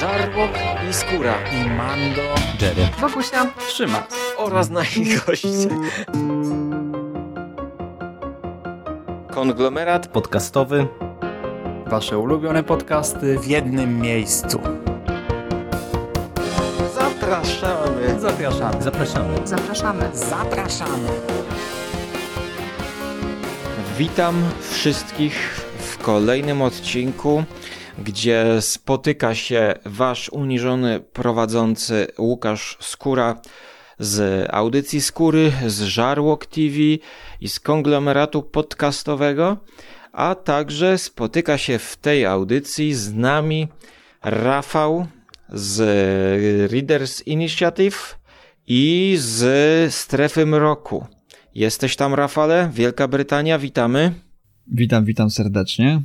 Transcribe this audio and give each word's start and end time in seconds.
Żarłok 0.00 0.50
i 0.90 0.92
Skóra 0.92 1.34
i 1.52 1.70
Mando, 1.70 2.22
Jerry, 2.60 2.88
Wokusia, 3.00 3.46
Trzyma 3.68 4.06
oraz 4.36 4.70
nasi 4.70 5.04
goście. 5.26 5.68
Konglomerat 9.30 10.06
podcastowy. 10.06 10.86
Wasze 11.86 12.18
ulubione 12.18 12.62
podcasty 12.62 13.38
w 13.38 13.46
jednym 13.46 13.98
miejscu. 13.98 14.60
Zapraszamy. 16.94 18.20
Zapraszamy. 18.20 18.82
Zapraszamy. 18.82 19.46
zapraszamy. 19.46 20.10
Zapraszamy. 20.14 21.08
Witam 23.98 24.34
wszystkich 24.60 25.60
w 25.78 25.98
kolejnym 25.98 26.62
odcinku, 26.62 27.44
gdzie 28.04 28.44
spotyka 28.60 29.34
się 29.34 29.74
wasz 29.86 30.28
uniżony 30.28 31.00
prowadzący 31.00 32.06
Łukasz 32.18 32.76
Skóra 32.80 33.40
z 33.98 34.46
audycji 34.50 35.00
Skóry, 35.00 35.52
z 35.66 35.82
Żarłok 35.82 36.46
TV 36.46 36.76
i 37.40 37.48
z 37.48 37.60
konglomeratu 37.60 38.42
podcastowego, 38.42 39.56
a 40.12 40.34
także 40.34 40.98
spotyka 40.98 41.58
się 41.58 41.78
w 41.78 41.96
tej 41.96 42.26
audycji 42.26 42.94
z 42.94 43.14
nami 43.14 43.68
Rafał 44.22 45.06
z 45.48 45.80
Readers 46.72 47.26
Initiative 47.26 48.18
i 48.66 49.16
z 49.18 49.94
Strefy 49.94 50.46
Mroku. 50.46 51.06
Jesteś 51.54 51.96
tam, 51.96 52.14
Rafale? 52.14 52.70
Wielka 52.74 53.08
Brytania, 53.08 53.58
witamy. 53.58 54.14
Witam, 54.66 55.04
witam 55.04 55.30
serdecznie. 55.30 56.02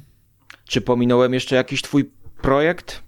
Czy 0.65 0.81
pominąłem 0.81 1.33
jeszcze 1.33 1.55
jakiś 1.55 1.81
twój 1.81 2.11
projekt? 2.41 3.03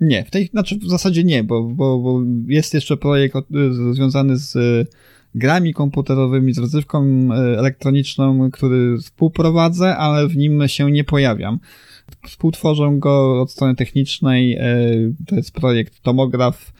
Nie, 0.00 0.24
w 0.24 0.30
tej, 0.30 0.46
znaczy 0.46 0.78
w 0.78 0.88
zasadzie 0.88 1.24
nie, 1.24 1.44
bo, 1.44 1.62
bo, 1.62 1.98
bo 1.98 2.22
jest 2.46 2.74
jeszcze 2.74 2.96
projekt 2.96 3.36
od, 3.36 3.46
związany 3.92 4.36
z 4.36 4.56
e, 4.56 4.86
grami 5.34 5.74
komputerowymi, 5.74 6.52
z 6.52 6.58
rozrywką 6.58 7.28
e, 7.32 7.58
elektroniczną, 7.58 8.50
który 8.50 8.98
współprowadzę, 8.98 9.96
ale 9.96 10.28
w 10.28 10.36
nim 10.36 10.68
się 10.68 10.90
nie 10.90 11.04
pojawiam. 11.04 11.58
Współtworzę 12.26 12.90
go 12.92 13.42
od 13.42 13.50
strony 13.50 13.74
technicznej, 13.74 14.56
e, 14.56 14.64
to 15.26 15.36
jest 15.36 15.52
projekt 15.52 16.00
Tomograf. 16.00 16.72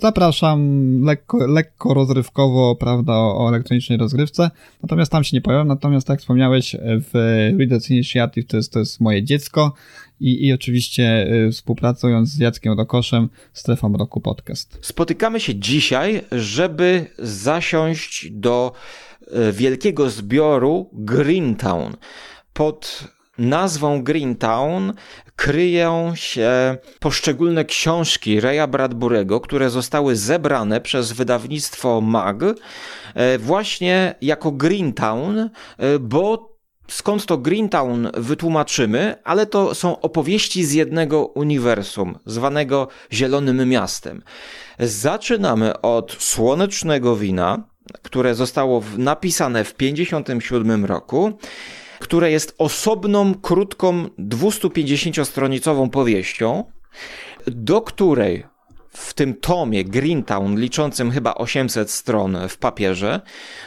Zapraszam 0.00 1.00
lekko, 1.02 1.46
lekko 1.46 1.94
rozrywkowo, 1.94 2.76
prawda, 2.76 3.12
o, 3.12 3.44
o 3.44 3.48
elektronicznej 3.48 3.98
rozgrywce, 3.98 4.50
natomiast 4.82 5.12
tam 5.12 5.24
się 5.24 5.36
nie 5.36 5.40
pojawiam, 5.40 5.68
natomiast 5.68 6.06
tak 6.06 6.14
jak 6.14 6.20
wspomniałeś, 6.20 6.76
w 6.80 7.10
Readers 7.58 7.90
Initiative 7.90 8.46
to 8.46 8.56
jest, 8.56 8.72
to 8.72 8.78
jest 8.78 9.00
moje 9.00 9.22
dziecko 9.22 9.74
i, 10.20 10.46
i 10.46 10.52
oczywiście 10.52 11.32
y, 11.32 11.52
współpracując 11.52 12.28
z 12.28 12.38
Jackiem 12.38 12.78
Rokoszem, 12.78 13.28
Strefa 13.52 13.88
Mroku 13.88 14.20
Podcast. 14.20 14.78
Spotykamy 14.82 15.40
się 15.40 15.54
dzisiaj, 15.54 16.22
żeby 16.32 17.06
zasiąść 17.18 18.30
do 18.30 18.72
e, 19.26 19.52
wielkiego 19.52 20.10
zbioru 20.10 20.90
Greentown. 20.92 21.96
Pod 22.52 23.08
nazwą 23.38 24.02
Greentown 24.02 24.92
kryją 25.36 26.12
się 26.14 26.76
poszczególne 27.00 27.64
książki 27.64 28.40
Raya 28.40 28.68
Bradburego, 28.68 29.40
które 29.40 29.70
zostały 29.70 30.16
zebrane 30.16 30.80
przez 30.80 31.12
wydawnictwo 31.12 32.00
MAG 32.00 32.42
e, 33.14 33.38
właśnie 33.38 34.14
jako 34.20 34.52
Greentown, 34.52 35.38
e, 35.38 35.48
bo 35.98 36.54
Skąd 36.88 37.26
to 37.26 37.38
Greentown 37.38 38.08
wytłumaczymy, 38.14 39.14
ale 39.24 39.46
to 39.46 39.74
są 39.74 40.00
opowieści 40.00 40.64
z 40.64 40.72
jednego 40.72 41.26
uniwersum, 41.26 42.18
zwanego 42.26 42.88
Zielonym 43.12 43.68
Miastem. 43.68 44.22
Zaczynamy 44.78 45.80
od 45.80 46.16
Słonecznego 46.18 47.16
Wina, 47.16 47.64
które 48.02 48.34
zostało 48.34 48.82
napisane 48.98 49.64
w 49.64 49.74
1957 49.74 50.84
roku, 50.84 51.32
które 52.04 52.30
jest 52.30 52.54
osobną, 52.58 53.34
krótką, 53.34 54.04
250-stronicową 54.18 55.90
powieścią, 55.90 56.64
do 57.46 57.82
której 57.82 58.46
w 58.88 59.14
tym 59.14 59.34
tomie 59.34 59.84
Greentown, 59.84 60.60
liczącym 60.60 61.10
chyba 61.10 61.34
800 61.34 61.90
stron 61.90 62.38
w 62.48 62.58
papierze, 62.58 63.20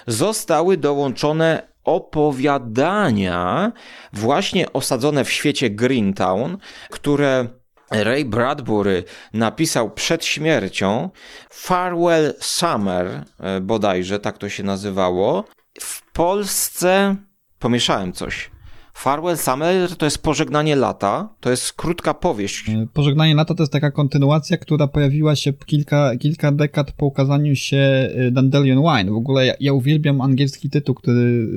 zostały 0.08 0.78
dołączone 0.78 1.68
opowiadania 1.84 3.72
właśnie 4.14 4.74
osadzone 4.74 5.24
w 5.24 5.31
świecie 5.31 5.70
Greentown, 5.70 6.58
które 6.90 7.47
Ray 7.92 8.26
Bradbury 8.26 9.03
napisał 9.34 9.92
przed 9.92 10.26
śmiercią. 10.26 11.09
Farewell 11.52 12.34
Summer, 12.40 13.24
e, 13.40 13.62
bodajże 13.62 14.20
tak 14.20 14.38
to 14.38 14.50
się 14.50 14.64
nazywało. 14.64 15.44
W 15.80 16.12
Polsce 16.12 17.16
pomieszałem 17.59 18.13
coś. 18.13 18.51
Farewell 18.94 19.38
Summer 19.38 19.95
to 19.97 20.06
jest 20.06 20.18
pożegnanie 20.18 20.75
lata, 20.75 21.29
to 21.40 21.50
jest 21.50 21.73
krótka 21.73 22.13
powieść. 22.13 22.66
Pożegnanie 22.94 23.35
lata 23.35 23.56
to 23.56 23.63
jest 23.63 23.73
taka 23.73 23.91
kontynuacja, 23.91 24.57
która 24.57 24.88
pojawiła 24.88 25.35
się 25.35 25.53
kilka, 25.53 26.16
kilka 26.19 26.51
dekad 26.51 26.91
po 26.91 27.06
ukazaniu 27.06 27.56
się 27.56 28.09
Dandelion 28.31 28.78
Wine. 28.81 29.12
W 29.12 29.16
ogóle 29.16 29.46
ja, 29.46 29.53
ja 29.59 29.73
uwielbiam 29.73 30.22
angielski 30.22 30.69
tytuł, 30.69 30.96
który 30.96 31.47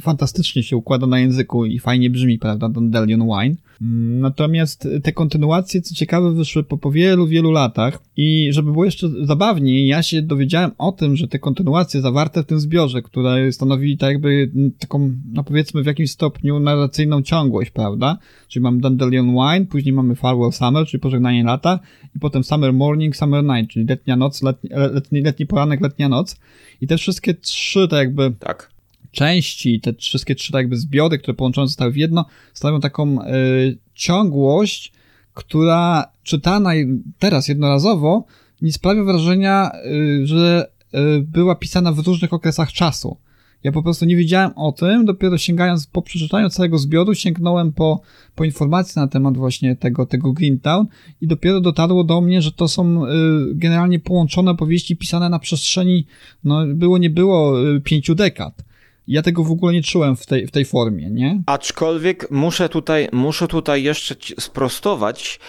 fantastycznie 0.00 0.62
się 0.62 0.76
układa 0.76 1.06
na 1.06 1.18
języku 1.18 1.64
i 1.64 1.78
fajnie 1.78 2.10
brzmi, 2.10 2.38
prawda, 2.38 2.68
Dandelion 2.68 3.20
Wine. 3.20 3.56
Natomiast 3.80 4.88
te 5.02 5.12
kontynuacje, 5.12 5.82
co 5.82 5.94
ciekawe, 5.94 6.32
wyszły 6.32 6.64
po, 6.64 6.78
po 6.78 6.90
wielu, 6.90 7.26
wielu 7.26 7.50
latach 7.50 8.02
i 8.16 8.48
żeby 8.50 8.72
było 8.72 8.84
jeszcze 8.84 9.08
zabawniej, 9.26 9.86
ja 9.86 10.02
się 10.02 10.22
dowiedziałem 10.22 10.70
o 10.78 10.92
tym, 10.92 11.16
że 11.16 11.28
te 11.28 11.38
kontynuacje 11.38 12.00
zawarte 12.00 12.42
w 12.42 12.46
tym 12.46 12.60
zbiorze, 12.60 13.02
które 13.02 13.52
stanowi 13.52 13.98
tak 13.98 14.12
jakby 14.12 14.50
taką, 14.78 15.12
no 15.32 15.44
powiedzmy 15.44 15.82
w 15.82 15.86
jakimś 15.86 16.10
stopniu 16.10 16.60
narracyjną 16.60 17.22
ciągłość, 17.22 17.70
prawda? 17.70 18.18
Czyli 18.48 18.62
mamy 18.62 18.80
Dandelion 18.80 19.26
Wine, 19.26 19.66
później 19.66 19.92
mamy 19.92 20.14
Farewell 20.14 20.52
Summer, 20.52 20.86
czyli 20.86 21.00
pożegnanie 21.00 21.44
lata 21.44 21.80
i 22.16 22.18
potem 22.18 22.44
Summer 22.44 22.72
Morning, 22.72 23.16
Summer 23.16 23.44
Night, 23.44 23.70
czyli 23.70 23.86
letnia 23.86 24.16
noc, 24.16 24.42
letni, 24.42 24.70
letni, 24.70 25.20
letni 25.20 25.46
poranek, 25.46 25.80
letnia 25.80 26.08
noc 26.08 26.36
i 26.80 26.86
te 26.86 26.96
wszystkie 26.96 27.34
trzy 27.34 27.88
tak 27.88 27.98
jakby 27.98 28.32
tak 28.38 28.77
części, 29.12 29.80
te 29.80 29.94
wszystkie 29.94 30.34
trzy 30.34 30.52
tak 30.52 30.58
jakby 30.58 30.76
zbiory, 30.76 31.18
które 31.18 31.34
połączone 31.34 31.66
zostały 31.66 31.92
w 31.92 31.96
jedno, 31.96 32.24
stanowią 32.54 32.80
taką 32.80 33.22
y, 33.22 33.78
ciągłość, 33.94 34.92
która 35.34 36.12
czytana 36.22 36.70
teraz 37.18 37.48
jednorazowo 37.48 38.24
nie 38.62 38.72
sprawia 38.72 39.04
wrażenia, 39.04 39.70
y, 39.86 40.26
że 40.26 40.70
y, 40.94 40.98
była 41.20 41.54
pisana 41.54 41.92
w 41.92 41.98
różnych 41.98 42.32
okresach 42.32 42.72
czasu. 42.72 43.16
Ja 43.64 43.72
po 43.72 43.82
prostu 43.82 44.04
nie 44.04 44.16
wiedziałem 44.16 44.50
o 44.56 44.72
tym, 44.72 45.04
dopiero 45.04 45.38
sięgając 45.38 45.86
po 45.86 46.02
przeczytaniu 46.02 46.48
całego 46.48 46.78
zbioru, 46.78 47.14
sięgnąłem 47.14 47.72
po, 47.72 48.00
po 48.34 48.44
informacje 48.44 49.02
na 49.02 49.08
temat 49.08 49.36
właśnie 49.36 49.76
tego, 49.76 50.06
tego 50.06 50.32
Greentown 50.32 50.86
i 51.20 51.26
dopiero 51.26 51.60
dotarło 51.60 52.04
do 52.04 52.20
mnie, 52.20 52.42
że 52.42 52.52
to 52.52 52.68
są 52.68 53.06
y, 53.06 53.08
generalnie 53.54 53.98
połączone 53.98 54.56
powieści 54.56 54.96
pisane 54.96 55.28
na 55.28 55.38
przestrzeni, 55.38 56.06
no 56.44 56.66
było 56.66 56.98
nie 56.98 57.10
było, 57.10 57.68
y, 57.68 57.80
pięciu 57.80 58.14
dekad. 58.14 58.67
Ja 59.08 59.22
tego 59.22 59.44
w 59.44 59.50
ogóle 59.50 59.72
nie 59.72 59.82
czułem 59.82 60.16
w 60.16 60.26
tej, 60.26 60.46
w 60.46 60.50
tej 60.50 60.64
formie, 60.64 61.10
nie? 61.10 61.42
Aczkolwiek 61.46 62.30
muszę 62.30 62.68
tutaj, 62.68 63.08
muszę 63.12 63.48
tutaj 63.48 63.82
jeszcze 63.82 64.14
sprostować, 64.40 65.40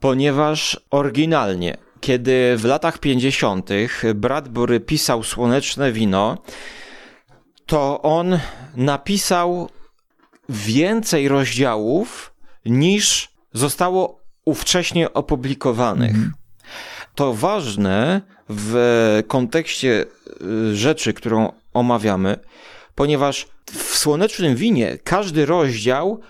ponieważ 0.00 0.80
oryginalnie, 0.90 1.76
kiedy 2.00 2.56
w 2.56 2.64
latach 2.64 2.98
50. 2.98 3.70
Bradbury 4.14 4.80
pisał 4.80 5.22
Słoneczne 5.22 5.92
Wino, 5.92 6.38
to 7.66 8.02
on 8.02 8.38
napisał 8.76 9.68
więcej 10.48 11.28
rozdziałów 11.28 12.34
niż 12.66 13.28
zostało 13.52 14.20
ówcześnie 14.44 15.12
opublikowanych. 15.12 16.14
Mm. 16.14 16.32
To 17.14 17.34
ważne 17.34 18.20
w 18.48 19.22
kontekście 19.28 20.04
y, 20.70 20.76
rzeczy, 20.76 21.12
którą 21.12 21.52
omawiamy, 21.74 22.38
ponieważ 22.96 23.46
w 23.72 23.96
Słonecznym 23.96 24.56
Winie 24.56 24.98
każdy 25.04 25.46
rozdział 25.46 26.20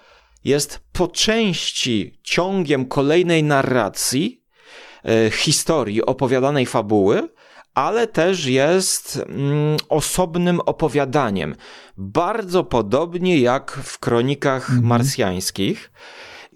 jest 0.44 0.80
po 0.92 1.08
części 1.08 2.20
ciągiem 2.22 2.86
kolejnej 2.86 3.42
narracji, 3.42 4.44
e, 5.04 5.30
historii, 5.30 6.02
opowiadanej 6.02 6.66
fabuły, 6.66 7.28
ale 7.74 8.06
też 8.06 8.46
jest 8.46 9.16
mm, 9.28 9.76
osobnym 9.88 10.60
opowiadaniem. 10.60 11.54
Bardzo 11.96 12.64
podobnie 12.64 13.38
jak 13.38 13.70
w 13.70 13.98
kronikach 13.98 14.70
mhm. 14.70 14.86
marsjańskich. 14.86 15.92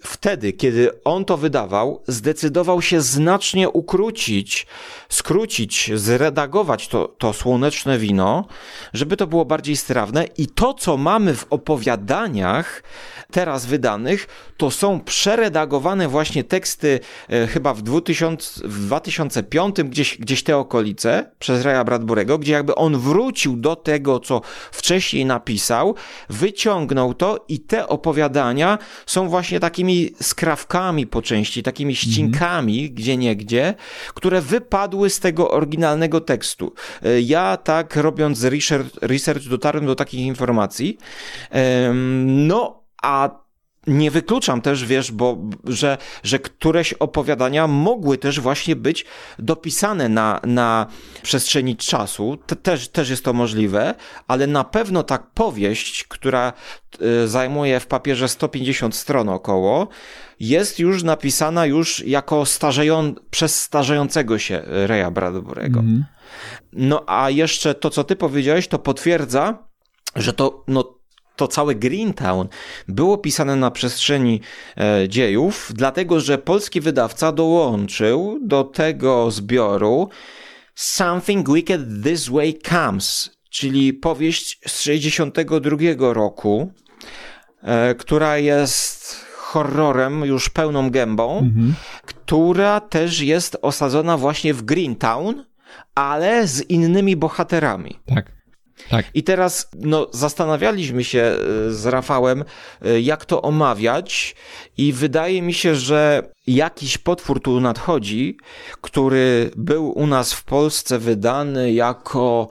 Wtedy, 0.05 0.53
kiedy 0.53 1.03
on 1.05 1.25
to 1.25 1.37
wydawał, 1.37 2.03
zdecydował 2.07 2.83
się 2.83 3.01
znacznie 3.01 3.69
ukrócić, 3.69 4.67
skrócić, 5.09 5.91
zredagować 5.95 6.89
to, 6.89 7.09
to 7.19 7.33
słoneczne 7.33 7.99
wino, 7.99 8.47
żeby 8.93 9.17
to 9.17 9.27
było 9.27 9.45
bardziej 9.45 9.77
strawne. 9.77 10.25
I 10.39 10.47
to, 10.47 10.75
co 10.75 10.97
mamy 10.97 11.35
w 11.35 11.47
opowiadaniach 11.51 12.83
teraz 13.31 13.67
wydanych, 13.67 14.27
to 14.57 14.71
są 14.71 15.01
przeredagowane 15.01 16.09
właśnie 16.09 16.45
teksty 16.45 17.01
e, 17.29 17.47
chyba 17.47 17.75
w, 17.75 17.83
2000, 17.83 18.69
w 18.69 18.87
2005, 18.87 19.77
gdzieś, 19.77 20.19
gdzieś 20.19 20.43
te 20.43 20.57
okolice, 20.57 21.31
przez 21.39 21.65
Raya 21.65 21.85
Bradburego, 21.85 22.39
gdzie 22.39 22.53
jakby 22.53 22.75
on 22.75 22.99
wrócił 22.99 23.57
do 23.57 23.77
tego, 23.77 24.21
co 24.21 24.41
wcześniej 24.73 25.25
napisał, 25.25 25.95
wyciągnął 26.29 27.15
to 27.15 27.45
i 27.49 27.61
te 27.61 27.89
opowiadania 27.89 28.79
są 29.07 29.29
właśnie 29.29 29.61
takimi 29.61 29.90
skrawkami 30.23 31.07
po 31.07 31.23
części, 31.23 31.63
takimi 31.63 31.93
mhm. 31.93 32.13
ścinkami, 32.13 32.81
mm. 32.81 32.95
gdzie 32.95 33.17
niegdzie, 33.17 33.75
które 34.15 34.41
wypadły 34.41 35.11
z 35.11 35.21
tego 35.21 35.51
oryginalnego 35.51 36.21
tekstu. 36.21 36.75
E, 37.03 37.21
ja 37.21 37.57
tak 37.57 37.97
robiąc 37.97 38.45
research, 38.45 38.89
research 39.03 39.49
dotarłem 39.49 39.87
do 39.87 39.95
takich 39.95 40.21
informacji. 40.21 40.99
No, 42.27 42.83
a 43.03 43.40
nie 43.87 44.11
wykluczam 44.11 44.63
też, 44.63 44.85
wiesz, 44.85 45.13
bo, 45.13 45.39
że, 45.65 45.99
że 46.23 46.39
któreś 46.39 46.93
opowiadania 46.93 47.67
mogły 47.67 48.19
też 48.19 48.41
właśnie 48.41 48.77
być 48.77 49.05
dopisane 49.39 50.09
na, 50.09 50.41
na 50.45 50.87
przestrzeni 51.23 51.77
czasu. 51.77 52.39
Te, 52.47 52.57
też, 52.57 52.89
też 52.89 53.11
jest 53.11 53.25
to 53.25 53.33
możliwe, 53.33 53.95
ale 54.29 54.47
na 54.47 54.65
pewno 54.65 55.03
ta 55.03 55.19
powieść, 55.19 56.05
która 56.05 56.53
y, 57.25 57.29
zajmuje 57.29 57.81
w 57.81 57.87
papierze 57.87 58.29
150 58.29 58.95
stron 58.95 59.29
około, 59.29 59.89
jest 60.41 60.79
już 60.79 61.03
napisana 61.03 61.67
już 61.67 62.07
jako 62.07 62.47
starzeją, 62.47 63.15
przez 63.31 63.61
starzejącego 63.61 64.39
się 64.39 64.63
Reya 64.67 65.11
Bradbury'ego. 65.11 65.79
Mm. 65.79 66.05
No 66.73 67.05
a 67.07 67.31
jeszcze 67.31 67.75
to, 67.75 67.91
co 67.91 68.05
ty 68.05 68.17
powiedziałeś, 68.17 68.69
to 68.69 68.79
potwierdza, 68.79 69.59
że 70.17 70.33
to, 70.33 70.65
no, 70.69 71.00
to 71.41 71.49
całe 71.49 71.75
Greentown 71.75 72.49
było 72.89 73.19
pisane 73.19 73.57
na 73.57 73.71
przestrzeni 73.71 74.41
e, 74.77 75.09
dziejów, 75.09 75.73
dlatego 75.75 76.21
że 76.21 76.39
polski 76.39 76.81
wydawca 76.81 77.33
dołączył 77.33 78.39
do 78.43 78.65
tego 78.65 79.31
zbioru 79.31 80.09
Something 80.75 81.53
Wicked 81.55 81.81
This 82.05 82.29
Way 82.29 82.59
Comes, 82.69 83.31
czyli 83.51 83.93
powieść 83.93 84.59
z 84.67 84.81
62 84.81 85.77
roku, 86.13 86.73
e, 87.63 87.95
która 87.95 88.39
jest 88.39 89.25
horrorem 89.37 90.25
już 90.25 90.49
pełną 90.49 90.91
gębą, 90.91 91.39
mhm. 91.39 91.75
która 92.07 92.81
też 92.81 93.21
jest 93.21 93.57
osadzona 93.63 94.17
właśnie 94.17 94.55
w 94.55 94.63
Greentown, 94.63 95.45
ale 95.95 96.47
z 96.47 96.71
innymi 96.71 97.17
bohaterami. 97.17 97.99
Tak. 98.15 98.40
Tak. 98.89 99.07
I 99.15 99.23
teraz 99.23 99.71
no, 99.79 100.07
zastanawialiśmy 100.13 101.05
się 101.05 101.21
e, 101.21 101.37
z 101.71 101.87
Rafałem, 101.87 102.45
e, 102.83 103.01
jak 103.01 103.25
to 103.25 103.43
omawiać, 103.43 104.35
i 104.77 104.93
wydaje 104.93 105.43
mi 105.43 105.55
się, 105.55 105.75
że 105.75 106.23
jakiś 106.47 106.99
potwór 106.99 107.43
tu 107.43 107.61
nadchodzi, 107.61 108.37
który 108.81 109.51
był 109.57 109.91
u 109.91 110.07
nas 110.07 110.33
w 110.33 110.45
Polsce 110.45 110.99
wydany 110.99 111.73
jako 111.73 112.49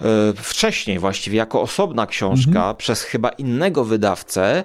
e, 0.00 0.04
wcześniej 0.36 0.98
właściwie 0.98 1.38
jako 1.38 1.62
osobna 1.62 2.06
książka 2.06 2.58
mhm. 2.58 2.76
przez 2.76 3.02
chyba 3.02 3.28
innego 3.28 3.84
wydawcę, 3.84 4.64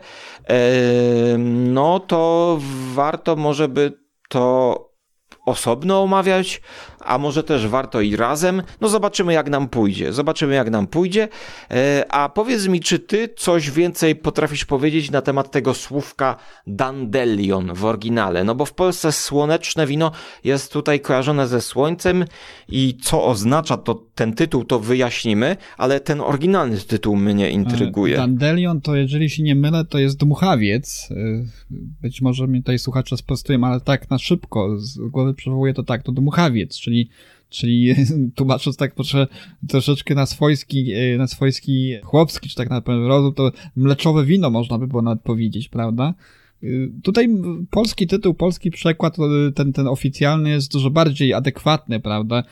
no 1.37 1.99
to 1.99 2.57
warto 2.93 3.35
może 3.35 3.67
by 3.67 3.93
to 4.29 4.75
osobno 5.45 6.01
omawiać, 6.01 6.61
a 6.99 7.17
może 7.17 7.43
też 7.43 7.67
warto 7.67 8.01
i 8.01 8.15
razem. 8.15 8.61
No 8.81 8.89
zobaczymy 8.89 9.33
jak 9.33 9.49
nam 9.49 9.69
pójdzie. 9.69 10.13
Zobaczymy 10.13 10.55
jak 10.55 10.69
nam 10.69 10.87
pójdzie. 10.87 11.27
E, 11.71 12.05
a 12.09 12.29
powiedz 12.29 12.67
mi, 12.67 12.79
czy 12.79 12.99
ty 12.99 13.29
coś 13.37 13.71
więcej 13.71 14.15
potrafisz 14.15 14.65
powiedzieć 14.65 15.11
na 15.11 15.21
temat 15.21 15.51
tego 15.51 15.73
słówka 15.73 16.35
dandelion 16.67 17.73
w 17.73 17.85
oryginale? 17.85 18.43
No 18.43 18.55
bo 18.55 18.65
w 18.65 18.73
Polsce 18.73 19.11
słoneczne 19.11 19.87
wino 19.87 20.11
jest 20.43 20.73
tutaj 20.73 20.99
kojarzone 20.99 21.47
ze 21.47 21.61
słońcem 21.61 22.25
i 22.69 22.97
co 23.01 23.25
oznacza 23.25 23.77
to 23.77 24.03
ten 24.15 24.33
tytuł, 24.33 24.65
to 24.65 24.79
wyjaśnimy, 24.79 25.57
ale 25.77 25.99
ten 25.99 26.21
oryginalny 26.21 26.77
tytuł 26.77 27.15
mnie 27.15 27.51
intryguje. 27.51 28.17
Dandelion 28.17 28.81
to, 28.81 28.95
jeżeli 28.95 29.29
się 29.29 29.43
nie 29.43 29.55
mylę, 29.55 29.85
to 29.85 29.99
jest 29.99 30.17
dmuchawiec. 30.17 31.09
E, 31.11 31.15
być 32.01 32.21
może 32.21 32.47
mnie 32.47 32.59
tutaj 32.59 32.79
słuchacze 32.79 33.17
sprostują, 33.17 33.63
ale 33.63 33.81
tak 33.81 34.09
na 34.09 34.17
szybko 34.17 34.77
z 34.77 34.99
głowy 35.09 35.33
przywołuję 35.33 35.73
to 35.73 35.83
tak, 35.83 36.03
to 36.03 36.11
dmuchawiec, 36.11 36.77
czyli 36.89 37.09
Czyli 37.49 37.95
tłumacząc 38.35 38.77
tak 38.77 38.95
proszę, 38.95 39.27
troszeczkę 39.67 40.15
na 40.15 40.25
swojski, 40.25 40.93
e, 40.93 41.17
na 41.17 41.27
swojski 41.27 41.95
chłopski, 42.03 42.49
czy 42.49 42.55
tak 42.55 42.69
na 42.69 42.81
pewno 42.81 43.07
rozum, 43.07 43.33
to 43.33 43.51
mleczowe 43.75 44.25
wino 44.25 44.49
można 44.49 44.77
by 44.77 44.87
było 44.87 45.01
nawet 45.01 45.21
powiedzieć, 45.21 45.69
prawda? 45.69 46.13
E, 46.63 46.67
tutaj 47.03 47.27
polski 47.69 48.07
tytuł, 48.07 48.33
polski 48.33 48.71
przekład, 48.71 49.17
e, 49.19 49.51
ten, 49.51 49.73
ten 49.73 49.87
oficjalny 49.87 50.49
jest 50.49 50.71
dużo 50.71 50.89
bardziej 50.89 51.33
adekwatny, 51.33 51.99
prawda? 51.99 52.43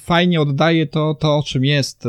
Fajnie 0.00 0.40
oddaje 0.40 0.86
to, 0.86 1.14
to 1.14 1.36
o 1.36 1.42
czym 1.42 1.64
jest, 1.64 2.04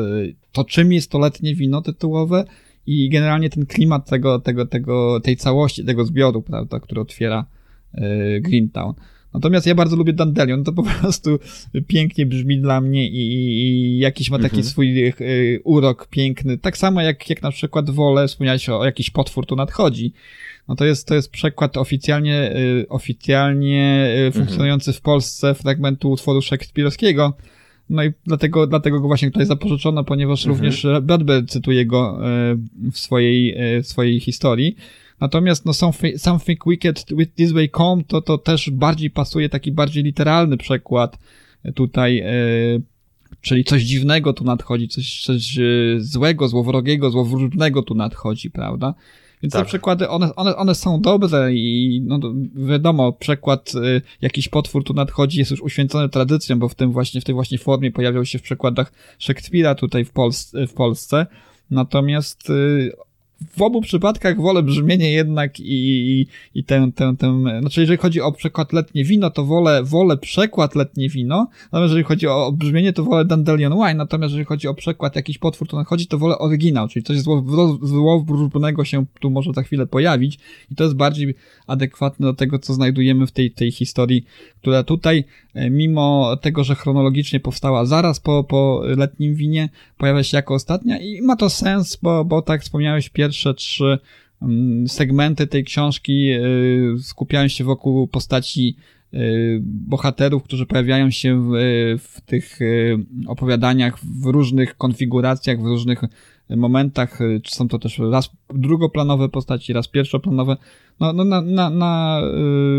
to 0.52 0.64
czym 0.64 0.94
jest 0.94 1.12
to 1.12 1.20
letnie 1.20 1.56
wino 1.56 1.82
tytułowe 1.82 2.46
i 2.88 3.10
generalnie 3.10 3.50
ten 3.50 3.66
klimat 3.66 4.10
tego, 4.10 4.40
tego, 4.40 4.66
tego, 4.66 5.20
tej 5.20 5.38
całości, 5.38 5.86
tego 5.86 6.06
zbioru, 6.06 6.42
prawda, 6.42 6.80
który 6.80 7.02
otwiera 7.02 7.46
Greentown. 8.42 8.94
Natomiast 9.34 9.68
ja 9.68 9.76
bardzo 9.76 9.96
lubię 9.96 10.14
Dandelion, 10.14 10.64
to 10.64 10.74
po 10.74 10.84
prostu 11.02 11.40
pięknie 11.88 12.26
brzmi 12.26 12.62
dla 12.62 12.82
mnie 12.82 13.08
i, 13.08 13.32
i 13.62 13.98
jakiś 14.00 14.30
ma 14.30 14.38
taki 14.38 14.56
mhm. 14.56 14.64
swój 14.64 15.08
y, 15.08 15.62
urok 15.64 16.08
piękny. 16.08 16.58
Tak 16.58 16.78
samo 16.78 17.02
jak, 17.02 17.30
jak 17.30 17.42
na 17.42 17.52
przykład 17.52 17.90
wolę, 17.90 18.28
wspomniałeś 18.28 18.70
o, 18.70 18.80
o 18.80 18.86
jakiś 18.86 19.10
potwór 19.10 19.46
tu 19.46 19.56
nadchodzi. 19.56 20.14
No 20.68 20.76
to 20.76 20.86
jest, 20.86 21.08
to 21.08 21.16
jest 21.16 21.32
przekład 21.32 21.78
oficjalnie, 21.78 22.56
y, 22.56 22.86
oficjalnie 22.90 24.06
y, 24.08 24.26
mhm. 24.26 24.32
funkcjonujący 24.32 24.94
w 24.94 25.02
Polsce 25.02 25.56
fragmentu 25.56 26.12
utworu 26.12 26.42
szekspirowskiego. 26.42 27.34
No 27.90 28.04
i 28.04 28.12
dlatego, 28.26 28.68
dlatego 28.68 29.00
go 29.00 29.08
właśnie 29.08 29.32
tutaj 29.32 29.46
zapożyczono, 29.46 30.04
ponieważ 30.04 30.46
mhm. 30.46 30.58
również 30.58 30.88
Bradbury 31.02 31.44
cytuje 31.46 31.86
go 31.86 32.20
w 32.92 33.00
swojej, 33.00 33.56
w 33.84 33.88
swojej 33.88 34.20
historii. 34.20 34.76
Natomiast 35.22 35.66
no 35.66 35.74
Something 36.18 36.60
Wicked 36.68 37.06
with 37.12 37.34
This 37.36 37.52
Way 37.52 37.70
Come 37.70 38.04
to, 38.04 38.22
to 38.22 38.38
też 38.38 38.70
bardziej 38.70 39.10
pasuje, 39.10 39.50
taki 39.50 39.72
bardziej 39.72 40.04
literalny 40.04 40.58
przekład 40.58 41.18
tutaj, 41.76 42.20
e, 42.20 42.32
czyli 43.42 43.64
coś 43.64 43.84
dziwnego 43.84 44.34
tu 44.34 44.44
nadchodzi, 44.44 44.88
coś, 44.88 45.24
coś 45.24 45.58
e, 45.58 45.62
złego, 45.98 46.48
złowrogiego, 46.48 47.12
złowróżnego 47.12 47.84
tu 47.84 47.96
nadchodzi, 47.96 48.52
prawda? 48.52 48.94
Więc 49.44 49.54
tak. 49.54 49.62
te 49.62 49.68
przykłady, 49.68 50.10
one, 50.10 50.36
one, 50.36 50.56
one 50.56 50.76
są 50.76 51.02
dobre 51.02 51.54
i 51.54 52.02
no, 52.06 52.20
wiadomo, 52.56 53.14
przekład 53.14 53.72
y, 53.76 54.02
jakiś 54.22 54.50
potwór 54.50 54.84
tu 54.84 54.94
nadchodzi 54.94 55.40
jest 55.40 55.52
już 55.52 55.62
uświęcony 55.62 56.10
tradycją, 56.10 56.60
bo 56.60 56.70
w 56.70 56.76
tym 56.76 56.92
właśnie, 56.92 57.22
w 57.22 57.24
tej 57.24 57.36
właśnie 57.36 57.58
formie 57.58 57.92
pojawiał 57.92 58.26
się 58.26 58.40
w 58.40 58.42
przekładach 58.42 58.92
Szekspira 59.20 59.76
tutaj 59.76 60.06
w, 60.06 60.12
Polsce, 60.12 60.68
w 60.68 60.74
Polsce. 60.74 61.26
Natomiast 61.72 62.50
y, 62.50 62.92
w 63.50 63.62
obu 63.62 63.82
przypadkach 63.82 64.42
wolę 64.42 64.64
brzmienie 64.64 65.12
jednak 65.12 65.60
i, 65.60 65.64
i, 65.64 66.28
i 66.56 66.64
tę, 66.64 66.92
tę, 66.96 67.16
znaczy 67.60 67.82
jeżeli 67.82 67.98
chodzi 67.98 68.22
o 68.22 68.32
przekład 68.32 68.74
letnie 68.74 69.04
wino, 69.04 69.30
to 69.30 69.46
wolę, 69.46 69.84
wolę 69.84 70.18
przekład 70.18 70.76
letnie 70.76 71.10
wino, 71.10 71.48
natomiast 71.64 71.92
jeżeli 71.92 72.04
chodzi 72.04 72.28
o 72.28 72.52
brzmienie, 72.52 72.94
to 72.94 73.04
wolę 73.04 73.26
Dandelion 73.26 73.74
Wine, 73.74 73.94
natomiast 73.94 74.32
jeżeli 74.32 74.46
chodzi 74.46 74.68
o 74.68 74.74
przekład 74.74 75.16
jakiś 75.16 75.38
potwór, 75.38 75.68
to 75.68 75.78
nadchodzi, 75.78 76.08
to 76.08 76.18
wolę 76.18 76.38
oryginał, 76.38 76.88
czyli 76.88 77.04
coś 77.04 77.18
złowróżbnego 77.82 78.86
się 78.86 79.06
tu 79.20 79.30
może 79.30 79.52
za 79.54 79.64
chwilę 79.64 79.88
pojawić 79.88 80.40
i 80.72 80.76
to 80.76 80.84
jest 80.84 80.96
bardziej 80.96 81.36
adekwatne 81.68 82.28
do 82.28 82.34
tego, 82.34 82.60
co 82.60 82.74
znajdujemy 82.74 83.28
w 83.28 83.32
tej, 83.32 83.52
tej 83.52 83.72
historii, 83.72 84.26
która 84.62 84.84
tutaj, 84.84 85.24
e, 85.54 85.70
mimo 85.70 86.38
tego, 86.42 86.64
że 86.64 86.76
chronologicznie 86.76 87.40
powstała 87.40 87.86
zaraz 87.86 88.20
po, 88.20 88.44
po 88.44 88.82
letnim 88.98 89.36
winie, 89.36 89.70
pojawia 89.98 90.24
się 90.24 90.38
jako 90.38 90.54
ostatnia 90.54 91.00
i 91.00 91.22
ma 91.22 91.36
to 91.36 91.50
sens, 91.50 91.98
bo, 92.02 92.26
bo 92.26 92.42
tak 92.42 92.62
wspomniałeś, 92.62 93.10
pierwsze 93.32 93.54
trzy 93.54 94.00
mm, 94.42 94.88
segmenty 94.88 95.48
tej 95.48 95.64
książki 95.64 96.30
e, 96.30 96.40
skupiają 97.02 97.48
się 97.48 97.64
wokół 97.64 98.08
postaci 98.08 98.76
e, 99.14 99.18
bohaterów, 99.62 100.44
którzy 100.44 100.66
pojawiają 100.66 101.12
się 101.12 101.52
w, 101.52 101.52
w 102.00 102.22
tych 102.22 102.60
opowiadaniach 103.28 104.00
w 104.00 104.26
różnych 104.26 104.78
konfiguracjach, 104.78 105.62
w 105.62 105.66
różnych 105.66 106.02
momentach, 106.58 107.22
y, 107.22 107.42
czy 107.44 107.56
są 107.56 107.68
to 107.68 107.80
też 107.80 108.00
raz 108.12 108.30
drugoplanowe 108.54 109.30
postaci, 109.30 109.74
raz 109.74 109.88
pierwszoplanowe. 109.88 110.58
No, 111.00 111.14
no 111.14 111.24
na, 111.24 111.42
na, 111.42 111.70
na 111.70 112.22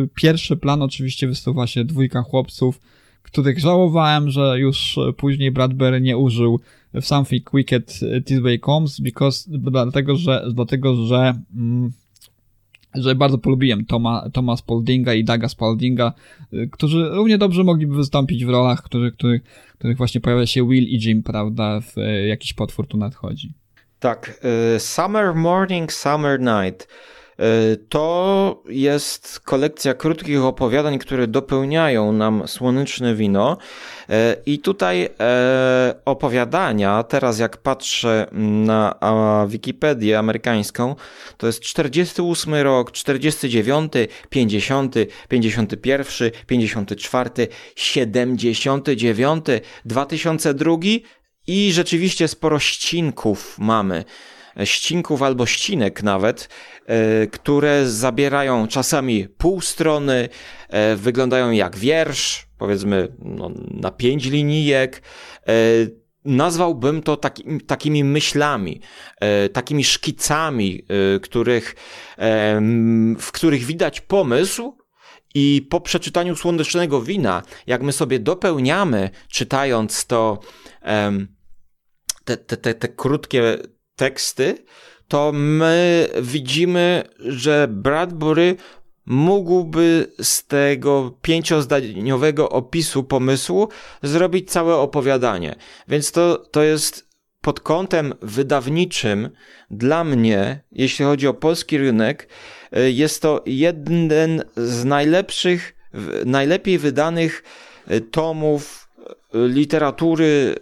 y, 0.05 0.09
pierwszy 0.15 0.57
plan 0.57 0.83
oczywiście 0.83 1.27
wysuwa 1.27 1.67
się 1.67 1.85
dwójka 1.85 2.23
chłopców, 2.23 2.81
których 3.23 3.59
żałowałem, 3.59 4.31
że 4.31 4.59
już 4.59 4.99
później 5.17 5.51
Bradbury 5.51 6.01
nie 6.01 6.17
użył 6.17 6.61
w 6.95 7.05
Something 7.05 7.51
Wicked 7.55 8.01
This 8.25 8.41
Way 8.41 8.61
Comes, 8.61 9.01
because, 9.01 9.51
dlatego, 9.51 10.17
że, 10.17 10.45
dlatego, 10.55 10.95
że 11.07 11.35
mm, 11.57 11.93
że 12.95 13.15
bardzo 13.15 13.39
polubiłem 13.39 13.85
Toma, 13.85 14.31
Toma 14.33 14.57
Spaldinga 14.57 15.15
i 15.15 15.25
Daga 15.25 15.49
Spaldinga, 15.49 16.13
y, 16.53 16.69
którzy 16.73 17.09
równie 17.09 17.39
dobrze 17.39 17.65
mogliby 17.65 17.97
wystąpić 17.97 18.45
w 18.45 18.49
rolach, 18.49 18.83
których, 18.83 19.15
których, 19.15 19.43
właśnie 19.97 20.21
pojawia 20.21 20.47
się 20.47 20.69
Will 20.69 20.85
i 20.85 20.99
Jim, 20.99 21.23
prawda, 21.23 21.81
w 21.81 21.99
y, 21.99 22.27
jakiś 22.27 22.53
potwór 22.53 22.87
tu 22.87 22.97
nadchodzi. 22.97 23.53
Tak, 24.01 24.41
y, 24.77 24.81
Summer 24.81 25.35
Morning, 25.35 25.93
Summer 25.93 26.41
Night. 26.41 26.89
E, 27.39 27.77
to 27.89 28.63
jest 28.69 29.41
kolekcja 29.41 29.95
krótkich 29.95 30.45
opowiadań, 30.45 30.99
które 30.99 31.27
dopełniają 31.27 32.13
nam 32.13 32.49
słoneczne 32.49 33.15
wino. 33.15 33.57
E, 34.09 34.37
I 34.47 34.59
tutaj 34.59 35.09
e, 35.21 35.95
opowiadania, 36.05 37.03
teraz 37.03 37.39
jak 37.39 37.57
patrzę 37.57 38.27
na 38.67 38.95
Wikipedię 39.49 40.19
amerykańską, 40.19 40.97
to 41.37 41.47
jest 41.47 41.61
48 41.61 42.55
rok, 42.55 42.93
49, 42.93 43.93
50, 44.31 44.95
51, 45.29 46.07
54, 46.47 47.31
79, 47.77 49.45
2002 49.85 50.77
i 51.47 51.73
rzeczywiście 51.73 52.29
sporo 52.29 52.59
ścinków 52.59 53.59
mamy 53.59 54.05
ścinków 54.65 55.23
albo 55.23 55.47
ścinek 55.47 56.03
nawet, 56.03 56.49
e, 56.87 57.27
które 57.27 57.89
zabierają 57.91 58.69
czasami 58.69 59.29
pół 59.29 59.61
strony, 59.61 60.29
e, 60.69 60.97
wyglądają 60.97 61.51
jak 61.51 61.77
wiersz, 61.77 62.47
powiedzmy 62.59 63.09
no, 63.19 63.51
na 63.71 63.91
pięć 63.91 64.25
linijek. 64.25 65.03
E, 65.49 65.53
nazwałbym 66.25 67.03
to 67.03 67.17
taki, 67.17 67.45
takimi 67.67 68.05
myślami, 68.05 68.81
takimi 69.53 69.85
szkicami, 69.85 70.85
których, 71.23 71.75
w 73.19 73.33
których 73.33 73.65
widać 73.65 74.01
pomysł, 74.01 74.77
i 75.35 75.67
po 75.71 75.81
przeczytaniu 75.81 76.37
słonecznego 76.37 77.03
wina, 77.03 77.43
jak 77.67 77.83
my 77.83 77.93
sobie 77.93 78.19
dopełniamy, 78.19 79.11
czytając 79.29 80.07
to, 80.07 80.41
te, 82.25 82.37
te, 82.37 82.57
te, 82.57 82.75
te 82.75 82.89
krótkie 82.89 83.59
teksty, 84.03 84.55
to 85.09 85.33
my 85.35 86.09
widzimy, 86.23 87.03
że 87.19 87.69
Bradbury 87.71 88.57
mógłby 89.07 90.13
z 90.23 90.47
tego 90.47 91.19
pięciozdaniowego 91.23 92.51
opisu 92.51 93.05
pomysłu 93.05 93.69
zrobić 94.03 94.51
całe 94.51 94.77
opowiadanie. 94.77 95.55
Więc 95.89 96.13
to, 96.13 96.37
to 96.37 96.63
jest 96.63 97.09
pod 97.41 97.61
kątem 97.61 98.15
wydawniczym 98.23 99.31
dla 99.71 100.05
mnie, 100.05 100.63
jeśli 100.73 101.05
chodzi 101.05 101.27
o 101.29 101.35
polski 101.35 101.79
rynek, 101.79 102.29
y, 102.77 102.93
jest 102.93 103.23
to 103.23 103.43
jeden 103.47 104.43
z 104.57 104.85
najlepszych, 104.85 105.75
najlepiej 106.25 106.79
wydanych 106.79 107.43
y, 107.91 108.01
tomów 108.01 108.82
literatury 109.35 110.55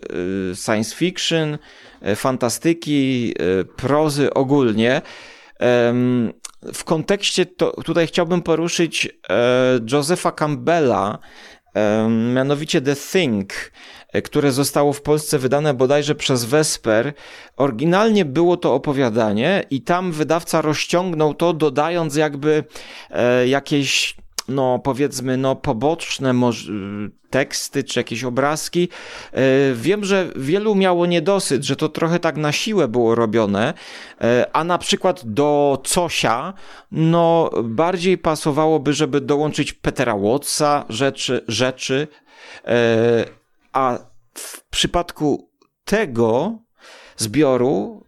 science 0.55 0.97
fiction, 0.97 1.59
E, 2.01 2.17
fantastyki, 2.17 3.35
e, 3.39 3.65
prozy 3.65 4.35
ogólnie. 4.35 5.03
W 6.75 6.85
kontekście 6.85 7.47
to, 7.47 7.83
tutaj 7.83 8.07
chciałbym 8.07 8.43
poruszyć 8.43 9.09
e, 9.31 9.81
Josepha 9.93 10.33
Campbella, 10.33 11.19
mianowicie 12.35 12.81
The 12.81 12.97
Thing, 12.97 13.53
które 14.25 14.53
zostało 14.53 14.93
w 14.93 15.03
Polsce 15.03 15.39
wydane 15.39 15.75
bodajże 15.75 16.15
przez 16.15 16.45
Vesper. 16.45 17.13
Oryginalnie 17.57 18.25
było 18.25 18.57
to 18.57 18.75
opowiadanie 18.75 19.65
i 19.71 19.83
tam 19.83 20.13
wydawca 20.13 20.61
rozciągnął 20.61 21.35
to, 21.35 21.53
dodając 21.53 22.17
jakby 22.17 22.65
jakieś 23.47 24.17
no 24.51 24.79
powiedzmy, 24.79 25.37
no 25.37 25.57
poboczne 25.57 26.35
teksty 27.31 27.85
czy 27.85 28.01
jakieś 28.01 28.25
obrazki. 28.25 28.89
E, 29.33 29.41
wiem, 29.75 30.05
że 30.05 30.29
wielu 30.37 30.75
miało 30.75 31.07
niedosyt, 31.07 31.65
że 31.65 31.77
to 31.77 31.89
trochę 31.89 32.19
tak 32.19 32.37
na 32.37 32.53
siłę 32.53 32.89
było 32.89 33.15
robione, 33.15 33.75
e, 34.21 34.47
a 34.53 34.65
na 34.65 34.79
przykład 34.79 35.23
do 35.25 35.83
Cosia, 35.95 36.53
no 36.93 37.51
bardziej 37.65 38.19
pasowałoby, 38.19 38.93
żeby 38.93 39.21
dołączyć 39.21 39.73
Petera 39.73 40.17
Watsa, 40.17 40.85
rzeczy, 40.89 41.45
rzeczy, 41.49 42.09
a 43.73 43.99
w 44.35 44.65
przypadku 44.71 45.51
tego 45.85 46.59
zbioru 47.17 48.05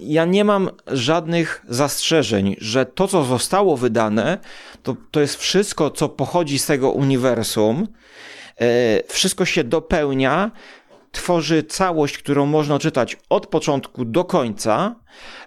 ja 0.00 0.24
nie 0.24 0.44
mam 0.44 0.70
żadnych 0.86 1.62
zastrzeżeń, 1.68 2.56
że 2.58 2.86
to, 2.86 3.08
co 3.08 3.24
zostało 3.24 3.76
wydane, 3.76 4.38
to, 4.82 4.96
to 5.10 5.20
jest 5.20 5.36
wszystko, 5.36 5.90
co 5.90 6.08
pochodzi 6.08 6.58
z 6.58 6.66
tego 6.66 6.90
uniwersum, 6.90 7.88
e, 8.60 8.66
wszystko 9.08 9.44
się 9.44 9.64
dopełnia, 9.64 10.50
tworzy 11.12 11.62
całość, 11.62 12.18
którą 12.18 12.46
można 12.46 12.78
czytać 12.78 13.16
od 13.28 13.46
początku 13.46 14.04
do 14.04 14.24
końca. 14.24 14.94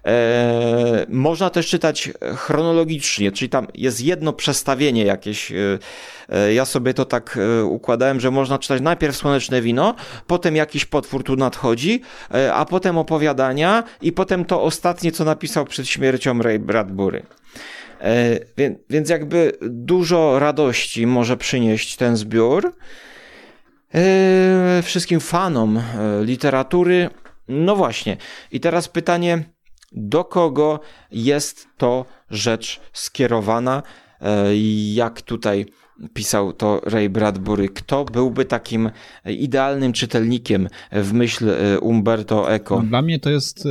E, 0.05 1.05
można 1.09 1.49
też 1.49 1.67
czytać 1.67 2.11
chronologicznie, 2.35 3.31
czyli 3.31 3.49
tam 3.49 3.67
jest 3.73 4.01
jedno 4.01 4.33
przestawienie 4.33 5.05
jakieś. 5.05 5.51
E, 5.51 5.55
e, 6.29 6.53
ja 6.53 6.65
sobie 6.65 6.93
to 6.93 7.05
tak 7.05 7.39
układałem, 7.63 8.19
że 8.19 8.31
można 8.31 8.59
czytać 8.59 8.81
najpierw 8.81 9.15
Słoneczne 9.15 9.61
Wino, 9.61 9.95
potem 10.27 10.55
jakiś 10.55 10.85
potwór 10.85 11.23
tu 11.23 11.35
nadchodzi, 11.35 12.01
a 12.53 12.65
potem 12.65 12.97
opowiadania 12.97 13.83
i 14.01 14.11
potem 14.11 14.45
to 14.45 14.61
ostatnie, 14.61 15.11
co 15.11 15.23
napisał 15.23 15.65
przed 15.65 15.87
śmiercią 15.87 16.41
Ray 16.41 16.59
Bradbury. 16.59 17.23
E, 18.03 18.39
więc 18.89 19.09
jakby 19.09 19.57
dużo 19.61 20.39
radości 20.39 21.07
może 21.07 21.37
przynieść 21.37 21.95
ten 21.95 22.15
zbiór. 22.15 22.73
E, 23.95 24.81
wszystkim 24.83 25.19
fanom 25.19 25.77
e, 25.77 25.81
literatury. 26.23 27.09
No 27.47 27.75
właśnie. 27.75 28.17
I 28.51 28.59
teraz 28.59 28.87
pytanie, 28.87 29.43
do 29.91 30.23
kogo 30.23 30.79
jest 31.11 31.67
to 31.77 32.05
rzecz 32.29 32.81
skierowana? 32.93 33.83
Jak 34.93 35.21
tutaj 35.21 35.65
pisał 36.13 36.53
to 36.53 36.81
Ray 36.85 37.09
Bradbury. 37.09 37.69
Kto 37.69 38.05
byłby 38.05 38.45
takim 38.45 38.89
idealnym 39.25 39.93
czytelnikiem 39.93 40.67
w 40.91 41.13
myśl 41.13 41.49
e, 41.49 41.79
Umberto 41.79 42.51
Eco? 42.53 42.79
Dla 42.81 43.01
mnie 43.01 43.19
to 43.19 43.29
jest 43.29 43.65
e, 43.65 43.69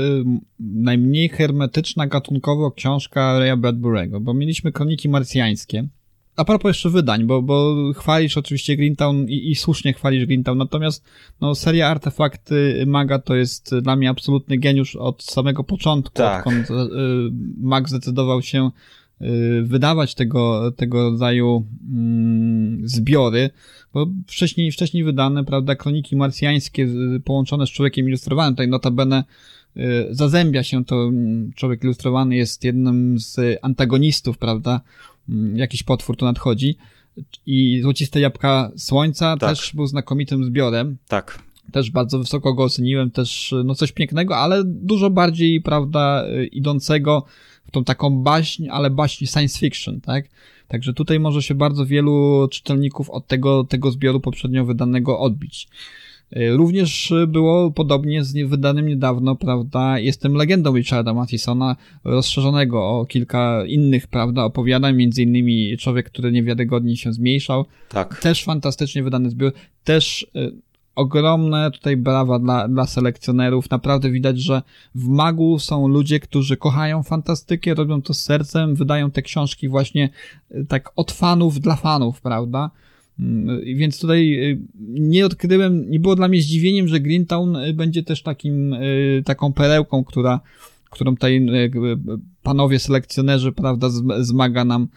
najmniej 0.61 1.29
hermetyczna 1.29 2.07
gatunkowo 2.07 2.71
książka 2.71 3.38
Raya 3.38 3.57
Bradbury'ego, 3.57 4.21
bo 4.21 4.35
mieliśmy 4.35 4.73
kroniki 4.73 5.09
marsjańskie. 5.09 5.88
A 6.37 6.45
propos 6.45 6.69
jeszcze 6.69 6.91
wydań, 6.91 7.25
bo, 7.25 7.43
bo 7.43 7.77
chwalisz 7.97 8.37
oczywiście 8.37 8.77
Greentown 8.77 9.29
i, 9.29 9.51
i 9.51 9.55
słusznie 9.55 9.93
chwalisz 9.93 10.27
Greentown, 10.27 10.59
natomiast 10.59 11.05
no, 11.41 11.55
seria 11.55 11.89
Artefakty 11.89 12.85
Maga 12.87 13.19
to 13.19 13.35
jest 13.35 13.75
dla 13.79 13.97
mnie 13.97 14.11
absolutny 14.11 14.59
geniusz 14.59 14.97
od 14.97 15.23
samego 15.23 15.65
początku, 15.65 16.15
tak. 16.15 16.47
odkąd 16.47 16.71
y, 16.71 16.75
Mag 17.61 17.89
zdecydował 17.89 18.43
się 18.43 18.71
Y, 19.23 19.62
wydawać 19.62 20.15
tego, 20.15 20.73
tego 20.77 21.11
rodzaju 21.11 21.67
mm, 21.91 22.89
zbiory, 22.89 23.51
bo 23.95 24.07
wcześniej, 24.27 24.73
wcześniej 24.73 25.05
wydane, 25.05 25.45
prawda, 25.45 25.77
kroniki 25.77 26.17
marsjańskie 26.17 26.89
połączone 27.25 27.67
z 27.67 27.71
człowiekiem 27.71 28.09
ilustrowanym, 28.09 28.55
tutaj 28.55 28.69
notabene 28.69 29.25
y, 29.77 29.81
zazębia 30.11 30.62
się 30.62 30.85
to, 30.85 31.03
mm, 31.03 31.53
człowiek 31.53 31.85
ilustrowany 31.85 32.37
jest 32.37 32.65
jednym 32.65 33.19
z 33.19 33.59
antagonistów, 33.62 34.39
prawda, 34.39 34.81
jakiś 35.55 35.83
potwór 35.83 36.17
tu 36.17 36.25
nadchodzi 36.25 36.76
i 37.47 37.81
Złociste 37.83 38.21
Jabłka 38.21 38.71
Słońca 38.76 39.37
tak. 39.37 39.50
też 39.50 39.75
był 39.75 39.87
znakomitym 39.87 40.45
zbiorem. 40.45 40.97
Tak. 41.09 41.38
Też 41.73 41.91
bardzo 41.91 42.19
wysoko 42.19 42.55
go 42.55 42.62
oceniłem, 42.62 43.11
też 43.11 43.55
no 43.64 43.75
coś 43.75 43.93
pięknego, 43.93 44.37
ale 44.37 44.62
dużo 44.64 45.11
bardziej, 45.11 45.61
prawda, 45.61 46.25
y, 46.29 46.47
idącego 46.47 47.25
w 47.64 47.71
tą 47.71 47.85
taką 47.85 48.23
baśń, 48.23 48.69
ale 48.71 48.91
baśń 48.91 49.26
science 49.26 49.59
fiction, 49.59 50.00
tak? 50.00 50.25
Także 50.69 50.93
tutaj 50.93 51.21
może 51.21 51.43
się 51.43 51.55
bardzo 51.55 51.87
wielu 51.87 52.49
czytelników 52.50 53.11
od 53.11 53.26
tego, 53.26 53.64
tego 53.64 53.91
zbioru 53.91 54.21
poprzednio 54.21 54.64
wydanego 54.64 55.19
odbić. 55.19 55.69
Y, 56.37 56.57
również 56.57 57.12
było 57.29 57.71
podobnie 57.71 58.25
z 58.25 58.49
wydanym 58.49 58.89
niedawno, 58.89 59.37
prawda, 59.37 59.99
Jestem 59.99 60.35
legendą 60.35 60.77
Richarda 60.77 61.15
Mathisona, 61.15 61.77
rozszerzonego 62.05 62.89
o 62.89 63.07
kilka 63.07 63.65
innych, 63.67 64.07
prawda, 64.07 64.45
opowiadań, 64.45 64.97
między 64.97 65.23
innymi 65.23 65.77
Człowiek, 65.79 66.07
który 66.07 66.33
niewiarygodnie 66.33 66.97
się 66.97 67.12
zmniejszał. 67.12 67.65
Tak. 67.89 68.21
Też 68.21 68.45
fantastycznie 68.45 69.03
wydany 69.03 69.31
zbiór, 69.31 69.53
też 69.85 70.27
y, 70.37 70.53
ogromne 70.95 71.71
tutaj 71.71 71.97
brawa 71.97 72.39
dla, 72.39 72.69
dla 72.69 72.87
selekcjonerów. 72.87 73.71
Naprawdę 73.71 74.11
widać, 74.11 74.41
że 74.41 74.62
w 74.95 75.09
Magu 75.09 75.59
są 75.59 75.89
ludzie, 75.89 76.21
którzy 76.21 76.57
kochają 76.57 77.03
fantastykę, 77.03 77.75
robią 77.75 78.03
to 78.03 78.15
z 78.15 78.23
sercem, 78.23 78.75
wydają 78.75 79.11
te 79.11 79.23
książki 79.23 79.69
właśnie 79.69 80.11
y, 80.51 80.67
tak 80.69 80.91
od 80.97 81.12
fanów 81.12 81.61
dla 81.61 81.77
fanów, 81.77 82.21
prawda? 82.21 82.71
Mm, 83.21 83.61
więc 83.76 84.00
tutaj 84.00 84.35
y, 84.35 84.59
nie 84.88 85.26
odkryłem, 85.26 85.90
nie 85.90 86.00
było 86.00 86.16
dla 86.16 86.28
mnie 86.28 86.42
zdziwieniem, 86.42 86.88
że 86.88 87.00
Greentown 87.00 87.57
y, 87.57 87.73
będzie 87.73 88.02
też 88.02 88.23
takim, 88.23 88.76
taką 89.25 89.52
perełką, 89.52 90.04
która 90.04 90.40
którą 90.90 91.14
tutaj 91.14 91.47
panowie 92.42 92.78
selekcjonerzy, 92.78 93.52
prawda, 93.52 93.88
zmaga 94.21 94.64
nam 94.64 94.88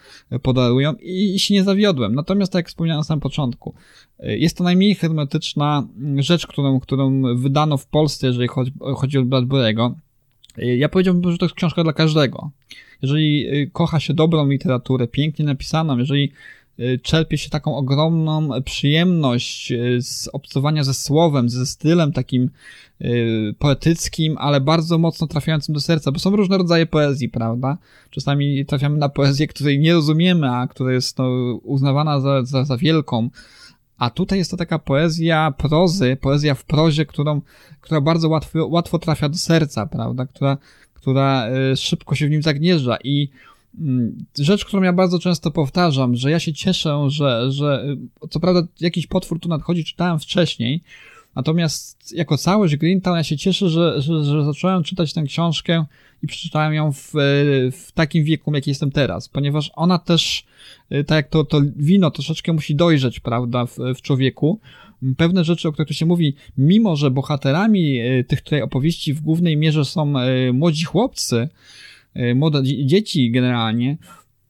podarują 0.42 0.94
i, 0.94 1.38
się 1.38 1.54
nie 1.54 1.64
zawiodłem. 1.64 2.14
Natomiast, 2.14 2.52
tak 2.52 2.60
jak 2.60 2.68
wspomniałem 2.68 3.00
na 3.00 3.04
samym 3.04 3.20
początku, 3.20 3.74
jest 4.18 4.56
to 4.56 4.64
najmniej 4.64 4.94
hermetyczna 4.94 5.86
rzecz, 6.16 6.46
którą, 6.46 6.80
którą 6.80 7.22
wydano 7.36 7.76
w 7.76 7.86
Polsce, 7.86 8.26
jeżeli 8.26 8.48
chodzi, 8.48 8.72
chodzi 8.96 9.18
o 9.18 9.22
Bradbury'ego. 9.22 9.92
Ja 10.56 10.88
powiedziałbym, 10.88 11.32
że 11.32 11.38
to 11.38 11.44
jest 11.44 11.54
książka 11.54 11.84
dla 11.84 11.92
każdego. 11.92 12.50
Jeżeli 13.02 13.46
kocha 13.72 14.00
się 14.00 14.14
dobrą 14.14 14.48
literaturę, 14.48 15.08
pięknie 15.08 15.44
napisaną, 15.44 15.98
jeżeli 15.98 16.32
Y, 16.65 16.65
czerpie 17.02 17.38
się 17.38 17.50
taką 17.50 17.76
ogromną 17.76 18.62
przyjemność 18.62 19.72
y, 19.72 20.02
z 20.02 20.28
obcowania 20.32 20.84
ze 20.84 20.94
słowem, 20.94 21.48
ze 21.48 21.66
stylem 21.66 22.12
takim 22.12 22.50
y, 23.00 23.54
poetyckim, 23.58 24.36
ale 24.38 24.60
bardzo 24.60 24.98
mocno 24.98 25.26
trafiającym 25.26 25.74
do 25.74 25.80
serca, 25.80 26.12
bo 26.12 26.18
są 26.18 26.36
różne 26.36 26.58
rodzaje 26.58 26.86
poezji, 26.86 27.28
prawda? 27.28 27.78
Czasami 28.10 28.66
trafiamy 28.66 28.98
na 28.98 29.08
poezję, 29.08 29.46
której 29.46 29.78
nie 29.78 29.92
rozumiemy, 29.92 30.50
a 30.50 30.66
która 30.66 30.92
jest 30.92 31.18
no, 31.18 31.28
uznawana 31.62 32.20
za, 32.20 32.44
za, 32.44 32.64
za 32.64 32.76
wielką. 32.76 33.30
A 33.98 34.10
tutaj 34.10 34.38
jest 34.38 34.50
to 34.50 34.56
taka 34.56 34.78
poezja 34.78 35.54
prozy, 35.58 36.16
poezja 36.20 36.54
w 36.54 36.64
prozie, 36.64 37.06
którą, 37.06 37.40
która 37.80 38.00
bardzo 38.00 38.28
łatwo, 38.28 38.66
łatwo 38.66 38.98
trafia 38.98 39.28
do 39.28 39.36
serca, 39.36 39.86
prawda? 39.86 40.26
Która, 40.26 40.58
która 40.94 41.46
szybko 41.76 42.14
się 42.14 42.26
w 42.26 42.30
nim 42.30 42.42
zagnieżdża 42.42 42.96
i 43.04 43.28
rzecz, 44.38 44.64
którą 44.64 44.82
ja 44.82 44.92
bardzo 44.92 45.18
często 45.18 45.50
powtarzam, 45.50 46.16
że 46.16 46.30
ja 46.30 46.38
się 46.38 46.52
cieszę, 46.52 47.04
że, 47.08 47.52
że 47.52 47.96
co 48.30 48.40
prawda 48.40 48.62
jakiś 48.80 49.06
potwór 49.06 49.40
tu 49.40 49.48
nadchodzi, 49.48 49.84
czytałem 49.84 50.18
wcześniej, 50.18 50.82
natomiast 51.34 52.12
jako 52.12 52.38
całość 52.38 52.76
Greentown 52.76 53.16
ja 53.16 53.24
się 53.24 53.36
cieszę, 53.36 53.68
że, 53.68 54.02
że, 54.02 54.24
że 54.24 54.44
zacząłem 54.44 54.82
czytać 54.82 55.12
tę 55.12 55.22
książkę 55.22 55.84
i 56.22 56.26
przeczytałem 56.26 56.74
ją 56.74 56.92
w, 56.92 57.10
w 57.72 57.92
takim 57.94 58.24
wieku, 58.24 58.54
jaki 58.54 58.70
jestem 58.70 58.90
teraz, 58.90 59.28
ponieważ 59.28 59.70
ona 59.74 59.98
też, 59.98 60.44
tak 60.88 61.16
jak 61.16 61.28
to, 61.28 61.44
to 61.44 61.60
wino 61.76 62.10
troszeczkę 62.10 62.52
musi 62.52 62.74
dojrzeć, 62.74 63.20
prawda, 63.20 63.66
w, 63.66 63.78
w 63.96 64.02
człowieku, 64.02 64.60
pewne 65.16 65.44
rzeczy, 65.44 65.68
o 65.68 65.72
których 65.72 65.88
tu 65.88 65.94
się 65.94 66.06
mówi, 66.06 66.34
mimo 66.58 66.96
że 66.96 67.10
bohaterami 67.10 67.98
tych 68.28 68.40
tutaj 68.40 68.62
opowieści 68.62 69.14
w 69.14 69.20
głównej 69.20 69.56
mierze 69.56 69.84
są 69.84 70.12
młodzi 70.52 70.84
chłopcy, 70.84 71.36
Y, 71.36 71.48
młode 72.34 72.62
dzieci 72.62 73.30
generalnie, 73.30 73.98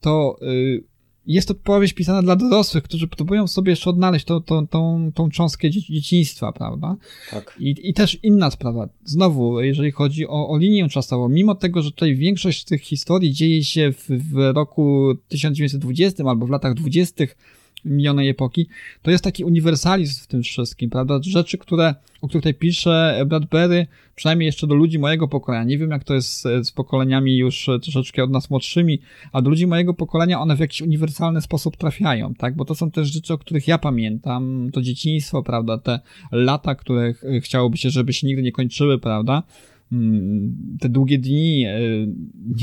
to 0.01 0.39
y, 0.41 0.83
jest 1.27 1.47
to 1.47 1.55
powieść 1.55 1.93
pisana 1.93 2.21
dla 2.21 2.35
dorosłych, 2.35 2.83
którzy 2.83 3.07
próbują 3.07 3.47
sobie 3.47 3.69
jeszcze 3.69 3.89
odnaleźć 3.89 4.25
tą, 4.25 4.41
tą, 4.41 4.67
tą, 4.67 5.11
tą 5.15 5.29
cząstkę 5.29 5.69
dzieciństwa, 5.69 6.51
prawda? 6.51 6.95
Tak. 7.31 7.57
I, 7.59 7.75
I 7.89 7.93
też 7.93 8.19
inna 8.23 8.51
sprawa. 8.51 8.89
Znowu, 9.05 9.61
jeżeli 9.61 9.91
chodzi 9.91 10.27
o, 10.27 10.49
o 10.49 10.57
linię 10.57 10.89
czasową, 10.89 11.29
mimo 11.29 11.55
tego, 11.55 11.81
że 11.81 11.91
tutaj 11.91 12.15
większość 12.15 12.63
tych 12.63 12.81
historii 12.81 13.33
dzieje 13.33 13.63
się 13.63 13.91
w, 13.91 14.07
w 14.09 14.53
roku 14.55 15.13
1920 15.27 16.23
albo 16.23 16.45
w 16.45 16.49
latach 16.49 16.73
20., 16.73 17.25
minionej 17.85 18.29
epoki, 18.29 18.67
to 19.01 19.11
jest 19.11 19.23
taki 19.23 19.43
uniwersalizm 19.43 20.23
w 20.23 20.27
tym 20.27 20.43
wszystkim, 20.43 20.89
prawda? 20.89 21.19
Rzeczy, 21.21 21.57
które, 21.57 21.95
o 22.21 22.27
których 22.27 22.43
tutaj 22.43 22.53
pisze 22.53 23.23
Bradbury, 23.27 23.87
przynajmniej 24.15 24.45
jeszcze 24.45 24.67
do 24.67 24.75
ludzi 24.75 24.99
mojego 24.99 25.27
pokolenia. 25.27 25.63
Nie 25.63 25.77
wiem, 25.77 25.91
jak 25.91 26.03
to 26.03 26.13
jest 26.13 26.41
z 26.63 26.71
pokoleniami 26.71 27.37
już 27.37 27.69
troszeczkę 27.81 28.23
od 28.23 28.31
nas 28.31 28.49
młodszymi, 28.49 28.99
a 29.31 29.41
do 29.41 29.49
ludzi 29.49 29.67
mojego 29.67 29.93
pokolenia 29.93 30.39
one 30.39 30.55
w 30.55 30.59
jakiś 30.59 30.81
uniwersalny 30.81 31.41
sposób 31.41 31.77
trafiają, 31.77 32.33
tak? 32.33 32.55
Bo 32.55 32.65
to 32.65 32.75
są 32.75 32.91
też 32.91 33.07
rzeczy, 33.13 33.33
o 33.33 33.37
których 33.37 33.67
ja 33.67 33.77
pamiętam, 33.77 34.69
to 34.73 34.81
dzieciństwo, 34.81 35.43
prawda? 35.43 35.77
Te 35.77 35.99
lata, 36.31 36.75
które 36.75 37.13
chciałoby 37.41 37.77
się, 37.77 37.89
żeby 37.89 38.13
się 38.13 38.27
nigdy 38.27 38.41
nie 38.41 38.51
kończyły, 38.51 38.99
prawda? 38.99 39.43
Mm, 39.91 40.77
te 40.79 40.89
długie 40.89 41.17
dni 41.17 41.65
e, 41.65 41.79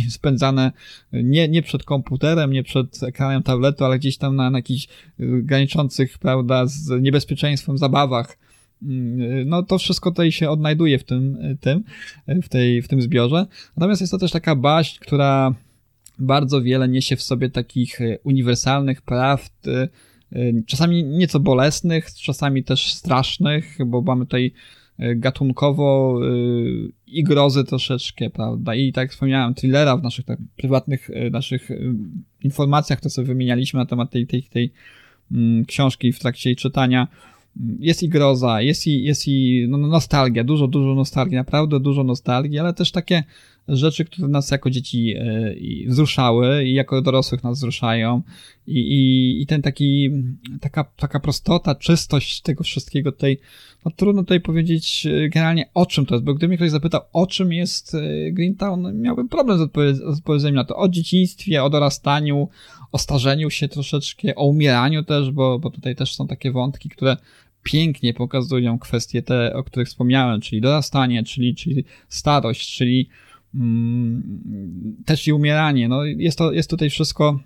spędzane 0.11 0.73
nie, 1.13 1.49
nie 1.49 1.63
przed 1.63 1.85
komputerem, 1.85 2.53
nie 2.53 2.63
przed 2.63 3.03
ekranem 3.03 3.43
tabletu, 3.43 3.85
ale 3.85 3.99
gdzieś 3.99 4.17
tam 4.17 4.37
na, 4.37 4.51
na 4.51 4.59
jakichś 4.59 4.85
e, 4.85 4.89
graniczących, 5.19 6.19
prawda, 6.19 6.67
z 6.67 7.03
niebezpieczeństwem 7.03 7.79
zabawach. 7.79 8.39
Mm, 8.83 9.21
e, 9.21 9.45
no 9.45 9.63
to 9.63 9.79
wszystko 9.79 10.11
tutaj 10.11 10.33
się 10.33 10.51
odnajduje 10.51 10.99
w 10.99 11.05
tym, 11.05 11.39
tym, 11.61 11.85
w, 12.43 12.49
tej, 12.49 12.83
w 12.83 12.89
tym 12.89 13.03
zbiorze. 13.03 13.47
Natomiast 13.77 14.01
jest 14.01 14.11
to 14.11 14.19
też 14.19 14.31
taka 14.31 14.57
baść, 14.57 14.99
która 14.99 15.55
bardzo 16.19 16.63
wiele 16.63 16.89
niesie 16.89 17.17
w 17.17 17.23
sobie 17.23 17.51
takich 17.51 17.99
uniwersalnych 18.25 19.03
prawd, 19.03 19.53
czasami 20.67 21.05
nieco 21.05 21.41
bolesnych, 21.41 22.15
czasami 22.15 22.65
też 22.65 22.95
strasznych, 22.95 23.79
bo 23.87 24.03
mamy 24.03 24.25
tutaj 24.25 24.53
E, 24.53 24.84
gatunkowo 24.99 26.21
e, 26.23 26.29
i 27.07 27.25
grozy 27.25 27.65
troszeczkę, 27.65 28.31
prawda? 28.31 28.75
I 28.75 28.93
tak 28.93 29.11
wspomniałem, 29.11 29.55
thrillera 29.55 29.97
w 29.97 30.03
naszych 30.03 30.25
tak, 30.25 30.39
prywatnych 30.57 31.11
e, 31.11 31.31
naszych 31.31 31.69
informacjach, 32.43 33.01
to 33.01 33.11
sobie 33.11 33.27
wymienialiśmy 33.27 33.81
na 33.81 33.87
temat 33.87 34.11
tej, 34.11 34.27
tej, 34.27 34.43
tej 34.43 34.73
mm, 35.33 35.65
książki 35.65 36.13
w 36.13 36.19
trakcie 36.19 36.51
jej 36.51 36.57
czytania. 36.57 37.09
Jest 37.79 38.03
i 38.03 38.09
groza, 38.09 38.63
jest 38.63 38.87
i, 38.87 39.03
jest 39.03 39.29
i 39.29 39.67
no, 39.69 39.79
nostalgia, 39.79 40.45
dużo, 40.45 40.69
dużo 40.69 40.95
nostalgii, 40.95 41.37
naprawdę 41.37 41.81
dużo 41.81 42.05
nostalgii, 42.05 42.59
ale 42.59 42.75
też 42.75 42.93
takie 42.93 43.25
rzeczy, 43.69 44.05
które 44.05 44.29
nas 44.29 44.51
jako 44.51 44.71
dzieci 44.71 45.15
e, 45.17 45.55
wzruszały 45.89 46.65
i 46.65 46.75
jako 46.75 47.03
dorosłych 47.03 47.45
nas 47.45 47.59
wzruszają. 47.59 48.23
I, 48.67 48.79
i, 48.79 49.43
i 49.43 49.47
ten 49.47 49.63
taki, 49.63 50.11
taka, 50.61 50.85
taka 50.85 51.21
prostota, 51.21 51.75
czystość 51.75 52.41
tego 52.41 52.65
wszystkiego 52.65 53.13
tutaj, 53.13 53.39
no 53.85 53.91
trudno 53.97 54.23
tutaj 54.23 54.41
powiedzieć 54.41 55.07
e, 55.07 55.29
generalnie 55.29 55.71
o 55.75 55.87
czym 55.87 56.07
to 56.07 56.15
jest, 56.15 56.25
bo 56.25 56.35
gdyby 56.35 56.49
mnie 56.49 56.57
ktoś 56.57 56.71
zapytał 56.71 57.01
o 57.13 57.27
czym 57.27 57.53
jest 57.53 57.95
e, 57.95 58.33
Greentown, 58.33 59.01
miałbym 59.01 59.29
problem 59.29 59.59
z, 59.59 59.61
odpowiedz 59.61 59.97
z 59.97 60.19
odpowiedzeniem 60.19 60.55
na 60.55 60.65
to, 60.65 60.77
o 60.77 60.89
dzieciństwie, 60.89 61.65
o 61.65 61.71
dorastaniu, 61.71 62.49
o 62.93 62.99
starzeniu 62.99 63.51
się 63.51 63.69
troszeczkę, 63.69 64.35
o 64.35 64.47
umieraniu 64.47 65.03
też, 65.03 65.31
bo, 65.31 65.59
bo 65.59 65.71
tutaj 65.71 65.97
też 65.97 66.15
są 66.15 66.27
takie 66.27 66.53
wątki, 66.53 66.89
które 66.89 67.17
pięknie 67.63 68.15
pokazują 68.15 68.79
kwestie 68.79 69.23
te, 69.23 69.55
o 69.55 69.65
których 69.65 69.89
wspomniałem, 69.89 70.41
czyli 70.41 70.61
dorastanie, 70.61 71.25
czyli, 71.25 71.55
czyli 71.55 71.85
starość, 72.09 72.77
czyli 72.77 73.09
też 75.05 75.27
i 75.27 75.33
umieranie. 75.33 75.89
No, 75.89 76.05
jest, 76.05 76.39
to, 76.39 76.53
jest 76.53 76.71
tutaj 76.71 76.91
wszystko 76.91 77.41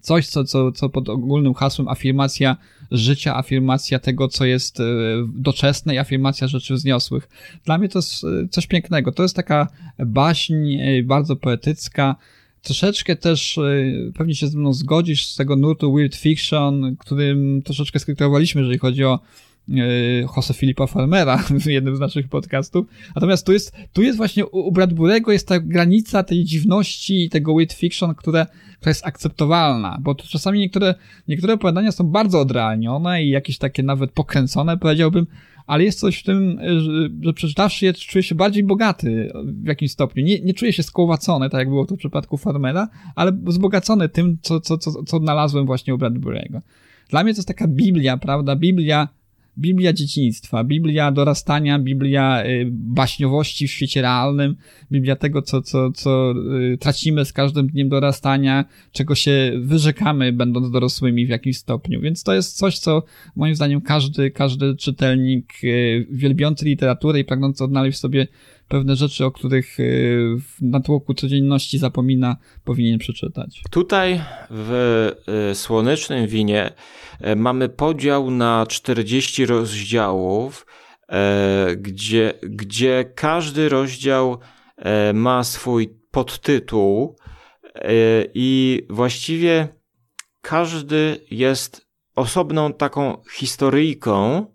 coś, 0.00 0.26
co, 0.26 0.44
co, 0.44 0.72
co 0.72 0.88
pod 0.88 1.08
ogólnym 1.08 1.54
hasłem 1.54 1.88
afirmacja 1.88 2.56
życia, 2.90 3.36
afirmacja 3.36 3.98
tego, 3.98 4.28
co 4.28 4.44
jest 4.44 4.80
e, 4.80 4.84
doczesne 5.34 5.94
i 5.94 5.98
afirmacja 5.98 6.48
rzeczy 6.48 6.74
wzniosłych. 6.74 7.28
Dla 7.64 7.78
mnie 7.78 7.88
to 7.88 7.98
jest 7.98 8.24
e, 8.24 8.48
coś 8.50 8.66
pięknego. 8.66 9.12
To 9.12 9.22
jest 9.22 9.36
taka 9.36 9.68
baśń 9.98 10.74
e, 10.74 11.02
bardzo 11.02 11.36
poetycka, 11.36 12.16
troszeczkę 12.62 13.16
też 13.16 13.58
pewnie 14.14 14.34
się 14.34 14.48
ze 14.48 14.58
mną 14.58 14.72
zgodzisz 14.72 15.26
z 15.26 15.36
tego 15.36 15.56
nurtu 15.56 15.94
Weird 15.94 16.16
Fiction, 16.16 16.96
którym 16.96 17.62
troszeczkę 17.62 17.98
skrytykowaliśmy, 17.98 18.60
jeżeli 18.60 18.78
chodzi 18.78 19.04
o 19.04 19.20
Jose 20.36 20.54
Filipa 20.54 20.86
Farmera 20.86 21.36
w 21.60 21.66
jednym 21.66 21.96
z 21.96 22.00
naszych 22.00 22.28
podcastów. 22.28 22.86
Natomiast 23.14 23.46
tu 23.46 23.52
jest, 23.52 23.76
tu 23.92 24.02
jest 24.02 24.16
właśnie 24.16 24.46
u 24.46 24.72
Bradburego 24.72 25.32
jest 25.32 25.48
ta 25.48 25.60
granica 25.60 26.22
tej 26.22 26.44
dziwności 26.44 27.24
i 27.24 27.30
tego 27.30 27.54
weird 27.54 27.72
fiction, 27.72 28.14
które, 28.14 28.46
która 28.76 28.90
jest 28.90 29.06
akceptowalna, 29.06 29.98
bo 30.00 30.14
czasami 30.14 30.58
niektóre, 30.58 30.94
niektóre 31.28 31.54
opowiadania 31.54 31.92
są 31.92 32.04
bardzo 32.04 32.40
odrealnione 32.40 33.24
i 33.24 33.28
jakieś 33.28 33.58
takie 33.58 33.82
nawet 33.82 34.12
pokręcone, 34.12 34.78
powiedziałbym, 34.78 35.26
ale 35.66 35.84
jest 35.84 36.00
coś 36.00 36.18
w 36.18 36.22
tym, 36.22 36.60
że, 37.22 37.32
przeczytawszy 37.32 37.84
je, 37.84 37.92
czuję 37.94 38.22
się 38.22 38.34
bardziej 38.34 38.64
bogaty 38.64 39.32
w 39.44 39.66
jakimś 39.66 39.90
stopniu. 39.90 40.24
Nie, 40.24 40.40
nie 40.40 40.54
czuję 40.54 40.72
się 40.72 40.82
skołowacony, 40.82 41.50
tak 41.50 41.58
jak 41.58 41.68
było 41.68 41.86
to 41.86 41.94
w 41.94 41.98
przypadku 41.98 42.36
Farmera, 42.36 42.88
ale 43.14 43.32
wzbogacony 43.32 44.08
tym, 44.08 44.38
co, 44.42 44.60
co, 44.60 44.78
co, 44.78 45.02
co 45.04 45.16
odnalazłem 45.16 45.66
właśnie 45.66 45.94
u 45.94 45.98
Bradbury'ego. 45.98 46.60
Dla 47.08 47.24
mnie 47.24 47.34
to 47.34 47.38
jest 47.38 47.48
taka 47.48 47.68
Biblia, 47.68 48.16
prawda? 48.16 48.56
Biblia 48.56 49.08
Biblia 49.58 49.92
dzieciństwa, 49.92 50.64
Biblia 50.64 51.12
dorastania, 51.12 51.78
Biblia 51.78 52.44
y, 52.46 52.68
baśniowości 52.70 53.68
w 53.68 53.70
świecie 53.70 54.02
realnym, 54.02 54.56
Biblia 54.92 55.16
tego, 55.16 55.42
co, 55.42 55.62
co, 55.62 55.92
co 55.92 56.34
y, 56.72 56.78
tracimy 56.78 57.24
z 57.24 57.32
każdym 57.32 57.66
dniem 57.66 57.88
dorastania, 57.88 58.64
czego 58.92 59.14
się 59.14 59.52
wyrzekamy, 59.60 60.32
będąc 60.32 60.70
dorosłymi 60.70 61.26
w 61.26 61.28
jakimś 61.28 61.56
stopniu. 61.58 62.00
Więc 62.00 62.22
to 62.22 62.34
jest 62.34 62.56
coś, 62.56 62.78
co 62.78 63.02
moim 63.36 63.54
zdaniem 63.54 63.80
każdy, 63.80 64.30
każdy 64.30 64.76
czytelnik 64.76 65.52
y, 65.64 66.06
wielbiący 66.10 66.64
literaturę 66.64 67.20
i 67.20 67.24
pragnący 67.24 67.64
odnaleźć 67.64 67.98
sobie 67.98 68.26
pewne 68.68 68.96
rzeczy, 68.96 69.24
o 69.24 69.30
których 69.30 69.80
y, 69.80 70.36
w 70.38 70.62
natłoku 70.62 71.14
codzienności 71.14 71.78
zapomina, 71.78 72.36
powinien 72.64 72.98
przeczytać. 72.98 73.62
Tutaj 73.70 74.20
w 74.50 75.12
y, 75.50 75.54
Słonecznym 75.54 76.26
Winie 76.26 76.72
y, 77.26 77.36
mamy 77.36 77.68
podział 77.68 78.30
na 78.30 78.66
40 78.68 79.46
rozdziałów, 79.46 80.66
gdzie, 81.76 82.34
gdzie 82.42 83.12
każdy 83.14 83.68
rozdział 83.68 84.38
ma 85.14 85.44
swój 85.44 85.98
podtytuł 86.10 87.16
i 88.34 88.82
właściwie 88.90 89.68
każdy 90.40 91.26
jest 91.30 91.86
osobną 92.14 92.72
taką 92.72 93.22
historyjką 93.32 94.46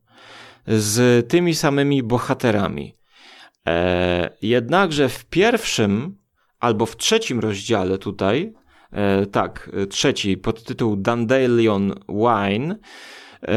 z 0.67 1.27
tymi 1.29 1.55
samymi 1.55 2.03
bohaterami. 2.03 2.93
E, 3.67 4.29
jednakże 4.41 5.09
w 5.09 5.25
pierwszym 5.25 6.17
albo 6.59 6.85
w 6.85 6.97
trzecim 6.97 7.39
rozdziale 7.39 7.97
tutaj, 7.97 8.53
e, 8.91 9.25
tak, 9.25 9.71
trzeci, 9.89 10.37
pod 10.37 10.63
tytuł 10.63 10.95
Dandelion 10.95 11.93
Wine, 12.09 12.71
e, 12.71 13.55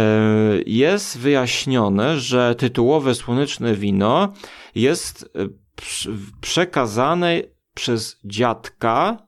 jest 0.66 1.18
wyjaśnione, 1.18 2.20
że 2.20 2.54
tytułowe 2.54 3.14
słoneczne 3.14 3.74
wino 3.74 4.32
jest 4.74 5.30
e, 5.34 5.48
przekazane 6.40 7.42
przez 7.74 8.20
dziadka 8.24 9.26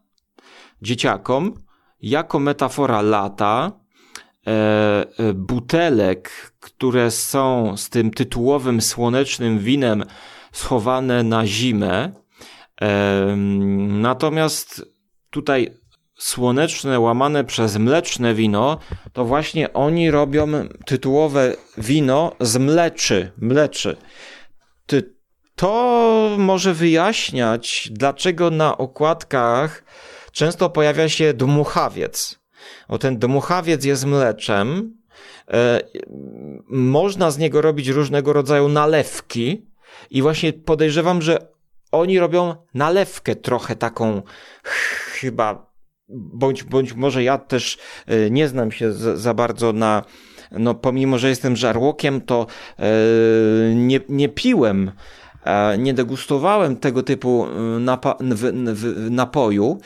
dzieciakom 0.82 1.54
jako 2.02 2.38
metafora 2.38 3.02
lata, 3.02 3.72
e, 4.46 4.50
e, 4.50 5.32
butelek, 5.34 6.52
które 6.60 7.10
są 7.10 7.76
z 7.76 7.90
tym 7.90 8.10
tytułowym 8.10 8.80
słonecznym 8.80 9.58
winem 9.58 10.04
schowane 10.52 11.22
na 11.22 11.46
zimę. 11.46 12.12
Natomiast 13.88 14.84
tutaj 15.30 15.74
słoneczne 16.18 17.00
łamane 17.00 17.44
przez 17.44 17.76
mleczne 17.76 18.34
wino, 18.34 18.78
to 19.12 19.24
właśnie 19.24 19.72
oni 19.72 20.10
robią 20.10 20.46
tytułowe 20.86 21.54
wino 21.78 22.32
z 22.40 22.56
mleczy, 22.56 23.32
mleczy. 23.38 23.96
To 25.58 26.36
może 26.38 26.74
wyjaśniać, 26.74 27.88
dlaczego 27.92 28.50
na 28.50 28.78
okładkach 28.78 29.84
często 30.32 30.70
pojawia 30.70 31.08
się 31.08 31.34
dmuchawiec. 31.34 32.38
O 32.88 32.98
ten 32.98 33.18
dmuchawiec 33.18 33.84
jest 33.84 34.04
mleczem. 34.04 34.94
E, 35.48 35.80
można 36.68 37.30
z 37.30 37.38
niego 37.38 37.62
robić 37.62 37.88
różnego 37.88 38.32
rodzaju 38.32 38.68
nalewki 38.68 39.66
i 40.10 40.22
właśnie 40.22 40.52
podejrzewam, 40.52 41.22
że 41.22 41.48
oni 41.92 42.18
robią 42.18 42.54
nalewkę 42.74 43.36
trochę 43.36 43.76
taką 43.76 44.22
chyba 45.20 45.68
bądź, 46.08 46.64
bądź 46.64 46.94
może 46.94 47.22
ja 47.22 47.38
też 47.38 47.78
e, 48.06 48.30
nie 48.30 48.48
znam 48.48 48.72
się 48.72 48.92
za, 48.92 49.16
za 49.16 49.34
bardzo 49.34 49.72
na 49.72 50.04
no 50.52 50.74
pomimo, 50.74 51.18
że 51.18 51.28
jestem 51.28 51.56
żarłokiem, 51.56 52.20
to 52.20 52.46
e, 52.78 52.84
nie, 53.74 54.00
nie 54.08 54.28
piłem 54.28 54.92
nie 55.78 55.94
degustowałem 55.94 56.76
tego 56.76 57.02
typu 57.02 57.46
e, 57.46 57.60
napa 57.78 58.16
napoju, 59.10 59.78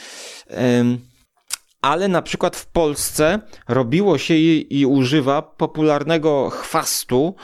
ale 1.83 2.09
na 2.09 2.23
przykład 2.23 2.57
w 2.57 2.67
Polsce 2.67 3.41
robiło 3.69 4.19
się 4.19 4.35
i, 4.35 4.81
i 4.81 4.87
używa 4.87 5.43
popularnego 5.43 6.51
chwastu, 6.51 7.35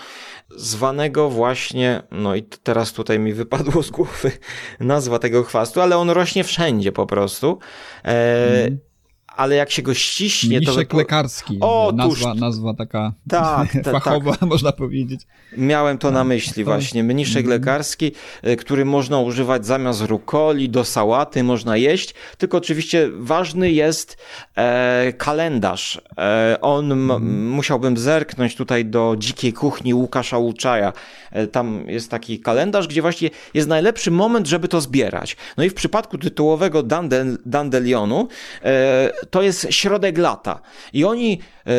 zwanego 0.56 1.30
właśnie, 1.30 2.02
no 2.10 2.34
i 2.34 2.42
teraz 2.42 2.92
tutaj 2.92 3.18
mi 3.18 3.32
wypadło 3.32 3.82
z 3.82 3.90
głowy 3.90 4.32
nazwa 4.80 5.18
tego 5.18 5.42
chwastu, 5.42 5.80
ale 5.80 5.96
on 5.96 6.10
rośnie 6.10 6.44
wszędzie 6.44 6.92
po 6.92 7.06
prostu. 7.06 7.58
E, 8.04 8.64
mm 8.64 8.87
ale 9.38 9.54
jak 9.54 9.70
się 9.70 9.82
go 9.82 9.94
ściśnie, 9.94 10.58
Mniszek 10.58 10.88
to... 10.88 10.96
lekarski. 10.96 11.58
O, 11.60 11.92
nazwa, 11.94 12.32
tuż... 12.32 12.40
nazwa 12.40 12.74
taka 12.74 13.12
tak, 13.28 13.68
ta, 13.84 13.92
fachowa, 13.92 14.36
tak. 14.36 14.48
można 14.54 14.72
powiedzieć. 14.72 15.20
Miałem 15.56 15.98
to 15.98 16.10
na 16.10 16.20
tak, 16.20 16.28
myśli 16.28 16.64
to... 16.64 16.70
właśnie. 16.70 17.04
Mniszek 17.04 17.44
mm. 17.44 17.50
lekarski, 17.50 18.12
e, 18.42 18.56
który 18.56 18.84
można 18.84 19.20
używać 19.20 19.66
zamiast 19.66 20.00
rukoli, 20.00 20.68
do 20.68 20.84
sałaty 20.84 21.44
można 21.44 21.76
jeść, 21.76 22.14
tylko 22.38 22.58
oczywiście 22.58 23.08
ważny 23.18 23.70
jest 23.70 24.16
e, 24.56 25.12
kalendarz. 25.12 26.00
E, 26.18 26.58
on, 26.60 26.92
mm. 26.92 27.48
musiałbym 27.50 27.96
zerknąć 27.96 28.56
tutaj 28.56 28.84
do 28.84 29.14
dzikiej 29.18 29.52
kuchni 29.52 29.94
Łukasza 29.94 30.38
Łuczaja. 30.38 30.92
E, 31.32 31.46
tam 31.46 31.84
jest 31.88 32.10
taki 32.10 32.40
kalendarz, 32.40 32.88
gdzie 32.88 33.02
właśnie 33.02 33.30
jest 33.54 33.68
najlepszy 33.68 34.10
moment, 34.10 34.46
żeby 34.46 34.68
to 34.68 34.80
zbierać. 34.80 35.36
No 35.56 35.64
i 35.64 35.70
w 35.70 35.74
przypadku 35.74 36.18
tytułowego 36.18 36.82
Dandel, 36.82 37.38
Dandelionu 37.46 38.28
e, 38.62 39.27
to 39.30 39.42
jest 39.42 39.66
środek 39.70 40.18
lata. 40.18 40.60
I 40.92 41.04
oni 41.04 41.40
e, 41.66 41.70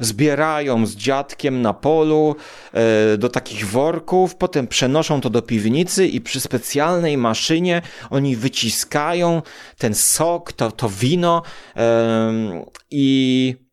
zbierają 0.00 0.86
z 0.86 0.96
dziadkiem 0.96 1.62
na 1.62 1.72
polu 1.72 2.36
e, 2.72 3.16
do 3.18 3.28
takich 3.28 3.66
worków, 3.66 4.34
potem 4.34 4.66
przenoszą 4.66 5.20
to 5.20 5.30
do 5.30 5.42
piwnicy 5.42 6.06
i 6.06 6.20
przy 6.20 6.40
specjalnej 6.40 7.18
maszynie 7.18 7.82
oni 8.10 8.36
wyciskają 8.36 9.42
ten 9.78 9.94
sok, 9.94 10.52
to, 10.52 10.72
to 10.72 10.88
wino 10.88 11.42
i 12.90 13.66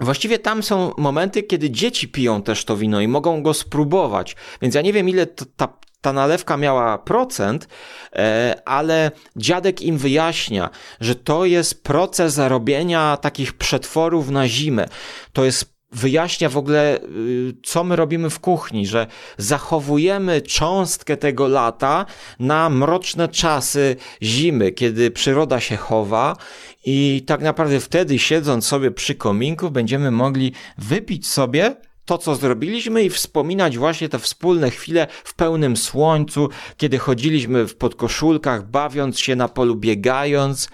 Właściwie 0.00 0.38
tam 0.38 0.62
są 0.62 0.92
momenty, 0.98 1.42
kiedy 1.42 1.70
dzieci 1.70 2.08
piją 2.08 2.42
też 2.42 2.64
to 2.64 2.76
wino 2.76 3.00
i 3.00 3.08
mogą 3.08 3.42
go 3.42 3.54
spróbować. 3.54 4.36
Więc 4.62 4.74
ja 4.74 4.82
nie 4.82 4.92
wiem, 4.92 5.08
ile 5.08 5.26
to, 5.26 5.44
ta 5.56 5.78
ta 6.04 6.12
nalewka 6.12 6.56
miała 6.56 6.98
procent, 6.98 7.68
e, 8.12 8.62
ale 8.64 9.10
dziadek 9.36 9.82
im 9.82 9.98
wyjaśnia, 9.98 10.70
że 11.00 11.14
to 11.14 11.44
jest 11.44 11.82
proces 11.82 12.38
robienia 12.38 13.16
takich 13.16 13.52
przetworów 13.52 14.30
na 14.30 14.48
zimę. 14.48 14.88
To 15.32 15.44
jest 15.44 15.74
wyjaśnia 15.92 16.48
w 16.48 16.56
ogóle, 16.56 16.98
y, 16.98 17.54
co 17.62 17.84
my 17.84 17.96
robimy 17.96 18.30
w 18.30 18.40
kuchni, 18.40 18.86
że 18.86 19.06
zachowujemy 19.38 20.42
cząstkę 20.42 21.16
tego 21.16 21.48
lata 21.48 22.06
na 22.38 22.70
mroczne 22.70 23.28
czasy 23.28 23.96
zimy, 24.22 24.72
kiedy 24.72 25.10
przyroda 25.10 25.60
się 25.60 25.76
chowa 25.76 26.36
i 26.84 27.24
tak 27.26 27.40
naprawdę 27.40 27.80
wtedy 27.80 28.18
siedząc 28.18 28.66
sobie 28.66 28.90
przy 28.90 29.14
kominku 29.14 29.70
będziemy 29.70 30.10
mogli 30.10 30.52
wypić 30.78 31.28
sobie 31.28 31.76
to, 32.04 32.18
co 32.18 32.34
zrobiliśmy 32.34 33.02
i 33.02 33.10
wspominać 33.10 33.78
właśnie 33.78 34.08
te 34.08 34.18
wspólne 34.18 34.70
chwile 34.70 35.06
w 35.24 35.34
pełnym 35.34 35.76
słońcu, 35.76 36.48
kiedy 36.76 36.98
chodziliśmy 36.98 37.66
w 37.66 37.76
podkoszulkach, 37.76 38.70
bawiąc 38.70 39.20
się 39.20 39.36
na 39.36 39.48
polu, 39.48 39.76
biegając. 39.76 40.68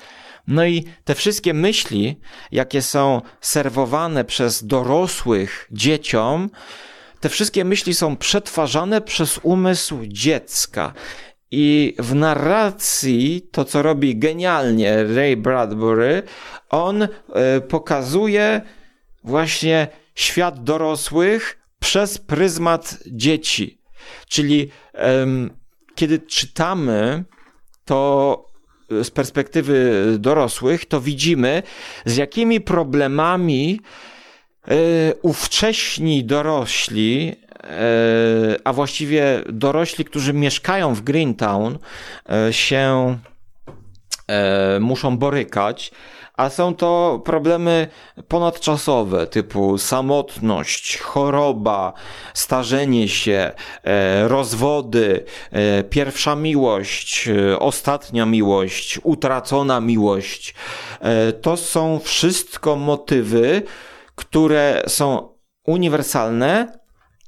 No 0.46 0.64
i 0.66 0.84
te 1.04 1.14
wszystkie 1.14 1.54
myśli, 1.54 2.20
jakie 2.52 2.82
są 2.82 3.22
serwowane 3.40 4.24
przez 4.24 4.66
dorosłych 4.66 5.68
dzieciom, 5.70 6.50
te 7.20 7.28
wszystkie 7.28 7.64
myśli 7.64 7.94
są 7.94 8.16
przetwarzane 8.16 9.00
przez 9.00 9.40
umysł 9.42 9.98
dziecka. 10.06 10.92
I 11.50 11.94
w 11.98 12.14
narracji, 12.14 13.48
to 13.52 13.64
co 13.64 13.82
robi 13.82 14.18
genialnie 14.18 15.04
Ray 15.04 15.36
Bradbury, 15.36 16.22
on 16.70 17.02
y, 17.02 17.08
pokazuje 17.68 18.60
właśnie 19.24 19.88
świat 20.20 20.64
dorosłych 20.64 21.58
przez 21.78 22.18
pryzmat 22.18 22.98
dzieci. 23.06 23.80
Czyli 24.28 24.70
um, 24.94 25.50
kiedy 25.94 26.18
czytamy 26.18 27.24
to 27.84 28.50
z 28.90 29.10
perspektywy 29.10 30.04
dorosłych, 30.18 30.86
to 30.86 31.00
widzimy, 31.00 31.62
z 32.04 32.16
jakimi 32.16 32.60
problemami 32.60 33.80
e, 34.68 34.74
ówcześni 35.22 36.24
dorośli, 36.24 37.36
e, 37.64 38.56
a 38.64 38.72
właściwie 38.72 39.42
dorośli, 39.48 40.04
którzy 40.04 40.32
mieszkają 40.32 40.94
w 40.94 41.02
Greentown, 41.02 41.78
e, 42.28 42.52
się 42.52 43.18
muszą 44.80 45.16
borykać 45.18 45.92
a 46.40 46.50
są 46.50 46.74
to 46.74 47.22
problemy 47.24 47.88
ponadczasowe, 48.28 49.26
typu 49.26 49.78
samotność, 49.78 50.98
choroba, 50.98 51.92
starzenie 52.34 53.08
się, 53.08 53.52
e, 53.84 54.28
rozwody, 54.28 55.24
e, 55.52 55.84
pierwsza 55.84 56.36
miłość, 56.36 57.28
e, 57.28 57.58
ostatnia 57.58 58.26
miłość, 58.26 59.00
utracona 59.02 59.80
miłość. 59.80 60.54
To 61.42 61.56
są 61.56 61.98
wszystko 61.98 62.76
motywy, 62.76 63.62
które 64.14 64.82
są 64.86 65.28
uniwersalne, 65.66 66.78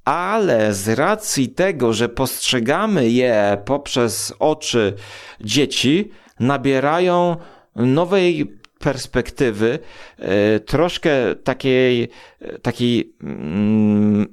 ale 0.05 0.75
z 0.75 0.89
racji 0.89 1.49
tego, 1.49 1.93
że 1.93 2.09
postrzegamy 2.09 3.11
je 3.11 3.63
poprzez 3.65 4.35
oczy 4.39 4.95
dzieci, 5.41 6.11
nabierają 6.41 7.37
nowej 7.77 8.62
perspektywy, 8.83 9.79
e, 10.19 10.61
troszkę 10.61 11.37
takiej, 11.37 12.09
takiej 12.63 13.17
mm, 13.23 14.27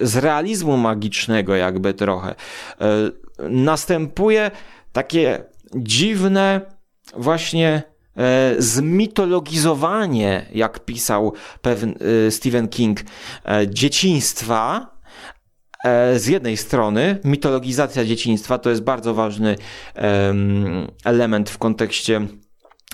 z 0.00 0.16
realizmu 0.16 0.76
magicznego 0.76 1.56
jakby 1.56 1.94
trochę, 1.94 2.30
e, 2.30 2.36
następuje 3.48 4.50
takie 4.92 5.44
dziwne 5.76 6.60
właśnie 7.16 7.82
e, 8.16 8.54
zmitologizowanie, 8.58 10.46
jak 10.54 10.84
pisał 10.84 11.32
Stephen 12.30 12.68
King, 12.68 13.00
dzieciństwa, 13.68 14.92
z 16.16 16.26
jednej 16.26 16.56
strony 16.56 17.18
mitologizacja 17.24 18.04
dzieciństwa 18.04 18.58
to 18.58 18.70
jest 18.70 18.82
bardzo 18.82 19.14
ważny 19.14 19.56
element 21.04 21.50
w 21.50 21.58
kontekście 21.58 22.26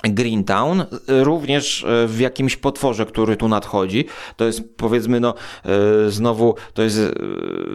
Greentown, 0.03 0.85
również 1.09 1.85
e, 1.85 2.07
w 2.07 2.21
jakimś 2.21 2.57
potworze, 2.57 3.07
który 3.07 3.37
tu 3.37 3.49
nadchodzi. 3.49 4.05
To 4.37 4.45
jest 4.45 4.63
powiedzmy, 4.77 5.21
no 5.21 5.35
e, 5.65 6.11
znowu 6.11 6.55
to 6.75 6.83
jest 6.83 6.99
e, 6.99 7.11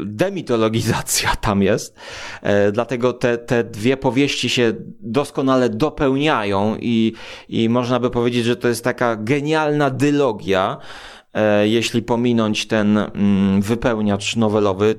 demitologizacja 0.06 1.36
tam 1.42 1.62
jest. 1.62 1.96
Dlatego 2.72 3.14
te, 3.14 3.38
te 3.38 3.64
dwie 3.64 3.98
powieści 3.98 4.50
się 4.50 4.74
doskonale 5.00 5.70
dopełniają 5.70 6.76
i, 6.80 7.14
i 7.50 7.70
można 7.70 8.00
by 8.00 8.10
powiedzieć, 8.10 8.46
że 8.46 8.56
to 8.56 8.68
jest 8.68 8.84
taka 8.84 9.16
genialna 9.16 9.90
dylogia, 9.90 10.78
jeśli 11.64 12.02
pominąć 12.02 12.68
ten 12.68 12.98
mm, 12.98 13.62
wypełniacz 13.62 14.36
nowelowy 14.36 14.96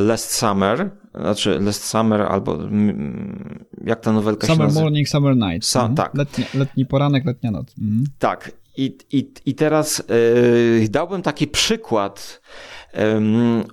Last 0.00 0.32
Summer, 0.32 0.90
znaczy 1.14 1.58
Last 1.60 1.84
Summer 1.84 2.22
albo 2.22 2.54
mm, 2.54 3.64
jak 3.86 4.00
ta 4.00 4.12
nowelka 4.12 4.46
summer 4.46 4.58
się 4.58 4.64
nazywa? 4.64 4.84
Morning, 4.84 5.08
Summer 5.08 5.36
Night. 5.36 5.64
Sa, 5.64 5.80
mhm. 5.80 5.94
Tak. 5.94 6.14
Letni, 6.14 6.44
letni, 6.54 6.86
poranek, 6.86 7.24
letnia 7.24 7.50
noc. 7.50 7.74
Mhm. 7.78 8.04
Tak. 8.18 8.52
I, 8.76 8.98
i, 9.12 9.32
i 9.46 9.54
teraz 9.54 10.02
yy, 10.78 10.88
dałbym 10.88 11.22
taki 11.22 11.46
przykład 11.46 12.40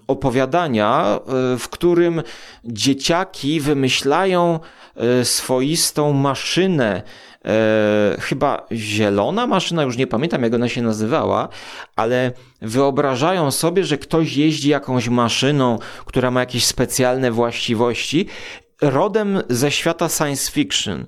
opowiadania, 0.08 1.20
y, 1.54 1.58
w 1.58 1.70
którym 1.70 2.24
dzieciaki 2.66 3.60
wymyślają 3.60 4.60
y, 5.22 5.26
swoistą 5.26 6.14
maszynę 6.14 7.02
e, 7.46 8.16
chyba 8.20 8.68
zielona 8.72 9.48
maszyna, 9.48 9.84
już 9.84 9.98
nie 9.98 10.08
pamiętam 10.08 10.44
jak 10.44 10.54
ona 10.54 10.70
się 10.70 10.82
nazywała, 10.82 11.50
ale 11.96 12.32
wyobrażają 12.62 13.52
sobie, 13.52 13.84
że 13.84 13.98
ktoś 13.98 14.38
jeździ 14.38 14.70
jakąś 14.70 15.10
maszyną, 15.10 15.80
która 16.06 16.32
ma 16.32 16.40
jakieś 16.40 16.66
specjalne 16.66 17.32
właściwości, 17.32 18.28
rodem 18.84 19.42
ze 19.50 19.72
świata 19.72 20.10
science 20.10 20.52
fiction. 20.52 21.06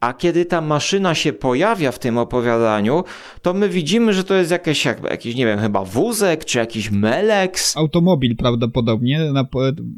A 0.00 0.12
kiedy 0.14 0.44
ta 0.44 0.60
maszyna 0.60 1.14
się 1.14 1.32
pojawia 1.32 1.92
w 1.92 1.98
tym 1.98 2.18
opowiadaniu, 2.18 3.04
to 3.42 3.54
my 3.54 3.68
widzimy, 3.68 4.12
że 4.12 4.24
to 4.24 4.34
jest 4.34 4.50
jakiś, 4.50 4.84
jakiś 4.84 5.34
nie 5.34 5.46
wiem, 5.46 5.58
chyba 5.58 5.84
wózek, 5.84 6.44
czy 6.44 6.58
jakiś 6.58 6.90
meleks. 6.90 7.76
Automobil 7.76 8.36
prawdopodobnie. 8.36 9.32
Na, 9.32 9.46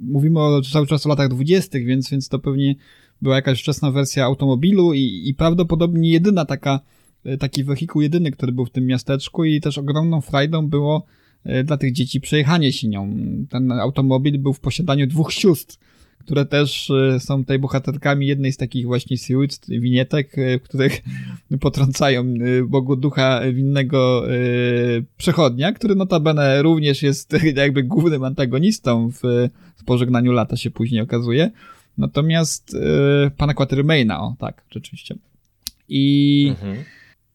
mówimy 0.02 0.40
o, 0.40 0.62
cały 0.72 0.86
czas 0.86 1.06
o 1.06 1.08
latach 1.08 1.28
dwudziestych, 1.28 1.86
więc, 1.86 2.10
więc 2.10 2.28
to 2.28 2.38
pewnie 2.38 2.74
była 3.22 3.36
jakaś 3.36 3.62
wczesna 3.62 3.90
wersja 3.90 4.24
automobilu 4.24 4.94
i, 4.94 5.22
i 5.28 5.34
prawdopodobnie 5.34 6.10
jedyna 6.10 6.44
taka, 6.44 6.80
e, 7.24 7.36
taki 7.36 7.64
wehikuł 7.64 8.02
jedyny, 8.02 8.30
który 8.30 8.52
był 8.52 8.66
w 8.66 8.70
tym 8.70 8.86
miasteczku 8.86 9.44
i 9.44 9.60
też 9.60 9.78
ogromną 9.78 10.20
frajdą 10.20 10.68
było 10.68 11.06
e, 11.44 11.64
dla 11.64 11.76
tych 11.76 11.92
dzieci 11.92 12.20
przejechanie 12.20 12.72
się 12.72 12.88
nią. 12.88 13.14
Ten 13.50 13.72
automobil 13.72 14.38
był 14.38 14.52
w 14.52 14.60
posiadaniu 14.60 15.06
dwóch 15.06 15.32
sióstr, 15.32 15.76
które 16.26 16.46
też 16.46 16.90
e, 16.90 17.20
są 17.20 17.40
tutaj 17.40 17.58
bohaterkami 17.58 18.26
jednej 18.26 18.52
z 18.52 18.56
takich 18.56 18.86
właśnie 18.86 19.18
siłów, 19.18 19.50
winietek, 19.68 20.36
w 20.60 20.62
których 20.62 21.02
potrącają 21.60 22.24
Bogu 22.66 22.96
ducha 22.96 23.40
winnego 23.52 24.24
przechodnia, 25.16 25.72
który 25.72 25.94
notabene 25.94 26.62
również 26.62 27.02
jest 27.02 27.36
jakby 27.56 27.82
głównym 27.82 28.24
antagonistą 28.24 29.10
w, 29.10 29.48
w 29.76 29.84
pożegnaniu 29.84 30.32
lata 30.32 30.56
się 30.56 30.70
później 30.70 31.00
okazuje. 31.00 31.50
Natomiast 31.98 32.76
pana 33.36 33.54
Quatermaina, 33.54 34.20
o 34.20 34.36
tak, 34.38 34.62
rzeczywiście. 34.70 35.16
I, 35.88 36.46
mhm. 36.50 36.84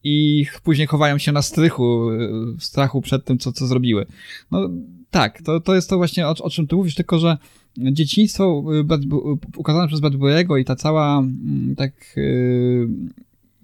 i 0.04 0.46
później 0.62 0.86
chowają 0.86 1.18
się 1.18 1.32
na 1.32 1.42
strychu, 1.42 2.10
y, 2.10 2.56
w 2.58 2.64
strachu 2.64 3.02
przed 3.02 3.24
tym, 3.24 3.38
co, 3.38 3.52
co 3.52 3.66
zrobiły. 3.66 4.06
No 4.50 4.70
tak, 5.10 5.42
to, 5.42 5.60
to 5.60 5.74
jest 5.74 5.90
to 5.90 5.96
właśnie, 5.96 6.26
o, 6.28 6.34
o 6.40 6.50
czym 6.50 6.66
ty 6.66 6.76
mówisz, 6.76 6.94
tylko 6.94 7.18
że 7.18 7.36
dzieciństwo 7.78 8.64
y, 8.72 8.94
y, 8.94 9.38
ukazane 9.56 9.88
przez 9.88 10.00
Bradbury'ego 10.00 10.60
i 10.60 10.64
ta 10.64 10.76
cała 10.76 11.18
mm, 11.18 11.74
tak 11.76 11.92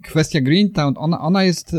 kwestia 0.03 0.41
Greentown, 0.41 0.95
ona, 0.97 1.21
ona 1.21 1.45
jest 1.45 1.77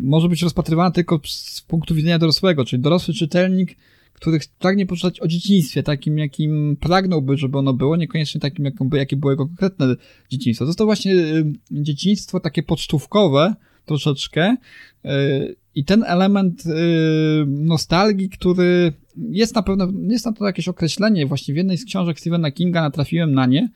może 0.00 0.28
być 0.28 0.42
rozpatrywana 0.42 0.90
tylko 0.90 1.20
z 1.24 1.62
punktu 1.68 1.94
widzenia 1.94 2.18
dorosłego, 2.18 2.64
czyli 2.64 2.82
dorosły 2.82 3.14
czytelnik 3.14 3.76
których 4.22 4.42
pragnie 4.58 4.86
poczytać 4.86 5.20
o 5.20 5.28
dzieciństwie, 5.28 5.82
takim 5.82 6.18
jakim 6.18 6.76
pragnąłby, 6.80 7.36
żeby 7.36 7.58
ono 7.58 7.72
było, 7.72 7.96
niekoniecznie 7.96 8.40
takim, 8.40 8.64
jakim, 8.64 8.90
jakie 8.92 9.16
było 9.16 9.32
jego 9.32 9.46
konkretne 9.46 9.96
dzieciństwo. 10.30 10.64
To 10.64 10.68
jest 10.68 10.78
to 10.78 10.84
właśnie 10.84 11.12
y, 11.14 11.52
dzieciństwo 11.70 12.40
takie 12.40 12.62
pocztówkowe 12.62 13.54
troszeczkę 13.86 14.56
y, 15.04 15.56
i 15.74 15.84
ten 15.84 16.04
element 16.04 16.66
y, 16.66 16.70
nostalgii, 17.46 18.28
który 18.28 18.92
jest 19.16 19.54
na 19.54 19.62
pewno, 19.62 19.88
jest 20.08 20.26
na 20.26 20.32
to 20.32 20.46
jakieś 20.46 20.68
określenie, 20.68 21.26
właśnie 21.26 21.54
w 21.54 21.56
jednej 21.56 21.78
z 21.78 21.84
książek 21.84 22.20
Stephena 22.20 22.50
Kinga 22.50 22.82
natrafiłem 22.82 23.34
na 23.34 23.46
nie, 23.46 23.70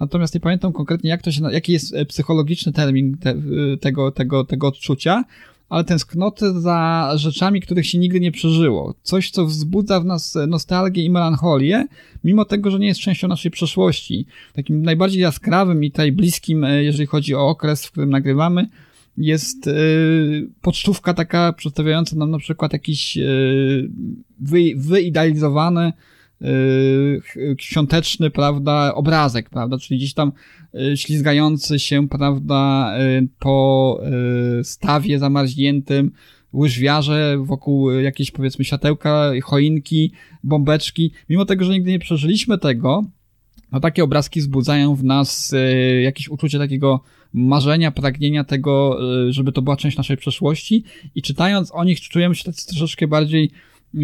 natomiast 0.00 0.34
nie 0.34 0.40
pamiętam 0.40 0.72
konkretnie, 0.72 1.10
jak 1.10 1.22
to 1.22 1.32
się, 1.32 1.52
jaki 1.52 1.72
jest 1.72 1.94
psychologiczny 2.08 2.72
termin 2.72 3.16
te, 3.18 3.34
tego, 3.80 4.10
tego, 4.10 4.44
tego 4.44 4.66
odczucia, 4.66 5.24
ale 5.68 5.84
tęsknoty 5.84 6.60
za 6.60 7.10
rzeczami, 7.16 7.60
których 7.60 7.86
się 7.86 7.98
nigdy 7.98 8.20
nie 8.20 8.32
przeżyło. 8.32 8.94
Coś, 9.02 9.30
co 9.30 9.46
wzbudza 9.46 10.00
w 10.00 10.04
nas 10.04 10.38
nostalgię 10.48 11.04
i 11.04 11.10
melancholię, 11.10 11.86
mimo 12.24 12.44
tego, 12.44 12.70
że 12.70 12.78
nie 12.78 12.86
jest 12.86 13.00
częścią 13.00 13.28
naszej 13.28 13.50
przeszłości. 13.50 14.26
Takim 14.52 14.82
najbardziej 14.82 15.22
jaskrawym 15.22 15.84
i 15.84 15.90
tutaj 15.90 16.12
bliskim, 16.12 16.64
e, 16.64 16.84
jeżeli 16.84 17.06
chodzi 17.06 17.34
o 17.34 17.48
okres, 17.48 17.86
w 17.86 17.90
którym 17.90 18.10
nagrywamy, 18.10 18.68
jest 19.16 19.70
pocztówka 20.62 21.14
taka 21.14 21.52
przedstawiająca 21.52 22.16
nam 22.16 22.30
na 22.30 22.38
przykład 22.38 22.72
jakiś 22.72 23.18
wy, 24.42 24.72
wyidealizowany 24.76 25.92
yy, 26.40 27.22
świąteczny, 27.58 28.30
prawda, 28.30 28.94
obrazek, 28.94 29.50
prawda, 29.50 29.78
czyli 29.78 29.98
gdzieś 29.98 30.14
tam 30.14 30.32
Y, 30.74 30.96
ślizgający 30.96 31.78
się, 31.78 32.08
prawda, 32.08 32.92
y, 33.00 33.28
po 33.38 34.00
y, 34.60 34.64
stawie 34.64 35.18
zamarzniętym, 35.18 36.12
łyżwiarze 36.52 37.38
wokół 37.44 37.90
jakieś 37.90 38.30
powiedzmy 38.30 38.64
światełka, 38.64 39.32
choinki, 39.42 40.12
bombeczki. 40.44 41.12
Mimo 41.28 41.44
tego, 41.44 41.64
że 41.64 41.72
nigdy 41.72 41.90
nie 41.90 41.98
przeżyliśmy 41.98 42.58
tego, 42.58 43.04
no 43.72 43.80
takie 43.80 44.04
obrazki 44.04 44.40
wzbudzają 44.40 44.94
w 44.94 45.04
nas 45.04 45.54
jakieś 46.02 46.28
uczucie 46.28 46.58
takiego 46.58 47.00
marzenia, 47.32 47.90
pragnienia 47.90 48.44
tego, 48.44 48.98
żeby 49.30 49.52
to 49.52 49.62
była 49.62 49.76
część 49.76 49.96
naszej 49.96 50.16
przeszłości 50.16 50.84
i 51.14 51.22
czytając 51.22 51.72
o 51.74 51.84
nich 51.84 52.00
czujemy 52.00 52.34
się 52.34 52.52
troszeczkę 52.52 53.08
bardziej 53.08 53.50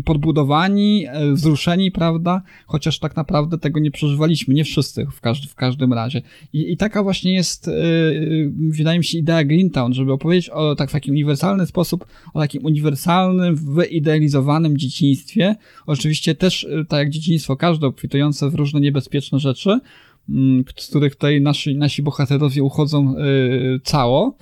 podbudowani, 0.04 1.06
e, 1.06 1.32
wzruszeni, 1.32 1.90
prawda? 1.90 2.42
Chociaż 2.66 2.98
tak 2.98 3.16
naprawdę 3.16 3.58
tego 3.58 3.80
nie 3.80 3.90
przeżywaliśmy, 3.90 4.54
nie 4.54 4.64
wszyscy 4.64 5.06
w, 5.12 5.20
każdy, 5.20 5.48
w 5.48 5.54
każdym 5.54 5.92
razie. 5.92 6.22
I, 6.52 6.72
I 6.72 6.76
taka 6.76 7.02
właśnie 7.02 7.34
jest, 7.34 7.66
yy, 7.66 8.52
wydaje 8.56 8.98
mi 8.98 9.04
się, 9.04 9.18
idea 9.18 9.44
Greentown, 9.44 9.94
żeby 9.94 10.12
opowiedzieć 10.12 10.50
o 10.50 10.74
tak 10.74 10.88
w 10.88 10.92
taki 10.92 11.10
uniwersalny 11.10 11.66
sposób, 11.66 12.06
o 12.34 12.40
takim 12.40 12.64
uniwersalnym, 12.64 13.56
wyidealizowanym 13.56 14.76
dzieciństwie. 14.76 15.56
Oczywiście 15.86 16.34
też, 16.34 16.66
tak 16.88 16.98
jak 16.98 17.10
dzieciństwo, 17.10 17.56
każde 17.56 17.86
obfitujące 17.86 18.50
w 18.50 18.54
różne 18.54 18.80
niebezpieczne 18.80 19.38
rzeczy, 19.38 19.80
yy, 20.28 20.64
z 20.76 20.86
których 20.86 21.14
tutaj 21.14 21.40
nasi, 21.40 21.76
nasi 21.76 22.02
bohaterowie 22.02 22.62
uchodzą 22.62 23.14
yy, 23.18 23.80
cało, 23.84 24.36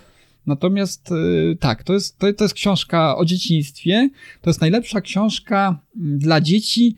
Natomiast 0.47 1.11
y, 1.11 1.57
tak, 1.61 1.83
to 1.83 1.93
jest, 1.93 2.19
to, 2.19 2.33
to 2.33 2.45
jest 2.45 2.55
książka 2.55 3.17
o 3.17 3.25
dzieciństwie. 3.25 4.11
To 4.43 4.51
jest 4.51 4.61
najlepsza 4.61 5.01
książka 5.01 5.81
mm, 5.97 6.19
dla 6.19 6.41
dzieci, 6.41 6.97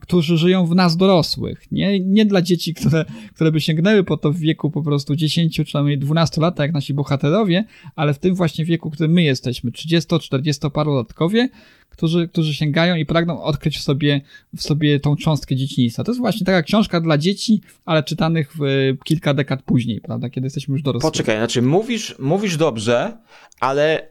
którzy 0.00 0.38
żyją 0.38 0.66
w 0.66 0.74
nas 0.74 0.96
dorosłych. 0.96 1.72
Nie, 1.72 2.00
nie 2.00 2.26
dla 2.26 2.42
dzieci, 2.42 2.74
które, 2.74 3.04
które 3.34 3.52
by 3.52 3.60
sięgnęły 3.60 4.04
po 4.04 4.16
to 4.16 4.32
w 4.32 4.38
wieku 4.38 4.70
po 4.70 4.82
prostu 4.82 5.16
10 5.16 5.56
czy 5.56 5.64
przynajmniej 5.64 5.98
12 5.98 6.40
lat, 6.40 6.58
jak 6.58 6.72
nasi 6.72 6.94
bohaterowie, 6.94 7.64
ale 7.96 8.14
w 8.14 8.18
tym 8.18 8.34
właśnie 8.34 8.64
wieku, 8.64 8.90
którym 8.90 9.12
my 9.12 9.22
jesteśmy, 9.22 9.70
30-40 9.70 10.70
parolatkowie, 10.70 11.48
którzy, 11.90 12.28
którzy 12.28 12.54
sięgają 12.54 12.96
i 12.96 13.06
pragną 13.06 13.42
odkryć 13.42 13.78
w 13.78 13.82
sobie, 13.82 14.20
w 14.56 14.62
sobie 14.62 15.00
tą 15.00 15.16
cząstkę 15.16 15.56
dzieciństwa. 15.56 16.04
To 16.04 16.10
jest 16.10 16.20
właśnie 16.20 16.46
taka 16.46 16.62
książka 16.62 17.00
dla 17.00 17.18
dzieci, 17.18 17.60
ale 17.84 18.02
czytanych 18.02 18.52
w, 18.58 18.60
kilka 19.04 19.34
dekad 19.34 19.62
później, 19.62 20.00
prawda, 20.00 20.30
kiedy 20.30 20.46
jesteśmy 20.46 20.72
już 20.72 20.82
dorosły. 20.82 21.10
Poczekaj, 21.10 21.36
znaczy 21.36 21.62
mówisz, 21.62 22.16
mówisz 22.18 22.56
dobrze, 22.56 23.18
ale 23.60 24.08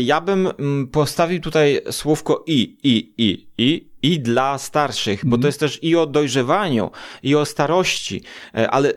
ja 0.00 0.20
bym 0.20 0.46
mm, 0.46 0.88
postawił 0.88 1.40
tutaj 1.40 1.80
słówko 1.90 2.44
i, 2.46 2.76
i, 2.82 3.12
i, 3.18 3.46
i, 3.58 3.88
i 4.04 4.20
dla 4.20 4.58
starszych, 4.58 5.24
bo 5.24 5.30
to 5.30 5.36
mhm. 5.36 5.48
jest 5.48 5.60
też 5.60 5.78
i 5.82 5.96
o 5.96 6.06
dojrzewaniu, 6.06 6.90
i 7.22 7.34
o 7.34 7.44
starości, 7.44 8.22
e, 8.54 8.70
ale 8.70 8.92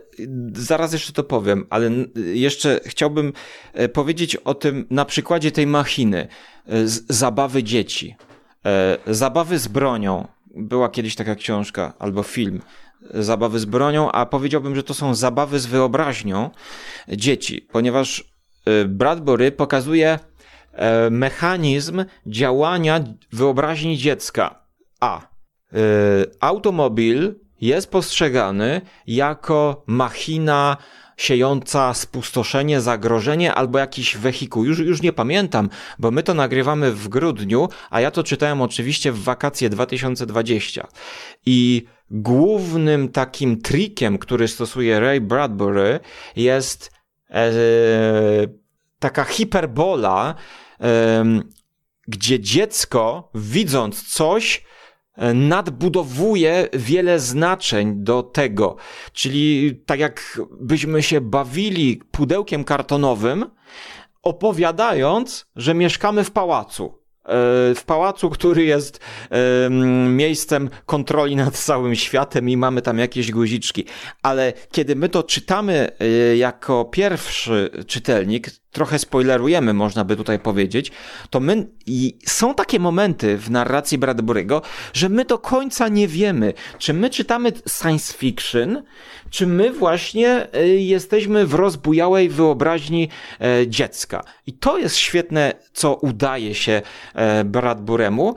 zaraz 0.54 0.94
jeszcze 0.94 1.14
to 1.14 1.24
powiem, 1.24 1.66
ale 1.70 1.92
jeszcze 2.34 2.80
chciałbym 2.86 3.34
e, 3.74 3.90
powiedzieć 3.90 4.36
o 4.36 4.54
tym 4.54 4.86
na 4.90 5.06
przykładzie 5.06 5.52
tej 5.52 5.68
machiny, 5.68 6.28
e, 6.68 6.88
z 6.88 7.06
zabawy 7.10 7.64
dzieci, 7.64 8.16
zabawy 9.08 9.60
z 9.60 9.68
bronią. 9.68 10.28
Była 10.56 10.90
kiedyś 10.90 11.16
taka 11.16 11.36
książka 11.36 11.94
albo 12.00 12.24
film 12.24 12.62
zabawy 13.14 13.60
z 13.60 13.66
bronią, 13.66 14.12
a 14.12 14.26
powiedziałbym, 14.26 14.76
że 14.76 14.84
to 14.84 14.94
są 14.94 15.16
zabawy 15.16 15.60
z 15.60 15.66
wyobraźnią 15.66 16.50
dzieci, 17.08 17.68
ponieważ 17.72 18.24
Bradbury 18.88 19.52
pokazuje 19.52 20.20
mechanizm 21.12 22.06
działania 22.26 23.00
wyobraźni 23.34 23.98
dziecka. 23.98 24.64
A. 25.00 25.22
Y, 25.22 25.26
automobil 26.40 27.36
jest 27.62 27.92
postrzegany 27.92 28.82
jako 29.08 29.84
machina 29.88 30.78
siejąca 31.18 31.94
spustoszenie, 31.94 32.82
zagrożenie 32.82 33.54
albo 33.54 33.80
jakiś 33.80 34.18
wehikuł. 34.18 34.66
Już, 34.66 34.80
już 34.80 35.02
nie 35.02 35.14
pamiętam, 35.14 35.70
bo 36.00 36.12
my 36.12 36.24
to 36.24 36.34
nagrywamy 36.34 36.92
w 36.92 37.08
grudniu, 37.08 37.70
a 37.90 38.02
ja 38.02 38.12
to 38.12 38.24
czytałem 38.24 38.62
oczywiście 38.62 39.12
w 39.12 39.24
wakacje 39.24 39.70
2020. 39.70 40.88
I 41.46 41.86
głównym 42.12 43.10
takim 43.10 43.62
trikiem, 43.62 44.18
który 44.18 44.48
stosuje 44.48 45.00
Ray 45.00 45.22
Bradbury 45.22 46.00
jest 46.36 46.92
e, 47.30 47.52
taka 49.00 49.24
hiperbola, 49.24 50.36
e, 50.36 50.67
gdzie 52.08 52.40
dziecko 52.40 53.30
widząc 53.36 54.04
coś, 54.04 54.64
E, 55.18 55.34
nadbudowuje 55.34 56.70
wiele 56.74 57.20
znaczeń 57.20 58.04
do 58.04 58.24
tego. 58.24 58.76
Czyli 59.14 59.76
tak 59.86 60.00
jak 60.00 60.42
byśmy 60.62 61.04
się 61.04 61.22
bawili 61.22 62.02
pudełkiem 62.12 62.64
kartonowym, 62.64 63.46
opowiadając, 64.24 65.46
że 65.56 65.74
mieszkamy 65.74 66.24
w 66.24 66.32
pałacu. 66.32 67.00
E, 67.28 67.76
w 67.76 67.84
pałacu, 67.86 68.30
który 68.30 68.64
jest 68.64 69.00
miejscem 70.10 70.70
kontroli 70.86 71.36
nad 71.36 71.58
całym 71.58 71.96
światem 71.96 72.50
i 72.50 72.58
mamy 72.58 72.82
tam 72.82 72.98
jakieś 72.98 73.32
guziczki. 73.32 73.86
Ale 74.24 74.54
kiedy 74.72 74.96
my 74.96 75.10
to 75.10 75.24
czytamy 75.24 75.92
e, 76.00 76.38
jako 76.38 76.86
pierwszy 76.86 77.70
czytelnik, 77.88 78.50
trochę 78.72 79.00
spoilerujemy, 79.00 79.74
można 79.74 80.04
by 80.04 80.16
tutaj 80.16 80.40
powiedzieć, 80.40 80.92
to 81.30 81.40
my 81.40 81.68
i 81.86 82.18
są 82.26 82.54
takie 82.54 82.80
momenty 82.80 83.38
w 83.38 83.52
narracji 83.52 84.00
Bradbury'ego, 84.00 84.62
że 84.94 85.10
my 85.10 85.26
do 85.26 85.38
końca 85.38 85.88
nie 85.88 86.08
wiemy, 86.08 86.54
czy 86.78 86.94
my 86.94 87.10
czytamy 87.10 87.52
science 87.82 88.14
fiction, 88.14 88.84
czy 89.30 89.48
my 89.48 89.74
właśnie 89.74 90.54
e, 90.54 90.68
jesteśmy 90.68 91.46
w 91.46 91.54
rozbujałej 91.54 92.30
wyobraźni 92.30 93.10
e, 93.42 93.68
dziecka. 93.68 94.24
I 94.48 94.54
to 94.54 94.78
jest 94.78 94.96
świetne, 94.96 95.54
co 95.74 95.96
udaje 95.96 96.56
się 96.56 96.82
e, 97.16 97.44
Bradburemu. 97.44 98.36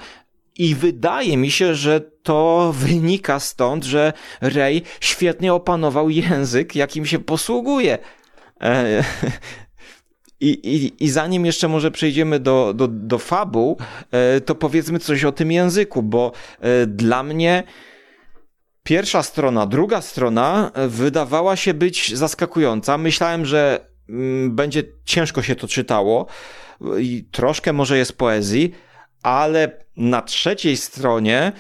I 0.59 0.75
wydaje 0.75 1.37
mi 1.37 1.51
się, 1.51 1.75
że 1.75 2.01
to 2.01 2.73
wynika 2.77 3.41
stąd, 3.41 3.85
że 3.85 4.13
Ray 4.41 4.83
świetnie 5.01 5.55
opanował 5.55 6.11
język, 6.11 6.77
jakim 6.77 7.07
się 7.07 7.19
posługuje. 7.19 7.99
I, 10.41 10.49
i, 10.49 11.05
I 11.05 11.11
zanim 11.11 11.47
jeszcze 11.47 11.69
może 11.69 11.91
przejdziemy 11.91 12.41
do, 12.41 12.75
do, 12.75 12.89
do 12.89 13.19
fabuł, 13.19 13.79
to 14.45 14.55
powiedzmy 14.55 14.99
coś 14.99 15.25
o 15.25 15.33
tym 15.33 15.53
języku, 15.53 16.03
bo 16.03 16.33
dla 16.87 17.23
mnie 17.23 17.63
Pierwsza 18.83 19.23
strona, 19.23 19.67
druga 19.67 20.01
strona 20.03 20.71
e, 20.75 20.89
wydawała 20.89 21.57
się 21.57 21.75
być 21.75 22.17
zaskakująca. 22.17 22.99
Myślałem, 22.99 23.47
że 23.47 23.87
mm, 24.09 24.57
będzie 24.57 24.83
ciężko 25.05 25.43
się 25.43 25.57
to 25.57 25.69
czytało 25.69 26.27
i 26.99 27.25
troszkę 27.31 27.73
może 27.73 27.99
jest 27.99 28.19
poezji, 28.19 28.75
ale 29.23 29.85
na 29.97 30.23
trzeciej 30.23 30.77
stronie 30.77 31.53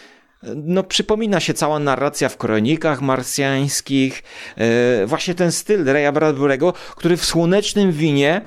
e, 0.42 0.54
no, 0.56 0.83
przypomina 0.83 1.40
się 1.40 1.54
cała 1.54 1.78
narracja 1.78 2.28
w 2.28 2.37
kronikach 2.37 3.00
marsjańskich, 3.00 4.22
yy, 4.56 5.06
właśnie 5.06 5.35
ten 5.35 5.52
styl 5.52 5.85
Raya 5.85 6.12
Bradbury'ego, 6.12 6.72
który 6.72 7.16
w 7.16 7.24
Słonecznym 7.24 7.92
Winie 7.92 8.42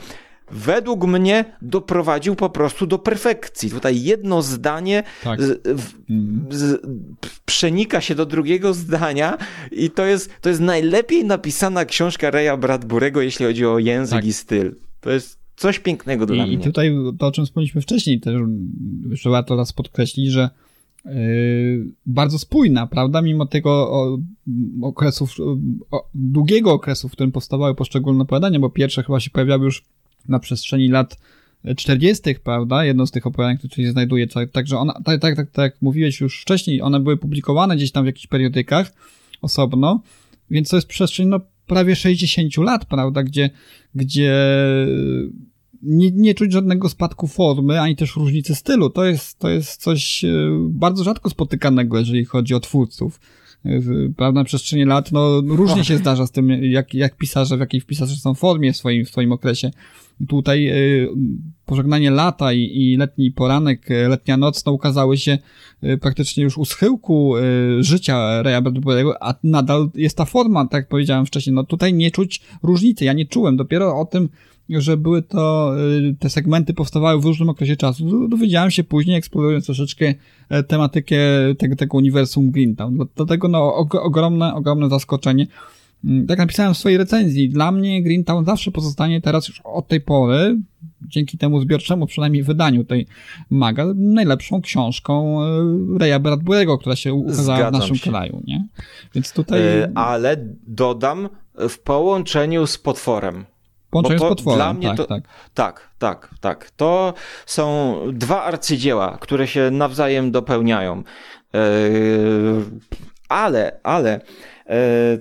według 0.51 1.05
mnie 1.05 1.45
doprowadził 1.61 2.35
po 2.35 2.49
prostu 2.49 2.87
do 2.87 2.99
perfekcji. 2.99 3.69
Tutaj 3.69 4.03
jedno 4.03 4.41
zdanie 4.41 5.03
tak. 5.23 5.41
z, 5.41 5.61
z, 6.49 6.81
przenika 7.45 8.01
się 8.01 8.15
do 8.15 8.25
drugiego 8.25 8.73
zdania 8.73 9.37
i 9.71 9.89
to 9.89 10.05
jest, 10.05 10.31
to 10.41 10.49
jest 10.49 10.61
najlepiej 10.61 11.25
napisana 11.25 11.85
książka 11.85 12.31
Raya 12.31 12.57
Bradburego, 12.57 13.21
jeśli 13.21 13.45
chodzi 13.45 13.65
o 13.65 13.79
język 13.79 14.17
tak. 14.17 14.25
i 14.25 14.33
styl. 14.33 14.75
To 15.01 15.11
jest 15.11 15.37
coś 15.55 15.79
pięknego 15.79 16.25
dla 16.25 16.35
I, 16.35 16.41
mnie. 16.41 16.53
I 16.53 16.59
tutaj 16.59 16.95
to, 17.19 17.27
o 17.27 17.31
czym 17.31 17.45
wspomnieliśmy 17.45 17.81
wcześniej, 17.81 18.19
też 18.19 18.35
jeszcze 19.09 19.29
warto 19.29 19.55
raz 19.55 19.73
podkreślić, 19.73 20.31
że 20.31 20.49
yy, 21.05 21.11
bardzo 22.05 22.39
spójna, 22.39 22.87
prawda, 22.87 23.21
mimo 23.21 23.45
tego 23.45 23.71
o, 23.71 24.17
okresów, 24.81 25.31
o, 25.91 26.09
długiego 26.13 26.71
okresu, 26.71 27.09
w 27.09 27.11
którym 27.11 27.31
powstawały 27.31 27.75
poszczególne 27.75 28.23
opowiadania, 28.23 28.59
bo 28.59 28.69
pierwsze 28.69 29.03
chyba 29.03 29.19
się 29.19 29.29
pojawiały 29.29 29.65
już 29.65 29.83
na 30.27 30.39
przestrzeni 30.39 30.87
lat 30.87 31.17
40., 31.77 32.21
prawda? 32.43 32.85
Jedno 32.85 33.07
z 33.07 33.11
tych 33.11 33.27
opowiadań, 33.27 33.57
które 33.57 33.85
się 33.85 33.91
znajduje. 33.91 34.27
Także 34.51 34.77
ona, 34.77 34.93
tak, 34.93 35.21
tak, 35.21 35.35
tak, 35.35 35.51
tak 35.51 35.73
jak 35.73 35.81
mówiłeś 35.81 36.21
już 36.21 36.41
wcześniej, 36.41 36.81
one 36.81 36.99
były 36.99 37.17
publikowane 37.17 37.75
gdzieś 37.75 37.91
tam 37.91 38.03
w 38.03 38.07
jakichś 38.07 38.27
periodykach 38.27 38.93
osobno, 39.41 40.01
więc 40.51 40.69
to 40.69 40.75
jest 40.75 40.87
przestrzeń 40.87 41.27
no, 41.27 41.39
prawie 41.67 41.95
60 41.95 42.57
lat, 42.57 42.85
prawda? 42.85 43.23
Gdzie, 43.23 43.49
gdzie 43.95 44.33
nie, 45.81 46.11
nie 46.11 46.33
czuć 46.33 46.51
żadnego 46.51 46.89
spadku 46.89 47.27
formy, 47.27 47.81
ani 47.81 47.95
też 47.95 48.15
różnicy 48.15 48.55
stylu. 48.55 48.89
To 48.89 49.05
jest, 49.05 49.39
to 49.39 49.49
jest 49.49 49.81
coś 49.81 50.25
e, 50.25 50.29
bardzo 50.69 51.03
rzadko 51.03 51.29
spotykanego, 51.29 51.99
jeżeli 51.99 52.25
chodzi 52.25 52.55
o 52.55 52.59
twórców 52.59 53.19
prawda, 54.17 54.39
na 54.39 54.43
przestrzeni 54.43 54.85
lat, 54.85 55.11
no 55.11 55.41
różnie 55.41 55.83
się 55.83 55.97
zdarza 55.97 56.27
z 56.27 56.31
tym, 56.31 56.49
jak, 56.49 56.93
jak 56.93 57.17
pisarze, 57.17 57.57
w 57.57 57.59
jakiej 57.59 57.81
pisarze 57.81 58.15
są 58.15 58.33
w 58.33 58.39
formie 58.39 58.73
w 58.73 58.77
swoim, 58.77 59.05
w 59.05 59.09
swoim 59.09 59.31
okresie. 59.31 59.71
Tutaj 60.27 60.67
y, 60.69 61.09
pożegnanie 61.65 62.11
lata 62.11 62.53
i, 62.53 62.59
i 62.59 62.97
letni 62.97 63.31
poranek, 63.31 63.91
y, 63.91 64.07
letnia 64.07 64.37
noc, 64.37 64.65
no 64.65 64.71
ukazały 64.71 65.17
się 65.17 65.37
y, 65.83 65.97
praktycznie 65.97 66.43
już 66.43 66.57
u 66.57 66.65
schyłku 66.65 67.33
życia 67.79 68.41
Raya 68.43 68.61
Bradbury'ego, 68.61 69.13
a 69.21 69.33
nadal 69.43 69.89
jest 69.95 70.17
ta 70.17 70.25
forma, 70.25 70.65
tak 70.65 70.73
jak 70.73 70.87
powiedziałem 70.87 71.25
wcześniej, 71.25 71.53
no 71.53 71.63
tutaj 71.63 71.93
nie 71.93 72.11
czuć 72.11 72.41
różnicy, 72.63 73.05
ja 73.05 73.13
nie 73.13 73.25
czułem, 73.25 73.57
dopiero 73.57 73.99
o 73.99 74.05
tym 74.05 74.29
że 74.69 74.97
były 74.97 75.21
to, 75.21 75.73
te 76.19 76.29
segmenty 76.29 76.73
powstawały 76.73 77.21
w 77.21 77.25
różnym 77.25 77.49
okresie 77.49 77.75
czasu. 77.75 78.27
Dowiedziałem 78.27 78.71
się 78.71 78.83
później, 78.83 79.17
eksplorując 79.17 79.65
troszeczkę 79.65 80.13
e, 80.49 80.63
tematykę 80.63 81.15
tego, 81.57 81.75
tego 81.75 81.97
uniwersum 81.97 82.51
Greentown. 82.51 82.97
Dlatego 83.15 83.47
no, 83.47 83.75
ogromne, 83.91 84.53
ogromne 84.53 84.89
zaskoczenie. 84.89 85.47
Tak 86.27 86.37
napisałem 86.37 86.73
w 86.73 86.77
swojej 86.77 86.97
recenzji. 86.97 87.49
Dla 87.49 87.71
mnie 87.71 88.03
Greentown 88.03 88.45
zawsze 88.45 88.71
pozostanie 88.71 89.21
teraz 89.21 89.47
już 89.47 89.61
od 89.63 89.87
tej 89.87 90.01
pory, 90.01 90.57
dzięki 91.01 91.37
temu 91.37 91.59
zbiorczemu 91.59 92.07
przynajmniej 92.07 92.43
wydaniu 92.43 92.83
tej 92.83 93.07
maga, 93.49 93.85
najlepszą 93.95 94.61
książką 94.61 95.43
e, 95.43 95.99
Raya 95.99 96.19
Bradbury'ego, 96.19 96.79
która 96.79 96.95
się 96.95 97.13
ukazała 97.13 97.57
Zgadzam 97.57 97.73
w 97.73 97.79
naszym 97.79 97.95
się. 97.95 98.09
kraju, 98.09 98.41
nie? 98.47 98.67
Więc 99.15 99.33
tutaj... 99.33 99.61
E, 99.61 99.91
ale 99.95 100.37
dodam 100.67 101.29
w 101.69 101.79
połączeniu 101.79 102.67
z 102.67 102.77
potworem. 102.77 103.45
Połączenie 103.89 104.19
z 104.19 104.21
potworem, 104.21 104.57
dla 104.57 104.73
mnie 104.73 104.87
tak, 104.87 104.97
to, 104.97 105.05
tak. 105.05 105.23
Tak, 105.53 105.89
tak, 105.99 106.29
tak. 106.41 106.71
To 106.71 107.13
są 107.45 107.95
dwa 108.13 108.43
arcydzieła, 108.43 109.17
które 109.21 109.47
się 109.47 109.71
nawzajem 109.71 110.31
dopełniają. 110.31 111.03
E, 111.53 111.59
ale, 113.29 113.79
ale 113.83 114.13
e, 114.13 114.19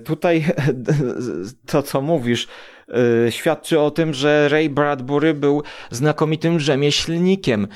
tutaj 0.05 0.45
to, 1.65 1.83
co 1.83 2.01
mówisz, 2.01 2.47
e, 3.27 3.31
świadczy 3.31 3.79
o 3.79 3.91
tym, 3.91 4.13
że 4.13 4.49
Ray 4.49 4.69
Bradbury 4.69 5.33
był 5.33 5.63
znakomitym 5.91 6.59
rzemieślnikiem. 6.59 7.67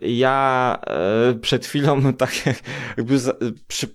Ja 0.00 0.78
przed 1.40 1.66
chwilą 1.66 2.12
tak 2.12 2.30
jakby 2.96 3.18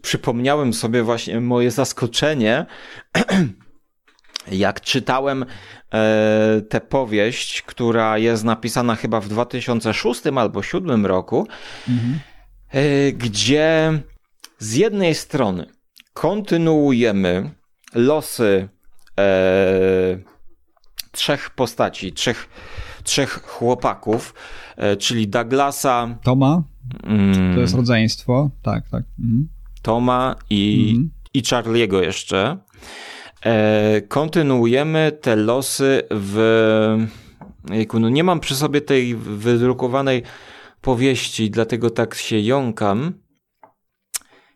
przypomniałem 0.01 0.73
sobie 0.73 1.03
właśnie 1.03 1.41
moje 1.41 1.71
zaskoczenie 1.71 2.65
jak 4.51 4.81
czytałem 4.81 5.45
e, 5.93 6.61
tę 6.69 6.81
powieść, 6.81 7.61
która 7.61 8.17
jest 8.17 8.43
napisana 8.43 8.95
chyba 8.95 9.21
w 9.21 9.27
2006 9.27 10.27
albo 10.27 10.49
2007 10.49 11.05
roku, 11.05 11.47
mhm. 11.89 12.19
e, 12.69 13.11
gdzie 13.11 13.99
z 14.59 14.73
jednej 14.73 15.15
strony 15.15 15.65
kontynuujemy 16.13 17.51
losy 17.95 18.69
e, 19.19 20.17
trzech 21.11 21.49
postaci, 21.49 22.13
trzech, 22.13 22.49
trzech 23.03 23.43
chłopaków, 23.43 24.33
e, 24.77 24.97
czyli 24.97 25.27
Douglasa. 25.27 26.17
Toma, 26.23 26.63
mm, 27.03 27.55
to 27.55 27.61
jest 27.61 27.75
rodzeństwo, 27.75 28.49
tak, 28.61 28.89
tak. 28.89 29.03
Mhm. 29.19 29.49
Toma 29.81 30.35
i, 30.49 30.89
mhm. 30.89 31.11
i 31.33 31.41
Charlie'ego 31.41 32.01
jeszcze. 32.01 32.57
E, 33.45 34.01
kontynuujemy 34.01 35.11
te 35.21 35.35
losy 35.35 36.01
w. 36.11 37.07
Jejku, 37.69 37.99
no 37.99 38.09
nie 38.09 38.23
mam 38.23 38.39
przy 38.39 38.55
sobie 38.55 38.81
tej 38.81 39.15
wydrukowanej 39.15 40.23
powieści, 40.81 41.51
dlatego 41.51 41.89
tak 41.89 42.15
się 42.15 42.39
jąkam. 42.39 43.13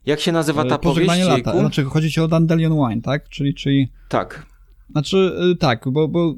Jak 0.06 0.20
się 0.20 0.32
nazywa 0.32 0.66
ta 0.66 0.78
Pożegnanie 0.78 1.24
powieść? 1.26 1.46
Lata. 1.46 1.60
Znaczy, 1.60 1.84
chodzi 1.84 2.12
ci 2.12 2.22
o 2.22 2.28
Dandelion 2.28 2.90
Wine, 2.90 3.02
tak? 3.02 3.30
Czyli, 3.30 3.54
czyli... 3.54 3.88
Tak. 4.10 4.46
Znaczy, 4.92 5.32
y, 5.52 5.56
tak, 5.56 5.90
bo, 5.90 6.08
bo 6.08 6.36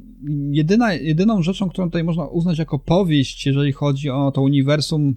jedyna, 0.51 0.93
jedyną 0.93 1.43
rzeczą, 1.43 1.69
którą 1.69 1.87
tutaj 1.87 2.03
można 2.03 2.25
uznać 2.25 2.59
jako 2.59 2.79
powieść, 2.79 3.45
jeżeli 3.45 3.71
chodzi 3.71 4.09
o 4.09 4.31
to 4.31 4.41
uniwersum 4.41 5.15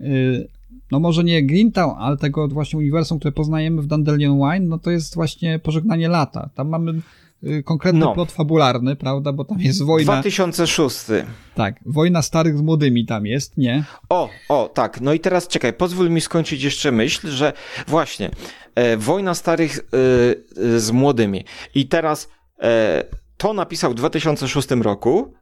y, 0.00 0.48
no 0.90 1.00
może 1.00 1.24
nie 1.24 1.46
Greentown, 1.46 1.94
ale 1.98 2.16
tego 2.16 2.48
właśnie 2.48 2.78
uniwersum, 2.78 3.18
które 3.18 3.32
poznajemy 3.32 3.82
w 3.82 3.86
Dandelion 3.86 4.38
Wine, 4.38 4.68
no 4.68 4.78
to 4.78 4.90
jest 4.90 5.14
właśnie 5.14 5.58
Pożegnanie 5.58 6.08
Lata. 6.08 6.50
Tam 6.54 6.68
mamy 6.68 7.00
konkretny 7.64 8.00
no. 8.00 8.14
plot 8.14 8.32
fabularny, 8.32 8.96
prawda, 8.96 9.32
bo 9.32 9.44
tam 9.44 9.60
jest 9.60 9.82
wojna... 9.82 10.12
2006. 10.12 10.98
Tak, 11.54 11.80
wojna 11.86 12.22
starych 12.22 12.58
z 12.58 12.60
młodymi 12.60 13.06
tam 13.06 13.26
jest, 13.26 13.56
nie? 13.56 13.84
O, 14.08 14.28
o, 14.48 14.70
tak, 14.74 15.00
no 15.00 15.12
i 15.12 15.20
teraz 15.20 15.48
czekaj, 15.48 15.72
pozwól 15.72 16.10
mi 16.10 16.20
skończyć 16.20 16.62
jeszcze 16.62 16.92
myśl, 16.92 17.30
że 17.30 17.52
właśnie, 17.88 18.30
e, 18.74 18.96
wojna 18.96 19.34
starych 19.34 19.78
e, 19.78 20.80
z 20.80 20.90
młodymi 20.90 21.44
i 21.74 21.88
teraz 21.88 22.28
e, 22.62 23.04
to 23.36 23.52
napisał 23.52 23.90
w 23.90 23.94
2006 23.94 24.70
roku 24.70 25.32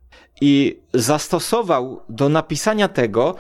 i 0.40 0.80
zastosował 0.94 2.00
do 2.08 2.28
napisania 2.28 2.88
tego 2.88 3.36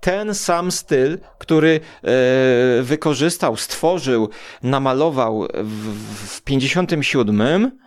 ten 0.00 0.34
sam 0.34 0.72
styl, 0.72 1.18
który 1.38 1.80
e, 2.02 2.82
wykorzystał, 2.82 3.56
stworzył, 3.56 4.28
namalował 4.62 5.48
w, 5.54 5.94
w 6.28 6.42
57. 6.42 7.78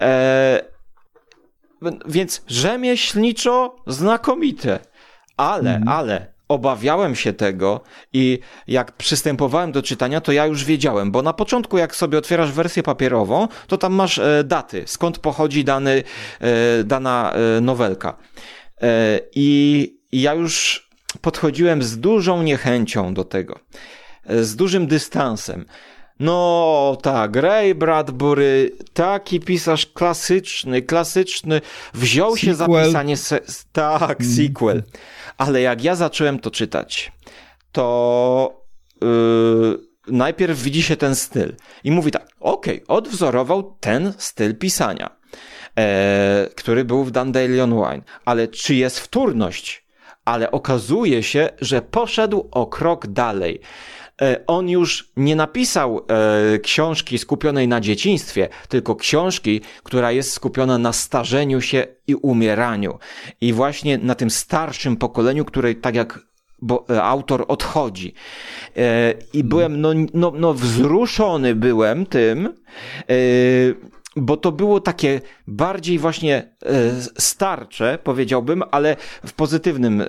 E, 0.00 0.60
więc 2.06 2.42
rzemieślniczo 2.46 3.76
znakomite. 3.86 4.78
Ale, 5.36 5.76
mm. 5.76 5.88
ale 5.88 6.34
obawiałem 6.48 7.14
się 7.14 7.32
tego 7.32 7.80
i 8.12 8.38
jak 8.66 8.92
przystępowałem 8.92 9.72
do 9.72 9.82
czytania, 9.82 10.20
to 10.20 10.32
ja 10.32 10.46
już 10.46 10.64
wiedziałem, 10.64 11.10
bo 11.10 11.22
na 11.22 11.32
początku 11.32 11.78
jak 11.78 11.96
sobie 11.96 12.18
otwierasz 12.18 12.52
wersję 12.52 12.82
papierową, 12.82 13.48
to 13.66 13.78
tam 13.78 13.92
masz 13.92 14.18
e, 14.18 14.44
daty, 14.44 14.82
skąd 14.86 15.18
pochodzi 15.18 15.64
dany, 15.64 16.02
e, 16.40 16.84
dana 16.84 17.34
nowelka. 17.60 18.16
I 19.34 19.98
ja 20.12 20.34
już 20.34 20.83
podchodziłem 21.24 21.82
z 21.82 21.98
dużą 21.98 22.42
niechęcią 22.42 23.14
do 23.14 23.24
tego, 23.24 23.58
z 24.26 24.56
dużym 24.56 24.86
dystansem. 24.86 25.66
No 26.20 26.98
tak, 27.02 27.36
Ray 27.36 27.74
Bradbury, 27.74 28.70
taki 28.92 29.40
pisarz 29.40 29.86
klasyczny, 29.86 30.82
klasyczny, 30.82 31.60
wziął 31.94 32.36
sequel. 32.36 32.46
się 32.46 32.54
za 32.54 32.66
pisanie, 32.66 33.16
se- 33.16 33.40
tak, 33.72 34.20
mm. 34.20 34.32
sequel. 34.34 34.82
Ale 35.38 35.60
jak 35.60 35.84
ja 35.84 35.94
zacząłem 35.94 36.38
to 36.38 36.50
czytać, 36.50 37.12
to 37.72 38.66
yy, 39.02 39.78
najpierw 40.06 40.62
widzi 40.62 40.82
się 40.82 40.96
ten 40.96 41.14
styl 41.14 41.56
i 41.84 41.90
mówi 41.90 42.10
tak, 42.10 42.26
okej, 42.40 42.82
okay, 42.82 42.96
odwzorował 42.96 43.76
ten 43.80 44.12
styl 44.18 44.58
pisania, 44.58 45.16
e, 45.78 46.48
który 46.56 46.84
był 46.84 47.04
w 47.04 47.10
Dandelion 47.10 47.70
Wine, 47.70 48.02
ale 48.24 48.48
czy 48.48 48.74
jest 48.74 49.00
wtórność? 49.00 49.83
Ale 50.24 50.50
okazuje 50.50 51.22
się, 51.22 51.48
że 51.60 51.82
poszedł 51.82 52.48
o 52.50 52.66
krok 52.66 53.06
dalej. 53.06 53.60
E, 54.22 54.46
on 54.46 54.68
już 54.68 55.12
nie 55.16 55.36
napisał 55.36 55.98
e, 56.08 56.58
książki 56.58 57.18
skupionej 57.18 57.68
na 57.68 57.80
dzieciństwie, 57.80 58.48
tylko 58.68 58.96
książki, 58.96 59.60
która 59.82 60.12
jest 60.12 60.32
skupiona 60.32 60.78
na 60.78 60.92
starzeniu 60.92 61.60
się 61.60 61.86
i 62.06 62.14
umieraniu. 62.14 62.98
I 63.40 63.52
właśnie 63.52 63.98
na 63.98 64.14
tym 64.14 64.30
starszym 64.30 64.96
pokoleniu, 64.96 65.44
które 65.44 65.74
tak 65.74 65.94
jak 65.94 66.20
bo 66.62 66.84
e, 66.90 67.02
autor 67.02 67.44
odchodzi. 67.48 68.14
I 69.32 69.44
byłem, 69.44 69.80
no, 69.80 69.88
no, 70.14 70.32
no 70.36 70.54
wzruszony 70.54 71.54
byłem 71.54 72.06
tym, 72.06 72.54
bo 74.16 74.36
to 74.36 74.52
było 74.52 74.80
takie 74.80 75.20
bardziej 75.46 75.98
właśnie 75.98 76.54
starcze, 77.18 77.98
powiedziałbym, 78.04 78.62
ale 78.70 78.96
w 79.26 79.32
pozytywnym, 79.32 80.02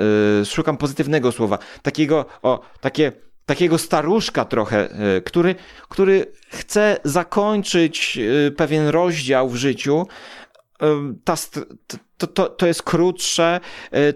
szukam 0.45 0.77
pozytywnego 0.77 1.31
słowa, 1.31 1.57
takiego, 1.81 2.25
o, 2.41 2.61
takie 2.81 3.11
takiego 3.45 3.77
staruszka 3.77 4.45
trochę, 4.45 4.89
e, 4.91 5.21
który, 5.21 5.55
który 5.89 6.31
chce 6.49 6.97
zakończyć 7.03 8.17
e, 8.47 8.51
pewien 8.51 8.87
rozdział 8.87 9.49
w 9.49 9.55
życiu. 9.55 10.07
E, 10.81 11.13
ta, 11.23 11.35
to, 12.17 12.27
to, 12.27 12.49
to 12.49 12.67
jest 12.67 12.83
krótsze, 12.83 13.59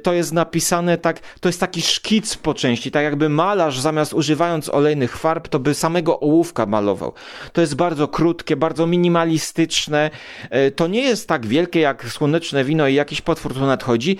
to 0.04 0.14
jest 0.14 0.34
napisane 0.34 0.98
tak, 0.98 1.20
to 1.40 1.50
jest 1.50 1.60
taki 1.60 1.82
szkic 1.82 2.38
po 2.38 2.54
części, 2.54 2.92
tak 2.92 3.04
jakby 3.04 3.30
malarz 3.30 3.80
zamiast 3.80 4.14
używając 4.14 4.70
olejnych 4.70 5.18
farb, 5.18 5.48
to 5.48 5.60
by 5.60 5.74
samego 5.74 6.20
ołówka 6.20 6.66
malował. 6.66 7.14
To 7.54 7.62
jest 7.62 7.76
bardzo 7.76 8.08
krótkie, 8.08 8.56
bardzo 8.56 8.88
minimalistyczne, 8.88 10.10
to 10.76 10.88
nie 10.88 11.02
jest 11.02 11.28
tak 11.28 11.46
wielkie 11.46 11.80
jak 11.80 12.06
słoneczne 12.10 12.64
wino 12.64 12.88
i 12.88 12.94
jakiś 12.94 13.22
potwór 13.22 13.54
tu 13.54 13.66
nadchodzi, 13.66 14.18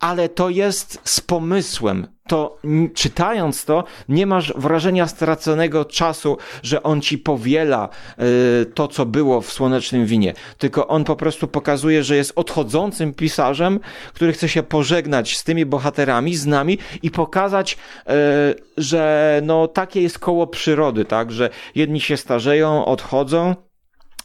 ale 0.00 0.28
to 0.28 0.50
jest 0.50 1.00
z 1.04 1.20
pomysłem. 1.20 2.06
To 2.28 2.58
czytając 2.94 3.64
to, 3.64 3.84
nie 4.08 4.26
masz 4.26 4.52
wrażenia 4.56 5.06
straconego 5.08 5.84
czasu, 5.84 6.38
że 6.62 6.82
on 6.82 7.00
ci 7.00 7.18
powiela 7.18 7.88
y, 8.62 8.66
to, 8.66 8.88
co 8.88 9.06
było 9.06 9.40
w 9.40 9.52
słonecznym 9.52 10.06
winie. 10.06 10.34
Tylko 10.58 10.88
on 10.88 11.04
po 11.04 11.16
prostu 11.16 11.48
pokazuje, 11.48 12.04
że 12.04 12.16
jest 12.16 12.32
odchodzącym 12.36 13.14
pisarzem, 13.14 13.80
który 14.14 14.32
chce 14.32 14.48
się 14.48 14.62
pożegnać 14.62 15.36
z 15.36 15.44
tymi 15.44 15.66
bohaterami, 15.66 16.36
z 16.36 16.46
nami 16.46 16.78
i 17.02 17.10
pokazać, 17.10 17.72
y, 17.72 18.12
że 18.76 19.40
no 19.44 19.68
takie 19.68 20.02
jest 20.02 20.18
koło 20.18 20.46
przyrody, 20.46 21.04
tak? 21.04 21.32
Że 21.32 21.50
jedni 21.74 22.00
się 22.00 22.16
starzeją, 22.16 22.84
odchodzą, 22.84 23.54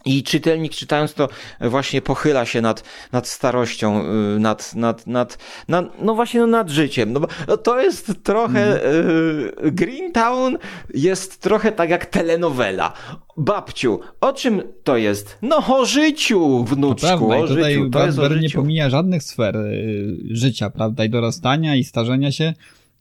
i 0.06 0.24
czytelnik 0.24 0.72
czytając 0.72 1.14
to 1.14 1.30
właśnie 1.62 2.02
pochyla 2.02 2.46
się 2.46 2.62
nad, 2.62 2.84
nad 3.12 3.28
starością, 3.28 4.04
y, 4.36 4.40
nad, 4.40 4.76
nad, 4.76 5.08
nad, 5.08 5.38
nad 5.68 6.02
no 6.02 6.16
właśnie 6.16 6.40
no 6.40 6.48
nad 6.48 6.70
życiem. 6.70 7.14
No, 7.14 7.22
no 7.48 7.58
to 7.58 7.82
jest 7.82 8.12
trochę, 8.24 8.84
mm. 8.84 9.68
y, 9.68 9.72
Greentown 9.72 10.58
jest 10.94 11.42
trochę 11.42 11.72
tak 11.72 11.90
jak 11.90 12.06
telenowela. 12.06 12.94
Babciu, 13.38 14.00
o 14.22 14.34
czym 14.34 14.62
to 14.84 14.98
jest? 14.98 15.38
No 15.42 15.78
o 15.78 15.86
życiu, 15.86 16.64
wnuczku, 16.64 17.08
to 17.08 17.18
prawda, 17.18 17.38
o 17.38 17.48
tutaj 17.48 17.74
życiu. 17.74 17.90
To 17.90 18.06
jest 18.06 18.20
o 18.20 18.30
życiu. 18.30 18.42
nie 18.42 18.50
pomija 18.50 18.90
żadnych 18.90 19.24
sfer 19.24 19.58
y, 19.58 20.18
życia, 20.30 20.70
prawda, 20.70 21.06
i 21.06 21.10
dorastania, 21.10 21.76
i 21.76 21.84
starzenia 21.84 22.32
się. 22.32 22.54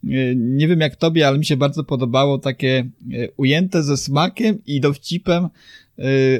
Y, 0.03 0.33
nie 0.37 0.67
wiem 0.67 0.79
jak 0.79 0.95
tobie, 0.95 1.27
ale 1.27 1.37
mi 1.37 1.45
się 1.45 1.57
bardzo 1.57 1.83
podobało 1.83 2.37
takie 2.37 2.89
y, 3.13 3.29
ujęte 3.37 3.83
ze 3.83 3.97
smakiem 3.97 4.57
i 4.65 4.81
dowcipem 4.81 5.49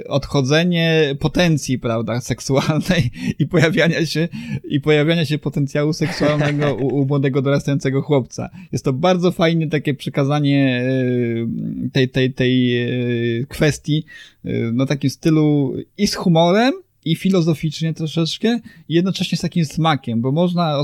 odchodzenie 0.08 1.16
potencji, 1.20 1.80
prawda, 1.80 2.22
seksualnej 2.22 3.12
i 3.39 3.47
pojawiania 3.47 4.06
się, 4.06 4.28
i 4.70 4.80
pojawiania 4.80 5.26
się 5.26 5.38
potencjału 5.38 5.93
seksualnego 5.93 6.76
u, 6.76 6.88
u 6.88 7.06
młodego 7.06 7.41
dorastającego 7.41 8.02
chłopca. 8.02 8.49
Jest 8.72 8.86
to 8.86 8.93
bardzo 8.93 9.32
fajne 9.32 9.68
takie 9.68 9.93
przekazanie 9.93 10.84
y, 10.84 11.89
tej, 11.93 12.10
tej, 12.10 12.34
tej 12.34 12.84
y, 13.39 13.45
kwestii, 13.49 14.06
no 14.74 14.86
takim 14.86 15.10
stylu 15.10 15.74
i 15.97 16.08
z 16.08 16.16
humorem, 16.16 16.74
i 17.06 17.16
filozoficznie 17.16 17.93
troszeczkę, 17.93 18.60
i 18.89 18.93
jednocześnie 18.93 19.38
z 19.38 19.41
takim 19.41 19.66
smakiem, 19.66 20.22
bo 20.22 20.32
można, 20.32 20.82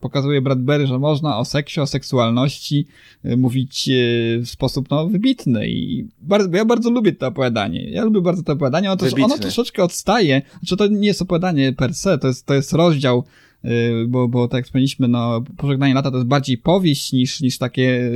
pokazuje 0.00 0.42
Bradbury, 0.42 0.86
że 0.86 0.98
można 0.98 1.38
o 1.38 1.44
seksie, 1.44 1.80
o 1.80 1.86
seksualności 1.86 2.86
y, 3.24 3.36
mówić 3.36 3.88
y, 3.88 4.40
w 4.44 4.48
sposób 4.48 4.90
no, 4.90 5.08
wybitny 5.08 5.68
i 5.68 6.08
bardzo, 6.22 6.56
ja 6.56 6.64
bardzo 6.64 6.90
lubię 6.90 7.12
to 7.12 7.26
opowiadanie. 7.26 7.90
Ja 7.90 8.04
lubię 8.04 8.20
bardzo 8.20 8.42
to 8.42 8.52
opowiadanie, 8.52 8.88
ono, 8.88 8.96
też, 8.96 9.14
ono 9.14 9.38
troszeczkę 9.38 9.84
odstaje, 9.84 10.42
znaczy 10.58 10.76
to 10.76 10.86
nie 10.86 11.06
jest 11.06 11.22
opowiadanie 11.22 11.72
per 11.72 11.94
se, 11.94 12.18
to 12.18 12.28
jest, 12.28 12.46
to 12.46 12.54
jest 12.54 12.72
rozdział 12.72 13.24
y, 13.64 13.68
bo, 14.08 14.28
bo 14.28 14.48
tak 14.48 14.58
jak 14.58 14.64
wspomnieliśmy, 14.64 15.08
no, 15.08 15.44
Pożegnanie 15.56 15.94
lata 15.94 16.10
to 16.10 16.16
jest 16.16 16.28
bardziej 16.28 16.58
powieść 16.58 17.12
niż, 17.12 17.40
niż 17.40 17.58
takie 17.58 18.10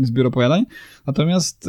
zbiór 0.00 0.26
opowiadań. 0.26 0.64
Natomiast 1.06 1.68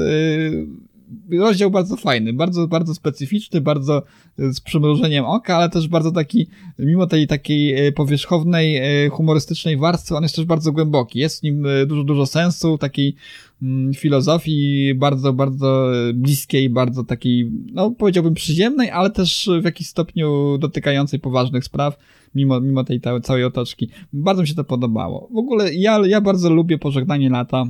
rozdział 1.31 1.71
bardzo 1.71 1.97
fajny, 1.97 2.33
bardzo, 2.33 2.67
bardzo 2.67 2.95
specyficzny, 2.95 3.61
bardzo 3.61 4.03
e, 4.39 4.53
z 4.53 4.61
przymrużeniem 4.61 5.25
oka, 5.25 5.55
ale 5.55 5.69
też 5.69 5.87
bardzo 5.87 6.11
taki, 6.11 6.47
mimo 6.79 7.07
tej 7.07 7.27
takiej 7.27 7.87
e, 7.87 7.91
powierzchownej, 7.91 8.77
e, 8.77 9.09
humorystycznej 9.09 9.77
warstwy, 9.77 10.15
on 10.15 10.23
jest 10.23 10.35
też 10.35 10.45
bardzo 10.45 10.71
głęboki. 10.71 11.19
Jest 11.19 11.39
w 11.39 11.43
nim 11.43 11.65
dużo, 11.87 12.03
dużo 12.03 12.25
sensu, 12.25 12.77
takiej 12.77 13.15
mm, 13.61 13.93
filozofii 13.93 14.93
bardzo, 14.95 15.33
bardzo 15.33 15.91
bliskiej, 16.13 16.69
bardzo 16.69 17.03
takiej, 17.03 17.51
no 17.73 17.91
powiedziałbym 17.91 18.33
przyziemnej, 18.33 18.91
ale 18.91 19.09
też 19.09 19.49
w 19.61 19.65
jakiś 19.65 19.87
stopniu 19.87 20.57
dotykającej 20.57 21.19
poważnych 21.19 21.63
spraw, 21.63 21.97
mimo, 22.35 22.61
mimo 22.61 22.83
tej 22.83 23.01
całej 23.23 23.43
otoczki. 23.43 23.89
Bardzo 24.13 24.41
mi 24.41 24.47
się 24.47 24.55
to 24.55 24.63
podobało. 24.63 25.29
W 25.33 25.37
ogóle 25.37 25.73
ja, 25.73 26.01
ja 26.07 26.21
bardzo 26.21 26.49
lubię 26.49 26.77
Pożegnanie 26.77 27.29
lata 27.29 27.65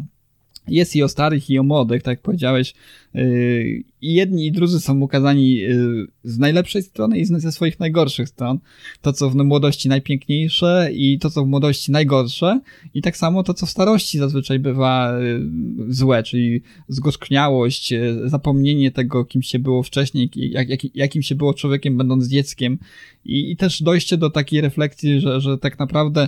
jest 0.67 0.95
i 0.95 1.03
o 1.03 1.07
starych, 1.07 1.49
i 1.49 1.59
o 1.59 1.63
młodych, 1.63 2.03
tak 2.03 2.11
jak 2.11 2.21
powiedziałeś. 2.21 2.73
Y, 3.15 3.83
I 4.01 4.13
jedni 4.13 4.45
i 4.45 4.51
drudzy 4.51 4.79
są 4.79 4.99
ukazani 4.99 5.63
y, 5.63 6.07
z 6.23 6.37
najlepszej 6.37 6.83
strony 6.83 7.19
i 7.19 7.25
ze 7.25 7.51
swoich 7.51 7.79
najgorszych 7.79 8.29
stron. 8.29 8.59
To, 9.01 9.13
co 9.13 9.29
w 9.29 9.35
młodości 9.35 9.89
najpiękniejsze 9.89 10.89
i 10.93 11.19
to, 11.19 11.29
co 11.29 11.43
w 11.43 11.47
młodości 11.47 11.91
najgorsze. 11.91 12.61
I 12.93 13.01
tak 13.01 13.17
samo 13.17 13.43
to, 13.43 13.53
co 13.53 13.65
w 13.65 13.69
starości 13.69 14.17
zazwyczaj 14.17 14.59
bywa 14.59 15.19
y, 15.19 15.39
złe, 15.89 16.23
czyli 16.23 16.61
zgorzkniałość, 16.87 17.93
zapomnienie 18.25 18.91
tego, 18.91 19.25
kim 19.25 19.41
się 19.41 19.59
było 19.59 19.83
wcześniej, 19.83 20.29
jak, 20.35 20.69
jak, 20.69 20.95
jakim 20.95 21.21
się 21.21 21.35
było 21.35 21.53
człowiekiem 21.53 21.97
będąc 21.97 22.27
dzieckiem. 22.27 22.79
I, 23.25 23.51
i 23.51 23.57
też 23.57 23.83
dojście 23.83 24.17
do 24.17 24.29
takiej 24.29 24.61
refleksji, 24.61 25.21
że, 25.21 25.41
że 25.41 25.57
tak 25.57 25.79
naprawdę 25.79 26.27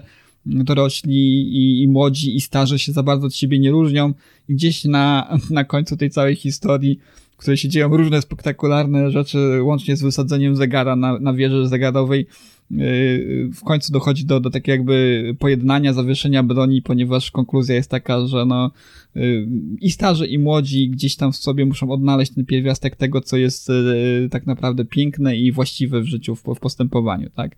dorośli 0.49 1.41
i, 1.57 1.83
i 1.83 1.87
młodzi 1.87 2.35
i 2.35 2.41
starzy 2.41 2.79
się 2.79 2.91
za 2.91 3.03
bardzo 3.03 3.27
od 3.27 3.35
siebie 3.35 3.59
nie 3.59 3.71
różnią. 3.71 4.13
I 4.49 4.53
gdzieś 4.53 4.85
na, 4.85 5.37
na 5.49 5.63
końcu 5.63 5.97
tej 5.97 6.09
całej 6.09 6.35
historii, 6.35 6.99
w 7.31 7.37
której 7.37 7.57
się 7.57 7.69
dzieją 7.69 7.97
różne 7.97 8.21
spektakularne 8.21 9.11
rzeczy, 9.11 9.59
łącznie 9.61 9.95
z 9.95 10.03
wysadzeniem 10.03 10.55
zegara 10.55 10.95
na, 10.95 11.19
na 11.19 11.33
wieży 11.33 11.67
zegarowej, 11.67 12.25
yy, 12.71 13.49
w 13.55 13.63
końcu 13.63 13.93
dochodzi 13.93 14.25
do, 14.25 14.39
do 14.39 14.49
takiego 14.49 14.71
jakby 14.71 15.35
pojednania, 15.39 15.93
zawieszenia 15.93 16.43
broni, 16.43 16.81
ponieważ 16.81 17.31
konkluzja 17.31 17.75
jest 17.75 17.89
taka, 17.89 18.27
że 18.27 18.45
no 18.45 18.71
yy, 19.15 19.47
i 19.81 19.91
starzy 19.91 20.27
i 20.27 20.39
młodzi 20.39 20.89
gdzieś 20.89 21.15
tam 21.15 21.31
w 21.31 21.35
sobie 21.35 21.65
muszą 21.65 21.91
odnaleźć 21.91 22.33
ten 22.33 22.45
pierwiastek 22.45 22.95
tego, 22.95 23.21
co 23.21 23.37
jest 23.37 23.69
yy, 23.69 24.29
tak 24.29 24.45
naprawdę 24.45 24.85
piękne 24.85 25.37
i 25.37 25.51
właściwe 25.51 26.01
w 26.01 26.05
życiu, 26.05 26.35
w, 26.35 26.43
w 26.43 26.59
postępowaniu, 26.59 27.29
tak? 27.29 27.55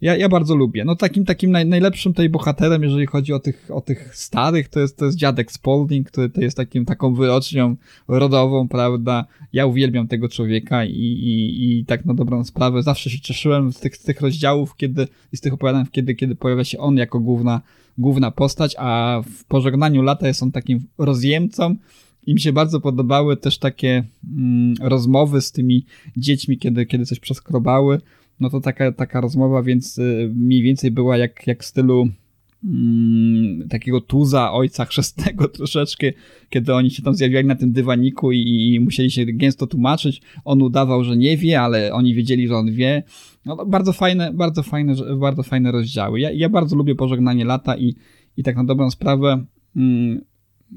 Ja, 0.00 0.16
ja 0.16 0.28
bardzo 0.28 0.56
lubię. 0.56 0.84
No 0.84 0.96
takim 0.96 1.24
takim 1.24 1.50
naj, 1.50 1.66
najlepszym 1.66 2.14
tej 2.14 2.28
bohaterem, 2.28 2.82
jeżeli 2.82 3.06
chodzi 3.06 3.32
o 3.32 3.38
tych, 3.38 3.68
o 3.74 3.80
tych 3.80 4.16
starych, 4.16 4.68
to 4.68 4.80
jest, 4.80 4.96
to 4.96 5.04
jest 5.04 5.16
dziadek 5.16 5.52
Spalding, 5.52 6.10
który 6.10 6.30
to 6.30 6.40
jest 6.40 6.56
takim, 6.56 6.84
taką 6.84 7.14
wyrocznią 7.14 7.76
rodową, 8.08 8.68
prawda? 8.68 9.24
Ja 9.52 9.66
uwielbiam 9.66 10.08
tego 10.08 10.28
człowieka 10.28 10.84
i, 10.84 10.90
i, 10.90 11.78
i 11.78 11.84
tak 11.84 12.04
na 12.04 12.14
dobrą 12.14 12.44
sprawę 12.44 12.82
zawsze 12.82 13.10
się 13.10 13.20
cieszyłem 13.20 13.72
z 13.72 13.80
tych, 13.80 13.96
z 13.96 14.02
tych 14.02 14.20
rozdziałów, 14.20 14.76
kiedy, 14.76 15.08
z 15.34 15.40
tych 15.40 15.52
opowiadań, 15.52 15.84
kiedy, 15.92 16.14
kiedy 16.14 16.34
pojawia 16.34 16.64
się 16.64 16.78
on 16.78 16.96
jako 16.96 17.20
główna, 17.20 17.60
główna 17.98 18.30
postać, 18.30 18.74
a 18.78 19.20
w 19.38 19.44
pożegnaniu 19.44 20.02
lata 20.02 20.28
jest 20.28 20.42
on 20.42 20.52
takim 20.52 20.86
rozjemcą, 20.98 21.76
i 22.26 22.34
mi 22.34 22.40
się 22.40 22.52
bardzo 22.52 22.80
podobały 22.80 23.36
też 23.36 23.58
takie 23.58 24.04
mm, 24.36 24.74
rozmowy 24.80 25.40
z 25.40 25.52
tymi 25.52 25.84
dziećmi, 26.16 26.58
kiedy, 26.58 26.86
kiedy 26.86 27.06
coś 27.06 27.20
przeskrobały 27.20 28.00
no 28.40 28.50
to 28.50 28.60
taka, 28.60 28.92
taka 28.92 29.20
rozmowa, 29.20 29.62
więc 29.62 29.98
y, 29.98 30.32
mniej 30.34 30.62
więcej 30.62 30.90
była 30.90 31.16
jak, 31.16 31.46
jak 31.46 31.62
w 31.62 31.66
stylu 31.66 32.08
mm, 32.64 33.68
takiego 33.68 34.00
tuza 34.00 34.52
ojca 34.52 34.84
chrzestnego 34.84 35.48
troszeczkę, 35.58 36.12
kiedy 36.50 36.74
oni 36.74 36.90
się 36.90 37.02
tam 37.02 37.14
zjawiali 37.14 37.46
na 37.46 37.54
tym 37.54 37.72
dywaniku 37.72 38.32
i, 38.32 38.74
i, 38.74 38.80
musieli 38.80 39.10
się 39.10 39.26
gęsto 39.26 39.66
tłumaczyć. 39.66 40.22
On 40.44 40.62
udawał, 40.62 41.04
że 41.04 41.16
nie 41.16 41.36
wie, 41.36 41.60
ale 41.60 41.92
oni 41.92 42.14
wiedzieli, 42.14 42.48
że 42.48 42.56
on 42.56 42.72
wie. 42.72 43.02
No, 43.44 43.66
bardzo 43.66 43.92
fajne, 43.92 44.32
bardzo 44.32 44.62
fajne, 44.62 44.94
bardzo 45.16 45.42
fajne 45.42 45.72
rozdziały. 45.72 46.20
Ja, 46.20 46.30
ja 46.30 46.48
bardzo 46.48 46.76
lubię 46.76 46.94
pożegnanie 46.94 47.44
lata 47.44 47.76
i, 47.76 47.94
i 48.36 48.42
tak 48.42 48.56
na 48.56 48.64
dobrą 48.64 48.90
sprawę 48.90 49.44
mm, 49.76 50.20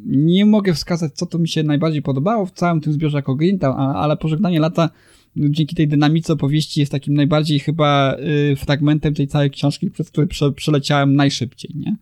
nie 0.06 0.46
mogę 0.46 0.74
wskazać, 0.74 1.14
co 1.14 1.26
to 1.26 1.40
mi 1.40 1.48
się 1.48 1.64
najbardziej 1.64 2.02
podobało 2.02 2.46
w 2.46 2.52
całym 2.52 2.82
tym 2.82 2.94
zbiorze 2.94 3.18
jako 3.18 3.36
Greentown, 3.36 3.80
ale 3.80 4.18
pożegnanie 4.18 4.60
lata 4.60 4.90
dzięki 5.36 5.76
tej 5.76 5.88
dynamice 5.88 6.34
opowieści 6.34 6.80
jest 6.80 6.92
takim 6.92 7.14
najbardziej 7.14 7.60
chyba 7.60 8.16
y, 8.52 8.56
fragmentem 8.56 9.14
tej 9.14 9.28
całej 9.28 9.52
książki, 9.52 9.92
przez 9.92 10.10
który 10.10 10.28
prze, 10.28 10.52
przeleciałem 10.52 11.16
najszybciej, 11.16 11.72
nie? 11.76 11.96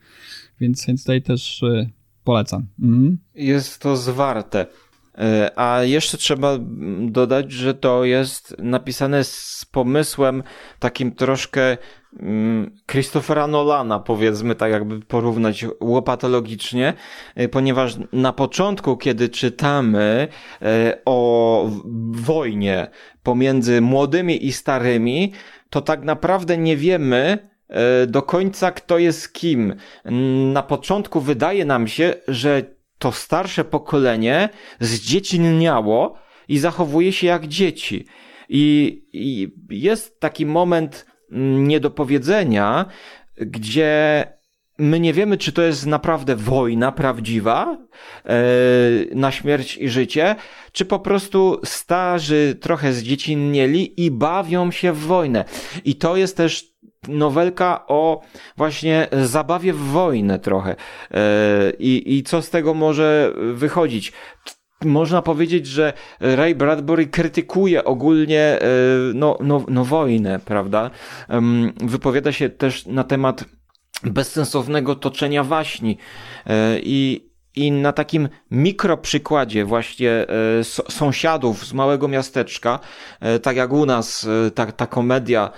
Więc, 0.60 0.86
więc 0.86 1.02
tutaj 1.02 1.22
też 1.22 1.64
y, 1.64 1.90
polecam. 2.24 2.68
Mhm. 2.82 3.18
Jest 3.36 3.80
to 3.80 3.98
zwarte. 3.98 4.66
Y, 4.66 5.56
a 5.56 5.84
jeszcze 5.84 6.18
trzeba 6.18 6.60
dodać, 7.02 7.52
że 7.52 7.74
to 7.74 8.06
jest 8.06 8.56
napisane 8.60 9.24
z 9.24 9.66
pomysłem 9.72 10.44
takim 10.80 11.12
troszkę 11.12 11.62
Mm, 11.72 12.07
Christophera 12.92 13.48
Nolana, 13.48 14.00
powiedzmy 14.00 14.56
tak 14.56 14.72
jakby 14.72 15.00
porównać 15.00 15.66
łopatologicznie, 15.80 16.94
e, 17.36 17.48
ponieważ 17.48 17.96
na 18.14 18.34
początku, 18.34 18.98
kiedy 18.98 19.30
czytamy 19.30 20.28
e, 20.62 20.98
o 21.06 21.70
wojnie 22.12 22.88
pomiędzy 23.24 23.82
młodymi 23.82 24.46
i 24.46 24.52
starymi, 24.52 25.34
to 25.70 25.82
tak 25.82 26.04
naprawdę 26.04 26.58
nie 26.58 26.78
wiemy 26.78 27.50
e, 27.70 28.08
do 28.08 28.22
końca, 28.22 28.72
kto 28.72 28.98
jest 28.98 29.34
kim. 29.34 29.76
Na 30.54 30.64
początku 30.64 31.22
wydaje 31.22 31.66
nam 31.66 31.88
się, 31.88 32.14
że 32.28 32.64
to 33.00 33.12
starsze 33.12 33.66
pokolenie 33.66 34.50
zdziecinniało 34.80 36.18
i 36.48 36.60
zachowuje 36.60 37.12
się 37.12 37.28
jak 37.28 37.48
dzieci. 37.48 38.06
I, 38.50 39.02
I 39.14 39.56
jest 39.70 40.20
taki 40.20 40.46
moment 40.46 41.06
niedopowiedzenia, 41.32 42.86
gdzie 43.38 44.24
my 44.78 45.00
nie 45.00 45.14
wiemy, 45.14 45.38
czy 45.38 45.52
to 45.52 45.62
jest 45.62 45.86
naprawdę 45.86 46.36
wojna 46.36 46.92
prawdziwa 46.92 47.78
e, 48.26 48.36
na 49.16 49.32
śmierć 49.32 49.78
i 49.78 49.90
życie, 49.90 50.36
czy 50.72 50.86
po 50.86 51.00
prostu 51.00 51.60
starzy 51.64 52.58
trochę 52.62 52.94
zdziecinnieli 52.94 54.06
i 54.06 54.12
bawią 54.12 54.72
się 54.72 54.94
w 54.94 55.00
wojnę. 55.00 55.46
I 55.86 55.96
to 55.96 56.18
jest 56.18 56.38
też 56.38 56.78
nowelka 57.08 57.88
o 57.88 58.22
właśnie 58.58 59.08
zabawie 59.22 59.74
w 59.74 59.80
wojnę 59.80 60.40
trochę. 60.40 60.76
E, 61.12 61.72
I, 61.80 62.18
I 62.18 62.24
co 62.24 62.42
z 62.42 62.50
tego 62.50 62.74
może 62.74 63.34
wychodzić? 63.54 64.14
Można 64.86 65.22
powiedzieć, 65.22 65.68
że 65.68 65.94
Ray 66.20 66.56
Bradbury 66.56 67.08
krytykuje 67.08 67.84
ogólnie 67.84 68.42
e, 68.42 68.68
no, 69.14 69.38
no, 69.42 69.66
no 69.68 69.86
wojnę, 69.86 70.40
prawda? 70.40 70.90
Wypowiada 71.82 72.32
się 72.32 72.50
też 72.50 72.86
na 72.86 73.04
temat 73.04 73.46
bezsensownego 74.04 74.96
toczenia 74.96 75.44
waśni 75.44 75.98
e, 76.46 76.80
i 76.80 77.28
i 77.56 77.72
na 77.72 77.94
takim 77.94 78.30
mikroprzykładzie 78.52 79.66
właśnie 79.66 80.12
e, 80.12 80.26
sąsiadów 80.90 81.66
z 81.66 81.74
małego 81.74 82.08
miasteczka, 82.08 82.80
tak 83.42 83.56
jak 83.56 83.74
u 83.74 83.86
nas 83.86 84.28
ta, 84.56 84.72
ta 84.72 84.88
komedia, 84.88 85.52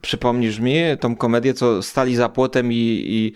przypomnisz 0.00 0.58
mi 0.58 0.74
tą 1.00 1.16
komedię, 1.16 1.54
co 1.54 1.82
stali 1.82 2.16
za 2.16 2.28
płotem 2.28 2.72
i, 2.72 3.04
i, 3.06 3.34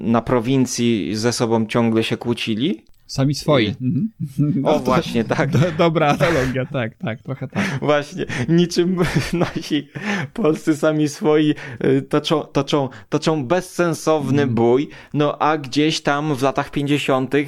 na 0.00 0.22
prowincji 0.22 1.16
ze 1.16 1.32
sobą 1.32 1.66
ciągle 1.66 2.04
się 2.04 2.16
kłócili. 2.16 2.84
Sami 3.06 3.34
swoi. 3.34 3.74
Mhm. 3.80 4.66
O, 4.66 4.78
właśnie, 4.78 5.24
tak. 5.24 5.50
Do, 5.50 5.58
dobra 5.78 6.08
analogia, 6.08 6.66
tak, 6.66 6.94
tak, 6.94 7.22
trochę 7.22 7.48
tak. 7.48 7.64
Właśnie, 7.80 8.26
niczym 8.48 8.96
nasi 9.32 9.88
polscy 10.32 10.76
sami 10.76 11.08
swoi 11.08 11.54
y, 11.84 12.02
toczą, 12.02 12.42
toczą, 12.42 12.88
toczą 13.08 13.44
bezsensowny 13.44 14.42
mm. 14.42 14.54
bój, 14.54 14.88
no 15.14 15.38
a 15.38 15.58
gdzieś 15.58 16.00
tam 16.00 16.34
w 16.34 16.42
latach 16.42 16.70
50., 16.70 17.34
y, 17.34 17.46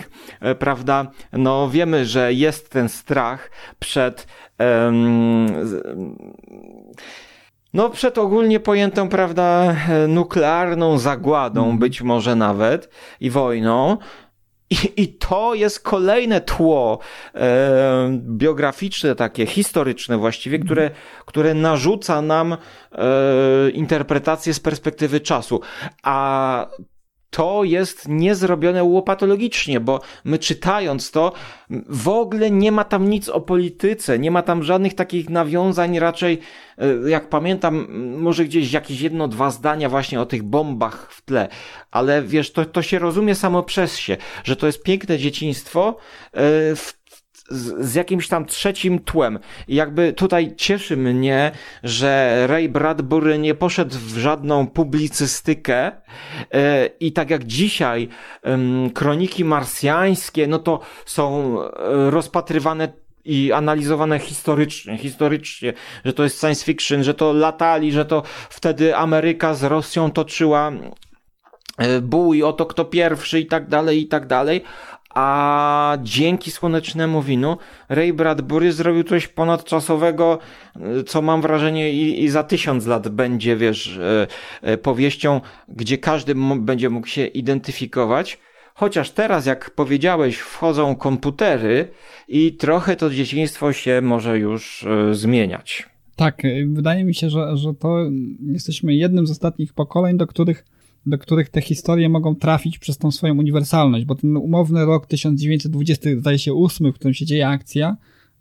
prawda, 0.59 1.11
no 1.33 1.71
wiemy, 1.71 2.05
że 2.05 2.33
jest 2.33 2.71
ten 2.71 2.89
strach 2.89 3.51
przed 3.79 4.27
um, 4.59 5.47
no, 7.77 7.91
przed 7.91 8.19
ogólnie 8.19 8.61
pojętą, 8.61 9.09
prawda, 9.09 9.77
nuklearną 10.09 10.99
zagładą, 10.99 11.65
mm. 11.65 11.79
być 11.79 12.03
może 12.03 12.37
nawet, 12.37 12.91
i 13.21 13.31
wojną. 13.31 13.97
I, 14.71 14.77
I 14.97 15.09
to 15.09 15.55
jest 15.55 15.81
kolejne 15.81 16.41
tło 16.41 16.99
e, 17.35 18.11
biograficzne, 18.19 19.15
takie 19.15 19.47
historyczne 19.47 20.19
właściwie, 20.19 20.59
które, 20.59 20.83
mhm. 20.83 21.01
które 21.27 21.55
narzuca 21.55 22.23
nam 22.23 22.53
e, 22.53 22.57
interpretację 23.71 24.55
z 24.55 24.61
perspektywy 24.61 25.21
czasu. 25.21 25.61
A 26.03 26.67
to 27.37 27.65
jest 27.65 28.09
niezrobione 28.09 28.85
łopatologicznie, 28.85 29.81
bo 29.81 30.01
my 30.25 30.39
czytając 30.39 31.11
to, 31.11 31.33
w 31.89 32.09
ogóle 32.09 32.51
nie 32.51 32.73
ma 32.73 32.85
tam 32.85 33.11
nic 33.11 33.29
o 33.29 33.41
polityce, 33.41 34.19
nie 34.19 34.31
ma 34.31 34.43
tam 34.43 34.63
żadnych 34.63 34.95
takich 34.95 35.31
nawiązań, 35.31 35.99
raczej, 35.99 36.39
e, 36.79 37.11
jak 37.11 37.29
pamiętam, 37.29 37.87
może 38.19 38.45
gdzieś 38.45 38.73
jakieś 38.73 39.01
jedno, 39.01 39.29
dwa 39.29 39.51
zdania 39.51 39.89
właśnie 39.89 40.21
o 40.21 40.27
tych 40.27 40.43
bombach 40.43 41.13
w 41.13 41.23
tle, 41.23 41.49
ale 41.91 42.23
wiesz, 42.23 42.53
to, 42.53 42.65
to 42.65 42.83
się 42.83 42.99
rozumie 42.99 43.35
samo 43.35 43.63
przez 43.63 43.97
się, 43.97 44.17
że 44.45 44.57
to 44.57 44.67
jest 44.67 44.83
piękne 44.83 45.19
dzieciństwo 45.19 45.97
e, 46.33 46.77
w 46.77 47.06
z, 47.49 47.87
z, 47.91 47.95
jakimś 47.95 48.29
tam 48.29 48.47
trzecim 48.47 48.99
tłem. 48.99 49.39
Jakby 49.69 50.13
tutaj 50.13 50.55
cieszy 50.57 50.97
mnie, 50.97 51.53
że 51.83 52.43
Ray 52.47 52.69
Bradbury 52.69 53.39
nie 53.39 53.55
poszedł 53.55 53.99
w 53.99 54.19
żadną 54.19 54.67
publicystykę 54.67 55.93
e, 56.53 56.87
i 57.01 57.13
tak 57.13 57.31
jak 57.31 57.45
dzisiaj 57.45 58.09
kroniki 58.95 59.45
marsjańskie, 59.45 60.47
no 60.47 60.59
to 60.59 60.81
są 61.05 61.59
e, 61.63 62.11
rozpatrywane 62.11 62.89
i 63.27 63.53
analizowane 63.53 64.19
historycznie, 64.19 64.99
historycznie, 64.99 65.73
że 66.05 66.13
to 66.13 66.25
jest 66.25 66.41
science 66.41 66.65
fiction, 66.65 67.05
że 67.05 67.15
to 67.15 67.33
latali, 67.33 67.93
że 67.93 68.05
to 68.05 68.23
wtedy 68.51 68.97
Ameryka 68.97 69.55
z 69.55 69.65
Rosją 69.65 70.11
toczyła 70.11 70.73
e, 71.79 72.01
bój 72.01 72.43
o 72.43 72.53
to 72.53 72.67
kto 72.67 72.85
pierwszy 72.85 73.41
i 73.41 73.47
tak 73.47 73.69
dalej, 73.69 74.01
i 74.01 74.07
tak 74.07 74.27
dalej, 74.27 74.63
a 75.17 75.99
dzięki 76.03 76.51
Słonecznemu 76.51 77.23
Winu 77.23 77.57
Ray 77.89 78.13
Bradbury 78.13 78.73
zrobił 78.73 79.05
coś 79.05 79.29
ponadczasowego, 79.29 80.39
co 81.07 81.23
mam 81.23 81.43
wrażenie 81.43 81.93
i, 81.93 82.25
i 82.25 82.29
za 82.29 82.43
tysiąc 82.43 82.87
lat 82.87 83.09
będzie, 83.09 83.57
wiesz, 83.57 83.99
e, 83.99 84.27
e, 84.63 84.79
powieścią, 84.79 85.41
gdzie 85.69 85.99
każdy 85.99 86.35
będzie 86.57 86.91
mógł 86.91 87.07
się 87.07 87.27
identyfikować. 87.27 88.39
Chociaż 88.75 89.11
teraz, 89.11 89.47
jak 89.47 89.71
powiedziałeś, 89.71 90.37
wchodzą 90.37 90.97
komputery 90.97 91.89
i 92.29 92.53
trochę 92.53 92.97
to 92.97 93.11
dzieciństwo 93.11 93.73
się 93.73 94.01
może 94.03 94.39
już 94.39 94.87
zmieniać. 95.13 95.89
Tak, 96.17 96.43
wydaje 96.67 97.05
mi 97.05 97.15
się, 97.15 97.31
że, 97.31 97.57
że 97.57 97.75
to 97.75 97.99
jesteśmy 98.53 98.95
jednym 98.95 99.27
z 99.27 99.31
ostatnich 99.31 99.73
pokoleń, 99.73 100.17
do 100.17 100.27
których, 100.27 100.65
do 101.07 101.19
których 101.19 101.49
te 101.49 101.61
historie 101.61 102.09
mogą 102.09 102.35
trafić 102.35 102.79
przez 102.79 102.99
tą 102.99 103.11
swoją 103.11 103.39
uniwersalność, 103.39 104.05
bo 104.05 104.15
ten 104.15 104.37
umowny 104.37 104.85
rok 104.85 105.07
1920, 105.07 106.11
zdaje 106.19 106.39
się, 106.39 106.55
8, 106.55 106.93
w 106.93 106.95
którym 106.95 107.15
się 107.15 107.27
dzieje 107.27 107.49
akcja, 107.49 107.97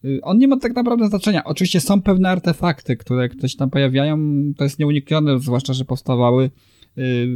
y, 0.06 0.20
on 0.24 0.38
nie 0.38 0.48
ma 0.48 0.58
tak 0.58 0.76
naprawdę 0.76 1.08
znaczenia. 1.08 1.44
Oczywiście 1.44 1.82
są 1.82 2.02
pewne 2.02 2.30
artefakty, 2.30 2.98
które 2.98 3.30
ktoś 3.30 3.56
tam 3.56 3.70
pojawiają, 3.70 4.18
to 4.58 4.64
jest 4.64 4.80
nieuniknione, 4.80 5.40
zwłaszcza, 5.40 5.74
że 5.74 5.86
powstawały 5.86 6.50
y, 6.98 7.28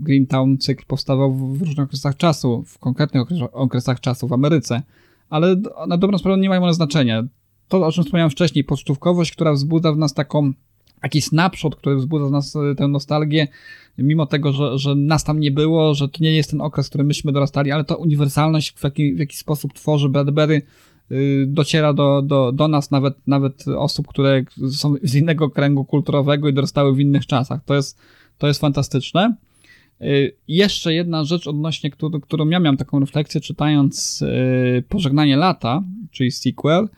Greentown 0.00 0.58
cykl 0.58 0.84
powstawał 0.86 1.34
w 1.34 1.62
różnych 1.62 1.86
okresach 1.86 2.16
czasu, 2.16 2.64
w 2.66 2.78
konkretnych 2.78 3.22
okresach 3.52 4.00
czasu 4.00 4.28
w 4.28 4.32
Ameryce, 4.32 4.82
ale 5.28 5.56
na 5.88 5.96
dobrą 5.96 6.18
sprawę 6.18 6.40
nie 6.40 6.48
mają 6.48 6.62
one 6.62 6.74
znaczenia. 6.74 7.24
To, 7.68 7.86
o 7.86 7.92
czym 7.92 8.04
wspomniałem 8.04 8.30
wcześniej, 8.30 8.64
pocztówkowość, 8.64 9.32
która 9.32 9.52
wzbudza 9.52 9.92
w 9.92 9.98
nas 9.98 10.14
taką, 10.14 10.52
taki 11.02 11.22
snapshot, 11.22 11.76
który 11.76 11.96
wzbudza 11.96 12.26
w 12.26 12.30
nas 12.30 12.56
e, 12.56 12.74
tę 12.74 12.88
nostalgię, 12.88 13.48
mimo 13.98 14.26
tego, 14.26 14.52
że, 14.52 14.78
że 14.78 14.94
nas 14.94 15.24
tam 15.24 15.40
nie 15.40 15.50
było, 15.50 15.94
że 15.94 16.08
to 16.08 16.18
nie 16.20 16.32
jest 16.32 16.50
ten 16.50 16.60
okres, 16.60 16.86
w 16.86 16.88
którym 16.88 17.06
myśmy 17.06 17.32
dorastali, 17.32 17.70
ale 17.70 17.84
to 17.84 17.96
uniwersalność, 17.96 18.72
w 18.72 18.84
jaki, 18.84 19.14
w 19.14 19.18
jaki 19.18 19.36
sposób 19.36 19.72
tworzy 19.72 20.08
Bradbury, 20.08 20.62
y, 21.12 21.46
dociera 21.48 21.92
do, 21.92 22.22
do, 22.22 22.52
do 22.52 22.68
nas, 22.68 22.90
nawet, 22.90 23.14
nawet 23.26 23.64
osób, 23.68 24.06
które 24.06 24.44
są 24.72 24.94
z 25.02 25.14
innego 25.14 25.50
kręgu 25.50 25.84
kulturowego 25.84 26.48
i 26.48 26.52
dorastały 26.52 26.94
w 26.94 27.00
innych 27.00 27.26
czasach. 27.26 27.64
To 27.64 27.74
jest, 27.74 27.98
to 28.38 28.46
jest 28.46 28.60
fantastyczne. 28.60 29.36
Y, 30.02 30.36
jeszcze 30.48 30.94
jedna 30.94 31.24
rzecz 31.24 31.46
odnośnie, 31.46 31.90
którą, 31.90 32.20
którą 32.20 32.48
ja 32.48 32.60
miałem 32.60 32.76
taką 32.76 33.00
refleksję 33.00 33.40
czytając 33.40 34.22
y, 34.22 34.84
Pożegnanie 34.88 35.36
lata, 35.36 35.82
czyli 36.10 36.30
sequel, 36.30 36.88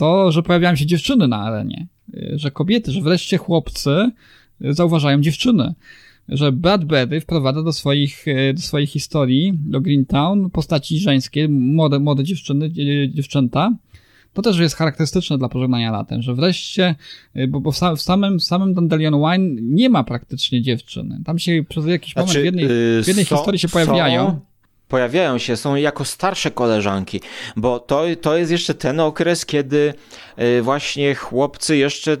to, 0.00 0.32
że 0.32 0.42
pojawiają 0.42 0.76
się 0.76 0.86
dziewczyny 0.86 1.28
na 1.28 1.42
arenie, 1.42 1.86
że 2.34 2.50
kobiety, 2.50 2.92
że 2.92 3.00
wreszcie 3.00 3.36
chłopcy 3.36 4.10
zauważają 4.60 5.20
dziewczyny, 5.20 5.74
że 6.28 6.52
Bradbury 6.52 7.20
wprowadza 7.20 7.62
do 7.62 7.72
swoich, 7.72 8.24
do 8.54 8.60
swoich 8.60 8.90
historii, 8.90 9.52
do 9.54 9.80
Greentown, 9.80 10.50
postaci 10.50 10.98
żeńskie, 10.98 11.48
młode, 11.48 11.98
młode 11.98 12.24
dziewczyny, 12.24 12.70
dziewczęta, 13.10 13.72
to 14.32 14.42
też 14.42 14.58
jest 14.58 14.76
charakterystyczne 14.76 15.38
dla 15.38 15.48
pożegnania 15.48 15.92
latem, 15.92 16.22
że 16.22 16.34
wreszcie, 16.34 16.94
bo, 17.48 17.60
bo 17.60 17.72
w, 17.72 18.02
samym, 18.02 18.38
w 18.38 18.44
samym 18.44 18.74
Dandelion 18.74 19.14
Wine 19.14 19.56
nie 19.62 19.88
ma 19.88 20.04
praktycznie 20.04 20.62
dziewczyny. 20.62 21.20
Tam 21.24 21.38
się 21.38 21.64
przez 21.68 21.86
jakiś 21.86 22.12
znaczy, 22.12 22.28
moment 22.28 22.42
w 22.42 22.44
jednej, 22.44 22.66
w 23.02 23.08
jednej 23.08 23.24
są, 23.24 23.36
historii 23.36 23.58
się 23.58 23.68
pojawiają. 23.68 24.26
Są, 24.26 24.40
pojawiają 24.90 25.38
się, 25.38 25.56
są 25.56 25.74
jako 25.74 26.04
starsze 26.04 26.50
koleżanki, 26.50 27.20
bo 27.56 27.78
to, 27.78 28.02
to 28.20 28.36
jest 28.36 28.52
jeszcze 28.52 28.74
ten 28.74 29.00
okres, 29.00 29.46
kiedy 29.46 29.94
y, 30.58 30.62
właśnie 30.62 31.14
chłopcy 31.14 31.76
jeszcze 31.76 32.16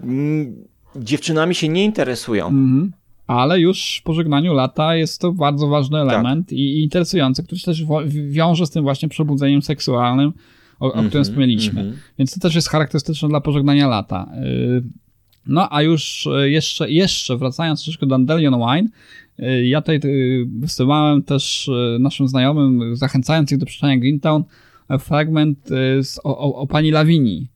dziewczynami 0.96 1.54
się 1.54 1.68
nie 1.68 1.84
interesują. 1.84 2.46
Mhm. 2.46 2.92
Ale 3.26 3.60
już 3.60 3.98
w 4.00 4.02
pożegnaniu 4.02 4.54
lata 4.54 4.96
jest 4.96 5.20
to 5.20 5.32
bardzo 5.32 5.68
ważny 5.68 5.98
tak. 5.98 6.08
element 6.08 6.46
tak. 6.46 6.52
i, 6.52 6.82
interesujący, 6.82 7.42
który 7.42 7.58
się 7.58 7.64
też 7.64 7.84
wiąże 8.06 8.66
z 8.66 8.70
tym 8.70 8.82
właśnie 8.82 9.08
przebudzeniem 9.08 9.62
seksualnym, 9.62 10.32
o, 10.80 10.86
o 10.86 10.90
którym 10.90 11.06
mhm, 11.06 11.24
wspomnieliśmy. 11.24 11.80
Mm 11.80 11.92
-hmm. 11.92 11.96
Więc 12.18 12.34
to 12.34 12.40
też 12.40 12.54
jest 12.54 12.68
charakterystyczne 12.68 13.28
dla 13.28 13.40
pożegnania 13.40 13.88
lata. 13.88 14.32
Y, 14.44 14.82
no 15.46 15.68
a 15.70 15.82
już 15.82 16.26
y, 16.26 16.50
jeszcze, 16.50 16.90
jeszcze 16.90 17.36
wracając 17.36 17.82
troszeczkę 17.82 18.06
do 18.06 18.10
Dandelion 18.10 18.54
Wine, 18.54 18.88
ja 19.64 19.80
tutaj 19.80 20.00
y, 20.04 20.46
wysyłałem 20.58 21.22
też 21.22 21.68
y, 21.68 21.98
naszym 22.00 22.28
znajomym, 22.28 22.96
zachęcając 22.96 23.52
ich 23.52 23.58
do 23.58 23.66
przeczytania 23.66 23.98
Greentown, 23.98 24.42
e, 24.88 24.98
fragment 24.98 25.70
y, 25.70 26.04
z, 26.04 26.18
o, 26.24 26.38
o, 26.38 26.54
o 26.54 26.66
pani 26.66 26.90
Lawini. 26.90 27.48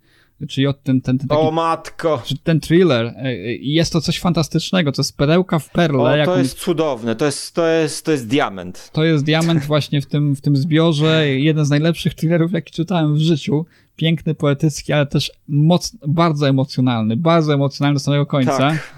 Czyli 0.49 0.67
od 0.67 0.83
ten, 0.83 1.01
ten, 1.01 1.19
ten 1.19 1.29
taki, 1.29 1.41
O 1.41 1.51
matko! 1.51 2.23
Ten 2.43 2.61
thriller. 2.61 3.07
E, 3.17 3.35
jest 3.55 3.93
to 3.93 4.01
coś 4.01 4.21
fantastycznego, 4.21 4.93
to 4.93 5.03
jest 5.03 5.17
perełka 5.17 5.59
w 5.59 5.71
perle. 5.71 6.23
O, 6.23 6.25
to 6.25 6.39
jest 6.39 6.59
cudowne, 6.59 7.17
to 7.17 7.25
jest, 7.25 7.55
to, 7.55 7.67
jest, 7.67 8.05
to 8.05 8.13
jest 8.13 8.29
diament. 8.29 8.91
To 8.93 9.05
jest 9.05 9.25
diament 9.25 9.65
właśnie 9.75 10.01
w 10.01 10.07
tym, 10.07 10.37
w 10.37 10.41
tym 10.41 10.57
zbiorze. 10.57 11.29
Jeden 11.29 11.65
z 11.65 11.71
najlepszych 11.71 12.15
thrillerów, 12.15 12.53
jaki 12.53 12.73
czytałem 12.73 13.15
w 13.15 13.19
życiu. 13.19 13.67
Piękny, 13.97 14.35
poetycki, 14.35 14.93
ale 14.93 15.07
też 15.07 15.33
moc, 15.49 15.97
bardzo 16.09 16.49
emocjonalny. 16.49 17.17
Bardzo 17.17 17.55
emocjonalny 17.55 17.95
do 17.95 18.01
samego 18.01 18.27
końca. 18.27 18.59
Tak. 18.59 18.95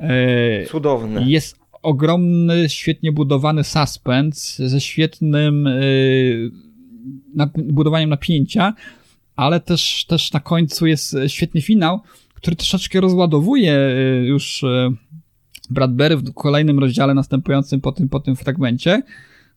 E, 0.00 0.66
Cudowny. 0.66 1.24
Jest 1.26 1.63
ogromny, 1.84 2.68
świetnie 2.68 3.12
budowany 3.12 3.64
suspens 3.64 4.56
ze 4.56 4.80
świetnym 4.80 5.64
yy, 5.64 7.54
budowaniem 7.56 8.10
napięcia, 8.10 8.74
ale 9.36 9.60
też, 9.60 10.04
też 10.08 10.32
na 10.32 10.40
końcu 10.40 10.86
jest 10.86 11.16
świetny 11.26 11.62
finał, 11.62 12.00
który 12.34 12.56
troszeczkę 12.56 13.00
rozładowuje 13.00 13.78
y, 13.78 14.26
już 14.26 14.62
y, 14.62 14.90
Bradbury 15.70 16.16
w 16.16 16.34
kolejnym 16.34 16.78
rozdziale 16.78 17.14
następującym 17.14 17.80
po 17.80 17.92
tym, 17.92 18.08
po 18.08 18.20
tym 18.20 18.36
fragmencie. 18.36 19.02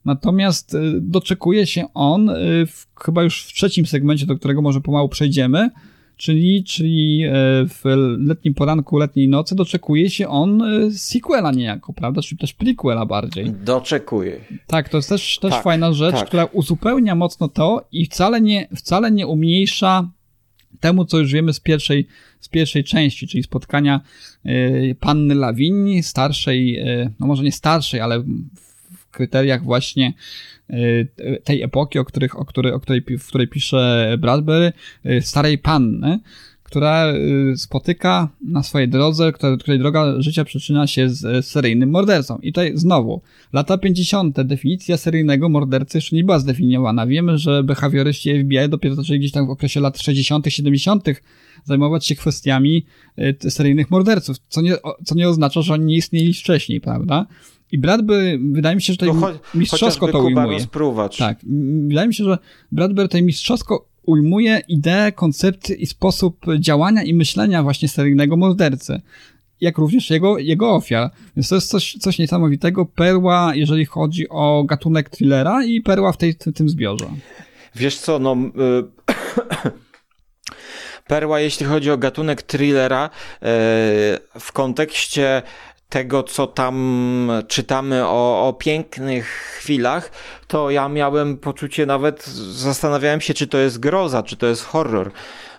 Natomiast 0.04 0.74
y, 0.74 1.00
doczekuje 1.00 1.66
się 1.66 1.84
on 1.94 2.30
w, 2.66 2.86
chyba 3.04 3.22
już 3.22 3.44
w 3.44 3.52
trzecim 3.52 3.86
segmencie, 3.86 4.26
do 4.26 4.36
którego 4.36 4.62
może 4.62 4.80
pomału 4.80 5.08
przejdziemy, 5.08 5.70
czyli, 6.18 6.64
czyli 6.64 7.22
e, 7.24 7.32
w 7.68 7.80
letnim 8.18 8.54
poranku, 8.54 8.98
letniej 8.98 9.28
nocy 9.28 9.54
doczekuje 9.54 10.10
się 10.10 10.28
on 10.28 10.62
e, 10.62 10.90
sequela 10.90 11.52
niejako, 11.52 11.92
prawda? 11.92 12.22
Czy 12.22 12.36
też 12.36 12.52
prequela 12.52 13.06
bardziej. 13.06 13.50
Doczekuje. 13.64 14.40
Tak, 14.66 14.88
to 14.88 14.96
jest 14.96 15.08
też, 15.08 15.38
też 15.38 15.50
tak, 15.50 15.62
fajna 15.62 15.92
rzecz, 15.92 16.14
tak. 16.14 16.28
która 16.28 16.44
uzupełnia 16.44 17.14
mocno 17.14 17.48
to 17.48 17.88
i 17.92 18.06
wcale 18.06 18.40
nie, 18.40 18.68
wcale 18.76 19.10
nie 19.10 19.26
umniejsza 19.26 20.10
temu, 20.80 21.04
co 21.04 21.18
już 21.18 21.32
wiemy 21.32 21.52
z 21.52 21.60
pierwszej, 21.60 22.06
z 22.40 22.48
pierwszej 22.48 22.84
części, 22.84 23.28
czyli 23.28 23.42
spotkania 23.42 24.00
y, 24.46 24.96
panny 25.00 25.34
Lawini, 25.34 26.02
starszej, 26.02 26.84
no 27.20 27.26
może 27.26 27.42
nie 27.42 27.52
starszej, 27.52 28.00
ale 28.00 28.20
w 28.96 29.10
kryteriach 29.10 29.64
właśnie 29.64 30.12
tej 31.44 31.62
epoki, 31.62 31.98
o, 31.98 32.04
których, 32.04 32.38
o, 32.38 32.44
której, 32.44 32.72
o 32.72 32.80
której, 32.80 33.02
w 33.18 33.26
której 33.26 33.48
pisze 33.48 34.14
Bradbury, 34.18 34.72
y, 35.06 35.22
starej 35.22 35.58
panny, 35.58 36.20
która 36.62 37.12
y, 37.12 37.56
spotyka 37.56 38.28
na 38.42 38.62
swojej 38.62 38.88
drodze, 38.88 39.32
której 39.32 39.78
droga 39.78 40.14
życia 40.18 40.44
przyczyna 40.44 40.86
się 40.86 41.10
z 41.10 41.46
seryjnym 41.46 41.90
mordercą. 41.90 42.38
I 42.38 42.52
tutaj 42.52 42.72
znowu, 42.74 43.22
lata 43.52 43.78
50. 43.78 44.42
definicja 44.44 44.96
seryjnego 44.96 45.48
mordercy 45.48 45.98
jeszcze 45.98 46.16
nie 46.16 46.24
była 46.24 46.38
zdefiniowana. 46.38 47.06
Wiemy, 47.06 47.38
że 47.38 47.62
behawioryści 47.62 48.44
FBI 48.44 48.68
dopiero 48.68 48.94
zaczęli 48.94 49.18
gdzieś 49.18 49.32
tam 49.32 49.46
w 49.46 49.50
okresie 49.50 49.80
lat 49.80 49.98
60., 49.98 50.46
70. 50.48 51.04
zajmować 51.64 52.06
się 52.06 52.14
kwestiami 52.14 52.86
seryjnych 53.48 53.90
morderców, 53.90 54.36
co 54.48 54.60
nie, 54.60 54.76
co 55.04 55.14
nie 55.14 55.28
oznacza, 55.28 55.62
że 55.62 55.74
oni 55.74 55.84
nie 55.84 55.96
istnieli 55.96 56.34
wcześniej, 56.34 56.80
prawda? 56.80 57.26
I 57.72 57.78
Bradbury, 57.78 58.38
wydaje 58.52 58.76
mi 58.76 58.82
się, 58.82 58.92
że 58.92 58.96
tutaj 58.96 59.14
no, 59.20 59.30
mistrzowsko 59.54 60.08
to 60.08 60.22
ujmuje. 60.22 60.58
Tak, 61.18 61.38
wydaje 61.88 62.08
mi 62.08 62.14
się, 62.14 62.24
że 62.24 62.38
Bradbury 62.72 63.08
tutaj 63.08 63.22
mistrzowsko 63.22 63.88
ujmuje 64.02 64.62
ideę, 64.68 65.12
koncepcję 65.12 65.76
i 65.76 65.86
sposób 65.86 66.46
działania 66.58 67.02
i 67.02 67.14
myślenia 67.14 67.62
właśnie 67.62 67.88
seryjnego 67.88 68.36
mordercy 68.36 69.00
jak 69.60 69.78
również 69.78 70.10
jego, 70.10 70.38
jego 70.38 70.74
ofiar. 70.74 71.10
Więc 71.36 71.48
to 71.48 71.54
jest 71.54 71.70
coś, 71.70 71.96
coś 72.00 72.18
niesamowitego. 72.18 72.86
Perła, 72.86 73.54
jeżeli 73.54 73.84
chodzi 73.84 74.28
o 74.28 74.64
gatunek 74.64 75.10
thrillera 75.10 75.64
i 75.64 75.80
perła 75.80 76.12
w, 76.12 76.16
tej, 76.16 76.32
w 76.32 76.52
tym 76.52 76.68
zbiorze. 76.68 77.06
Wiesz 77.74 77.98
co, 77.98 78.18
no... 78.18 78.36
Y 78.36 78.84
perła, 81.08 81.40
jeśli 81.40 81.66
chodzi 81.66 81.90
o 81.90 81.98
gatunek 81.98 82.42
thrillera, 82.42 83.06
y, 83.06 83.10
w 84.40 84.52
kontekście 84.52 85.42
tego, 85.88 86.22
co 86.22 86.46
tam 86.46 87.30
czytamy 87.48 88.06
o, 88.06 88.48
o 88.48 88.52
pięknych 88.52 89.26
chwilach, 89.58 90.10
to 90.46 90.70
ja 90.70 90.88
miałem 90.88 91.36
poczucie 91.36 91.86
nawet, 91.86 92.26
zastanawiałem 92.26 93.20
się, 93.20 93.34
czy 93.34 93.46
to 93.46 93.58
jest 93.58 93.78
groza, 93.78 94.22
czy 94.22 94.36
to 94.36 94.46
jest 94.46 94.64
horror. 94.64 95.10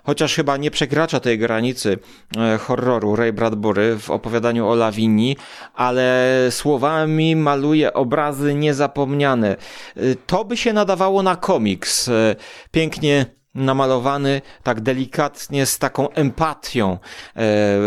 Chociaż 0.03 0.35
chyba 0.35 0.57
nie 0.57 0.71
przekracza 0.71 1.19
tej 1.19 1.39
granicy 1.39 1.99
e, 2.37 2.57
horroru 2.57 3.15
Ray 3.15 3.33
Bradbury 3.33 3.99
w 3.99 4.09
opowiadaniu 4.09 4.67
o 4.67 4.75
Lawini, 4.75 5.37
ale 5.73 6.37
słowami 6.49 7.35
maluje 7.35 7.93
obrazy 7.93 8.53
niezapomniane. 8.55 9.55
E, 9.95 10.15
to 10.25 10.45
by 10.45 10.57
się 10.57 10.73
nadawało 10.73 11.23
na 11.23 11.35
komiks. 11.35 12.07
E, 12.07 12.35
pięknie 12.71 13.25
namalowany 13.59 14.41
tak 14.63 14.81
delikatnie, 14.81 15.65
z 15.65 15.79
taką 15.79 16.09
empatią. 16.09 16.97
E, 17.35 17.77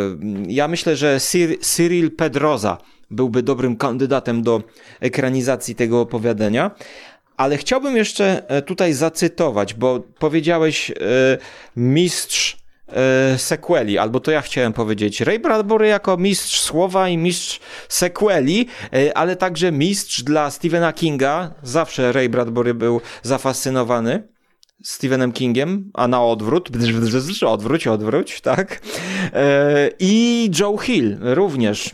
ja 0.49 0.69
myślę, 0.69 0.97
że 0.97 1.19
Cyril 1.61 2.11
Pedroza 2.11 2.79
byłby 3.11 3.43
dobrym 3.43 3.77
kandydatem 3.77 4.43
do 4.43 4.63
ekranizacji 5.01 5.75
tego 5.75 6.01
opowiadania. 6.01 6.71
Ale 7.37 7.57
chciałbym 7.57 7.97
jeszcze 7.97 8.49
e, 8.49 8.63
tutaj 8.63 8.93
zacytować, 8.93 9.75
bo 9.75 10.01
powiedziałeś 10.19 10.91
e, 10.91 10.95
mistrz 11.77 12.63
sequeli, 13.37 13.99
albo 13.99 14.21
to 14.21 14.31
ja 14.31 14.41
chciałem 14.41 14.73
powiedzieć. 14.73 15.21
Ray 15.21 15.39
Bradbury 15.39 15.89
jako 15.89 16.17
mistrz 16.17 16.61
słowa 16.61 17.09
i 17.09 17.19
mistrz 17.19 17.61
sequeli, 17.89 18.69
ale 19.15 19.37
także 19.37 19.73
mistrz 19.73 20.23
dla 20.23 20.51
Stephena 20.51 20.93
Kinga. 20.93 21.55
Zawsze 21.63 22.13
Ray 22.13 22.29
Bradbury 22.29 22.75
był 22.75 23.01
zafascynowany 23.23 24.23
Stephenem 24.83 25.33
Kingiem, 25.33 25.91
a 25.95 26.09
na 26.09 26.25
odwrót, 26.25 26.71
odwróć, 27.47 27.87
odwróć, 27.87 28.41
tak? 28.51 28.81
E, 29.33 29.91
I 29.99 30.51
Joe 30.61 30.79
Hill 30.79 31.17
również. 31.21 31.91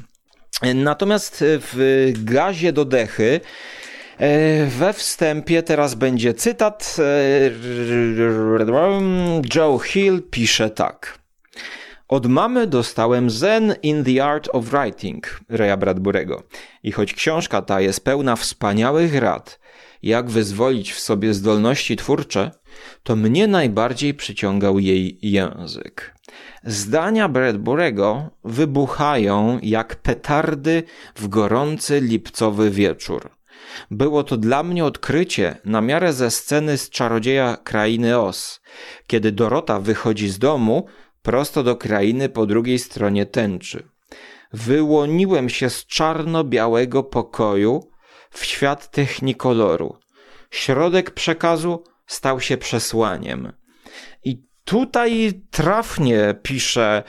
Natomiast 0.75 1.45
w 1.47 2.13
gazie 2.17 2.73
do 2.73 2.85
dechy 2.85 3.41
e, 4.19 4.67
we 4.67 4.93
wstępie 4.93 5.63
teraz 5.63 5.95
będzie 5.95 6.35
cytat. 6.35 6.97
Joe 9.55 9.79
Hill 9.79 10.23
pisze 10.31 10.71
tak. 10.71 11.19
Od 12.09 12.27
mamy 12.27 12.67
dostałem 12.67 13.31
Zen 13.31 13.75
in 13.83 14.05
the 14.05 14.25
Art 14.25 14.49
of 14.53 14.65
Writing 14.65 15.41
Raya 15.49 15.77
Bradburego. 15.77 16.43
I 16.83 16.93
choć 16.93 17.15
książka 17.15 17.63
ta 17.63 17.81
jest 17.81 18.05
pełna 18.05 18.37
wspaniałych 18.37 19.15
rad, 19.15 19.59
jak 20.03 20.31
wyzwolić 20.31 20.93
w 20.93 21.01
sobie 21.01 21.35
zdolności 21.35 21.97
twórcze, 21.97 22.51
to 23.03 23.17
mnie 23.17 23.47
najbardziej 23.47 24.15
przyciągał 24.15 24.79
jej 24.79 25.19
język. 25.23 26.15
Zdania 26.65 27.29
Bradburego 27.29 28.31
wybuchają 28.45 29.59
jak 29.63 29.97
petardy 29.97 30.83
w 31.15 31.29
gorący 31.29 32.01
lipcowy 32.01 32.71
wieczór. 32.71 33.31
Było 33.91 34.25
to 34.25 34.37
dla 34.37 34.63
mnie 34.63 34.85
odkrycie 34.85 35.57
na 35.65 35.81
miarę 35.81 36.13
ze 36.13 36.31
sceny 36.31 36.79
z 36.79 36.91
czarodzieja 36.91 37.57
krainy 37.57 38.19
Os, 38.19 38.61
kiedy 39.07 39.33
Dorota 39.33 39.81
wychodzi 39.81 40.29
z 40.29 40.39
domu 40.39 40.87
prosto 41.23 41.63
do 41.63 41.77
krainy 41.77 42.29
po 42.29 42.47
drugiej 42.47 42.79
stronie 42.79 43.27
tęczy. 43.27 43.89
Wyłoniłem 44.53 45.49
się 45.49 45.71
z 45.71 45.87
czarno-białego 45.87 47.03
pokoju 47.03 47.91
w 48.39 48.45
świat 48.45 48.91
technikoloru. 48.91 49.97
Środek 50.51 51.11
przekazu 51.11 51.85
stał 52.07 52.41
się 52.41 52.57
przesłaniem. 52.57 53.53
I 54.25 54.43
tutaj 54.65 55.33
trafnie 55.51 56.35
pisze 56.43 57.03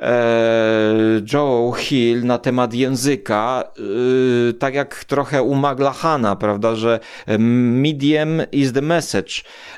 e, 0.00 1.22
Joe 1.32 1.72
Hill 1.76 2.24
na 2.24 2.38
temat 2.38 2.74
języka, 2.74 3.64
e, 3.64 4.52
tak 4.52 4.74
jak 4.74 5.04
trochę 5.04 5.42
u 5.42 5.54
Maglahana, 5.54 6.36
prawda, 6.36 6.74
że 6.74 7.00
medium 7.38 8.42
is 8.52 8.72
the 8.72 8.82
message. 8.82 9.32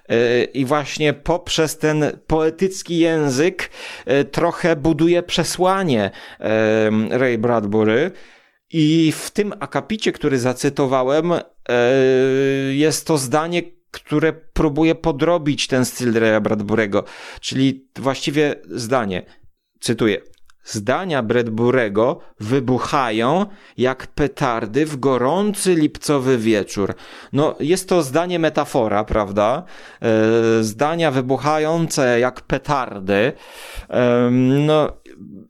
E, 0.08 0.44
I 0.44 0.64
właśnie 0.64 1.12
poprzez 1.12 1.78
ten 1.78 2.04
poetycki 2.26 2.98
język 2.98 3.70
e, 4.06 4.24
trochę 4.24 4.76
buduje 4.76 5.22
przesłanie 5.22 6.10
Ray 7.10 7.38
Bradbury. 7.38 8.10
I 8.72 9.12
w 9.12 9.30
tym 9.30 9.54
akapicie, 9.60 10.12
który 10.12 10.38
zacytowałem, 10.38 11.32
e, 11.32 11.42
jest 12.70 13.06
to 13.06 13.18
zdanie, 13.18 13.62
które 13.90 14.32
próbuje 14.32 14.94
podrobić 14.94 15.66
ten 15.66 15.84
styl 15.84 16.12
Raya 16.14 16.40
Bradburego, 16.40 17.04
czyli 17.40 17.88
właściwie 17.96 18.54
zdanie, 18.70 19.26
cytuję, 19.80 20.20
zdania 20.64 21.22
Bradburego 21.22 22.20
wybuchają 22.40 23.46
jak 23.76 24.06
petardy 24.06 24.86
w 24.86 24.96
gorący 24.96 25.74
lipcowy 25.74 26.38
wieczór. 26.38 26.94
No, 27.32 27.56
jest 27.60 27.88
to 27.88 28.02
zdanie 28.02 28.38
metafora, 28.38 29.04
prawda? 29.04 29.64
E, 30.02 30.62
zdania 30.62 31.10
wybuchające 31.10 32.20
jak 32.20 32.40
petardy. 32.40 33.32
No, 34.66 34.92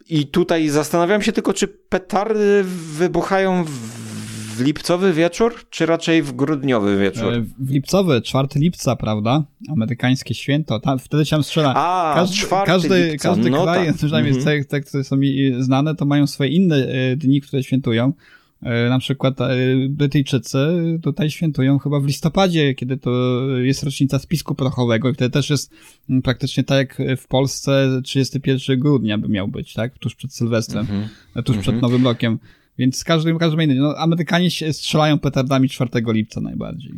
i 0.09 0.27
tutaj 0.27 0.69
zastanawiam 0.69 1.23
się 1.23 1.33
tylko, 1.33 1.53
czy 1.53 1.69
petardy 1.69 2.65
wybuchają 2.97 3.65
w 3.65 4.61
lipcowy 4.61 5.13
wieczór, 5.13 5.55
czy 5.71 5.87
raczej 5.87 6.23
w 6.23 6.33
grudniowy 6.33 6.99
wieczór? 6.99 7.33
E, 7.35 7.45
w 7.59 7.71
lipcowy, 7.71 8.23
4 8.23 8.49
lipca, 8.57 8.97
prawda? 8.97 9.45
Amerykańskie 9.69 10.35
święto. 10.35 10.81
Tam, 10.81 10.99
wtedy 10.99 11.27
się 11.27 11.43
strzela. 11.43 11.75
A, 11.77 12.13
każdy, 12.15 12.47
każdy, 12.67 13.11
lipca. 13.11 13.29
każdy 13.29 13.51
no 13.51 13.63
kraj, 13.63 13.87
tak. 13.87 13.97
przynajmniej 14.07 14.33
mm 14.33 14.45
-hmm. 14.45 14.65
te, 14.65 14.81
które 14.81 15.05
są 15.05 15.17
mi 15.17 15.53
znane, 15.59 15.95
to 15.95 16.07
mają 16.07 16.27
swoje 16.27 16.51
inne 16.51 16.77
e, 16.77 17.17
dni, 17.17 17.41
które 17.41 17.63
świętują. 17.63 18.13
E, 18.63 18.89
na 18.89 18.99
przykład 18.99 19.39
Brytyjczycy 19.89 20.59
tutaj 21.03 21.31
świętują 21.31 21.79
chyba 21.79 22.01
w 22.01 22.07
listopadzie, 22.07 22.75
kiedy 22.75 22.97
to 22.97 23.11
jest 23.59 23.83
rocznica 23.83 24.19
spisku 24.19 24.55
prochowego 24.55 25.11
i 25.11 25.15
wtedy 25.15 25.31
też 25.31 25.51
jest 25.51 25.73
mm, 26.11 26.23
praktycznie 26.23 26.65
tak 26.65 26.79
jak 26.79 27.19
w 27.19 27.27
Polsce 27.27 28.01
31 28.05 28.81
grudnia 28.81 29.19
by 29.19 29.29
miał 29.29 29.49
być, 29.49 29.75
tak? 29.75 29.99
Tuż 29.99 30.15
przed 30.15 30.35
Sylwestrem, 30.35 30.87
mm 30.91 31.03
-hmm. 31.03 31.43
tuż 31.43 31.57
przed 31.57 31.75
mhm. 31.75 31.81
Nowym 31.81 32.05
Rokiem. 32.05 32.39
Więc 32.79 33.05
każdy, 33.05 33.39
każdy 33.39 33.65
inny. 33.65 33.75
No, 33.75 33.95
Amerykanie 33.97 34.51
strzelają 34.73 35.19
petardami 35.19 35.69
4 35.69 35.91
lipca 36.13 36.41
najbardziej. 36.41 36.93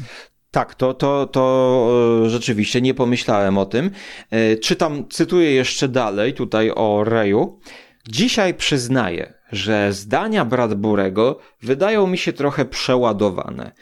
Tak, 0.51 0.75
to, 0.75 0.95
to, 0.95 1.27
to 1.27 2.23
e, 2.27 2.31
rzeczywiście 2.31 2.81
nie 2.81 2.95
pomyślałem 2.95 3.59
o 3.59 3.67
tym. 3.67 3.91
E, 4.31 4.57
czytam, 4.57 5.09
cytuję 5.09 5.51
jeszcze 5.51 5.89
dalej 5.89 6.35
tutaj 6.35 6.71
o 6.71 7.05
Reju. 7.05 7.61
Dzisiaj 8.09 8.55
przyznaję, 8.55 9.34
że 9.53 9.92
zdania 9.92 10.44
Bradburego 10.44 11.38
wydają 11.62 12.07
mi 12.07 12.18
się 12.18 12.32
trochę 12.32 12.64
przeładowane. 12.64 13.72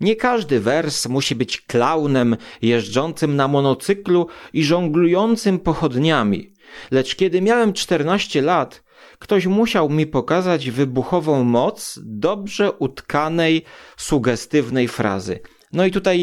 Nie 0.00 0.16
każdy 0.16 0.60
wers 0.60 1.08
musi 1.08 1.34
być 1.34 1.60
klaunem 1.60 2.36
jeżdżącym 2.62 3.36
na 3.36 3.48
monocyklu 3.48 4.26
i 4.52 4.64
żonglującym 4.64 5.58
pochodniami. 5.58 6.52
Lecz 6.90 7.16
kiedy 7.16 7.42
miałem 7.42 7.72
14 7.72 8.42
lat, 8.42 8.88
Ktoś 9.18 9.46
musiał 9.46 9.90
mi 9.90 10.06
pokazać 10.06 10.70
wybuchową 10.70 11.44
moc 11.44 11.98
dobrze 12.02 12.72
utkanej, 12.72 13.64
sugestywnej 13.96 14.88
frazy. 14.88 15.40
No 15.72 15.86
i 15.86 15.90
tutaj 15.90 16.20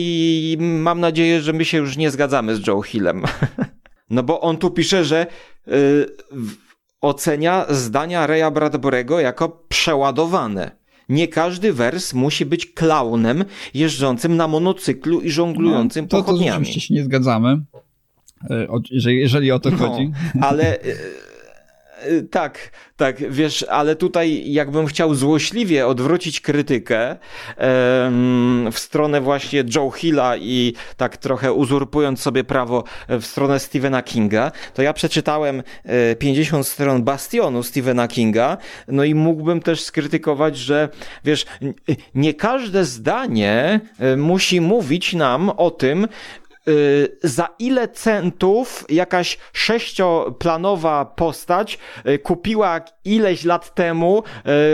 mam 0.60 1.00
nadzieję, 1.00 1.42
że 1.42 1.54
my 1.54 1.66
się 1.66 1.78
już 1.78 1.98
nie 1.98 2.12
zgadzamy 2.12 2.56
z 2.56 2.68
Joe 2.68 2.82
Hillem. 2.82 3.24
No 4.10 4.24
bo 4.24 4.42
on 4.42 4.58
tu 4.58 4.72
pisze, 4.72 5.06
że 5.06 5.28
yy, 5.68 5.74
ocenia 7.02 7.66
zdania 7.70 8.28
Reya 8.28 8.52
Bradburego 8.52 9.20
jako 9.20 9.66
przeładowane. 9.70 10.72
Nie 11.10 11.28
każdy 11.28 11.74
wers 11.74 12.14
musi 12.14 12.46
być 12.46 12.66
klaunem 12.66 13.46
jeżdżącym 13.74 14.38
na 14.38 14.48
monocyklu 14.48 15.22
i 15.22 15.32
żonglującym 15.32 16.06
no, 16.06 16.10
to, 16.10 16.18
pochodniami. 16.18 16.50
To 16.52 16.56
oczywiście 16.56 16.82
się 16.82 16.94
nie 16.94 17.04
zgadzamy, 17.04 17.62
e, 18.50 18.68
jeżeli, 18.92 19.52
o 19.52 19.60
to 19.60 19.72
no, 19.72 19.78
chodzi. 19.78 20.12
Ale 20.42 20.84
Y, 20.86 20.96
tak, 22.32 22.72
tak, 22.98 23.32
wiesz, 23.32 23.66
ale 23.70 23.96
tutaj 23.96 24.52
jakbym 24.52 24.86
chciał 24.86 25.16
złośliwie 25.16 25.88
odwrócić 25.88 26.42
krytykę 26.42 27.18
w 28.72 28.76
stronę 28.76 29.22
właśnie 29.22 29.64
Joe 29.76 29.92
Hilla 29.92 30.38
i 30.38 30.74
tak 30.98 31.18
trochę 31.18 31.54
uzurpując 31.54 32.22
sobie 32.22 32.44
prawo 32.44 32.84
w 33.10 33.26
stronę 33.26 33.60
Stephena 33.60 34.02
Kinga, 34.02 34.52
to 34.74 34.82
ja 34.82 34.94
przeczytałem 34.94 35.64
50 36.20 36.66
e, 36.66 36.70
stron 36.70 37.04
Bastionu 37.04 37.64
Stephena 37.64 38.08
Kinga, 38.08 38.58
no 38.88 39.04
i 39.04 39.16
mógłbym 39.16 39.62
też 39.62 39.84
skrytykować, 39.84 40.58
że 40.58 40.90
wiesz, 41.24 41.46
nie 42.16 42.34
każde 42.34 42.86
zdanie 42.86 43.80
e, 44.00 44.18
musi 44.18 44.62
mówić 44.62 45.14
nam 45.14 45.50
o 45.50 45.72
tym, 45.72 46.08
Y, 46.45 46.45
za 47.24 47.48
ile 47.60 47.88
centów 47.88 48.86
jakaś 48.90 49.38
sześcioplanowa 49.54 51.06
postać 51.06 51.80
y, 52.10 52.20
kupiła 52.20 52.82
ileś 53.06 53.44
lat 53.44 53.76
temu 53.76 54.24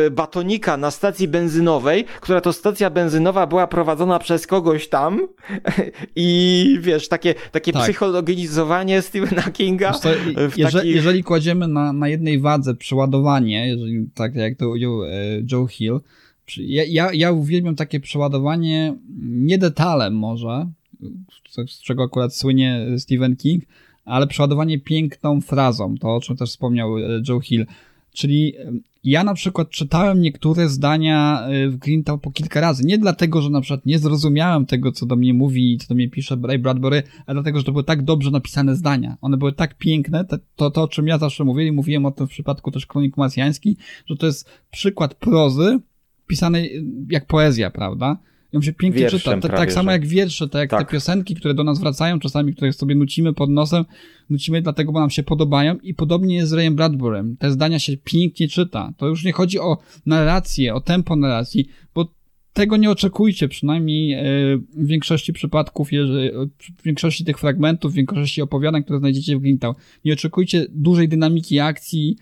y, 0.07 0.11
batonika 0.11 0.77
na 0.77 0.91
stacji 0.91 1.27
benzynowej, 1.27 2.05
która 2.21 2.41
to 2.41 2.53
stacja 2.53 2.89
benzynowa 2.89 3.47
była 3.47 3.67
prowadzona 3.67 4.19
przez 4.19 4.47
kogoś 4.47 4.89
tam 4.89 5.27
i 6.15 6.77
wiesz, 6.81 7.07
takie, 7.07 7.35
takie 7.51 7.73
tak. 7.73 7.83
psychologizowanie 7.83 9.01
Stephena 9.01 9.41
Kinga. 9.41 9.91
Co, 9.91 10.09
jeżeli, 10.57 10.63
takich... 10.63 10.95
jeżeli 10.95 11.23
kładziemy 11.23 11.67
na, 11.67 11.93
na 11.93 12.07
jednej 12.07 12.39
wadze 12.39 12.75
przeładowanie, 12.75 13.67
jeżeli 13.67 14.09
tak 14.13 14.35
jak 14.35 14.57
to 14.57 14.69
ujął 14.69 15.03
e, 15.03 15.09
Joe 15.51 15.67
Hill, 15.67 15.99
ja, 16.57 16.83
ja, 16.87 17.13
ja 17.13 17.31
uwielbiam 17.31 17.75
takie 17.75 17.99
przeładowanie 17.99 18.95
nie 19.21 19.57
detalem 19.57 20.15
może, 20.15 20.67
z 21.67 21.81
czego 21.81 22.03
akurat 22.03 22.35
słynie 22.35 22.85
Stephen 22.97 23.35
King, 23.35 23.63
ale 24.05 24.27
przeładowanie 24.27 24.79
piękną 24.79 25.41
frazą, 25.41 25.97
to 25.97 26.15
o 26.15 26.21
czym 26.21 26.37
też 26.37 26.49
wspomniał 26.49 26.97
e, 26.97 27.01
Joe 27.27 27.39
Hill. 27.39 27.65
Czyli 28.13 28.53
ja 29.03 29.23
na 29.23 29.33
przykład 29.33 29.69
czytałem 29.69 30.21
niektóre 30.21 30.69
zdania 30.69 31.47
e, 31.47 31.69
w 31.69 31.77
Greentown 31.77 32.19
po 32.19 32.31
kilka 32.31 32.61
razy. 32.61 32.83
Nie 32.85 32.97
dlatego, 32.97 33.41
że 33.41 33.49
na 33.49 33.61
przykład 33.61 33.85
nie 33.85 33.99
zrozumiałem 33.99 34.65
tego, 34.65 34.91
co 34.91 35.05
do 35.05 35.15
mnie 35.15 35.33
mówi 35.33 35.73
i 35.73 35.77
co 35.77 35.87
do 35.87 35.95
mnie 35.95 36.09
pisze 36.09 36.37
Ray 36.43 36.59
Bradbury, 36.59 37.03
ale 37.25 37.35
dlatego, 37.35 37.59
że 37.59 37.65
to 37.65 37.71
były 37.71 37.83
tak 37.83 38.03
dobrze 38.03 38.31
napisane 38.31 38.75
zdania. 38.75 39.17
One 39.21 39.37
były 39.37 39.53
tak 39.53 39.77
piękne, 39.77 40.25
to, 40.55 40.71
to, 40.71 40.83
o 40.83 40.87
czym 40.87 41.07
ja 41.07 41.17
zawsze 41.17 41.43
mówię 41.43 41.67
i 41.67 41.71
mówiłem 41.71 42.05
o 42.05 42.11
tym 42.11 42.27
w 42.27 42.29
przypadku 42.29 42.71
też 42.71 42.85
Kronik 42.85 43.17
Masjański, 43.17 43.77
że 44.05 44.15
to 44.15 44.25
jest 44.25 44.49
przykład 44.71 45.15
prozy 45.15 45.79
pisanej 46.27 46.85
jak 47.09 47.25
poezja, 47.25 47.71
prawda? 47.71 48.17
Ją 48.53 48.61
się 48.61 48.73
pięknie 48.73 49.01
Wierszem 49.01 49.19
czyta. 49.19 49.47
tak, 49.49 49.57
tak 49.57 49.73
samo 49.73 49.91
jak 49.91 50.07
wiersze, 50.07 50.49
tak 50.49 50.59
jak 50.59 50.69
tak. 50.69 50.87
te 50.87 50.93
piosenki, 50.93 51.35
które 51.35 51.53
do 51.53 51.63
nas 51.63 51.79
wracają, 51.79 52.19
czasami, 52.19 52.55
które 52.55 52.73
sobie 52.73 52.95
nucimy 52.95 53.33
pod 53.33 53.49
nosem, 53.49 53.85
nucimy 54.29 54.61
dlatego, 54.61 54.91
bo 54.91 54.99
nam 54.99 55.09
się 55.09 55.23
podobają 55.23 55.77
i 55.77 55.93
podobnie 55.93 56.35
jest 56.35 56.49
z 56.49 56.53
Rayem 56.53 56.75
Bradburem. 56.75 57.37
Te 57.37 57.51
zdania 57.51 57.79
się 57.79 57.97
pięknie 57.97 58.47
czyta. 58.47 58.93
To 58.97 59.07
już 59.07 59.23
nie 59.23 59.31
chodzi 59.31 59.59
o 59.59 59.77
narrację, 60.05 60.73
o 60.73 60.81
tempo 60.81 61.15
narracji, 61.15 61.69
bo 61.95 62.13
tego 62.53 62.77
nie 62.77 62.91
oczekujcie, 62.91 63.47
przynajmniej 63.47 64.13
e, 64.13 64.23
w 64.57 64.87
większości 64.87 65.33
przypadków, 65.33 65.93
jeżeli, 65.93 66.29
w 66.77 66.83
większości 66.83 67.25
tych 67.25 67.39
fragmentów, 67.39 67.91
w 67.91 67.95
większości 67.95 68.41
opowiadań, 68.41 68.83
które 68.83 68.99
znajdziecie 68.99 69.37
w 69.37 69.41
Grintown. 69.41 69.75
Nie 70.05 70.13
oczekujcie 70.13 70.65
dużej 70.69 71.09
dynamiki 71.09 71.59
akcji 71.59 72.15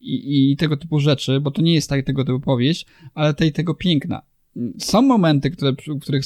i, 0.00 0.50
i 0.52 0.56
tego 0.56 0.76
typu 0.76 1.00
rzeczy, 1.00 1.40
bo 1.40 1.50
to 1.50 1.62
nie 1.62 1.74
jest 1.74 1.90
tak 1.90 2.04
tego 2.04 2.24
typu 2.24 2.40
powieść, 2.40 2.86
ale 3.14 3.34
tej 3.34 3.52
tego 3.52 3.74
piękna. 3.74 4.29
Są 4.78 5.02
momenty, 5.02 5.50
które, 5.50 5.72
w 5.72 6.00
których 6.00 6.24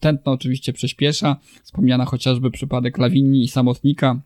tętno 0.00 0.32
oczywiście 0.32 0.72
przyspiesza, 0.72 1.36
wspomniana 1.62 2.04
chociażby 2.04 2.50
przypadek 2.50 2.98
Lawini 2.98 3.42
i 3.42 3.48
Samotnika, 3.48 4.20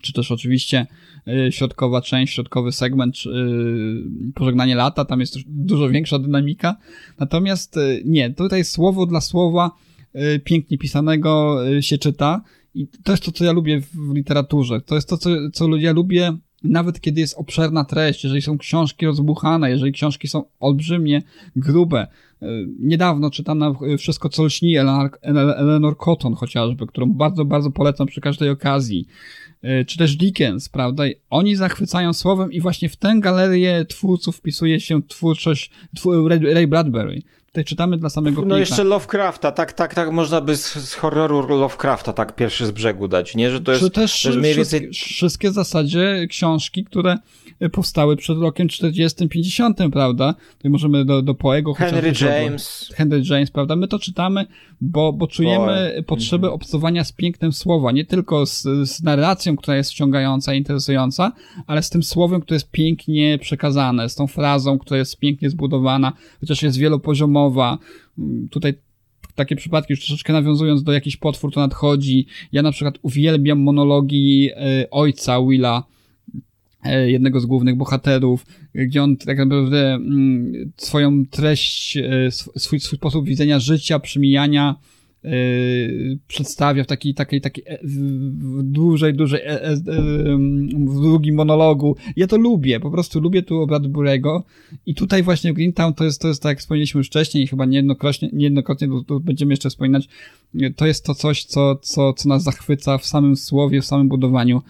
czy 0.00 0.12
też 0.12 0.32
oczywiście 0.32 0.86
y, 1.28 1.52
środkowa 1.52 2.00
część, 2.00 2.34
środkowy 2.34 2.72
segment, 2.72 3.16
y, 3.16 4.32
pożegnanie 4.34 4.74
lata, 4.74 5.04
tam 5.04 5.20
jest 5.20 5.38
dużo 5.46 5.88
większa 5.88 6.18
dynamika. 6.18 6.76
Natomiast 7.18 7.76
y, 7.76 8.02
nie, 8.04 8.30
tutaj 8.30 8.64
słowo 8.64 9.06
dla 9.06 9.20
słowa 9.20 9.70
pięknie 10.44 10.78
pisanego 10.78 11.58
się 11.80 11.98
czyta 11.98 12.42
i 12.74 12.88
to 13.04 13.12
jest 13.12 13.24
to, 13.24 13.32
co 13.32 13.44
ja 13.44 13.52
lubię 13.52 13.80
w 13.80 14.14
literaturze. 14.14 14.80
To 14.80 14.94
jest 14.94 15.08
to, 15.08 15.16
co, 15.16 15.30
co 15.52 15.76
ja 15.76 15.92
lubię 15.92 16.38
nawet 16.64 17.00
kiedy 17.00 17.20
jest 17.20 17.38
obszerna 17.38 17.84
treść, 17.84 18.24
jeżeli 18.24 18.42
są 18.42 18.58
książki 18.58 19.06
rozbuchane, 19.06 19.70
jeżeli 19.70 19.92
książki 19.92 20.28
są 20.28 20.44
olbrzymie, 20.60 21.22
grube. 21.56 22.06
Niedawno 22.80 23.30
czytana 23.30 23.74
Wszystko, 23.98 24.28
co 24.28 24.44
lśni 24.44 24.76
Eleanor 24.76 25.96
Cotton 25.96 26.34
chociażby, 26.34 26.86
którą 26.86 27.12
bardzo, 27.12 27.44
bardzo 27.44 27.70
polecam 27.70 28.06
przy 28.06 28.20
każdej 28.20 28.50
okazji. 28.50 29.06
E, 29.62 29.84
czy 29.84 29.98
też 29.98 30.16
Dickens, 30.16 30.68
prawda? 30.68 31.04
Oni 31.30 31.56
zachwycają 31.56 32.12
słowem 32.12 32.52
i 32.52 32.60
właśnie 32.60 32.88
w 32.88 32.96
tę 32.96 33.14
galerię 33.20 33.84
twórców 33.84 34.36
wpisuje 34.36 34.80
się 34.80 35.02
twórczość 35.02 35.70
twór, 35.96 36.30
Ray 36.54 36.66
Bradbury. 36.66 37.22
Tutaj 37.48 37.64
czytamy 37.64 37.96
dla 37.96 38.10
samego 38.10 38.42
No 38.46 38.58
jeszcze 38.58 38.84
Lovecrafta, 38.84 39.52
tak, 39.52 39.72
tak, 39.72 39.94
tak, 39.94 40.12
można 40.12 40.40
by 40.40 40.56
z, 40.56 40.74
z 40.74 40.94
horroru 40.94 41.56
Lovecrafta 41.56 42.12
tak 42.12 42.34
pierwszy 42.34 42.66
z 42.66 42.70
brzegu 42.70 43.08
dać, 43.08 43.34
nie? 43.34 43.50
Że 43.50 43.60
to 43.60 43.72
jest, 43.72 43.84
Czy 43.84 43.90
też 43.90 44.22
to 44.22 44.28
jest 44.28 44.40
mniej 44.40 44.54
więcej... 44.54 44.90
wszystkie 44.92 45.50
w 45.50 45.54
zasadzie 45.54 46.26
książki, 46.30 46.84
które 46.84 47.16
powstały 47.72 48.16
przed 48.16 48.38
rokiem 48.38 48.68
40-50, 48.68 49.90
prawda? 49.90 50.34
Tutaj 50.56 50.70
możemy 50.70 51.04
do, 51.04 51.22
do 51.22 51.34
Poego 51.34 51.74
Henry 51.74 52.12
James. 52.20 52.92
Henry 52.94 53.22
James, 53.30 53.50
prawda? 53.50 53.76
My 53.76 53.88
to 53.88 53.98
czytamy, 53.98 54.46
bo, 54.80 55.12
bo 55.12 55.26
czujemy 55.26 55.92
Poe. 55.96 56.02
potrzebę 56.02 56.46
mm 56.46 56.50
-hmm. 56.50 56.62
obcowania 56.62 57.04
z 57.04 57.12
pięknem 57.12 57.52
słowa, 57.52 57.92
nie 57.92 58.04
tylko 58.04 58.46
z, 58.46 58.62
z 58.62 59.02
narracją, 59.02 59.56
która 59.56 59.76
jest 59.76 59.90
wciągająca 59.90 60.54
interesująca, 60.54 61.32
ale 61.66 61.82
z 61.82 61.90
tym 61.90 62.02
słowem, 62.02 62.40
które 62.40 62.56
jest 62.56 62.70
pięknie 62.70 63.38
przekazane, 63.38 64.08
z 64.08 64.14
tą 64.14 64.26
frazą, 64.26 64.78
która 64.78 64.98
jest 64.98 65.18
pięknie 65.18 65.50
zbudowana, 65.50 66.12
chociaż 66.40 66.62
jest 66.62 66.78
wielopoziomowa. 66.78 67.78
Tutaj 68.50 68.74
takie 69.34 69.56
przypadki, 69.56 69.92
już 69.92 70.00
troszeczkę 70.00 70.32
nawiązując 70.32 70.82
do 70.82 70.92
jakichś 70.92 71.16
potwór, 71.16 71.52
to 71.52 71.60
nadchodzi. 71.60 72.26
Ja 72.52 72.62
na 72.62 72.72
przykład 72.72 72.98
uwielbiam 73.02 73.58
monologi 73.58 74.50
y, 74.82 74.90
ojca 74.90 75.42
Willa, 75.42 75.84
E, 75.84 75.97
jednego 76.84 77.40
z 77.40 77.46
głównych 77.46 77.76
bohaterów, 77.76 78.46
gdzie 78.74 79.02
on 79.02 79.16
tak 79.16 79.38
naprawdę 79.38 79.94
mm, 79.94 80.52
swoją 80.76 81.26
treść, 81.26 81.96
e, 81.96 82.30
swój, 82.30 82.80
swój 82.80 82.98
sposób 82.98 83.26
widzenia 83.26 83.58
życia, 83.58 83.98
przemijania 83.98 84.74
Yy, 85.24 86.18
przedstawia 86.28 86.84
w 86.84 86.86
takiej, 86.86 87.14
takiej, 87.14 87.40
takiej 87.40 87.64
w 87.82 88.62
dłużej, 88.62 89.10
e, 89.10 89.76
w 90.86 91.00
długim 91.00 91.34
monologu. 91.34 91.96
Ja 92.16 92.26
to 92.26 92.36
lubię, 92.36 92.80
po 92.80 92.90
prostu 92.90 93.20
lubię 93.20 93.42
tu 93.42 93.60
obrad 93.60 93.86
Burego 93.86 94.44
i 94.86 94.94
tutaj 94.94 95.22
właśnie 95.22 95.52
w 95.52 95.56
Greentown 95.56 95.94
to 95.94 96.04
jest, 96.04 96.20
to 96.20 96.28
jest 96.28 96.42
tak 96.42 96.50
jak 96.50 96.58
wspomnieliśmy 96.58 96.98
już 96.98 97.06
wcześniej 97.06 97.44
i 97.44 97.46
chyba 97.46 97.64
niejednokrotnie, 97.64 98.30
niejednokrotnie 98.32 98.88
to, 99.06 99.20
będziemy 99.20 99.52
jeszcze 99.52 99.70
wspominać, 99.70 100.08
to 100.76 100.86
jest 100.86 101.04
to 101.04 101.14
coś, 101.14 101.44
co, 101.44 101.76
co, 101.76 102.12
co 102.12 102.28
nas 102.28 102.42
zachwyca 102.42 102.98
w 102.98 103.06
samym 103.06 103.36
słowie, 103.36 103.80
w 103.80 103.86
samym 103.86 104.08
budowaniu 104.08 104.62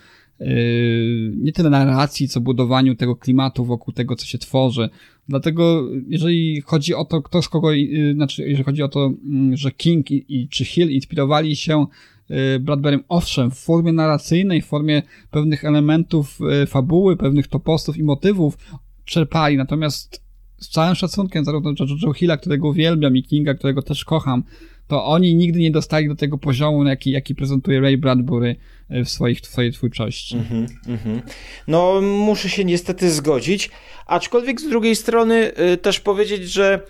nie 1.37 1.53
tyle 1.53 1.71
narracji, 1.71 2.29
co 2.29 2.41
budowaniu 2.41 2.95
tego 2.95 3.17
klimatu 3.17 3.65
wokół 3.65 3.95
tego, 3.95 4.17
co 4.17 4.27
się 4.27 4.39
tworzy. 4.39 4.89
Dlatego, 5.29 5.89
jeżeli 6.09 6.61
chodzi 6.61 6.95
o 6.95 7.05
to, 7.05 7.23
kto 7.23 7.43
z 7.43 7.49
kogo, 7.49 7.73
yy, 7.73 8.15
znaczy, 8.15 8.43
jeżeli 8.43 8.65
chodzi 8.65 8.83
o 8.83 8.89
to, 8.89 9.13
mm, 9.25 9.57
że 9.57 9.71
King 9.71 10.11
i, 10.11 10.25
i 10.29 10.49
czy 10.49 10.65
Hill 10.65 10.91
inspirowali 10.91 11.57
się 11.57 11.87
yy, 12.29 12.61
Bradberym, 12.61 13.05
owszem, 13.09 13.51
w 13.51 13.59
formie 13.59 13.93
narracyjnej, 13.93 14.63
w 14.63 14.67
formie 14.67 15.03
pewnych 15.31 15.65
elementów 15.65 16.39
fabuły, 16.67 17.17
pewnych 17.17 17.49
topostów 17.49 17.97
i 17.97 18.03
motywów 18.03 18.59
czerpali, 19.05 19.57
natomiast 19.57 20.29
z 20.59 20.69
całym 20.69 20.95
szacunkiem 20.95 21.45
zarówno 21.45 21.73
Joe 22.03 22.13
Hilla, 22.13 22.37
którego 22.37 22.69
uwielbiam, 22.69 23.17
i 23.17 23.23
Kinga, 23.23 23.55
którego 23.55 23.83
też 23.83 24.05
kocham, 24.05 24.43
to 24.89 25.05
oni 25.05 25.35
nigdy 25.35 25.59
nie 25.59 25.71
dostali 25.71 26.09
do 26.09 26.17
tego 26.17 26.39
poziomu, 26.39 26.85
jaki, 26.85 27.11
jaki 27.11 27.35
prezentuje 27.35 27.81
Ray 27.81 27.99
Bradbury 27.99 28.57
e, 28.89 29.05
w, 29.05 29.11
swoich, 29.11 29.41
w 29.41 29.47
swojej 29.47 29.73
twórczości. 29.73 30.37
Mm 30.37 30.47
-hmm, 30.47 30.89
mm 30.89 30.99
-hmm. 30.99 31.21
No, 31.69 32.01
muszę 32.01 32.49
się 32.49 32.65
niestety 32.65 33.11
zgodzić, 33.11 33.71
aczkolwiek 34.07 34.61
z 34.61 34.69
drugiej 34.69 34.97
strony 34.97 35.53
y, 35.73 35.77
też 35.77 36.01
powiedzieć, 36.01 36.53
że 36.53 36.81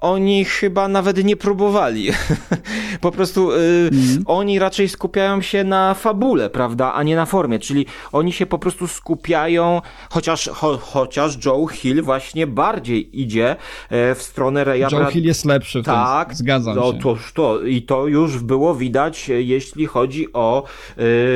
oni 0.00 0.44
chyba 0.44 0.88
nawet 0.88 1.24
nie 1.24 1.36
próbowali. 1.36 2.10
po 3.00 3.10
prostu 3.12 3.52
y, 3.52 3.56
mm. 3.92 4.22
oni 4.26 4.58
raczej 4.58 4.88
skupiają 4.88 5.42
się 5.42 5.64
na 5.64 5.94
fabule, 5.94 6.50
prawda, 6.50 6.92
a 6.92 7.02
nie 7.02 7.16
na 7.16 7.26
formie, 7.26 7.58
czyli 7.58 7.86
oni 8.12 8.32
się 8.32 8.46
po 8.46 8.58
prostu 8.58 8.88
skupiają, 8.88 9.82
chociaż, 10.10 10.48
cho, 10.52 10.78
chociaż 10.78 11.44
Joe 11.46 11.66
Hill 11.66 12.02
właśnie 12.02 12.46
bardziej 12.46 13.20
idzie 13.20 13.56
e, 13.90 14.14
w 14.14 14.22
stronę 14.22 14.64
Raya 14.64 14.80
Joe 14.80 14.90
Brad... 14.90 15.12
Hill 15.12 15.24
jest 15.24 15.44
lepszy 15.44 15.82
tak, 15.82 16.28
tym, 16.28 16.36
zgadzam 16.36 16.76
no, 16.76 16.92
się. 16.92 16.98
To, 16.98 17.16
to, 17.34 17.62
I 17.62 17.82
to 17.82 18.06
już 18.06 18.38
było 18.38 18.74
widać, 18.74 19.30
e, 19.30 19.42
jeśli 19.42 19.86
chodzi 19.86 20.32
o 20.32 20.64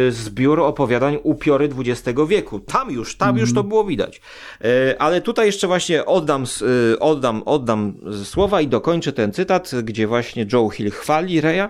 y, 0.08 0.12
zbiór 0.12 0.60
opowiadań 0.60 1.18
upiory 1.22 1.68
XX 1.78 2.18
wieku. 2.28 2.60
Tam 2.60 2.90
już, 2.90 3.16
tam 3.16 3.28
mm. 3.28 3.40
już 3.40 3.50
to 3.50 3.60
mhm. 3.60 3.68
było 3.68 3.84
widać. 3.84 4.20
Ale 4.98 5.20
tutaj 5.20 5.46
jeszcze 5.46 5.66
właśnie 5.66 6.06
oddam, 6.06 6.44
oddam, 7.00 7.42
oddam 7.46 7.94
słowo 8.24 8.51
i 8.60 8.68
dokończę 8.68 9.12
ten 9.12 9.32
cytat, 9.32 9.70
gdzie 9.82 10.06
właśnie 10.06 10.46
Joe 10.52 10.70
Hill 10.70 10.90
chwali 10.90 11.40
Reya. 11.40 11.68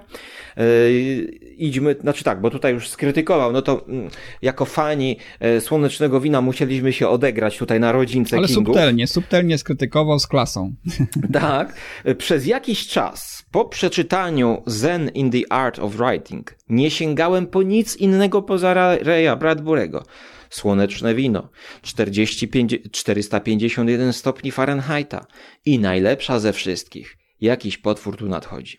Yy, 0.56 1.42
idźmy, 1.56 1.96
znaczy 2.00 2.24
tak, 2.24 2.40
bo 2.40 2.50
tutaj 2.50 2.74
już 2.74 2.88
skrytykował, 2.88 3.52
no 3.52 3.62
to 3.62 3.84
mm, 3.88 4.10
jako 4.42 4.64
fani 4.64 5.16
e, 5.40 5.60
Słonecznego 5.60 6.20
Wina 6.20 6.40
musieliśmy 6.40 6.92
się 6.92 7.08
odegrać 7.08 7.58
tutaj 7.58 7.80
na 7.80 7.92
rodzince 7.92 8.36
Ale 8.36 8.48
subtelnie, 8.48 9.06
subtelnie 9.06 9.58
skrytykował 9.58 10.18
z 10.18 10.26
klasą. 10.26 10.74
tak. 11.32 11.74
Przez 12.18 12.46
jakiś 12.46 12.86
czas 12.86 13.44
po 13.50 13.64
przeczytaniu 13.64 14.62
Zen 14.66 15.08
in 15.08 15.30
the 15.30 15.52
Art 15.52 15.78
of 15.78 15.96
Writing 15.96 16.54
nie 16.68 16.90
sięgałem 16.90 17.46
po 17.46 17.62
nic 17.62 17.96
innego 17.96 18.42
poza 18.42 18.96
Reya 18.96 19.36
Bradburego 19.38 20.04
słoneczne 20.52 21.14
wino, 21.14 21.48
45, 21.82 22.74
451 22.92 24.12
stopni 24.12 24.50
Fahrenheita 24.50 25.26
i 25.64 25.78
najlepsza 25.78 26.38
ze 26.38 26.52
wszystkich. 26.52 27.16
Jakiś 27.40 27.78
potwór 27.78 28.16
tu 28.16 28.28
nadchodzi. 28.28 28.78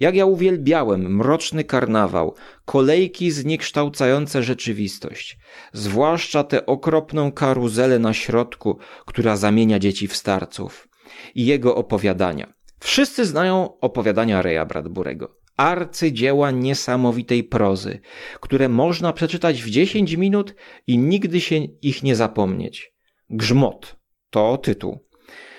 Jak 0.00 0.14
ja 0.14 0.26
uwielbiałem 0.26 1.16
mroczny 1.16 1.64
karnawał, 1.64 2.34
kolejki 2.64 3.30
zniekształcające 3.30 4.42
rzeczywistość, 4.42 5.38
zwłaszcza 5.72 6.44
tę 6.44 6.66
okropną 6.66 7.32
karuzelę 7.32 7.98
na 7.98 8.14
środku, 8.14 8.78
która 9.06 9.36
zamienia 9.36 9.78
dzieci 9.78 10.08
w 10.08 10.16
starców 10.16 10.88
i 11.34 11.46
jego 11.46 11.76
opowiadania. 11.76 12.52
Wszyscy 12.80 13.24
znają 13.26 13.80
opowiadania 13.80 14.42
Reya 14.42 14.66
Bradburego 14.66 15.39
arcydzieła 15.60 16.50
niesamowitej 16.50 17.44
prozy, 17.44 18.00
które 18.40 18.68
można 18.68 19.12
przeczytać 19.12 19.62
w 19.62 19.70
10 19.70 20.12
minut 20.12 20.54
i 20.86 20.98
nigdy 20.98 21.40
się 21.40 21.56
ich 21.82 22.02
nie 22.02 22.16
zapomnieć. 22.16 22.92
Grzmot 23.30 23.96
to 24.30 24.58
tytuł. 24.58 24.98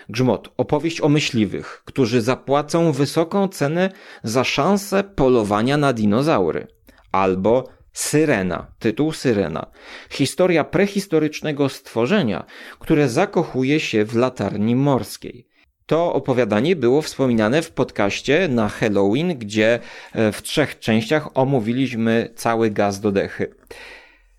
Grzmot, 0.10 0.54
opowieść 0.58 1.02
o 1.02 1.10
myśliwych, 1.10 1.82
którzy 1.86 2.22
zapłacą 2.22 2.92
wysoką 2.92 3.48
cenę 3.48 3.90
za 4.24 4.44
szansę 4.44 5.04
polowania 5.04 5.78
na 5.78 5.94
dinozaury. 5.94 6.68
Albo 7.12 7.68
Syrena, 7.94 8.74
tytuł 8.80 9.12
Syrena. 9.12 9.72
Historia 10.10 10.64
prehistorycznego 10.64 11.70
stworzenia, 11.70 12.46
które 12.80 13.10
zakochuje 13.10 13.80
się 13.80 14.06
w 14.06 14.16
latarni 14.16 14.76
morskiej. 14.76 15.51
To 15.92 16.14
opowiadanie 16.14 16.76
było 16.76 17.02
wspominane 17.02 17.62
w 17.62 17.72
podcaście 17.72 18.48
na 18.48 18.70
Halloween, 18.70 19.38
gdzie 19.38 19.80
e, 20.14 20.32
w 20.32 20.42
trzech 20.42 20.80
częściach 20.80 21.38
omówiliśmy 21.38 22.30
cały 22.36 22.70
gaz 22.70 23.00
do 23.00 23.12
dechy. 23.12 23.56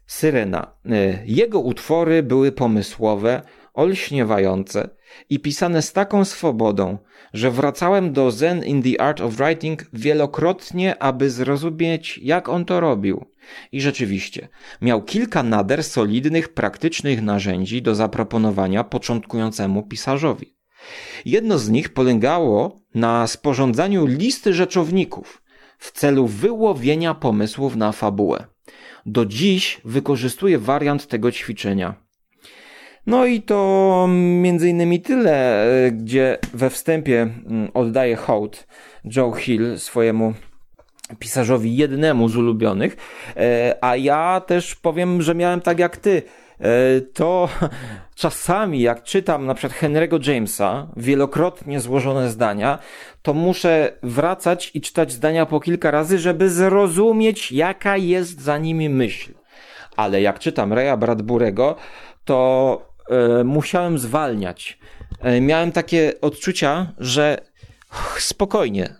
Syrena. 0.06 0.74
E, 0.90 1.18
jego 1.26 1.60
utwory 1.60 2.22
były 2.22 2.52
pomysłowe, 2.52 3.42
olśniewające 3.74 4.88
i 5.30 5.40
pisane 5.40 5.82
z 5.82 5.92
taką 5.92 6.24
swobodą, 6.24 6.98
że 7.32 7.50
wracałem 7.50 8.12
do 8.12 8.30
Zen 8.30 8.64
in 8.64 8.82
the 8.82 9.00
Art 9.00 9.20
of 9.20 9.34
Writing 9.34 9.84
wielokrotnie, 9.92 11.02
aby 11.02 11.30
zrozumieć, 11.30 12.18
jak 12.18 12.48
on 12.48 12.64
to 12.64 12.80
robił. 12.80 13.24
I 13.72 13.80
rzeczywiście, 13.80 14.48
miał 14.82 15.02
kilka 15.02 15.42
nader 15.42 15.84
solidnych, 15.84 16.48
praktycznych 16.48 17.22
narzędzi 17.22 17.82
do 17.82 17.94
zaproponowania 17.94 18.84
początkującemu 18.84 19.82
pisarzowi. 19.82 20.61
Jedno 21.24 21.58
z 21.58 21.68
nich 21.68 21.88
polegało 21.88 22.80
na 22.94 23.26
sporządzaniu 23.26 24.06
listy 24.06 24.54
rzeczowników 24.54 25.42
w 25.78 25.92
celu 25.92 26.26
wyłowienia 26.26 27.14
pomysłów 27.14 27.76
na 27.76 27.92
fabułę. 27.92 28.44
Do 29.06 29.26
dziś 29.26 29.80
wykorzystuję 29.84 30.58
wariant 30.58 31.06
tego 31.06 31.32
ćwiczenia. 31.32 31.94
No 33.06 33.26
i 33.26 33.42
to 33.42 34.06
między 34.42 34.68
innymi 34.68 35.00
tyle, 35.00 35.66
gdzie 35.92 36.38
we 36.54 36.70
wstępie 36.70 37.20
mm, 37.22 37.70
oddaję 37.74 38.16
hołd 38.16 38.66
Joe 39.16 39.32
Hill 39.32 39.78
swojemu 39.78 40.34
pisarzowi 41.18 41.76
jednemu 41.76 42.28
z 42.28 42.36
ulubionych, 42.36 42.96
e, 43.36 43.76
a 43.80 43.96
ja 43.96 44.42
też 44.46 44.74
powiem, 44.74 45.22
że 45.22 45.34
miałem 45.34 45.60
tak 45.60 45.78
jak 45.78 45.96
ty. 45.96 46.22
E, 46.62 47.00
to 47.00 47.48
czasami, 48.14 48.80
jak 48.80 49.02
czytam 49.02 49.46
na 49.46 49.54
przykład 49.54 49.80
Henry'ego 49.80 50.28
Jamesa, 50.28 50.86
wielokrotnie 50.96 51.80
złożone 51.80 52.30
zdania, 52.30 52.78
to 53.22 53.34
muszę 53.34 53.92
wracać 54.02 54.70
i 54.74 54.80
czytać 54.80 55.12
zdania 55.12 55.46
po 55.46 55.60
kilka 55.60 55.90
razy, 55.90 56.18
żeby 56.18 56.50
zrozumieć, 56.50 57.52
jaka 57.52 57.96
jest 57.96 58.40
za 58.40 58.58
nimi 58.58 58.88
myśl. 58.88 59.32
Ale 59.96 60.22
jak 60.22 60.38
czytam 60.38 60.72
Raya 60.72 60.96
Bradburego, 60.96 61.76
to 62.24 62.92
e, 63.08 63.44
musiałem 63.44 63.98
zwalniać. 63.98 64.78
E, 65.20 65.40
miałem 65.40 65.72
takie 65.72 66.12
odczucia, 66.20 66.92
że 66.98 67.38
spokojnie, 68.18 68.94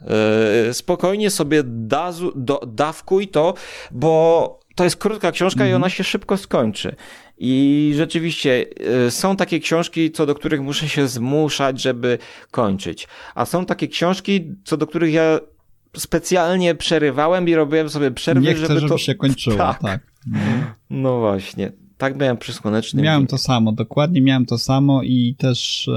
e, 0.69 0.75
spokojnie 0.75 1.31
sobie 1.31 1.63
dazu, 1.65 2.33
do, 2.35 2.61
dawkuj 2.67 3.29
to, 3.29 3.55
bo 3.91 4.61
to 4.75 4.85
jest 4.85 4.97
krótka 4.97 5.33
książka 5.33 5.61
mm 5.61 5.69
-hmm. 5.69 5.73
i 5.73 5.75
ona 5.75 5.87
mhm. 5.87 5.97
się 5.97 6.05
szybko 6.05 6.37
skończy. 6.37 6.97
I 7.45 7.93
rzeczywiście 7.97 8.66
e, 9.07 9.11
są 9.11 9.36
takie 9.36 9.61
książki, 9.61 10.11
co 10.11 10.26
do 10.26 10.34
których 10.34 10.61
muszę 10.61 10.88
się 10.88 11.09
zmuszać, 11.09 11.82
żeby 11.82 12.18
kończyć. 12.51 13.09
A 13.34 13.45
są 13.45 13.66
takie 13.66 13.88
książki, 13.88 14.40
co 14.64 14.76
do 14.76 14.86
których 14.86 15.12
ja 15.12 15.40
specjalnie 15.97 16.74
przerywałem 16.74 17.49
i 17.49 17.55
robiłem 17.55 17.88
sobie 17.88 18.11
przerwy, 18.11 18.40
Nie 18.40 18.55
chcę, 18.55 18.66
żeby, 18.66 18.80
żeby 18.80 18.88
to 18.88 18.99
się 18.99 19.14
kończyło. 19.14 19.57
Tak. 19.62 19.82
tak. 19.82 20.01
No. 20.26 20.38
no 20.90 21.20
właśnie. 21.20 21.72
Tak 21.99 22.16
miałem 22.16 22.36
przy 22.36 22.53
słonecznym. 22.53 23.05
Miałem 23.05 23.26
to 23.26 23.38
samo, 23.38 23.72
dokładnie 23.72 24.20
miałem 24.20 24.47
to 24.47 24.59
samo 24.59 25.03
i 25.03 25.34
też 25.38 25.88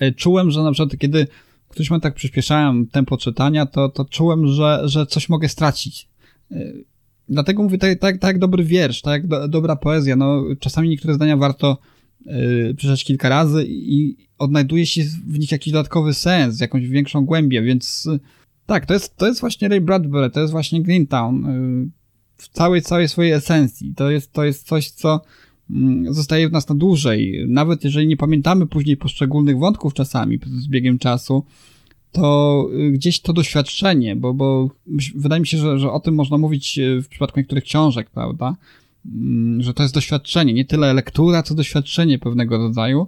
e, 0.00 0.12
czułem, 0.12 0.50
że 0.50 0.62
na 0.62 0.72
przykład 0.72 0.98
kiedy 0.98 1.26
któryś 1.68 1.90
moment 1.90 2.02
tak 2.02 2.14
przyspieszałem 2.14 2.86
tempo 2.86 3.16
czytania, 3.16 3.66
to, 3.66 3.88
to 3.88 4.04
czułem, 4.04 4.46
że, 4.46 4.82
że 4.84 5.06
coś 5.06 5.28
mogę 5.28 5.48
stracić. 5.48 6.08
Dlatego 7.28 7.62
mówię, 7.62 7.78
tak, 7.78 7.98
tak, 7.98 8.18
tak 8.18 8.38
dobry 8.38 8.64
wiersz, 8.64 9.02
tak 9.02 9.26
do, 9.26 9.48
dobra 9.48 9.76
poezja, 9.76 10.16
no 10.16 10.44
czasami 10.60 10.88
niektóre 10.88 11.14
zdania 11.14 11.36
warto 11.36 11.78
yy, 12.26 12.74
przeczytać 12.76 13.04
kilka 13.04 13.28
razy 13.28 13.64
i 13.68 14.16
odnajduje 14.38 14.86
się 14.86 15.02
w 15.26 15.38
nich 15.38 15.52
jakiś 15.52 15.72
dodatkowy 15.72 16.14
sens, 16.14 16.60
jakąś 16.60 16.88
większą 16.88 17.24
głębię, 17.24 17.62
więc 17.62 18.04
yy, 18.04 18.20
tak, 18.66 18.86
to 18.86 18.94
jest, 18.94 19.16
to 19.16 19.26
jest 19.26 19.40
właśnie 19.40 19.68
Ray 19.68 19.80
Bradbury, 19.80 20.30
to 20.30 20.40
jest 20.40 20.52
właśnie 20.52 20.82
Greentown 20.82 21.42
yy, 21.42 21.90
w 22.36 22.48
całej, 22.48 22.82
całej 22.82 23.08
swojej 23.08 23.32
esencji. 23.32 23.94
To 23.94 24.10
jest, 24.10 24.32
to 24.32 24.44
jest 24.44 24.66
coś, 24.66 24.90
co 24.90 25.20
mm, 25.70 26.14
zostaje 26.14 26.48
w 26.48 26.52
nas 26.52 26.68
na 26.68 26.74
dłużej. 26.74 27.44
Nawet 27.48 27.84
jeżeli 27.84 28.06
nie 28.06 28.16
pamiętamy 28.16 28.66
później 28.66 28.96
poszczególnych 28.96 29.58
wątków 29.58 29.94
czasami 29.94 30.38
z 30.46 30.68
biegiem 30.68 30.98
czasu, 30.98 31.44
to 32.14 32.68
y, 32.72 32.90
gdzieś 32.90 33.20
to 33.20 33.32
doświadczenie, 33.32 34.16
bo, 34.16 34.34
bo 34.34 34.70
wydaje 35.14 35.40
mi 35.40 35.46
się, 35.46 35.58
że, 35.58 35.78
że 35.78 35.92
o 35.92 36.00
tym 36.00 36.14
można 36.14 36.38
mówić 36.38 36.78
y, 36.78 37.02
w 37.02 37.08
przypadku 37.08 37.40
niektórych 37.40 37.64
książek, 37.64 38.10
prawda? 38.10 38.56
Mm, 39.06 39.62
że 39.62 39.74
to 39.74 39.82
jest 39.82 39.94
doświadczenie, 39.94 40.52
nie 40.52 40.64
tyle 40.64 40.94
lektura, 40.94 41.42
co 41.42 41.54
doświadczenie 41.54 42.18
pewnego 42.18 42.58
rodzaju. 42.58 43.06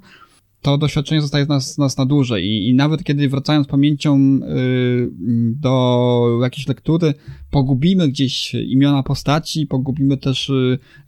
To 0.62 0.78
doświadczenie 0.78 1.20
zostaje 1.20 1.44
z 1.44 1.48
nas, 1.48 1.78
nas 1.78 1.96
na 1.96 2.06
dłużej 2.06 2.44
i, 2.44 2.68
i 2.68 2.74
nawet 2.74 3.04
kiedy 3.04 3.28
wracając 3.28 3.66
pamięcią 3.66 4.18
y, 4.18 5.10
do 5.52 6.38
jakiejś 6.42 6.68
lektury, 6.68 7.14
pogubimy 7.50 8.08
gdzieś 8.08 8.54
imiona 8.54 9.02
postaci, 9.02 9.66
pogubimy 9.66 10.16
też 10.16 10.52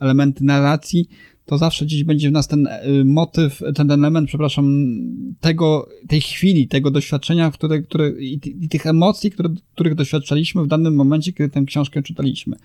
elementy 0.00 0.44
narracji, 0.44 1.08
to 1.48 1.58
zawsze 1.58 1.84
gdzieś 1.84 2.04
będzie 2.04 2.28
w 2.28 2.32
nas 2.32 2.48
ten 2.48 2.66
y, 2.66 3.04
motyw, 3.04 3.62
ten 3.74 3.90
element, 3.90 4.28
przepraszam, 4.28 4.94
tego, 5.40 5.88
tej 6.08 6.20
chwili, 6.20 6.68
tego 6.68 6.90
doświadczenia, 6.90 7.50
które, 7.50 7.82
które, 7.82 8.10
i, 8.20 8.40
i 8.60 8.68
tych 8.68 8.86
emocji, 8.86 9.30
które, 9.30 9.48
których 9.74 9.94
doświadczaliśmy 9.94 10.64
w 10.64 10.66
danym 10.66 10.94
momencie, 10.94 11.32
kiedy 11.32 11.50
tę 11.50 11.64
książkę 11.66 12.02
czytaliśmy. 12.02 12.56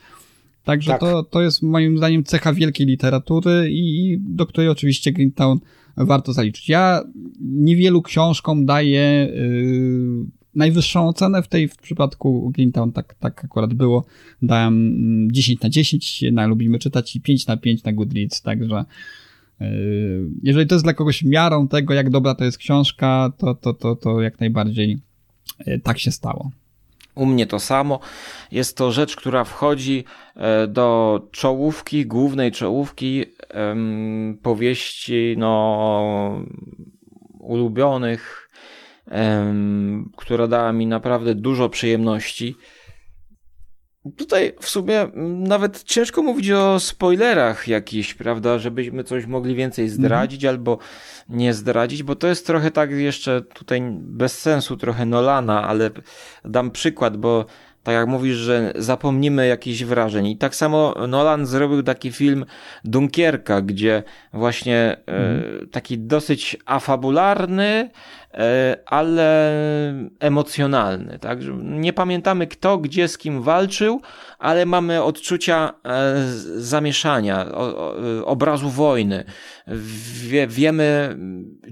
Także 0.63 0.91
tak. 0.91 0.99
to, 0.99 1.23
to 1.23 1.41
jest 1.41 1.63
moim 1.63 1.97
zdaniem 1.97 2.23
cecha 2.23 2.53
wielkiej 2.53 2.87
literatury 2.87 3.71
i, 3.71 4.11
i 4.11 4.19
do 4.19 4.45
której 4.45 4.69
oczywiście 4.69 5.11
Greentown 5.11 5.59
warto 5.97 6.33
zaliczyć. 6.33 6.69
Ja 6.69 7.03
niewielu 7.41 8.01
książkom 8.01 8.65
daję 8.65 9.29
yy, 9.35 10.42
najwyższą 10.55 11.07
ocenę 11.07 11.43
w 11.43 11.47
tej 11.47 11.67
w 11.67 11.77
przypadku 11.77 12.51
Greentown 12.55 12.91
tak, 12.91 13.13
tak 13.13 13.45
akurat 13.45 13.73
było. 13.73 14.05
Dałem 14.41 15.27
10 15.31 15.61
na 15.61 15.69
10, 15.69 16.23
na 16.31 16.47
lubimy 16.47 16.79
czytać 16.79 17.15
i 17.15 17.21
5 17.21 17.47
na 17.47 17.57
5 17.57 17.83
na 17.83 17.93
Goodreads, 17.93 18.41
także 18.41 18.85
yy, 19.59 19.67
jeżeli 20.43 20.67
to 20.67 20.75
jest 20.75 20.85
dla 20.85 20.93
kogoś 20.93 21.23
miarą 21.23 21.67
tego, 21.67 21.93
jak 21.93 22.09
dobra 22.09 22.35
to 22.35 22.43
jest 22.43 22.57
książka, 22.57 23.33
to, 23.37 23.55
to, 23.55 23.73
to, 23.73 23.95
to 23.95 24.21
jak 24.21 24.39
najbardziej 24.39 24.97
yy, 25.67 25.79
tak 25.79 25.99
się 25.99 26.11
stało. 26.11 26.51
U 27.15 27.25
mnie 27.25 27.47
to 27.47 27.59
samo. 27.59 27.99
Jest 28.51 28.77
to 28.77 28.91
rzecz, 28.91 29.15
która 29.15 29.43
wchodzi 29.43 30.03
e, 30.35 30.67
do 30.67 31.19
czołówki, 31.31 32.05
głównej 32.05 32.51
czołówki 32.51 33.25
powieści 34.41 35.35
no, 35.37 36.43
ulubionych 37.39 38.42
która 40.17 40.47
dała 40.47 40.73
mi 40.73 40.87
naprawdę 40.87 41.35
dużo 41.35 41.69
przyjemności. 41.69 42.55
Tutaj 44.17 44.53
w 44.59 44.69
sumie 44.69 45.07
nawet 45.37 45.83
ciężko 45.83 46.23
mówić 46.23 46.51
o 46.51 46.79
spoilerach 46.79 47.67
jakichś, 47.67 48.13
prawda, 48.13 48.59
żebyśmy 48.59 49.03
coś 49.03 49.25
mogli 49.25 49.55
więcej 49.55 49.85
mhm. 49.85 50.01
zdradzić 50.01 50.45
albo 50.45 50.77
nie 51.29 51.53
zdradzić, 51.53 52.03
bo 52.03 52.15
to 52.15 52.27
jest 52.27 52.47
trochę 52.47 52.71
tak 52.71 52.91
jeszcze 52.91 53.41
tutaj 53.41 53.81
bez 53.99 54.39
sensu 54.39 54.77
trochę 54.77 55.05
Nolana, 55.05 55.63
ale 55.63 55.89
dam 56.45 56.71
przykład, 56.71 57.17
bo 57.17 57.45
tak 57.83 57.95
jak 57.95 58.07
mówisz, 58.07 58.35
że 58.35 58.73
zapomnimy 58.75 59.47
jakichś 59.47 59.83
wrażeń. 59.83 60.27
I 60.27 60.37
tak 60.37 60.55
samo 60.55 60.95
Nolan 61.07 61.45
zrobił 61.45 61.83
taki 61.83 62.11
film 62.11 62.45
Dunkierka, 62.83 63.61
gdzie 63.61 64.03
właśnie 64.33 64.97
mhm. 65.05 65.43
e, 65.63 65.67
taki 65.67 65.99
dosyć 65.99 66.57
afabularny, 66.65 67.89
e, 68.33 68.77
ale 68.85 69.53
emocjonalny. 70.19 71.19
Tak? 71.19 71.39
Nie 71.63 71.93
pamiętamy 71.93 72.47
kto, 72.47 72.77
gdzie, 72.77 73.07
z 73.07 73.17
kim 73.17 73.41
walczył, 73.41 74.01
ale 74.39 74.65
mamy 74.65 75.03
odczucia 75.03 75.73
e, 75.85 76.13
zamieszania, 76.57 77.45
o, 77.51 77.77
o, 77.77 77.95
obrazu 78.25 78.69
wojny. 78.69 79.23
Wie, 80.27 80.47
wiemy, 80.47 81.17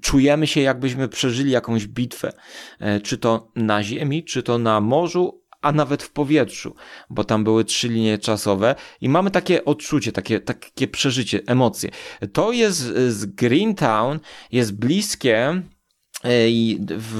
czujemy 0.01 0.47
się 0.47 0.61
jakbyśmy 0.61 1.07
przeżyli 1.07 1.51
jakąś 1.51 1.87
bitwę. 1.87 2.31
E, 2.79 2.99
czy 2.99 3.17
to 3.17 3.51
na 3.55 3.83
ziemi, 3.83 4.23
czy 4.23 4.43
to 4.43 4.57
na 4.57 4.81
morzu, 4.81 5.40
a 5.61 5.71
nawet 5.71 6.03
w 6.03 6.11
powietrzu, 6.11 6.75
bo 7.09 7.23
tam 7.23 7.43
były 7.43 7.65
trzy 7.65 7.87
linie 7.89 8.17
czasowe 8.17 8.75
i 9.01 9.09
mamy 9.09 9.31
takie 9.31 9.65
odczucie, 9.65 10.11
takie, 10.11 10.39
takie 10.39 10.87
przeżycie, 10.87 11.39
emocje. 11.47 11.89
To 12.33 12.51
jest 12.51 12.79
z 13.07 13.25
Greentown, 13.25 14.19
jest 14.51 14.75
bliskie 14.75 15.61
e, 16.23 16.49
i 16.49 16.79
w, 16.89 17.13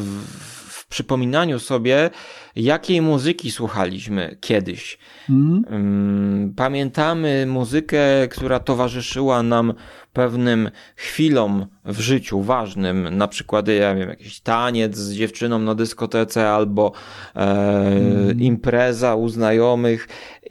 w 0.57 0.61
przypominaniu 0.91 1.59
sobie, 1.59 2.09
jakiej 2.55 3.01
muzyki 3.01 3.51
słuchaliśmy 3.51 4.37
kiedyś. 4.41 4.97
Mm. 5.29 6.53
Pamiętamy 6.55 7.45
muzykę, 7.45 7.99
która 8.29 8.59
towarzyszyła 8.59 9.43
nam 9.43 9.73
pewnym 10.13 10.71
chwilom 10.95 11.65
w 11.85 11.99
życiu 11.99 12.41
ważnym, 12.41 13.17
na 13.17 13.27
przykład 13.27 13.67
ja 13.67 13.95
wiem, 13.95 14.09
jakiś 14.09 14.39
taniec 14.39 14.97
z 14.97 15.13
dziewczyną 15.13 15.59
na 15.59 15.75
dyskotece 15.75 16.49
albo 16.49 16.91
e, 17.35 17.39
mm. 17.39 18.41
impreza 18.41 19.15
u 19.15 19.29
znajomych 19.29 20.07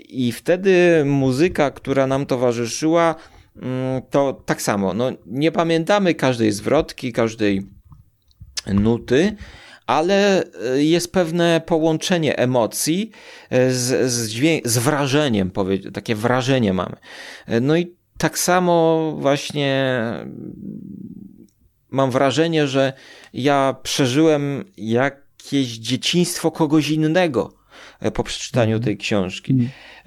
i 0.08 0.32
wtedy 0.32 1.02
muzyka, 1.04 1.70
która 1.70 2.06
nam 2.06 2.26
towarzyszyła, 2.26 3.14
mm, 3.56 4.02
to 4.10 4.42
tak 4.46 4.62
samo, 4.62 4.94
no, 4.94 5.12
nie 5.26 5.52
pamiętamy 5.52 6.14
każdej 6.14 6.52
zwrotki, 6.52 7.12
każdej 7.12 7.62
nuty, 8.66 9.36
ale 9.90 10.44
e, 10.44 10.84
jest 10.84 11.12
pewne 11.12 11.60
połączenie 11.66 12.38
emocji 12.38 13.10
e, 13.50 13.72
z, 13.72 14.12
z, 14.12 14.28
dźwięk, 14.28 14.68
z 14.68 14.78
wrażeniem, 14.78 15.50
takie 15.92 16.14
wrażenie 16.14 16.72
mamy. 16.72 16.96
E, 17.46 17.60
no 17.60 17.76
i 17.76 17.94
tak 18.18 18.38
samo 18.38 19.12
właśnie 19.18 19.94
mam 21.90 22.10
wrażenie, 22.10 22.66
że 22.66 22.92
ja 23.34 23.76
przeżyłem 23.82 24.64
jakieś 24.76 25.68
dzieciństwo 25.68 26.50
kogoś 26.50 26.90
innego. 26.90 27.52
po 28.14 28.24
przeczytaniu 28.24 28.76
mhm. 28.76 28.82
tej 28.84 28.96
książki. 28.96 29.54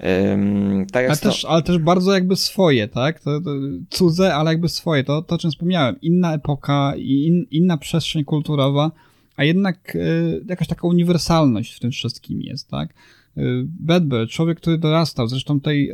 Um, 0.00 0.86
tak 0.92 1.06
ale, 1.06 1.16
też, 1.16 1.44
ale 1.44 1.62
też 1.62 1.78
bardzo 1.78 2.12
jakby 2.12 2.36
swoje, 2.36 2.88
tak? 2.88 3.20
To, 3.20 3.40
to 3.40 3.50
cudze, 3.90 4.34
ale 4.34 4.50
jakby 4.50 4.68
swoje. 4.68 5.04
To, 5.04 5.22
to 5.22 5.34
o 5.34 5.38
czym 5.38 5.50
wspomniałem. 5.50 6.00
Inna 6.00 6.34
epoka 6.34 6.92
in, 6.96 7.46
inna 7.50 7.76
przestrzeń 7.76 8.24
kulturowa, 8.24 8.90
a 9.36 9.44
jednak 9.44 9.96
y, 9.96 10.44
jakaś 10.48 10.68
taka 10.68 10.88
uniwersalność 10.88 11.74
w 11.74 11.80
tym 11.80 11.90
wszystkim 11.90 12.42
jest, 12.42 12.68
tak? 12.68 12.94
Bedbird, 13.64 14.30
człowiek, 14.30 14.60
który 14.60 14.78
dorastał, 14.78 15.28
zresztą 15.28 15.60
tej 15.60 15.92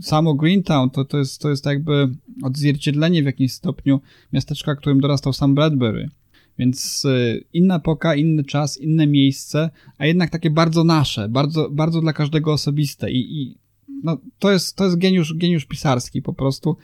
samo 0.00 0.34
Greentown 0.34 0.90
to, 0.90 1.04
to, 1.04 1.18
jest, 1.18 1.40
to 1.40 1.50
jest 1.50 1.66
jakby 1.66 2.08
odzwierciedlenie 2.42 3.22
w 3.22 3.26
jakimś 3.26 3.52
stopniu 3.52 4.00
miasteczka, 4.32 4.76
którym 4.76 5.00
dorastał 5.00 5.32
sam 5.32 5.54
Bradbury. 5.54 6.10
Więc 6.58 7.06
inna 7.52 7.76
epoka, 7.76 8.14
inny 8.14 8.44
czas, 8.44 8.78
inne 8.78 9.06
miejsce, 9.06 9.70
a 9.98 10.06
jednak 10.06 10.30
takie 10.30 10.50
bardzo 10.50 10.84
nasze, 10.84 11.28
bardzo, 11.28 11.70
bardzo 11.70 12.00
dla 12.00 12.12
każdego 12.12 12.52
osobiste 12.52 13.10
i, 13.10 13.42
i 13.42 13.58
no, 14.04 14.18
to 14.38 14.52
jest, 14.52 14.76
to 14.76 14.84
jest 14.84 14.98
geniusz, 14.98 15.34
geniusz 15.34 15.64
pisarski 15.64 16.22
po 16.22 16.32
prostu, 16.32 16.76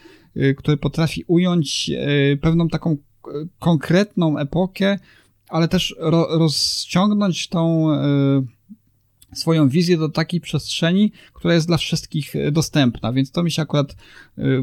który 0.56 0.76
potrafi 0.76 1.24
ująć 1.26 1.90
pewną 2.40 2.68
taką 2.68 2.96
konkretną 3.58 4.38
epokę, 4.38 4.98
ale 5.48 5.68
też 5.68 5.94
ro, 5.98 6.38
rozciągnąć 6.38 7.48
tą 7.48 7.88
swoją 9.34 9.68
wizję 9.68 9.96
do 9.96 10.08
takiej 10.08 10.40
przestrzeni, 10.40 11.12
która 11.32 11.54
jest 11.54 11.66
dla 11.66 11.76
wszystkich 11.76 12.34
dostępna, 12.52 13.12
więc 13.12 13.30
to 13.30 13.42
mi 13.42 13.50
się 13.50 13.62
akurat 13.62 13.96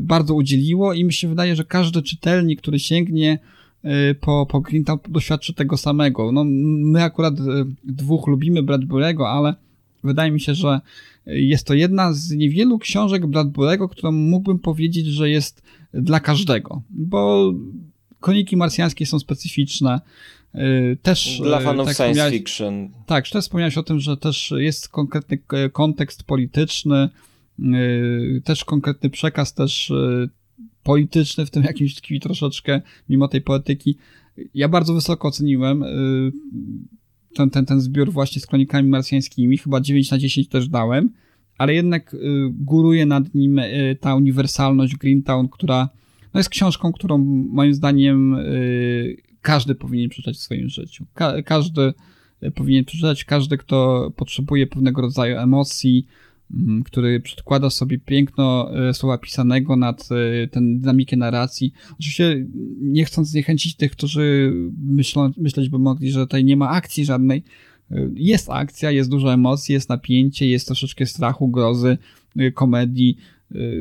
bardzo 0.02 0.34
udzieliło 0.34 0.94
i 0.94 1.04
mi 1.04 1.14
się 1.14 1.28
wydaje, 1.28 1.56
że 1.56 1.64
każdy 1.64 2.02
czytelnik, 2.02 2.62
który 2.62 2.80
sięgnie 2.80 3.40
Y, 3.86 4.16
po, 4.16 4.46
po 4.50 4.62
Greentown 4.62 5.00
doświadczy 5.10 5.54
tego 5.54 5.78
samego. 5.78 6.32
No, 6.32 6.44
my 6.44 7.04
akurat 7.04 7.40
y, 7.40 7.44
dwóch 7.84 8.28
lubimy 8.28 8.64
Bradbury'ego, 8.64 9.24
ale 9.28 9.56
wydaje 10.04 10.32
mi 10.32 10.42
się, 10.42 10.56
że 10.56 10.82
jest 11.26 11.68
to 11.68 11.74
jedna 11.74 12.14
z 12.14 12.32
niewielu 12.32 12.80
książek 12.80 13.26
Bradbury'ego, 13.26 13.90
którą 13.90 14.12
mógłbym 14.12 14.60
powiedzieć, 14.60 15.06
że 15.06 15.30
jest 15.30 15.62
dla 15.94 16.20
każdego, 16.20 16.82
bo 16.90 17.54
koniki 18.20 18.58
marsjańskie 18.58 19.06
są 19.06 19.20
specyficzne. 19.20 20.02
Y, 20.58 20.98
też, 21.02 21.40
dla 21.44 21.60
fanów 21.60 21.88
tak 21.88 21.96
science 21.96 22.32
fiction. 22.32 22.90
Tak, 23.06 23.30
też 23.30 23.44
wspomniałeś 23.44 23.78
o 23.78 23.84
tym, 23.84 24.00
że 24.00 24.18
też 24.18 24.54
jest 24.58 24.90
konkretny 24.90 25.40
kontekst 25.72 26.24
polityczny, 26.24 27.10
też 28.44 28.66
konkretny 28.66 29.10
przekaz, 29.10 29.54
też 29.54 29.92
polityczny 30.86 31.46
w 31.46 31.52
tym 31.52 31.64
jakimś 31.72 31.96
tkwi 31.96 32.20
troszeczkę, 32.20 32.82
mimo 33.10 33.28
tej 33.28 33.42
poetyki. 33.42 33.98
Ja 34.54 34.70
bardzo 34.70 34.94
wysoko 34.94 35.28
oceniłem 35.28 35.84
y, 35.84 36.32
ten, 37.36 37.50
ten, 37.50 37.66
ten 37.66 37.82
zbiór 37.82 38.12
właśnie 38.12 38.42
z 38.42 38.46
kronikami 38.46 38.90
marsjańskimi, 38.90 39.58
chyba 39.58 39.82
9 39.82 40.12
na 40.12 40.18
10 40.18 40.48
też 40.50 40.70
dałem, 40.70 41.10
ale 41.58 41.74
jednak 41.74 42.14
y, 42.14 42.18
góruje 42.52 43.06
nad 43.06 43.36
nim 43.36 43.60
y, 43.60 43.98
ta 44.02 44.16
uniwersalność 44.16 44.96
Greentown, 44.96 45.50
która 45.50 45.90
no 46.34 46.40
jest 46.40 46.50
książką, 46.50 46.92
którą 46.94 47.18
moim 47.50 47.74
zdaniem 47.74 48.38
każdy 49.46 49.76
powinien 49.76 50.10
przeczytać 50.10 50.36
w 50.36 50.40
swoim 50.40 50.70
życiu. 50.70 51.06
Ka 51.14 51.42
każdy 51.42 51.94
powinien 52.56 52.86
przeczytać, 52.86 53.24
każdy, 53.24 53.58
kto 53.58 54.12
potrzebuje 54.16 54.68
pewnego 54.68 55.02
rodzaju 55.02 55.38
emocji, 55.38 56.08
Mhm, 56.52 56.84
który 56.84 57.20
przedkłada 57.20 57.70
sobie 57.70 58.00
piękno 58.00 58.72
e, 58.90 58.94
słowa 58.94 59.18
pisanego 59.18 59.76
nad 59.76 60.10
e, 60.12 60.48
tę 60.48 60.60
dynamikę 60.62 61.18
narracji. 61.18 61.74
Oczywiście 62.00 62.46
nie 62.82 63.06
chcąc 63.06 63.28
zniechęcić 63.30 63.76
tych, 63.76 63.92
którzy 63.92 64.54
myślą, 64.84 65.32
myśleć 65.38 65.70
by 65.70 65.80
mogli, 65.80 66.12
że 66.12 66.20
tutaj 66.20 66.44
nie 66.46 66.58
ma 66.58 66.70
akcji 66.70 67.06
żadnej. 67.06 67.44
E, 67.92 68.10
jest 68.16 68.50
akcja, 68.50 68.92
jest 68.92 69.10
dużo 69.10 69.34
emocji, 69.34 69.74
jest 69.74 69.90
napięcie, 69.90 70.48
jest 70.48 70.66
troszeczkę 70.66 71.06
strachu, 71.06 71.48
grozy, 71.48 71.98
komedii. 72.54 73.18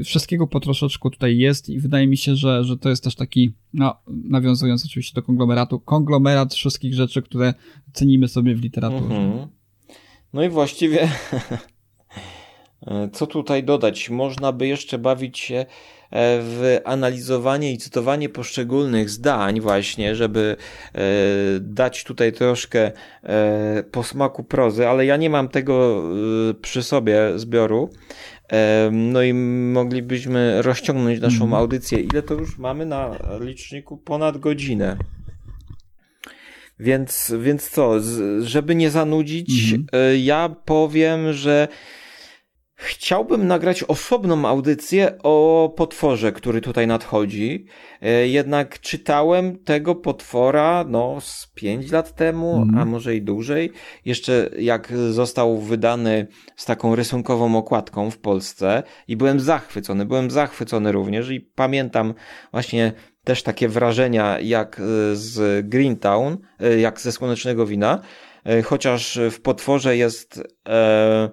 Wszystkiego 0.05 0.47
po 0.47 0.61
troszeczku 0.61 1.11
tutaj 1.11 1.39
jest 1.39 1.69
i 1.69 1.81
wydaje 1.81 2.07
mi 2.07 2.17
się, 2.17 2.37
że, 2.37 2.65
że 2.65 2.77
to 2.77 2.89
jest 2.89 3.05
też 3.05 3.15
taki, 3.15 3.55
no, 3.73 3.97
nawiązując 4.07 4.87
oczywiście 4.87 5.15
do 5.15 5.23
konglomeratu, 5.23 5.81
konglomerat 5.81 6.55
wszystkich 6.55 6.95
rzeczy, 6.95 7.23
które 7.23 7.55
cenimy 7.93 8.29
sobie 8.29 8.55
w 8.55 8.61
literaturze. 8.61 9.17
Mhm. 9.17 9.49
No 10.33 10.45
i 10.45 10.49
właściwie 10.49 11.09
E, 12.87 13.09
co 13.13 13.27
tutaj 13.27 13.65
dodać? 13.65 14.11
Można 14.11 14.53
by 14.53 14.67
jeszcze 14.67 14.99
bawić 14.99 15.39
się 15.39 15.55
e, 15.57 15.67
w 16.41 16.81
analizowanie 16.85 17.73
i 17.73 17.79
cytowanie 17.79 18.29
poszczególnych 18.29 19.11
zdań, 19.11 19.61
właśnie, 19.61 20.17
żeby 20.17 20.57
e, 20.95 21.01
dać 21.61 22.05
tutaj 22.05 22.33
troszkę 22.33 22.93
posmaku 23.91 24.45
prozy, 24.45 24.89
ale 24.89 25.07
ja 25.07 25.17
nie 25.17 25.31
mam 25.31 25.49
tego 25.49 26.03
przy 26.63 26.83
sobie 26.83 27.39
zbioru. 27.39 27.91
No 28.93 29.23
i 29.23 29.35
moglibyśmy 29.73 30.63
rozciągnąć 30.63 31.21
naszą 31.21 31.45
mhm. 31.45 31.55
audycję. 31.55 32.01
Ile 32.01 32.23
to 32.23 32.35
już 32.35 32.59
mamy 32.59 32.87
na 32.87 33.11
liczniku? 33.41 33.97
Ponad 33.97 34.39
godzinę. 34.39 34.97
Więc, 36.81 37.35
więc 37.41 37.71
co, 37.71 37.95
żeby 38.41 38.75
nie 38.75 38.91
zanudzić, 38.91 39.73
mhm. 39.73 40.19
ja 40.21 40.57
powiem, 40.65 41.33
że 41.33 41.69
Chciałbym 42.77 43.47
nagrać 43.47 43.83
osobną 43.83 44.49
audycję 44.49 45.19
o 45.23 45.73
potworze, 45.77 46.33
który 46.33 46.61
tutaj 46.61 46.87
nadchodzi. 46.87 47.67
E, 48.03 48.29
jednak 48.29 48.81
czytałem 48.81 49.59
tego 49.59 49.95
potwora, 49.95 50.85
no, 50.89 51.21
z 51.21 51.53
pięć 51.55 51.91
lat 51.91 52.15
temu, 52.15 52.63
mm. 52.63 52.79
a 52.79 52.85
może 52.85 53.17
i 53.17 53.23
dłużej. 53.23 53.73
Jeszcze 54.05 54.51
jak 54.59 54.93
został 55.11 55.59
wydany 55.59 56.27
z 56.57 56.65
taką 56.65 56.95
rysunkową 56.95 57.57
okładką 57.57 58.11
w 58.11 58.19
Polsce 58.19 58.83
i 59.09 59.17
byłem 59.17 59.41
zachwycony, 59.41 60.07
byłem 60.07 60.31
zachwycony 60.31 60.93
również 60.93 61.31
i 61.31 61.41
pamiętam 61.41 62.15
właśnie 62.53 62.93
też 63.25 63.43
takie 63.43 63.69
wrażenia 63.69 64.41
jak 64.41 64.81
e, 64.81 64.83
z 65.17 65.67
Greentown, 65.69 66.39
e, 66.61 66.79
jak 66.81 67.01
ze 67.01 67.13
Słonecznego 67.13 67.67
Wina, 67.67 68.01
chociaż 68.65 69.19
w 69.31 69.41
potworze 69.41 69.97
jest... 69.97 70.43
E, 70.69 71.31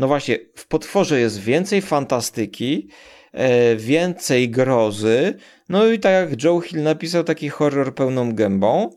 no 0.00 0.08
właśnie, 0.08 0.38
w 0.54 0.66
potworze 0.66 1.20
jest 1.20 1.40
więcej 1.40 1.82
fantastyki, 1.82 2.88
e, 3.32 3.76
więcej 3.76 4.50
grozy, 4.50 5.34
no 5.68 5.86
i 5.86 5.98
tak 5.98 6.12
jak 6.12 6.44
Joe 6.44 6.60
Hill 6.60 6.82
napisał, 6.82 7.24
taki 7.24 7.48
horror 7.48 7.94
pełną 7.94 8.34
gębą 8.34 8.90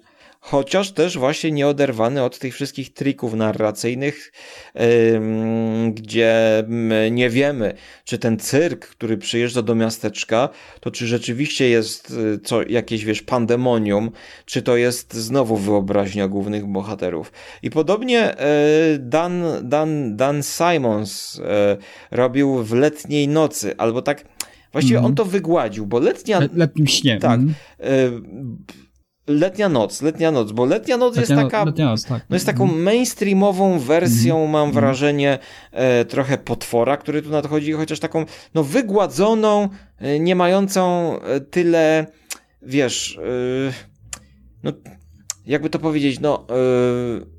chociaż 0.45 0.91
też 0.91 1.17
właśnie 1.17 1.51
nieoderwany 1.51 2.23
od 2.23 2.39
tych 2.39 2.53
wszystkich 2.53 2.93
trików 2.93 3.33
narracyjnych, 3.33 4.31
gdzie 5.89 6.63
nie 7.11 7.29
wiemy, 7.29 7.73
czy 8.05 8.17
ten 8.17 8.39
cyrk, 8.39 8.87
który 8.87 9.17
przyjeżdża 9.17 9.61
do 9.61 9.75
miasteczka, 9.75 10.49
to 10.79 10.91
czy 10.91 11.07
rzeczywiście 11.07 11.69
jest 11.69 12.11
y, 12.11 12.39
co, 12.43 12.63
jakieś, 12.63 13.05
wiesz, 13.05 13.21
pandemonium, 13.21 14.11
czy 14.45 14.61
to 14.61 14.77
jest 14.77 15.13
znowu 15.13 15.57
wyobraźnia 15.57 16.27
głównych 16.27 16.65
bohaterów. 16.65 17.31
I 17.61 17.69
podobnie 17.69 18.37
e, 18.37 18.47
Dan, 18.99 19.43
Dan, 19.61 20.15
Dan 20.15 20.43
Simons 20.43 21.41
e, 21.45 21.77
robił 22.11 22.63
w 22.63 22.73
letniej 22.73 23.27
nocy, 23.27 23.77
albo 23.77 24.01
tak, 24.01 24.25
właściwie 24.71 24.97
mm. 24.97 25.05
on 25.05 25.15
to 25.15 25.25
wygładził, 25.25 25.85
bo 25.85 25.99
letnia... 25.99 26.39
letnim 26.53 26.87
śnie. 26.87 27.19
Tak. 27.19 27.39
Mm 27.39 27.53
Letnia 29.27 29.69
noc, 29.69 30.01
letnia 30.01 30.31
noc, 30.31 30.51
bo 30.51 30.65
letnia 30.65 30.97
noc 30.97 31.15
letnia, 31.15 31.35
jest 31.35 31.43
taka. 31.43 31.63
Letnia 31.65 31.85
noc, 31.85 32.05
tak. 32.05 32.25
No 32.29 32.35
jest 32.35 32.45
taką 32.45 32.65
mainstreamową 32.65 33.79
wersją, 33.79 34.37
mm. 34.37 34.49
mam 34.49 34.67
mhm. 34.67 34.85
wrażenie, 34.85 35.39
e, 35.71 36.05
trochę 36.05 36.37
potwora, 36.37 36.97
który 36.97 37.21
tu 37.21 37.29
nadchodzi, 37.29 37.71
chociaż 37.71 37.99
taką, 37.99 38.25
no, 38.53 38.63
wygładzoną, 38.63 39.69
e, 39.97 40.19
nie 40.19 40.35
mającą 40.35 41.15
e, 41.19 41.39
tyle, 41.39 42.05
wiesz, 42.61 43.17
e, 43.17 43.73
no, 44.63 44.71
jakby 45.45 45.69
to 45.69 45.79
powiedzieć, 45.79 46.19
no, 46.19 46.45
e, 46.49 47.32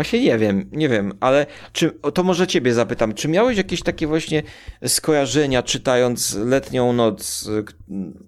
Właśnie 0.00 0.20
nie 0.20 0.38
wiem, 0.38 0.70
nie 0.72 0.88
wiem, 0.88 1.12
ale 1.20 1.46
czy, 1.72 1.90
to 2.14 2.22
może 2.22 2.46
ciebie 2.46 2.74
zapytam, 2.74 3.14
czy 3.14 3.28
miałeś 3.28 3.56
jakieś 3.56 3.82
takie 3.82 4.06
właśnie 4.06 4.42
skojarzenia 4.86 5.62
czytając 5.62 6.34
Letnią 6.34 6.92
Noc, 6.92 7.50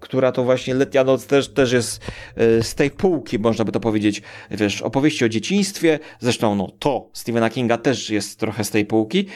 która 0.00 0.32
to 0.32 0.44
właśnie 0.44 0.74
Letnia 0.74 1.04
Noc 1.04 1.26
też, 1.26 1.48
też 1.48 1.72
jest 1.72 2.00
e, 2.36 2.62
z 2.62 2.74
tej 2.74 2.90
półki, 2.90 3.38
można 3.38 3.64
by 3.64 3.72
to 3.72 3.80
powiedzieć, 3.80 4.22
wiesz, 4.50 4.82
opowieści 4.82 5.24
o 5.24 5.28
dzieciństwie, 5.28 5.98
zresztą 6.20 6.54
no 6.54 6.68
to 6.78 7.10
Stephena 7.12 7.50
Kinga 7.50 7.78
też 7.78 8.10
jest 8.10 8.38
trochę 8.38 8.64
z 8.64 8.70
tej 8.70 8.86
półki, 8.86 9.26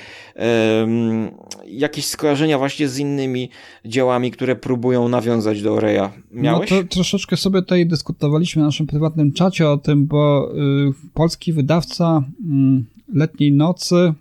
jakieś 1.67 2.07
skojarzenia 2.07 2.59
właśnie 2.59 2.89
z 2.89 2.99
innymi 2.99 3.51
dziełami, 3.85 4.31
które 4.31 4.57
próbują 4.57 5.09
nawiązać 5.09 5.63
do 5.63 5.81
Reja. 5.81 6.13
Miałeś? 6.31 6.71
No 6.71 6.77
to 6.77 6.89
troszeczkę 6.89 7.37
sobie 7.37 7.63
tutaj 7.63 7.87
dyskutowaliśmy 7.87 8.61
na 8.61 8.67
naszym 8.69 8.87
prywatnym 8.87 9.33
czacie 9.33 9.69
o 9.69 9.77
tym, 9.77 10.07
bo 10.07 10.53
y, 10.55 11.13
polski 11.15 11.53
wydawca 11.53 12.23
Mm, 12.47 12.87
letniej 13.15 13.53
nocy 13.53 14.13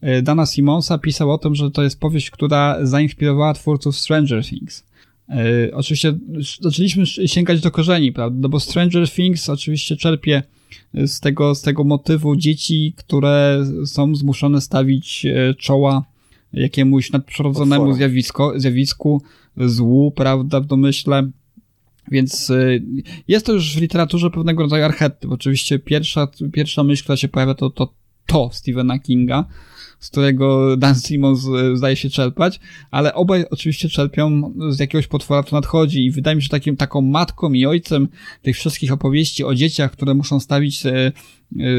e, 0.00 0.22
Dana 0.22 0.46
Simonsa 0.46 0.98
pisał 0.98 1.30
o 1.30 1.38
tym, 1.38 1.54
że 1.54 1.70
to 1.70 1.82
jest 1.82 2.00
powieść, 2.00 2.30
która 2.30 2.78
zainspirowała 2.82 3.54
twórców 3.54 3.96
Stranger 3.96 4.44
Things. 4.44 4.84
E, 5.28 5.70
oczywiście 5.72 6.18
zaczęliśmy 6.60 7.06
sięgać 7.06 7.60
do 7.60 7.70
korzeni, 7.70 8.12
prawda? 8.12 8.38
No 8.40 8.48
bo 8.48 8.60
Stranger 8.60 9.10
Things 9.10 9.48
oczywiście 9.48 9.96
czerpie 9.96 10.42
z 10.94 11.20
tego, 11.20 11.54
z 11.54 11.62
tego 11.62 11.84
motywu 11.84 12.36
dzieci, 12.36 12.94
które 12.96 13.64
są 13.86 14.16
zmuszone 14.16 14.60
stawić 14.60 15.26
e, 15.26 15.54
czoła 15.54 16.04
jakiemuś 16.52 17.12
nadprzyrodzonemu 17.12 17.94
zjawisko, 17.94 18.52
zjawisku, 18.56 19.22
złu, 19.56 20.10
prawda, 20.10 20.60
w 20.60 20.66
domyśle. 20.66 21.30
Więc 22.10 22.50
e, 22.50 22.80
jest 23.28 23.46
to 23.46 23.52
już 23.52 23.76
w 23.76 23.80
literaturze 23.80 24.30
pewnego 24.30 24.62
rodzaju 24.62 24.84
archetyp. 24.84 25.30
Oczywiście 25.30 25.78
pierwsza, 25.78 26.28
pierwsza 26.52 26.84
myśl, 26.84 27.02
która 27.02 27.16
się 27.16 27.28
pojawia, 27.28 27.54
to 27.54 27.70
to, 27.70 27.92
to 28.26 28.50
Stephena 28.52 28.98
Kinga, 28.98 29.44
z 30.04 30.10
którego 30.10 30.76
Dan 30.76 30.94
Simmons 30.94 31.46
e, 31.46 31.76
zdaje 31.76 31.96
się 31.96 32.10
czerpać, 32.10 32.60
ale 32.90 33.14
obaj 33.14 33.44
oczywiście 33.50 33.88
czerpią 33.88 34.54
z 34.68 34.78
jakiegoś 34.78 35.06
potwora, 35.06 35.42
to 35.42 35.56
nadchodzi 35.56 36.04
i 36.04 36.10
wydaje 36.10 36.36
mi 36.36 36.42
się, 36.42 36.44
że 36.44 36.50
takim, 36.50 36.76
taką 36.76 37.00
matką 37.00 37.52
i 37.52 37.66
ojcem 37.66 38.08
tych 38.42 38.56
wszystkich 38.56 38.92
opowieści 38.92 39.44
o 39.44 39.54
dzieciach, 39.54 39.92
które 39.92 40.14
muszą 40.14 40.40
stawić 40.40 40.86
e, 40.86 40.92
e, 40.92 41.12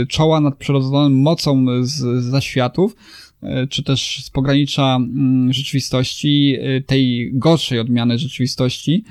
czoła 0.06 0.42
nad 0.42 0.58
przyrodzoną 0.58 1.10
mocą 1.10 1.66
z, 1.82 2.24
zaświatów, 2.24 2.96
czy 3.70 3.84
też 3.84 4.24
z 4.24 4.30
pogranicza 4.30 4.96
mm, 4.96 5.54
rzeczywistości, 5.54 6.58
tej 6.86 7.32
gorszej 7.34 7.80
odmiany 7.80 8.18
rzeczywistości, 8.18 9.04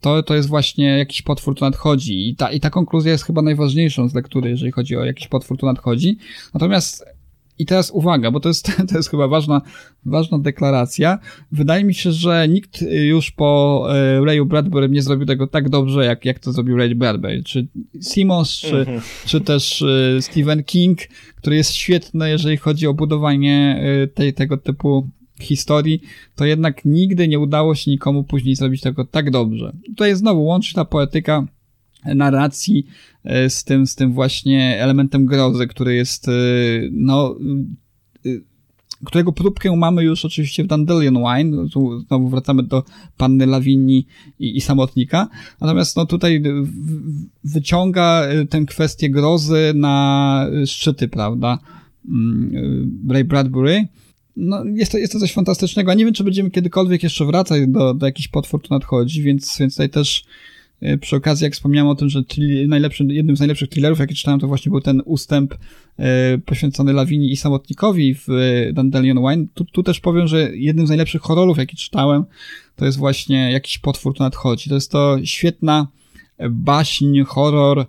to, 0.00 0.22
to 0.22 0.34
jest 0.34 0.48
właśnie 0.48 0.98
jakiś 0.98 1.22
potwór 1.22 1.54
tu 1.54 1.64
nadchodzi. 1.64 2.28
I 2.28 2.36
ta, 2.36 2.52
I 2.52 2.60
ta 2.60 2.70
konkluzja 2.70 3.12
jest 3.12 3.24
chyba 3.24 3.42
najważniejszą 3.42 4.08
z 4.08 4.14
lektury, 4.14 4.50
jeżeli 4.50 4.72
chodzi 4.72 4.96
o 4.96 5.04
jakiś 5.04 5.28
potwór 5.28 5.58
tu 5.58 5.66
nadchodzi. 5.66 6.16
Natomiast 6.54 7.04
i 7.60 7.66
teraz 7.66 7.90
uwaga, 7.90 8.30
bo 8.30 8.40
to 8.40 8.48
jest, 8.48 8.72
to 8.88 8.96
jest 8.96 9.10
chyba 9.10 9.28
ważna, 9.28 9.62
ważna 10.04 10.38
deklaracja. 10.38 11.18
Wydaje 11.52 11.84
mi 11.84 11.94
się, 11.94 12.12
że 12.12 12.48
nikt 12.48 12.82
już 12.82 13.30
po 13.30 13.86
e, 13.90 14.24
Rayu 14.24 14.46
Bradbury 14.46 14.88
nie 14.88 15.02
zrobił 15.02 15.26
tego 15.26 15.46
tak 15.46 15.68
dobrze, 15.68 16.04
jak, 16.04 16.24
jak 16.24 16.38
to 16.38 16.52
zrobił 16.52 16.76
Ray 16.76 16.94
Bradbury. 16.94 17.42
Czy 17.42 17.66
Simmons, 18.02 18.50
czy, 18.50 18.78
mhm. 18.78 19.00
czy 19.26 19.40
też 19.40 19.82
e, 19.82 20.22
Stephen 20.22 20.64
King, 20.64 20.98
który 21.36 21.56
jest 21.56 21.72
świetny, 21.72 22.30
jeżeli 22.30 22.56
chodzi 22.56 22.86
o 22.86 22.94
budowanie 22.94 23.82
e, 24.02 24.06
tej, 24.06 24.34
tego 24.34 24.56
typu 24.56 25.08
historii, 25.40 26.00
to 26.36 26.44
jednak 26.44 26.84
nigdy 26.84 27.28
nie 27.28 27.38
udało 27.38 27.74
się 27.74 27.90
nikomu 27.90 28.24
później 28.24 28.56
zrobić 28.56 28.80
tego 28.80 29.04
tak 29.04 29.30
dobrze. 29.30 29.72
Tutaj 29.86 30.16
znowu 30.16 30.44
łączy 30.44 30.74
ta 30.74 30.84
poetyka 30.84 31.46
narracji 32.04 32.86
e, 33.24 33.50
z 33.50 33.64
tym, 33.64 33.86
z 33.86 33.94
tym 33.94 34.12
właśnie 34.12 34.78
elementem 34.80 35.26
grozy, 35.26 35.66
który 35.66 35.94
jest, 35.94 36.28
e, 36.28 36.32
no, 36.92 37.36
e, 38.26 38.30
którego 39.04 39.32
próbkę 39.32 39.76
mamy 39.76 40.04
już 40.04 40.24
oczywiście 40.24 40.64
w 40.64 40.66
Dandelion 40.66 41.18
Wine, 41.18 41.68
tu 41.68 42.00
znowu 42.00 42.28
wracamy 42.28 42.62
do 42.62 42.84
Panny 43.16 43.46
Lawini 43.46 44.06
i, 44.38 44.56
i 44.56 44.60
Samotnika, 44.60 45.28
natomiast 45.60 45.96
no 45.96 46.06
tutaj 46.06 46.42
wyciąga 47.44 48.22
tę 48.50 48.64
kwestię 48.64 49.10
grozy 49.10 49.72
na 49.74 50.46
szczyty, 50.66 51.08
prawda, 51.08 51.58
mm, 52.08 53.06
Ray 53.10 53.24
Bradbury, 53.24 53.88
no, 54.36 54.64
jest 54.64 54.92
to, 54.92 54.98
jest 54.98 55.12
to 55.12 55.20
coś 55.20 55.32
fantastycznego. 55.32 55.94
Nie 55.94 56.04
wiem, 56.04 56.14
czy 56.14 56.24
będziemy 56.24 56.50
kiedykolwiek 56.50 57.02
jeszcze 57.02 57.24
wracać 57.24 57.62
do, 57.68 57.94
do 57.94 58.06
jakichś 58.06 58.28
potwór 58.28 58.62
tu 58.62 58.74
nadchodzi, 58.74 59.22
więc, 59.22 59.58
więc 59.58 59.74
tutaj 59.74 59.90
też 59.90 60.24
przy 61.00 61.16
okazji, 61.16 61.44
jak 61.44 61.52
wspomniałem 61.52 61.88
o 61.88 61.94
tym, 61.94 62.08
że 62.08 62.22
najlepszy, 62.68 63.04
jednym 63.04 63.36
z 63.36 63.38
najlepszych 63.38 63.68
thrillerów, 63.68 63.98
jakie 63.98 64.14
czytałem, 64.14 64.40
to 64.40 64.48
właśnie 64.48 64.70
był 64.70 64.80
ten 64.80 65.02
ustęp 65.04 65.54
e, 65.98 66.38
poświęcony 66.38 66.92
Lawini 66.92 67.32
i 67.32 67.36
Samotnikowi 67.36 68.14
w 68.14 68.28
e, 68.30 68.72
Dandelion 68.72 69.18
Wine. 69.18 69.46
Tu, 69.54 69.64
tu 69.64 69.82
też 69.82 70.00
powiem, 70.00 70.28
że 70.28 70.56
jednym 70.56 70.86
z 70.86 70.88
najlepszych 70.88 71.22
horrorów, 71.22 71.58
jakie 71.58 71.76
czytałem, 71.76 72.24
to 72.76 72.84
jest 72.84 72.98
właśnie 72.98 73.52
jakiś 73.52 73.78
potwór 73.78 74.14
tu 74.14 74.22
nadchodzi. 74.22 74.68
To 74.68 74.74
jest 74.74 74.90
to 74.90 75.18
świetna 75.24 75.86
baśń, 76.50 77.20
horror, 77.26 77.86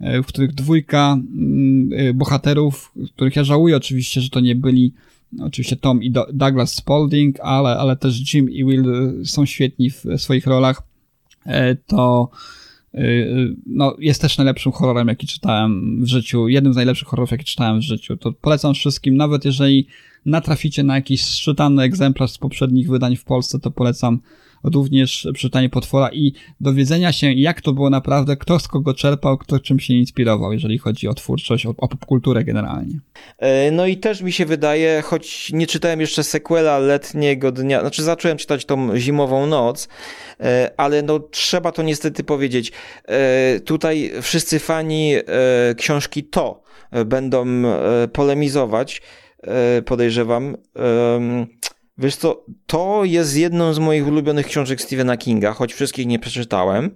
w 0.00 0.26
których 0.26 0.54
dwójka 0.54 1.12
mm, 1.12 2.18
bohaterów, 2.18 2.92
których 3.14 3.36
ja 3.36 3.44
żałuję 3.44 3.76
oczywiście, 3.76 4.20
że 4.20 4.30
to 4.30 4.40
nie 4.40 4.56
byli 4.56 4.92
oczywiście 5.40 5.76
Tom 5.76 6.02
i 6.02 6.10
Douglas 6.32 6.74
Spalding, 6.74 7.40
ale, 7.40 7.76
ale 7.76 7.96
też 7.96 8.34
Jim 8.34 8.50
i 8.50 8.64
Will 8.64 8.84
są 9.24 9.46
świetni 9.46 9.90
w 9.90 10.04
swoich 10.16 10.46
rolach 10.46 10.82
E, 10.82 10.91
to 11.86 12.30
e, 12.94 13.02
no, 13.66 13.96
jest 13.98 14.20
też 14.20 14.38
najlepszym 14.38 14.72
horrorem, 14.72 15.08
jaki 15.08 15.26
czytałem 15.26 16.02
w 16.04 16.06
życiu, 16.06 16.48
jednym 16.48 16.72
z 16.72 16.76
najlepszych 16.76 17.08
horrorów, 17.08 17.30
jaki 17.30 17.44
czytałem 17.44 17.78
w 17.80 17.82
życiu. 17.82 18.16
To 18.16 18.32
polecam 18.32 18.74
wszystkim, 18.74 19.16
nawet 19.16 19.44
jeżeli 19.44 19.86
natraficie 20.26 20.82
na 20.82 20.94
jakiś 20.94 21.22
szczytany 21.24 21.82
egzemplarz 21.82 22.30
z 22.30 22.38
poprzednich 22.38 22.88
wydań 22.88 23.16
w 23.16 23.24
Polsce, 23.24 23.58
to 23.58 23.70
polecam 23.70 24.20
również 24.64 25.28
przeczytanie 25.34 25.68
potwora 25.68 26.10
i 26.12 26.32
dowiedzenia 26.60 27.12
się, 27.12 27.32
jak 27.32 27.60
to 27.60 27.72
było 27.72 27.90
naprawdę, 27.90 28.36
kto 28.36 28.58
z 28.58 28.68
kogo 28.68 28.94
czerpał, 28.94 29.38
kto 29.38 29.60
czym 29.60 29.80
się 29.80 29.94
inspirował, 29.94 30.52
jeżeli 30.52 30.78
chodzi 30.78 31.08
o 31.08 31.14
twórczość, 31.14 31.66
o, 31.66 31.74
o 31.78 31.88
popkulturę 31.88 32.44
generalnie. 32.44 32.98
E, 33.38 33.70
no 33.70 33.86
i 33.86 33.96
też 33.96 34.22
mi 34.22 34.32
się 34.32 34.46
wydaje, 34.46 35.02
choć 35.02 35.52
nie 35.52 35.66
czytałem 35.66 36.00
jeszcze 36.00 36.24
sequela 36.24 36.78
letniego 36.78 37.52
dnia, 37.52 37.80
znaczy 37.80 38.02
zacząłem 38.02 38.36
czytać 38.36 38.64
tą 38.64 38.96
zimową 38.96 39.46
noc, 39.46 39.88
e, 40.40 40.70
ale 40.76 41.02
no 41.02 41.18
trzeba 41.18 41.72
to 41.72 41.82
niestety 41.82 42.24
powiedzieć. 42.24 42.72
E, 43.04 43.60
tutaj 43.60 44.12
wszyscy 44.22 44.58
fani 44.58 45.12
książki 45.76 46.24
To 46.24 46.62
będą 47.04 47.46
polemizować, 48.12 49.02
podejrzewam. 49.84 50.56
Wiesz 51.98 52.16
co, 52.16 52.44
to 52.66 53.04
jest 53.04 53.36
jedną 53.36 53.72
z 53.72 53.78
moich 53.78 54.08
ulubionych 54.08 54.46
książek 54.46 54.80
Stephena 54.80 55.16
Kinga, 55.16 55.52
choć 55.52 55.74
wszystkich 55.74 56.06
nie 56.06 56.18
przeczytałem, 56.18 56.94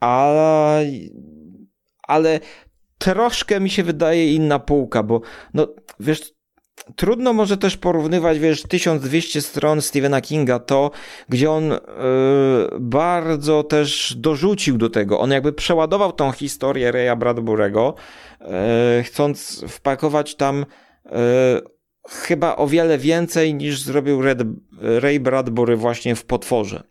ale, 0.00 0.84
ale 2.02 2.40
troszkę 2.98 3.60
mi 3.60 3.70
się 3.70 3.82
wydaje 3.82 4.34
inna 4.34 4.58
półka, 4.58 5.02
bo 5.02 5.20
no, 5.54 5.68
wiesz, 6.00 6.32
trudno 6.96 7.32
może 7.32 7.56
też 7.56 7.76
porównywać, 7.76 8.38
wiesz, 8.38 8.62
1200 8.62 9.42
stron 9.42 9.82
Stephena 9.82 10.20
Kinga, 10.20 10.58
to 10.58 10.90
gdzie 11.28 11.50
on 11.50 11.72
y, 11.72 11.78
bardzo 12.80 13.62
też 13.62 14.14
dorzucił 14.16 14.78
do 14.78 14.90
tego. 14.90 15.20
On 15.20 15.30
jakby 15.30 15.52
przeładował 15.52 16.12
tą 16.12 16.32
historię 16.32 16.92
Raya 16.92 17.16
Bradbury'ego, 17.16 17.92
y, 19.00 19.02
chcąc 19.02 19.64
wpakować 19.68 20.34
tam 20.34 20.66
y, 21.06 21.77
chyba 22.08 22.56
o 22.56 22.66
wiele 22.66 22.98
więcej 22.98 23.54
niż 23.54 23.82
zrobił 23.82 24.22
Red, 24.22 24.38
Ray 24.80 25.20
Bradbury 25.20 25.76
właśnie 25.76 26.16
w 26.16 26.24
Potworze. 26.24 26.82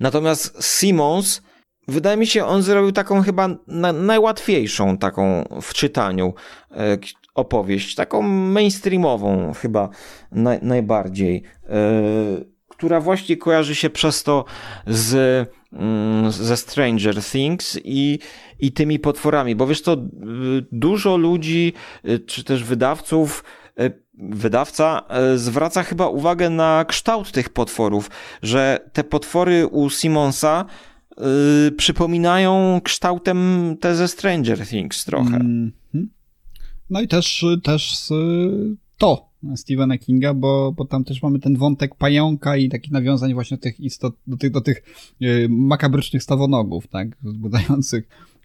Natomiast 0.00 0.64
Simmons, 0.64 1.42
wydaje 1.88 2.16
mi 2.16 2.26
się, 2.26 2.44
on 2.44 2.62
zrobił 2.62 2.92
taką 2.92 3.22
chyba 3.22 3.48
na, 3.66 3.92
najłatwiejszą 3.92 4.98
taką 4.98 5.44
w 5.62 5.74
czytaniu 5.74 6.34
e, 6.70 6.98
opowieść, 7.34 7.94
taką 7.94 8.22
mainstreamową 8.22 9.52
chyba 9.52 9.88
na, 10.32 10.58
najbardziej, 10.62 11.42
e, 11.68 11.70
która 12.68 13.00
właśnie 13.00 13.36
kojarzy 13.36 13.74
się 13.74 13.90
przez 13.90 14.22
to 14.22 14.44
z 14.86 15.14
mm, 15.72 16.32
ze 16.32 16.56
Stranger 16.56 17.22
Things 17.22 17.78
i, 17.84 18.18
i 18.60 18.72
tymi 18.72 18.98
potworami, 18.98 19.54
bo 19.56 19.66
wiesz 19.66 19.80
co, 19.80 19.96
dużo 20.72 21.16
ludzi, 21.16 21.72
e, 22.04 22.18
czy 22.18 22.44
też 22.44 22.64
wydawców 22.64 23.44
wydawca 24.18 25.02
e, 25.08 25.38
zwraca 25.38 25.82
chyba 25.82 26.08
uwagę 26.08 26.50
na 26.50 26.84
kształt 26.88 27.32
tych 27.32 27.48
potworów, 27.48 28.10
że 28.42 28.90
te 28.92 29.04
potwory 29.04 29.66
u 29.66 29.90
Simonsa 29.90 30.64
yy, 31.18 31.72
przypominają 31.72 32.80
kształtem 32.84 33.76
te 33.80 33.94
ze 33.94 34.08
Stranger 34.08 34.66
Things 34.66 35.04
trochę. 35.04 35.38
-hmm. 35.38 35.70
No 36.90 37.00
i 37.00 37.08
też, 37.08 37.44
też 37.62 38.08
to 38.98 39.28
Stephena 39.56 39.98
Kinga, 39.98 40.34
bo, 40.34 40.72
bo 40.72 40.84
tam 40.84 41.04
też 41.04 41.22
mamy 41.22 41.38
ten 41.38 41.56
wątek 41.56 41.94
pająka 41.94 42.56
i 42.56 42.68
takich 42.68 42.92
nawiązań 42.92 43.34
właśnie 43.34 43.56
do 43.56 43.62
tych 43.62 43.80
istot, 43.80 44.14
do 44.26 44.36
tych, 44.36 44.50
do 44.50 44.60
tych 44.60 44.82
makabrycznych 45.48 46.22
stawonogów, 46.22 46.86
tak, 46.86 47.08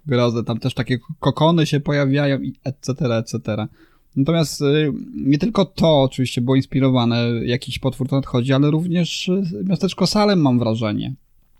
grozę. 0.06 0.44
Tam 0.44 0.60
też 0.60 0.74
takie 0.74 1.00
kokony 1.20 1.66
się 1.66 1.80
pojawiają 1.80 2.42
i 2.42 2.54
etc., 2.64 3.18
etc. 3.18 3.68
Natomiast 4.16 4.62
y, 4.62 4.94
nie 5.16 5.38
tylko 5.38 5.66
to 5.66 6.02
oczywiście 6.02 6.42
było 6.42 6.56
inspirowane, 6.56 7.28
jakiś 7.46 7.80
potwór 7.80 8.08
to 8.10 8.16
nadchodzi, 8.16 8.54
ale 8.54 8.72
również 8.72 9.30
y, 9.30 9.64
miasteczko 9.64 10.08
Salem 10.08 10.42
mam 10.42 10.60
wrażenie, 10.60 11.14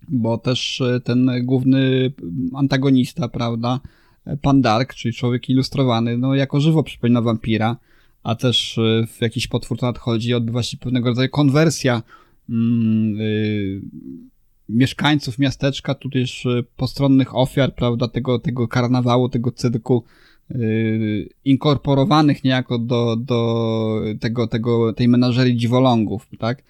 bo 0.08 0.38
też 0.38 0.82
y, 0.82 1.02
ten 1.04 1.32
główny 1.44 2.12
antagonista, 2.54 3.28
prawda, 3.28 3.80
Pan 4.42 4.62
Dark, 4.62 4.94
czyli 4.94 5.14
człowiek 5.14 5.50
ilustrowany, 5.50 6.18
no 6.18 6.36
jako 6.36 6.60
żywo 6.60 6.84
przypomina 6.84 7.22
wampira, 7.22 7.78
a 8.24 8.36
też 8.36 8.80
w 9.08 9.22
jakiś 9.22 9.48
potwór 9.48 9.78
to 9.78 9.86
nadchodzi, 9.86 10.34
odbywa 10.34 10.64
się 10.64 10.78
pewnego 10.78 11.10
rodzaju 11.10 11.30
konwersja 11.30 12.04
yy, 12.50 13.82
mieszkańców 14.70 15.40
miasteczka, 15.40 15.96
tudzież 15.96 16.48
postronnych 16.78 17.36
ofiar, 17.36 17.76
prawda, 17.76 18.08
tego, 18.08 18.40
tego 18.40 18.68
karnawału, 18.68 19.30
tego 19.30 19.52
cyrku, 19.52 20.04
inkorporowanych 21.46 22.44
niejako 22.44 22.80
do, 22.80 23.16
do 23.16 24.02
tego, 24.20 24.48
tego, 24.48 24.94
tej 24.94 25.08
menażerii 25.08 25.58
dziwolągów, 25.58 26.28
tak? 26.40 26.64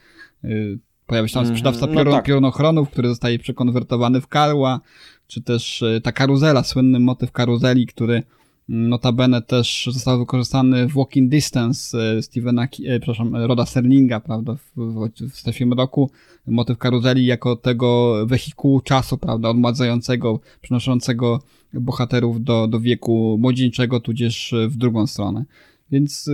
Y, 0.44 0.80
pojawia 1.06 1.28
się 1.28 1.34
tam 1.34 1.42
mhm. 1.42 1.58
sprzedawca 1.58 1.88
no 1.88 2.12
tak. 2.12 2.26
piorunochronów, 2.26 2.90
który 2.90 3.10
zostaje 3.10 3.40
przekonwertowany 3.40 4.22
w 4.22 4.28
karła, 4.28 4.80
czy 5.28 5.42
też 5.42 5.84
ta 6.04 6.12
karuzela, 6.12 6.64
słynny 6.64 7.00
motyw 7.00 7.32
karuzeli, 7.32 7.88
który 7.88 8.24
Notabene 8.70 9.42
też 9.42 9.90
został 9.92 10.20
wykorzystany 10.20 10.88
w 10.88 10.94
Walking 10.94 11.32
Distance 11.32 11.98
e, 12.18 12.22
Stevena, 12.22 12.64
e, 12.64 13.00
przepraszam, 13.00 13.36
Roda 13.36 13.66
Serlinga, 13.66 14.20
prawda, 14.20 14.56
w, 14.56 14.72
w, 14.76 15.30
w 15.30 15.36
strefie 15.36 15.66
mroku. 15.66 16.10
Motyw 16.48 16.78
karuzeli 16.78 17.26
jako 17.26 17.56
tego 17.56 18.18
wehikułu 18.28 18.82
czasu, 18.82 19.18
prawda, 19.18 19.50
odmładzającego, 19.50 20.40
przynoszącego 20.62 21.40
bohaterów 21.74 22.44
do, 22.44 22.68
do 22.68 22.80
wieku 22.80 23.38
młodzieńczego, 23.40 24.00
tudzież 24.00 24.56
w 24.68 24.78
drugą 24.78 25.08
stronę. 25.08 25.46
Więc 25.92 26.30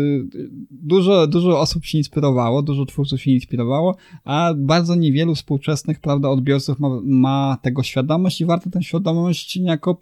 dużo, 0.72 1.28
dużo 1.28 1.60
osób 1.60 1.86
się 1.86 1.98
inspirowało, 1.98 2.62
dużo 2.62 2.86
twórców 2.86 3.22
się 3.22 3.32
inspirowało, 3.32 3.96
a 4.24 4.54
bardzo 4.58 4.96
niewielu 4.96 5.36
współczesnych, 5.36 6.00
prawda, 6.00 6.30
odbiorców 6.30 6.80
ma, 6.80 6.90
ma 7.04 7.58
tego 7.62 7.84
świadomość 7.84 8.42
i 8.42 8.46
warto 8.46 8.70
tę 8.70 8.84
świadomość 8.84 9.56
niejako 9.60 10.00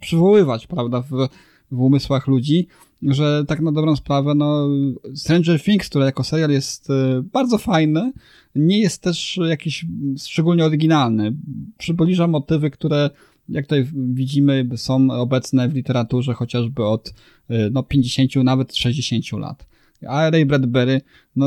przywoływać, 0.00 0.66
prawda, 0.66 1.02
w, 1.02 1.28
w 1.70 1.80
umysłach 1.80 2.26
ludzi, 2.26 2.66
że 3.02 3.44
tak 3.48 3.60
na 3.60 3.72
dobrą 3.72 3.96
sprawę, 3.96 4.34
no, 4.34 4.68
Stranger 5.14 5.62
Things, 5.62 5.88
który 5.88 6.04
jako 6.04 6.24
serial 6.24 6.50
jest 6.50 6.90
e, 6.90 7.22
bardzo 7.32 7.58
fajny, 7.58 8.12
nie 8.54 8.80
jest 8.80 9.02
też 9.02 9.40
jakiś 9.48 9.86
szczególnie 10.18 10.64
oryginalny. 10.64 11.36
Przybliża 11.78 12.26
motywy, 12.26 12.70
które 12.70 13.10
jak 13.48 13.66
tutaj 13.66 13.86
widzimy, 13.94 14.68
są 14.76 15.10
obecne 15.10 15.68
w 15.68 15.74
literaturze 15.74 16.34
chociażby 16.34 16.84
od 16.84 17.14
e, 17.48 17.70
no, 17.70 17.82
50, 17.82 18.36
nawet 18.36 18.76
60 18.76 19.32
lat. 19.32 19.66
A 20.08 20.30
Ray 20.30 20.46
Bradbury, 20.46 21.00
no 21.36 21.46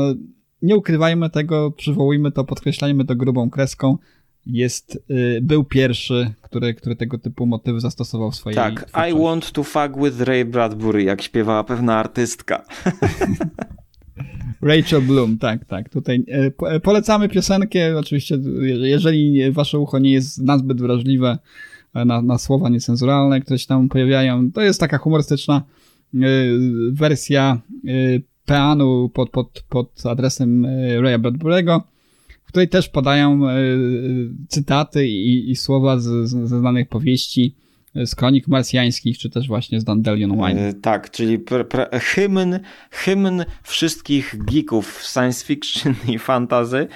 nie 0.62 0.76
ukrywajmy 0.76 1.30
tego, 1.30 1.70
przywołujmy 1.70 2.32
to, 2.32 2.44
podkreślajmy 2.44 3.04
to 3.04 3.16
grubą 3.16 3.50
kreską, 3.50 3.98
jest, 4.48 4.98
y, 5.10 5.40
był 5.42 5.64
pierwszy, 5.64 6.34
który, 6.42 6.74
który 6.74 6.96
tego 6.96 7.18
typu 7.18 7.46
motywy 7.46 7.80
zastosował 7.80 8.30
w 8.30 8.36
swojej 8.36 8.56
Tak, 8.56 8.90
I 9.10 9.22
want 9.22 9.52
to 9.52 9.64
fuck 9.64 10.02
with 10.02 10.20
Ray 10.20 10.44
Bradbury, 10.44 11.02
jak 11.02 11.22
śpiewała 11.22 11.64
pewna 11.64 11.96
artystka. 11.96 12.64
Rachel 14.62 15.02
Bloom, 15.02 15.38
tak, 15.38 15.64
tak. 15.64 15.88
Tutaj 15.88 16.24
y, 16.28 16.52
y, 16.76 16.80
polecamy 16.80 17.28
piosenkę, 17.28 17.98
oczywiście, 17.98 18.38
jeżeli 18.80 19.52
wasze 19.52 19.78
ucho 19.78 19.98
nie 19.98 20.12
jest 20.12 20.42
nazbyt 20.42 20.80
wrażliwe 20.80 21.38
na, 21.94 22.22
na 22.22 22.38
słowa 22.38 22.68
niecenzuralne, 22.68 23.40
które 23.40 23.58
się 23.58 23.66
tam 23.66 23.88
pojawiają, 23.88 24.52
to 24.52 24.62
jest 24.62 24.80
taka 24.80 24.98
humorystyczna 24.98 25.62
wersja 26.92 27.60
peanu 28.46 29.10
pod, 29.14 29.30
pod, 29.30 29.62
pod 29.68 30.06
adresem 30.06 30.66
Raya 31.00 31.18
Bradbury'ego 31.18 31.80
w 32.48 32.50
której 32.50 32.68
też 32.68 32.88
podają 32.88 33.48
e, 33.48 33.54
cytaty 34.48 35.06
i, 35.06 35.50
i 35.50 35.56
słowa 35.56 35.98
z, 35.98 36.28
ze 36.28 36.58
znanych 36.58 36.88
powieści, 36.88 37.54
e, 37.94 38.06
z 38.06 38.14
kronik 38.14 38.48
marsjańskich, 38.48 39.18
czy 39.18 39.30
też 39.30 39.48
właśnie 39.48 39.80
z 39.80 39.84
Dandelion 39.84 40.30
Wine. 40.30 40.58
E, 40.58 40.74
tak, 40.74 41.10
czyli 41.10 41.38
hymn, 41.92 42.58
hymn 42.90 43.44
wszystkich 43.62 44.34
geeków 44.44 45.02
science 45.02 45.46
fiction 45.46 45.94
i 46.08 46.18
fantazy, 46.18 46.88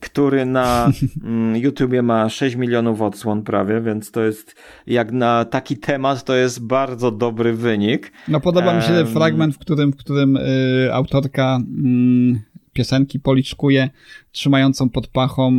który 0.00 0.46
na 0.46 0.90
mm, 1.24 1.56
YouTubie 1.56 2.02
ma 2.02 2.28
6 2.28 2.56
milionów 2.56 3.02
odsłon 3.02 3.42
prawie, 3.42 3.80
więc 3.80 4.10
to 4.10 4.22
jest 4.24 4.54
jak 4.86 5.12
na 5.12 5.44
taki 5.44 5.76
temat 5.76 6.24
to 6.24 6.34
jest 6.34 6.66
bardzo 6.66 7.10
dobry 7.10 7.52
wynik. 7.52 8.12
No 8.28 8.40
podoba 8.40 8.76
mi 8.76 8.82
się 8.82 8.88
ten 8.88 9.06
fragment, 9.06 9.54
w 9.54 9.58
którym, 9.58 9.92
w 9.92 9.96
którym 9.96 10.36
y, 10.36 10.88
autorka 10.92 11.58
y, 11.58 12.55
piosenki 12.76 13.20
policzkuje 13.20 13.90
trzymającą 14.32 14.88
pod 14.88 15.06
pachą 15.06 15.56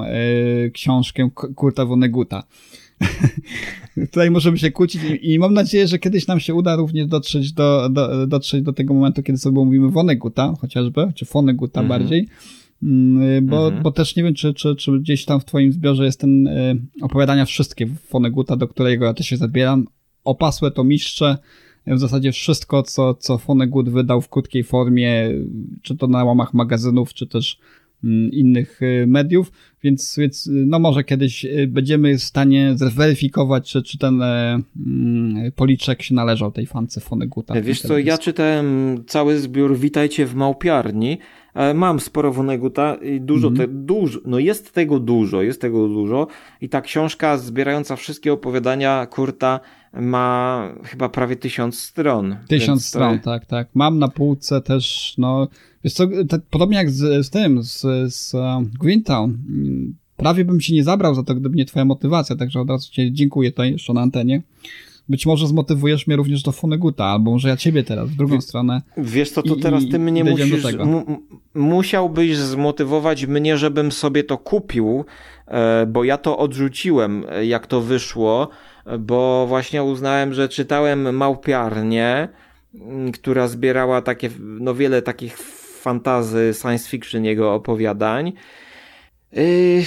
y, 0.66 0.72
książkę 0.72 1.30
Kurta 1.56 1.86
Woneguta. 1.86 2.44
Tutaj 4.12 4.32
możemy 4.32 4.58
się 4.58 4.72
kłócić 4.72 5.02
i, 5.04 5.34
i, 5.34 5.40
mam 5.40 5.54
nadzieję, 5.54 5.88
że 5.88 6.00
kiedyś 6.00 6.28
nam 6.28 6.40
się 6.40 6.54
uda 6.54 6.76
również 6.76 7.08
dotrzeć 7.08 7.54
do, 7.54 7.90
do, 7.90 8.28
dotrzeć 8.28 8.62
do 8.64 8.74
tego 8.74 8.94
momentu, 8.94 9.24
kiedy 9.24 9.38
sobie 9.38 9.66
mówimy 9.66 9.90
Woneguta 9.90 10.54
chociażby, 10.62 11.12
czy 11.16 11.26
Foneguta 11.26 11.82
mhm. 11.82 12.00
bardziej, 12.00 12.28
mm, 12.84 13.46
bo, 13.46 13.66
mhm. 13.66 13.84
bo 13.84 13.92
też 13.92 14.16
nie 14.16 14.24
wiem, 14.24 14.34
czy, 14.34 14.54
czy, 14.54 14.76
czy 14.76 15.00
gdzieś 15.00 15.26
tam 15.26 15.40
w 15.40 15.46
twoim 15.46 15.72
zbiorze 15.72 16.06
jest 16.06 16.20
ten 16.20 16.48
y, 16.48 16.82
opowiadania 17.02 17.46
wszystkie 17.46 17.88
Foneguta, 17.88 18.56
do 18.56 18.68
którego 18.68 19.06
ja 19.06 19.14
też 19.14 19.28
się 19.28 19.38
zabieram. 19.38 19.86
Opasłe 20.24 20.72
to 20.72 20.84
mistrze, 20.84 21.38
w 21.96 22.00
zasadzie 22.00 22.32
wszystko, 22.32 22.84
co, 22.84 23.14
co 23.14 23.38
Fonegut 23.38 23.90
wydał 23.90 24.22
w 24.22 24.30
krótkiej 24.30 24.64
formie, 24.64 25.32
czy 25.82 25.98
to 25.98 26.08
na 26.08 26.24
łamach 26.24 26.54
magazynów, 26.54 27.14
czy 27.14 27.28
też 27.28 27.60
mm, 28.04 28.32
innych 28.32 28.82
y, 28.82 29.06
mediów, 29.08 29.52
więc, 29.84 30.16
więc 30.18 30.50
no 30.52 30.80
może 30.80 31.04
kiedyś 31.04 31.46
y, 31.46 31.68
będziemy 31.68 32.18
w 32.18 32.24
stanie 32.24 32.74
zweryfikować, 32.76 33.72
czy, 33.72 33.84
czy 33.84 33.98
ten 33.98 34.22
mm, 34.22 35.52
policzek 35.56 36.04
się 36.04 36.16
należał 36.16 36.52
tej 36.52 36.66
fance 36.66 37.02
Foneguta. 37.02 37.62
Wiesz 37.62 37.82
co, 37.82 37.98
ja 37.98 38.18
czytałem 38.18 38.98
cały 39.08 39.40
zbiór 39.40 39.78
Witajcie 39.78 40.26
w 40.26 40.36
Małpiarni, 40.36 41.18
mam 41.74 42.00
sporo 42.00 42.34
Woneguta 42.34 42.96
i 42.96 43.22
dużo, 43.22 43.48
mm 43.48 43.60
-hmm. 43.60 43.62
te, 43.62 43.68
dużo, 43.68 44.20
no 44.26 44.40
jest 44.40 44.74
tego 44.74 45.00
dużo, 45.00 45.42
jest 45.42 45.62
tego 45.62 45.88
dużo 45.88 46.28
i 46.62 46.70
ta 46.70 46.82
książka 46.82 47.38
zbierająca 47.38 47.96
wszystkie 47.96 48.34
opowiadania 48.34 49.06
Kurta 49.06 49.60
ma 49.94 50.74
chyba 50.84 51.10
prawie 51.10 51.36
tysiąc 51.36 51.80
stron. 51.80 52.36
Tysiąc 52.48 52.86
stron, 52.86 53.20
to... 53.20 53.26
tak, 53.26 53.46
tak. 53.46 53.68
Mam 53.74 54.00
na 54.00 54.08
półce 54.08 54.62
też, 54.62 55.16
no, 55.18 55.48
wiesz 55.84 55.94
co, 55.94 56.08
tak, 56.30 56.42
podobnie 56.50 56.78
jak 56.78 56.90
z, 56.90 57.26
z 57.26 57.30
tym, 57.30 57.64
z, 57.64 57.82
z 58.14 58.34
um, 58.34 58.72
Greentown, 58.80 59.38
prawie 60.18 60.46
bym 60.46 60.62
się 60.62 60.74
nie 60.74 60.84
zabrał 60.84 61.16
za 61.16 61.24
to, 61.24 61.36
gdyby 61.36 61.56
nie 61.56 61.66
twoja 61.66 61.86
motywacja, 61.86 62.36
także 62.36 62.62
od 62.62 62.70
razu 62.70 62.92
ci 62.92 63.14
dziękuję 63.14 63.52
tutaj 63.52 63.72
jeszcze 63.72 63.94
na 63.94 64.02
antenie. 64.02 64.42
Być 65.10 65.26
może 65.26 65.48
zmotywujesz 65.48 66.08
mnie 66.08 66.16
również 66.16 66.44
do 66.44 66.52
Foneguta, 66.52 67.06
albo 67.06 67.32
może 67.32 67.50
ja 67.50 67.58
ciebie 67.58 67.84
teraz, 67.84 68.10
w 68.10 68.16
drugą 68.16 68.42
stronę. 68.42 68.82
Wiesz 68.98 69.32
co, 69.32 69.44
to 69.44 69.56
teraz 69.56 69.84
ty 69.92 70.00
mnie 70.00 70.24
musisz, 70.24 70.66
musiałbyś 71.54 72.38
zmotywować 72.38 73.26
mnie, 73.26 73.58
żebym 73.58 73.92
sobie 73.92 74.24
to 74.24 74.38
kupił, 74.38 75.06
e, 75.48 75.86
bo 75.86 76.04
ja 76.04 76.18
to 76.18 76.38
odrzuciłem, 76.38 77.26
e, 77.30 77.46
jak 77.46 77.68
to 77.68 77.82
wyszło, 77.82 78.50
bo 79.00 79.46
właśnie 79.48 79.84
uznałem, 79.84 80.34
że 80.34 80.50
czytałem 80.50 81.16
Małpiarnię, 81.16 82.30
która 83.14 83.48
zbierała 83.48 84.02
takie, 84.02 84.30
no 84.40 84.76
wiele 84.76 85.02
takich 85.02 85.38
fantazy, 85.82 86.54
science 86.62 86.90
fiction 86.90 87.26
jego 87.26 87.54
opowiadań, 87.54 88.34
yy, 89.32 89.84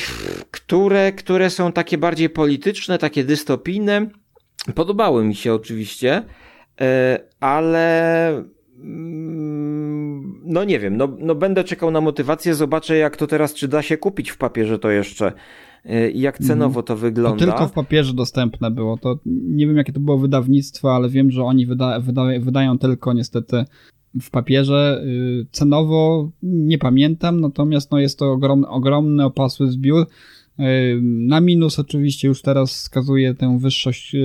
które, 0.50 1.12
które 1.12 1.50
są 1.50 1.72
takie 1.72 1.98
bardziej 1.98 2.30
polityczne, 2.30 2.98
takie 2.98 3.24
dystopijne. 3.24 4.06
Podobały 4.74 5.24
mi 5.24 5.34
się 5.34 5.54
oczywiście, 5.54 6.22
yy, 6.80 6.86
ale 7.40 8.28
mm, 8.80 10.40
no 10.44 10.64
nie 10.64 10.78
wiem, 10.78 10.96
no, 10.96 11.08
no 11.18 11.34
będę 11.34 11.64
czekał 11.64 11.90
na 11.90 12.00
motywację, 12.00 12.54
zobaczę 12.54 12.96
jak 12.96 13.16
to 13.16 13.26
teraz, 13.26 13.54
czy 13.54 13.68
da 13.68 13.82
się 13.82 13.96
kupić 13.96 14.30
w 14.30 14.38
papierze 14.38 14.78
to 14.78 14.90
jeszcze 14.90 15.32
Y, 15.86 16.12
jak 16.14 16.38
cenowo 16.38 16.82
to 16.82 16.96
wygląda. 16.96 17.46
To 17.46 17.50
tylko 17.52 17.68
w 17.68 17.72
papierze 17.72 18.14
dostępne 18.14 18.70
było. 18.70 18.96
To 18.96 19.18
nie 19.26 19.66
wiem, 19.66 19.76
jakie 19.76 19.92
to 19.92 20.00
było 20.00 20.18
wydawnictwo, 20.18 20.94
ale 20.96 21.08
wiem, 21.08 21.30
że 21.30 21.44
oni 21.44 21.66
wyda, 21.66 22.00
wyda, 22.00 22.22
wydają 22.40 22.78
tylko 22.78 23.12
niestety 23.12 23.64
w 24.20 24.30
papierze. 24.30 25.02
Y, 25.04 25.46
cenowo 25.52 26.30
nie 26.42 26.78
pamiętam, 26.78 27.40
natomiast 27.40 27.90
no 27.90 27.98
jest 27.98 28.18
to 28.18 28.32
ogromny, 28.32 28.68
ogromny 28.68 29.24
opasły 29.24 29.70
zbiór. 29.70 30.06
Y, 30.60 31.00
na 31.02 31.40
minus 31.40 31.78
oczywiście 31.78 32.28
już 32.28 32.42
teraz 32.42 32.72
wskazuje 32.72 33.34
tę 33.34 33.58
wyższość 33.58 34.16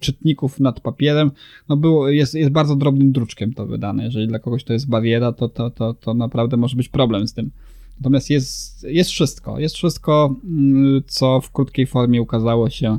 czytników 0.00 0.60
nad 0.60 0.80
papierem. 0.80 1.30
No 1.68 1.76
było, 1.76 2.08
jest, 2.08 2.34
jest 2.34 2.50
bardzo 2.50 2.76
drobnym 2.76 3.12
druczkiem 3.12 3.52
to 3.54 3.66
wydane. 3.66 4.04
Jeżeli 4.04 4.28
dla 4.28 4.38
kogoś 4.38 4.64
to 4.64 4.72
jest 4.72 4.88
bariera, 4.88 5.32
to, 5.32 5.48
to, 5.48 5.70
to, 5.70 5.94
to 5.94 6.14
naprawdę 6.14 6.56
może 6.56 6.76
być 6.76 6.88
problem 6.88 7.28
z 7.28 7.34
tym. 7.34 7.50
Natomiast 7.98 8.30
jest, 8.30 8.84
jest 8.84 9.10
wszystko. 9.10 9.58
Jest 9.58 9.74
wszystko, 9.74 10.36
mm, 10.44 11.02
co 11.06 11.40
w 11.40 11.52
krótkiej 11.52 11.86
formie 11.86 12.22
ukazało 12.22 12.70
się 12.70 12.98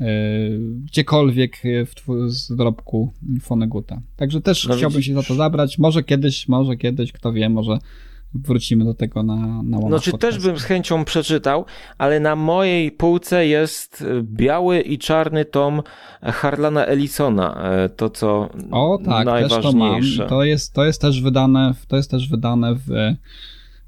e, 0.00 0.04
gdziekolwiek 0.84 1.62
w 1.86 2.56
dorobku 2.56 3.12
Foneguta. 3.40 4.00
Także 4.16 4.40
też 4.40 4.66
no 4.66 4.76
chciałbym 4.76 5.02
się 5.02 5.14
za 5.14 5.22
to 5.22 5.34
zabrać. 5.34 5.78
Może 5.78 6.02
kiedyś, 6.02 6.48
może 6.48 6.76
kiedyś, 6.76 7.12
kto 7.12 7.32
wie, 7.32 7.48
może 7.48 7.78
wrócimy 8.34 8.84
do 8.84 8.94
tego 8.94 9.22
na, 9.22 9.62
na 9.62 9.78
No 9.88 10.00
czy 10.00 10.18
też 10.18 10.38
bym 10.38 10.58
z 10.58 10.64
chęcią 10.64 11.04
przeczytał, 11.04 11.64
ale 11.98 12.20
na 12.20 12.36
mojej 12.36 12.92
półce 12.92 13.46
jest 13.46 14.04
biały 14.22 14.80
i 14.80 14.98
czarny 14.98 15.44
tom 15.44 15.82
Harlana 16.22 16.86
Ellisona. 16.86 17.70
E, 17.70 17.88
to 17.88 18.10
co 18.10 18.48
o, 18.70 18.98
tak, 19.04 19.26
najważniejsze. 19.26 19.62
Też 20.00 20.16
to, 20.16 20.22
mam. 20.22 20.28
to 20.28 20.44
jest 20.44 20.72
to 20.72 20.84
jest 20.84 21.00
też 21.00 21.22
wydane, 21.22 21.74
to 21.88 21.96
jest 21.96 22.10
też 22.10 22.28
wydane 22.28 22.74
w 22.74 22.88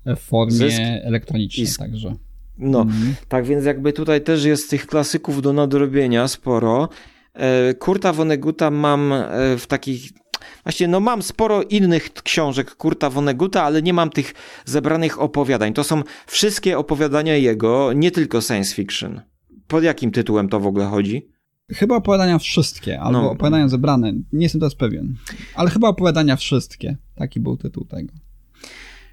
w 0.06 0.20
formie 0.20 0.52
Zysk 0.52 0.80
elektronicznej 0.80 1.66
także. 1.78 2.14
No, 2.58 2.80
mhm. 2.80 3.14
tak 3.28 3.44
więc 3.44 3.64
jakby 3.64 3.92
tutaj 3.92 4.20
też 4.20 4.44
jest 4.44 4.70
tych 4.70 4.86
klasyków 4.86 5.42
do 5.42 5.52
nadrobienia 5.52 6.28
sporo. 6.28 6.88
E, 7.34 7.74
Kurta 7.74 8.12
Woneguta 8.12 8.70
mam 8.70 9.12
e, 9.12 9.26
w 9.58 9.66
takich 9.66 10.19
Właśnie, 10.64 10.88
no 10.88 11.00
mam 11.00 11.22
sporo 11.22 11.62
innych 11.62 12.12
książek 12.12 12.74
Kurta 12.74 13.10
Woneguta, 13.10 13.62
ale 13.62 13.82
nie 13.82 13.92
mam 13.92 14.10
tych 14.10 14.34
zebranych 14.64 15.20
opowiadań. 15.20 15.72
To 15.72 15.84
są 15.84 16.02
wszystkie 16.26 16.78
opowiadania 16.78 17.36
jego, 17.36 17.92
nie 17.92 18.10
tylko 18.10 18.40
science 18.40 18.74
fiction. 18.74 19.20
pod 19.68 19.84
jakim 19.84 20.10
tytułem 20.10 20.48
to 20.48 20.60
w 20.60 20.66
ogóle 20.66 20.86
chodzi? 20.86 21.28
Chyba 21.72 21.96
opowiadania 21.96 22.38
wszystkie, 22.38 23.00
albo 23.00 23.22
no. 23.22 23.30
opowiadania 23.30 23.68
zebrane. 23.68 24.12
Nie 24.32 24.42
jestem 24.42 24.60
teraz 24.60 24.74
pewien. 24.74 25.14
Ale 25.54 25.70
chyba 25.70 25.88
opowiadania 25.88 26.36
wszystkie. 26.36 26.96
Taki 27.14 27.40
był 27.40 27.56
tytuł 27.56 27.84
tego. 27.84 28.12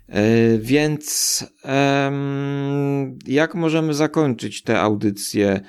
Yy, 0.10 0.60
więc 0.60 1.46
yy, 1.66 3.34
jak 3.34 3.56
możemy 3.56 3.94
zakończyć 3.94 4.64
tę 4.64 4.82
audycję, 4.82 5.62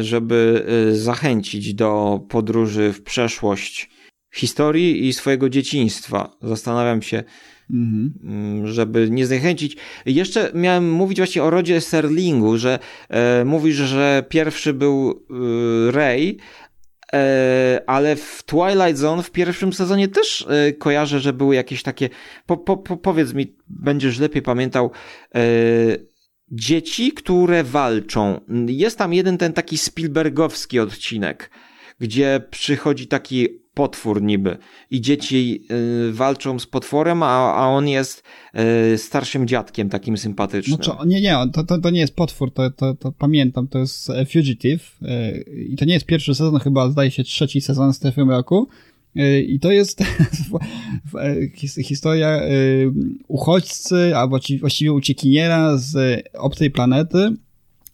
żeby 0.00 0.64
yy, 0.86 0.96
zachęcić 0.96 1.74
do 1.74 2.20
podróży 2.28 2.92
w 2.92 3.02
przeszłość 3.02 3.90
historii 4.32 5.08
i 5.08 5.12
swojego 5.12 5.48
dzieciństwa? 5.48 6.36
Zastanawiam 6.42 7.02
się, 7.02 7.24
Mhm. 7.72 8.12
Mm, 8.24 8.66
żeby 8.66 9.10
nie 9.10 9.26
zniechęcić. 9.26 9.76
Jeszcze 10.06 10.50
miałem 10.54 10.92
mówić 10.92 11.18
właśnie 11.18 11.42
o 11.42 11.50
rodzie 11.50 11.80
Serlingu, 11.80 12.58
że 12.58 12.78
e, 13.08 13.44
mówisz, 13.44 13.76
że 13.76 14.24
pierwszy 14.28 14.74
był 14.74 15.10
e, 15.30 15.90
Rey, 15.90 16.38
e, 17.12 17.82
ale 17.86 18.16
w 18.16 18.42
Twilight 18.46 18.98
Zone 18.98 19.22
w 19.22 19.30
pierwszym 19.30 19.72
sezonie 19.72 20.08
też 20.08 20.46
e, 20.48 20.72
kojarzę, 20.72 21.20
że 21.20 21.32
były 21.32 21.54
jakieś 21.54 21.82
takie. 21.82 22.08
Po, 22.46 22.56
po, 22.56 22.76
po, 22.76 22.96
powiedz 22.96 23.34
mi, 23.34 23.56
będziesz 23.68 24.18
lepiej 24.18 24.42
pamiętał. 24.42 24.90
E, 25.34 25.40
dzieci, 26.48 27.12
które 27.12 27.64
walczą. 27.64 28.40
Jest 28.66 28.98
tam 28.98 29.14
jeden 29.14 29.38
ten 29.38 29.52
taki 29.52 29.78
Spielbergowski 29.78 30.80
odcinek, 30.80 31.50
gdzie 32.00 32.40
przychodzi 32.50 33.06
taki 33.06 33.61
potwór 33.74 34.22
niby. 34.22 34.58
I 34.90 35.00
dzieci 35.00 35.64
y, 36.08 36.12
walczą 36.12 36.58
z 36.58 36.66
potworem, 36.66 37.22
a, 37.22 37.54
a 37.54 37.66
on 37.68 37.88
jest 37.88 38.22
y, 38.94 38.98
starszym 38.98 39.46
dziadkiem 39.48 39.88
takim 39.88 40.16
sympatycznym. 40.16 40.78
No 40.78 40.84
co, 40.84 41.04
nie, 41.04 41.20
nie, 41.20 41.36
to, 41.52 41.64
to, 41.64 41.78
to 41.78 41.90
nie 41.90 42.00
jest 42.00 42.16
potwór, 42.16 42.52
to, 42.52 42.70
to, 42.70 42.94
to 42.94 43.12
pamiętam, 43.12 43.68
to 43.68 43.78
jest 43.78 44.10
e, 44.10 44.26
Fugitive 44.26 44.98
y, 45.02 45.66
i 45.68 45.76
to 45.76 45.84
nie 45.84 45.94
jest 45.94 46.06
pierwszy 46.06 46.34
sezon, 46.34 46.60
chyba 46.60 46.90
zdaje 46.90 47.10
się 47.10 47.24
trzeci 47.24 47.60
sezon 47.60 47.92
Strefy 47.92 48.24
Mroku 48.24 48.68
y, 49.16 49.42
i 49.42 49.60
to 49.60 49.72
jest 49.72 50.00
e, 50.04 51.82
historia 51.84 52.40
uchodźcy, 53.28 54.16
albo 54.16 54.38
właściwie 54.60 54.92
uciekiniera 54.92 55.76
z 55.76 56.22
obcej 56.34 56.70
planety, 56.70 57.36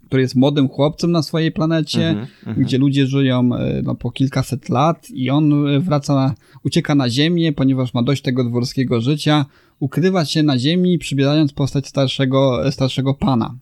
który 0.09 0.23
jest 0.23 0.35
młodym 0.35 0.69
chłopcem 0.69 1.13
na 1.13 1.23
swojej 1.23 1.53
planecie, 1.53 2.11
mm 2.11 2.27
-hmm, 2.27 2.55
gdzie 2.59 2.79
ludzie 2.79 3.07
żyją 3.07 3.55
e, 3.55 3.83
no, 3.83 3.95
po 3.95 4.11
kilkaset 4.11 4.69
lat 4.69 5.11
i 5.11 5.31
on 5.31 5.69
e, 5.69 5.81
wraca, 5.81 6.35
ucieka 6.65 6.95
na 6.95 7.11
ziemię, 7.11 7.53
ponieważ 7.53 7.95
ma 7.95 8.03
dość 8.03 8.23
tego 8.23 8.45
dworskiego 8.45 9.01
życia, 9.01 9.47
ukrywa 9.81 10.25
się 10.25 10.43
na 10.43 10.59
ziemi, 10.59 10.99
przybierając 10.99 11.53
postać 11.53 11.87
starszego, 11.87 12.71
starszego 12.71 13.15
pana. 13.15 13.55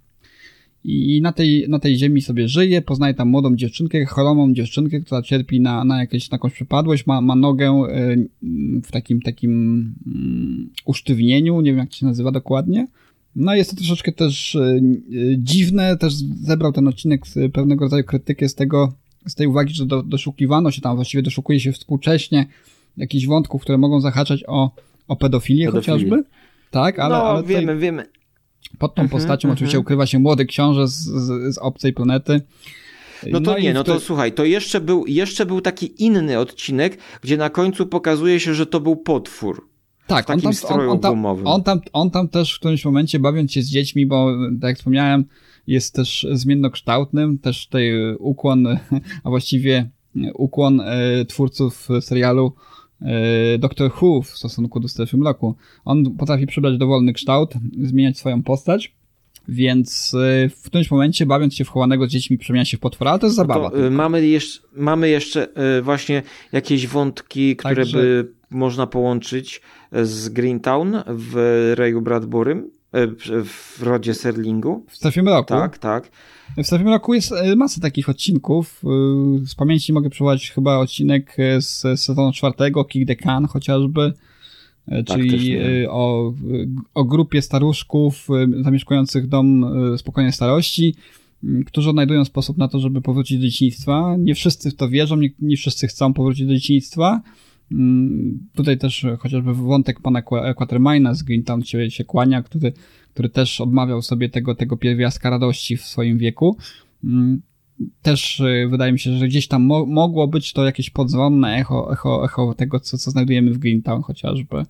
I 0.85 1.21
na 1.23 1.33
tej, 1.33 1.67
na 1.69 1.79
tej 1.79 1.99
ziemi 1.99 2.23
sobie 2.23 2.49
żyje, 2.49 2.83
poznaje 2.83 3.15
tam 3.15 3.29
młodą 3.29 3.57
dziewczynkę, 3.57 4.05
choromą 4.05 4.53
dziewczynkę, 4.53 5.01
która 5.01 5.23
cierpi 5.23 5.61
na, 5.61 5.85
na, 5.85 6.01
jakieś, 6.01 6.31
na 6.31 6.35
jakąś 6.35 6.53
przypadłość, 6.53 7.07
ma, 7.07 7.21
ma 7.21 7.37
nogę 7.37 7.67
e, 7.69 8.17
w 8.83 8.91
takim, 8.91 9.23
takim 9.23 9.51
um, 10.07 10.71
usztywnieniu, 10.85 11.61
nie 11.61 11.71
wiem 11.71 11.79
jak 11.79 11.89
to 11.89 11.97
się 11.97 12.07
nazywa 12.07 12.33
dokładnie. 12.33 12.87
No 13.37 13.55
jest 13.55 13.71
to 13.71 13.77
troszeczkę 13.77 14.13
też 14.13 14.57
e, 14.57 14.61
e, 14.61 14.81
dziwne, 15.39 15.97
też 15.97 16.15
zebrał 16.43 16.73
ten 16.73 16.89
odcinek 16.89 17.23
pewnego 17.53 17.85
rodzaju 17.85 18.05
krytykę 18.05 18.49
z 18.49 18.55
tego, 18.55 18.93
z 19.27 19.35
tej 19.35 19.47
uwagi, 19.47 19.75
że 19.75 19.87
do, 19.87 20.03
doszukiwano 20.03 20.71
się 20.71 20.81
tam, 20.81 20.97
właściwie 20.97 21.23
doszukuje 21.23 21.61
się 21.61 21.73
współcześnie 21.73 22.47
jakichś 22.97 23.27
wątków, 23.27 23.63
które 23.63 23.79
mogą 23.79 24.01
zahaczać 24.01 24.45
o, 24.47 24.71
o 25.09 25.17
pedofilię, 25.17 25.67
pedofilię. 25.67 25.95
chociażby. 25.95 26.25
Tak, 26.71 26.99
ale, 26.99 27.17
no, 27.17 27.25
ale 27.25 27.43
wiemy, 27.43 27.77
wiemy. 27.77 28.07
Pod 28.79 28.95
tą 28.95 29.03
mhm, 29.03 29.21
postacią 29.21 29.49
mhm. 29.49 29.53
oczywiście 29.53 29.79
ukrywa 29.79 30.07
się 30.07 30.19
młody 30.19 30.47
książę 30.47 30.89
z, 30.89 30.95
z, 30.95 31.55
z 31.55 31.59
obcej 31.59 31.93
planety. 31.93 32.41
No 33.27 33.41
to 33.41 33.51
no 33.51 33.59
nie, 33.59 33.75
no 33.75 33.85
to 33.85 34.01
słuchaj, 34.01 34.33
to 34.33 34.45
jeszcze 34.45 34.81
był, 34.81 35.07
jeszcze 35.07 35.47
był 35.47 35.61
taki 35.61 36.05
inny 36.05 36.39
odcinek, 36.39 36.99
gdzie 37.23 37.37
na 37.37 37.51
końcu 37.51 37.87
pokazuje 37.87 38.41
się, 38.41 38.55
że 38.55 38.67
to 38.67 38.81
był 38.81 38.97
potwór. 38.97 39.69
Tak, 40.07 40.31
on 40.31 40.41
tam, 40.41 40.53
on, 40.69 40.89
on, 40.89 40.99
tam, 40.99 41.27
on, 41.45 41.63
tam, 41.63 41.81
on 41.93 42.11
tam 42.11 42.29
też 42.29 42.55
w 42.55 42.59
którymś 42.59 42.85
momencie 42.85 43.19
bawiąc 43.19 43.53
się 43.53 43.63
z 43.63 43.69
dziećmi, 43.69 44.07
bo 44.07 44.33
tak 44.61 44.69
jak 44.69 44.79
wspomniałem, 44.79 45.25
jest 45.67 45.95
też 45.95 46.27
zmiennokształtnym, 46.33 47.39
też 47.39 47.67
tutaj 47.67 47.93
ukłon, 48.19 48.67
a 49.25 49.31
właściwie 49.31 49.91
ukłon 50.35 50.81
e, 50.81 51.25
twórców 51.25 51.89
serialu 52.01 52.53
e, 53.03 53.59
Doctor 53.59 53.91
Who 54.03 54.23
w 54.23 54.29
stosunku 54.29 54.81
do 54.81 54.89
Strefy 54.89 55.17
Mroku. 55.17 55.55
On 55.85 56.17
potrafi 56.17 56.47
przybrać 56.47 56.79
dowolny 56.79 57.13
kształt, 57.13 57.55
zmieniać 57.83 58.19
swoją 58.19 58.43
postać, 58.43 58.95
więc 59.49 60.15
e, 60.15 60.49
w 60.49 60.63
którymś 60.63 60.91
momencie, 60.91 61.27
bawiąc 61.27 61.55
się 61.55 61.65
w 61.65 61.69
chowanego 61.69 62.07
z 62.07 62.11
dziećmi, 62.11 62.39
przemienia 62.39 62.65
się 62.65 62.77
w 62.77 62.81
potwora, 62.81 63.11
ale 63.11 63.21
to 63.21 63.27
jest 63.27 63.39
no 63.39 63.43
zabawa. 63.43 63.71
To, 63.71 63.91
mamy, 63.91 64.27
jeszcze, 64.27 64.61
mamy 64.77 65.09
jeszcze 65.09 65.49
właśnie 65.83 66.23
jakieś 66.53 66.87
wątki, 66.87 67.57
które 67.57 67.77
Także... 67.77 67.99
by 67.99 68.36
można 68.51 68.87
połączyć 68.87 69.61
z 69.93 70.29
Greentown 70.29 70.97
w 71.07 71.73
Rayu 71.77 72.03
Bradburym, 72.03 72.71
e, 72.93 73.07
w 73.45 73.83
rodzie 73.83 74.15
Serlingu. 74.15 74.85
W 74.89 74.97
Strefie 74.97 75.23
Mroku? 75.23 75.49
Tak, 75.49 75.79
tak. 75.79 76.11
W 76.57 76.67
Strefie 76.67 76.85
Mroku 76.85 77.15
jest 77.15 77.33
e, 77.33 77.57
masa 77.57 77.81
takich 77.81 78.09
odcinków. 78.09 78.83
E, 78.85 79.47
z 79.47 79.55
pamięci 79.55 79.93
mogę 79.93 80.11
przywołać 80.11 80.51
chyba 80.51 80.79
odcinek 80.79 81.37
z 81.59 82.01
sezonu 82.01 82.33
czwartego, 82.33 82.85
Kick 82.85 83.07
the 83.07 83.17
Can 83.17 83.47
chociażby, 83.47 84.13
tak, 84.87 85.05
czyli 85.07 85.59
o, 85.89 86.33
o 86.95 87.05
grupie 87.05 87.43
staruszków 87.43 88.29
zamieszkujących 88.61 89.27
dom 89.27 89.67
spokojnej 89.99 90.33
starości, 90.33 90.95
którzy 91.67 91.91
odnajdują 91.91 92.25
sposób 92.25 92.59
na 92.59 92.69
to, 92.69 92.79
żeby 92.79 93.01
powrócić 93.01 93.39
do 93.39 93.45
dzieciństwa. 93.45 94.17
Nie 94.19 94.35
wszyscy 94.35 94.71
w 94.71 94.75
to 94.75 94.89
wierzą, 94.89 95.17
nie, 95.17 95.29
nie 95.41 95.57
wszyscy 95.57 95.87
chcą 95.87 96.15
powrócić 96.15 96.47
do 96.47 96.55
dzieciństwa, 96.55 97.23
tutaj 98.55 98.79
też 98.79 99.07
chociażby 99.19 99.55
wątek 99.55 100.01
pana 100.01 100.23
Quatermaina 100.57 101.15
z 101.15 101.23
Greentown 101.23 101.63
się, 101.63 101.91
się 101.91 102.05
kłania, 102.05 102.43
który, 102.43 102.73
który 103.15 103.29
też 103.29 103.61
odmawiał 103.61 104.03
sobie 104.03 104.29
tego, 104.29 104.55
tego 104.55 104.77
pierwiastka 104.77 105.31
radości 105.31 105.77
w 105.77 105.83
swoim 105.83 106.19
wieku. 106.19 106.57
Mm, 107.05 107.43
też 108.03 108.41
y, 108.41 108.69
wydaje 108.71 108.93
mi 108.93 108.99
się, 108.99 109.13
że 109.13 109.29
gdzieś 109.29 109.49
tam 109.49 109.63
mo 109.63 109.87
mogło 109.87 110.29
być 110.29 110.53
to 110.53 110.65
jakieś 110.65 110.91
podzwonne 110.91 111.57
echo, 111.57 111.93
echo, 111.93 112.25
echo 112.25 112.55
tego, 112.55 112.81
co, 112.81 112.99
co 112.99 113.11
znajdujemy 113.11 113.51
w 113.51 113.59
Greentown 113.59 114.03
chociażby. 114.03 114.63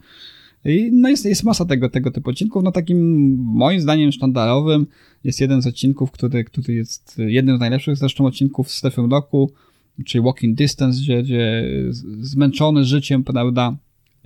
I 0.64 0.90
no 0.92 1.08
jest, 1.08 1.24
jest 1.24 1.44
masa 1.44 1.64
tego, 1.64 1.88
tego 1.88 2.10
typu 2.10 2.30
odcinków. 2.30 2.62
No 2.62 2.72
takim 2.72 2.98
moim 3.38 3.80
zdaniem 3.80 4.12
sztandarowym 4.12 4.86
jest 5.24 5.40
jeden 5.40 5.62
z 5.62 5.66
odcinków, 5.66 6.10
który, 6.10 6.44
który 6.44 6.74
jest 6.74 7.18
jednym 7.18 7.56
z 7.56 7.60
najlepszych 7.60 7.96
zresztą 7.96 8.26
odcinków 8.26 8.70
z 8.70 8.74
Strefy 8.74 9.02
Roku, 9.10 9.52
czyli 10.04 10.24
Walking 10.24 10.58
Distance, 10.58 11.00
gdzie, 11.00 11.22
gdzie 11.22 11.64
zmęczony 12.20 12.84
życiem, 12.84 13.24
prawda, 13.24 13.76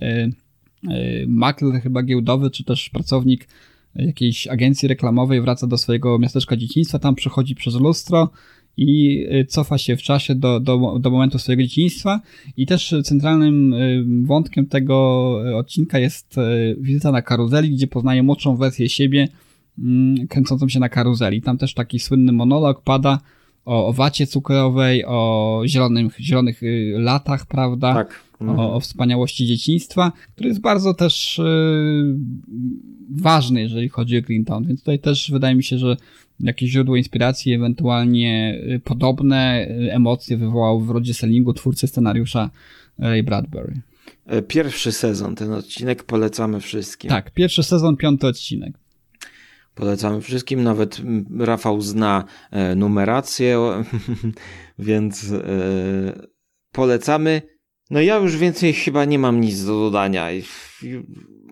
e, 0.01 0.05
e, 0.05 1.27
makler 1.27 1.81
chyba 1.81 2.03
giełdowy, 2.03 2.51
czy 2.51 2.63
też 2.63 2.89
pracownik 2.89 3.47
jakiejś 3.95 4.47
agencji 4.47 4.87
reklamowej 4.87 5.41
wraca 5.41 5.67
do 5.67 5.77
swojego 5.77 6.19
miasteczka 6.19 6.57
dzieciństwa, 6.57 6.99
tam 6.99 7.15
przechodzi 7.15 7.55
przez 7.55 7.75
lustro 7.75 8.29
i 8.77 9.23
e, 9.29 9.45
cofa 9.45 9.77
się 9.77 9.97
w 9.97 10.01
czasie 10.01 10.35
do, 10.35 10.59
do, 10.59 10.99
do 10.99 11.09
momentu 11.09 11.39
swojego 11.39 11.63
dzieciństwa 11.63 12.21
i 12.57 12.65
też 12.65 12.95
centralnym 13.03 13.75
wątkiem 14.25 14.65
tego 14.65 15.35
odcinka 15.55 15.99
jest 15.99 16.35
wizyta 16.77 17.11
na 17.11 17.21
karuzeli, 17.21 17.71
gdzie 17.71 17.87
poznaje 17.87 18.23
młodszą 18.23 18.55
wersję 18.55 18.89
siebie 18.89 19.27
mm, 19.79 20.27
kręcącą 20.27 20.69
się 20.69 20.79
na 20.79 20.89
karuzeli. 20.89 21.41
Tam 21.41 21.57
też 21.57 21.73
taki 21.73 21.99
słynny 21.99 22.31
monolog 22.31 22.83
pada, 22.83 23.19
o, 23.65 23.87
o 23.87 23.93
wacie 23.93 24.27
cukrowej, 24.27 25.05
o 25.05 25.61
zielonych 26.19 26.63
y, 26.63 26.95
latach, 26.97 27.45
prawda? 27.45 27.93
Tak. 27.93 28.19
Mhm. 28.41 28.59
O, 28.59 28.73
o, 28.73 28.79
wspaniałości 28.79 29.45
dzieciństwa, 29.45 30.11
który 30.33 30.49
jest 30.49 30.61
bardzo 30.61 30.93
też 30.93 31.39
y, 31.39 31.43
ważny, 33.09 33.61
jeżeli 33.61 33.89
chodzi 33.89 34.17
o 34.17 34.21
Greentown, 34.21 34.67
więc 34.67 34.79
tutaj 34.79 34.99
też 34.99 35.31
wydaje 35.31 35.55
mi 35.55 35.63
się, 35.63 35.77
że 35.77 35.97
jakieś 36.39 36.69
źródło 36.69 36.95
inspiracji, 36.95 37.53
ewentualnie 37.53 38.61
y, 38.75 38.79
podobne 38.79 39.67
y, 39.69 39.93
emocje 39.93 40.37
wywołał 40.37 40.79
w 40.79 40.89
rodzie 40.89 41.13
Sellingu 41.13 41.53
twórcy 41.53 41.87
scenariusza 41.87 42.49
Ray 42.97 43.23
Bradbury. 43.23 43.81
E, 44.25 44.41
pierwszy 44.41 44.91
sezon, 44.91 45.35
ten 45.35 45.53
odcinek 45.53 46.03
polecamy 46.03 46.59
wszystkim. 46.59 47.09
Tak, 47.09 47.31
pierwszy 47.31 47.63
sezon, 47.63 47.97
piąty 47.97 48.27
odcinek. 48.27 48.80
Polecamy 49.75 50.21
wszystkim, 50.21 50.63
nawet 50.63 51.01
Rafał 51.39 51.81
zna 51.81 52.23
e, 52.51 52.75
numerację, 52.75 53.59
więc 54.79 55.31
e, 55.31 56.27
polecamy. 56.71 57.41
No 57.89 58.01
ja 58.01 58.17
już 58.17 58.37
więcej 58.37 58.73
chyba 58.73 59.05
nie 59.05 59.19
mam 59.19 59.41
nic 59.41 59.65
do 59.65 59.79
dodania. 59.79 60.27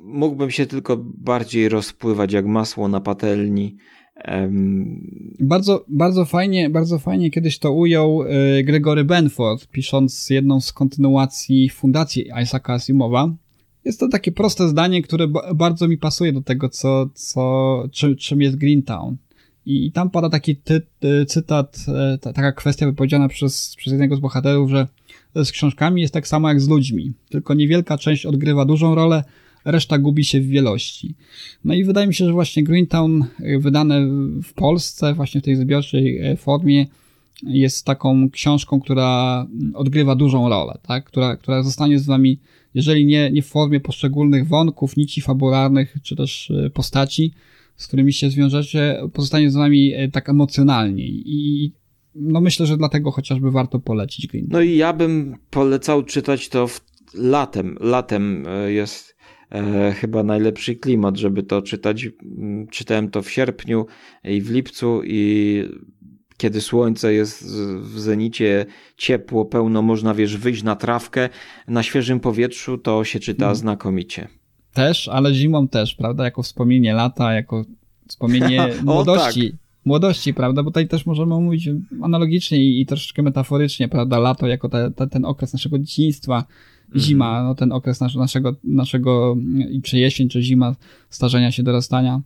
Mógłbym 0.03 0.51
się 0.51 0.65
tylko 0.65 0.97
bardziej 0.97 1.69
rozpływać 1.69 2.33
jak 2.33 2.45
masło 2.45 2.87
na 2.87 2.99
patelni. 2.99 3.77
Bardzo, 5.39 5.85
bardzo 5.87 6.25
fajnie, 6.25 6.69
bardzo 6.69 6.99
fajnie 6.99 7.31
kiedyś 7.31 7.59
to 7.59 7.71
ujął 7.71 8.23
e, 8.23 8.63
Gregory 8.63 9.03
Benford, 9.03 9.67
pisząc 9.67 10.29
jedną 10.29 10.61
z 10.61 10.73
kontynuacji 10.73 11.69
Fundacji 11.69 12.29
Isaaca 12.43 12.73
Asimowa, 12.73 13.35
jest 13.85 13.99
to 13.99 14.07
takie 14.07 14.31
proste 14.31 14.68
zdanie, 14.68 15.01
które 15.01 15.27
bardzo 15.56 15.88
mi 15.88 15.97
pasuje 15.97 16.34
do 16.34 16.41
tego, 16.41 16.69
co, 16.69 17.10
co, 17.14 17.84
czym, 17.91 18.15
czym 18.15 18.41
jest 18.41 18.56
Greentown. 18.56 19.18
I 19.65 19.91
tam 19.91 20.10
pada 20.10 20.30
taki 20.30 20.56
ty, 20.56 20.81
ty, 20.99 21.26
cytat, 21.26 21.85
e, 21.88 22.18
ta, 22.18 22.34
taka 22.34 22.51
kwestia 22.51 22.85
wypowiedziana 22.85 23.27
przez, 23.27 23.76
przez 23.76 23.91
jednego 23.91 24.15
z 24.15 24.19
bohaterów, 24.19 24.69
że 24.69 24.88
z 25.35 25.51
książkami 25.51 26.01
jest 26.01 26.14
tak 26.14 26.27
samo 26.27 26.49
jak 26.49 26.61
z 26.61 26.68
ludźmi, 26.68 27.14
tylko 27.30 27.53
niewielka 27.53 27.97
część 27.97 28.26
odgrywa 28.26 28.65
dużą 28.65 28.95
rolę, 28.95 29.23
reszta 29.65 29.97
gubi 29.97 30.23
się 30.23 30.41
w 30.41 30.47
wielości. 30.47 31.15
No 31.65 31.73
i 31.73 31.84
wydaje 31.84 32.07
mi 32.07 32.14
się, 32.14 32.26
że 32.26 32.31
właśnie 32.31 32.64
Greentown 32.64 33.23
e, 33.39 33.60
wydane 33.60 34.07
w 34.43 34.53
Polsce, 34.53 35.14
właśnie 35.14 35.41
w 35.41 35.43
tej 35.43 35.56
zbiorczej 35.56 36.18
e, 36.18 36.38
formie, 36.38 36.85
jest 37.43 37.85
taką 37.85 38.30
książką, 38.30 38.80
która 38.80 39.47
odgrywa 39.73 40.15
dużą 40.15 40.49
rolę, 40.49 40.77
tak? 40.81 41.06
która, 41.06 41.38
która 41.38 41.64
zostanie 41.64 41.99
z 41.99 42.06
wami, 42.06 42.39
jeżeli 42.73 43.05
nie, 43.05 43.31
nie 43.31 43.41
w 43.41 43.47
formie 43.47 43.79
poszczególnych 43.79 44.47
wątków, 44.47 44.97
nici 44.97 45.21
fabularnych, 45.21 45.95
czy 46.03 46.15
też 46.15 46.51
postaci, 46.73 47.33
z 47.75 47.87
którymi 47.87 48.13
się 48.13 48.29
zwiążecie, 48.29 49.01
pozostanie 49.13 49.51
z 49.51 49.55
wami 49.55 49.93
e, 49.93 50.09
tak 50.09 50.29
emocjonalnie 50.29 51.05
i 51.07 51.71
no 52.15 52.41
myślę, 52.41 52.65
że 52.65 52.77
dlatego 52.77 53.11
chociażby 53.11 53.51
warto 53.51 53.79
polecić 53.79 54.27
Green. 54.27 54.47
No 54.49 54.61
i 54.61 54.75
ja 54.75 54.93
bym 54.93 55.37
polecał 55.49 56.03
czytać 56.03 56.49
to 56.49 56.67
w, 56.67 56.81
latem. 57.13 57.77
Latem 57.79 58.45
e, 58.47 58.71
jest 58.71 59.15
e, 59.51 59.91
chyba 59.91 60.23
najlepszy 60.23 60.75
klimat, 60.75 61.17
żeby 61.17 61.43
to 61.43 61.61
czytać. 61.61 62.09
Mm, 62.23 62.67
czytałem 62.67 63.09
to 63.09 63.21
w 63.21 63.31
sierpniu 63.31 63.85
i 64.23 64.41
w 64.41 64.51
lipcu 64.51 65.01
i 65.03 65.63
kiedy 66.40 66.61
słońce 66.61 67.14
jest 67.14 67.45
w 67.82 67.99
zenicie, 67.99 68.66
ciepło, 68.98 69.45
pełno, 69.45 69.82
można 69.82 70.14
wiesz, 70.14 70.38
wyjść 70.38 70.64
na 70.64 70.76
trawkę 70.76 71.30
na 71.68 71.84
świeżym 71.84 72.20
powietrzu, 72.20 72.78
to 72.78 73.03
się 73.03 73.20
czyta 73.20 73.45
hmm. 73.45 73.56
znakomicie 73.56 74.28
też, 74.74 75.07
ale 75.07 75.34
zimą 75.34 75.68
też, 75.68 75.95
prawda? 75.95 76.24
Jako 76.24 76.44
wspomnienie 76.44 76.94
lata, 76.94 77.34
jako 77.34 77.66
wspomnienie 78.07 78.68
młodości. 78.84 79.52
Tak. 79.52 79.60
Młodości, 79.86 80.34
prawda? 80.34 80.64
Bo 80.64 80.70
tutaj 80.70 80.88
też 80.88 81.06
możemy 81.06 81.36
mówić 81.36 81.70
analogicznie 82.02 82.57
i, 82.57 82.82
i 82.82 82.86
troszeczkę 82.86 83.22
metaforycznie, 83.22 83.88
prawda? 83.88 84.20
Lato 84.20 84.48
jako 84.48 84.70
te, 84.70 84.91
te, 84.91 85.07
ten 85.07 85.26
okres 85.26 85.53
naszego 85.53 85.80
dzieciństwa, 85.80 86.45
mhm. 86.86 86.99
zima, 87.06 87.44
no 87.44 87.56
ten 87.56 87.72
okres 87.72 87.99
nas, 87.99 88.16
naszego, 88.16 88.56
naszego, 88.64 89.38
czy 89.84 89.98
jesień, 89.98 90.30
czy 90.30 90.41
zima, 90.41 90.76
starzenia 91.10 91.52
się, 91.52 91.64
dorastania. 91.64 92.22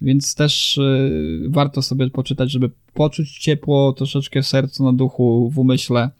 Więc 0.00 0.34
też 0.34 0.78
y, 0.78 1.46
warto 1.48 1.82
sobie 1.82 2.10
poczytać, 2.10 2.50
żeby 2.50 2.70
poczuć 2.94 3.38
ciepło 3.38 3.92
troszeczkę 3.92 4.42
w 4.42 4.46
sercu, 4.46 4.84
na 4.84 4.92
duchu, 4.92 5.50
w 5.50 5.58
umyśle. 5.58 6.10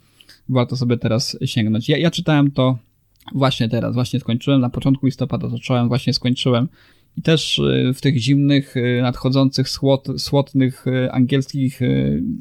Warto 0.49 0.77
sobie 0.77 0.97
teraz 0.97 1.39
sięgnąć. 1.45 1.89
Ja, 1.89 1.99
ja 1.99 2.11
czytałem 2.11 2.51
to 2.51 2.79
Właśnie 3.35 3.69
teraz, 3.69 3.95
właśnie 3.95 4.21
skończyłem, 4.21 4.61
na 4.61 4.71
początku 4.71 5.07
listopada 5.07 5.49
zacząłem, 5.49 5.89
właśnie 5.89 6.13
skończyłem. 6.13 6.69
I 7.17 7.23
też 7.23 7.59
y, 7.59 7.93
w 7.95 8.01
tych 8.01 8.17
zimnych, 8.17 8.77
y, 8.77 8.99
nadchodzących, 9.03 9.69
słod, 9.69 10.09
słodnych 10.19 10.85
angielskich 11.11 11.81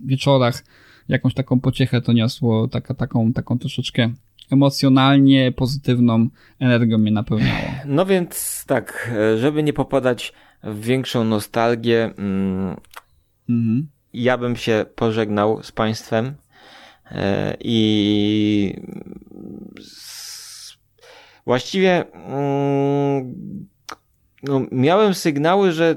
wieczorach 0.05 0.63
jakąś 1.07 1.33
taką 1.33 1.59
pociechę 1.59 2.01
to 2.01 2.13
niosło, 2.13 2.67
taka, 2.67 2.93
taką, 2.93 3.33
taką 3.33 3.59
troszeczkę 3.59 4.13
emocjonalnie 4.51 5.51
pozytywną 5.51 6.27
energią 6.59 6.97
mnie 6.97 7.11
napełniało. 7.11 7.69
No 7.85 8.05
więc 8.05 8.63
tak, 8.67 9.11
żeby 9.37 9.63
nie 9.63 9.73
popadać 9.73 10.33
w 10.63 10.81
większą 10.81 11.23
nostalgię, 11.23 12.13
mm, 12.17 12.75
mhm. 13.49 13.87
ja 14.13 14.37
bym 14.37 14.55
się 14.55 14.85
pożegnał 14.95 15.63
z 15.63 15.71
Państwem 15.71 16.35
i 17.59 18.75
właściwie 21.45 22.13
mm, 22.13 23.35
no, 24.43 24.61
miałem 24.71 25.13
sygnały, 25.13 25.71
że 25.71 25.95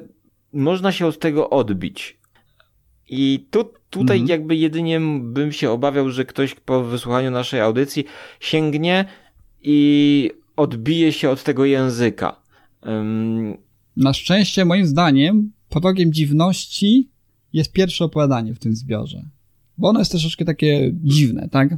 można 0.53 0.93
się 0.93 1.07
od 1.07 1.19
tego 1.19 1.51
odbić. 1.51 2.19
I 3.09 3.49
tu, 3.51 3.73
tutaj 3.91 4.21
mhm. 4.21 4.29
jakby 4.29 4.57
jedynie 4.57 5.01
bym 5.21 5.53
się 5.53 5.71
obawiał, 5.71 6.11
że 6.11 6.25
ktoś 6.25 6.55
po 6.55 6.85
wysłuchaniu 6.85 7.31
naszej 7.31 7.61
audycji 7.61 8.05
sięgnie 8.41 9.05
i 9.63 10.31
odbije 10.57 11.13
się 11.13 11.31
od 11.31 11.43
tego 11.43 11.65
języka. 11.65 12.41
Um... 12.83 13.57
Na 13.97 14.13
szczęście, 14.13 14.65
moim 14.65 14.87
zdaniem, 14.87 15.53
progiem 15.69 16.13
dziwności 16.13 17.09
jest 17.53 17.73
pierwsze 17.73 18.05
opowiadanie 18.05 18.55
w 18.55 18.59
tym 18.59 18.77
zbiorze. 18.77 19.25
Bo 19.79 19.89
ono 19.89 19.99
jest 19.99 20.11
troszeczkę 20.11 20.45
takie 20.45 20.93
dziwne, 20.95 21.49
tak? 21.49 21.75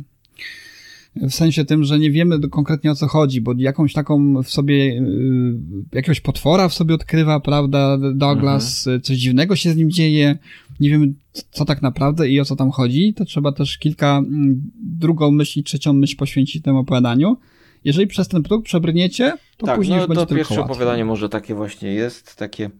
W 1.16 1.30
sensie 1.30 1.64
tym, 1.64 1.84
że 1.84 1.98
nie 1.98 2.10
wiemy 2.10 2.48
konkretnie 2.48 2.90
o 2.90 2.94
co 2.94 3.06
chodzi, 3.06 3.40
bo 3.40 3.52
jakąś 3.56 3.92
taką 3.92 4.42
w 4.42 4.50
sobie, 4.50 4.74
y, 4.74 5.54
jakiegoś 5.92 6.20
potwora 6.20 6.68
w 6.68 6.74
sobie 6.74 6.94
odkrywa, 6.94 7.40
prawda, 7.40 7.98
Douglas, 8.14 8.86
mhm. 8.86 9.02
coś 9.02 9.16
dziwnego 9.16 9.56
się 9.56 9.72
z 9.72 9.76
nim 9.76 9.90
dzieje, 9.90 10.38
nie 10.80 10.90
wiemy 10.90 11.12
co 11.50 11.64
tak 11.64 11.82
naprawdę 11.82 12.28
i 12.28 12.40
o 12.40 12.44
co 12.44 12.56
tam 12.56 12.70
chodzi, 12.70 13.14
to 13.14 13.24
trzeba 13.24 13.52
też 13.52 13.78
kilka, 13.78 14.18
mm, 14.18 14.62
drugą 14.82 15.30
myśl 15.30 15.60
i 15.60 15.62
trzecią 15.62 15.92
myśl 15.92 16.16
poświęcić 16.16 16.62
temu 16.62 16.78
opowiadaniu. 16.78 17.36
Jeżeli 17.84 18.06
przez 18.06 18.28
ten 18.28 18.42
próg 18.42 18.64
przebrniecie, 18.64 19.32
to 19.56 19.66
tak, 19.66 19.76
później 19.76 19.96
no, 19.96 20.02
już 20.02 20.08
będzie 20.08 20.26
to 20.26 20.34
pierwsze 20.34 20.60
opowiadanie 20.60 21.04
może 21.04 21.28
takie 21.28 21.54
właśnie 21.54 21.92
jest, 21.92 22.36
takie 22.36 22.70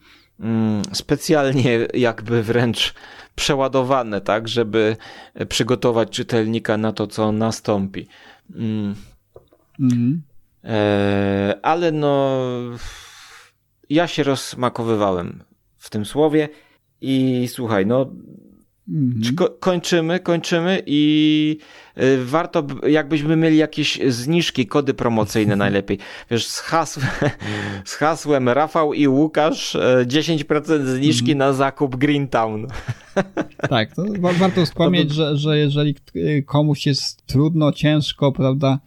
specjalnie 0.92 1.78
jakby 1.94 2.42
wręcz 2.42 2.94
przeładowane, 3.34 4.20
tak, 4.20 4.48
żeby 4.48 4.96
przygotować 5.48 6.10
czytelnika 6.10 6.76
na 6.76 6.92
to, 6.92 7.06
co 7.06 7.32
nastąpi. 7.32 8.06
Mm. 8.54 8.94
Mhm. 9.80 10.22
E, 10.64 11.58
ale 11.62 11.92
no, 11.92 12.40
ja 13.90 14.06
się 14.06 14.22
rozmakowywałem 14.22 15.42
w 15.76 15.90
tym 15.90 16.04
słowie 16.04 16.48
i 17.00 17.46
słuchaj, 17.48 17.86
no 17.86 18.10
Mhm. 18.90 19.36
Ko 19.36 19.50
kończymy, 19.60 20.20
kończymy 20.20 20.82
i 20.86 21.58
y, 21.98 22.24
warto, 22.24 22.66
jakbyśmy 22.88 23.36
mieli 23.36 23.56
jakieś 23.56 23.98
zniżki, 24.08 24.66
kody 24.66 24.94
promocyjne 24.94 25.56
najlepiej. 25.64 25.98
Wiesz, 26.30 26.46
z, 26.46 26.58
hasł 26.58 27.00
z 27.84 27.94
hasłem 27.94 28.48
Rafał 28.48 28.94
i 28.94 29.08
Łukasz 29.08 29.76
10% 30.06 30.72
y, 30.72 30.96
zniżki 30.96 31.32
mhm. 31.32 31.38
na 31.38 31.52
zakup 31.52 31.96
Greentown. 31.96 32.66
Tak, 33.68 33.94
to 33.94 34.04
wa 34.20 34.32
warto 34.32 34.66
wspomnieć, 34.66 35.08
to... 35.08 35.14
że, 35.14 35.36
że 35.36 35.58
jeżeli 35.58 35.94
komuś 36.46 36.86
jest 36.86 37.26
trudno, 37.26 37.72
ciężko, 37.72 38.32
prawda, 38.32 38.78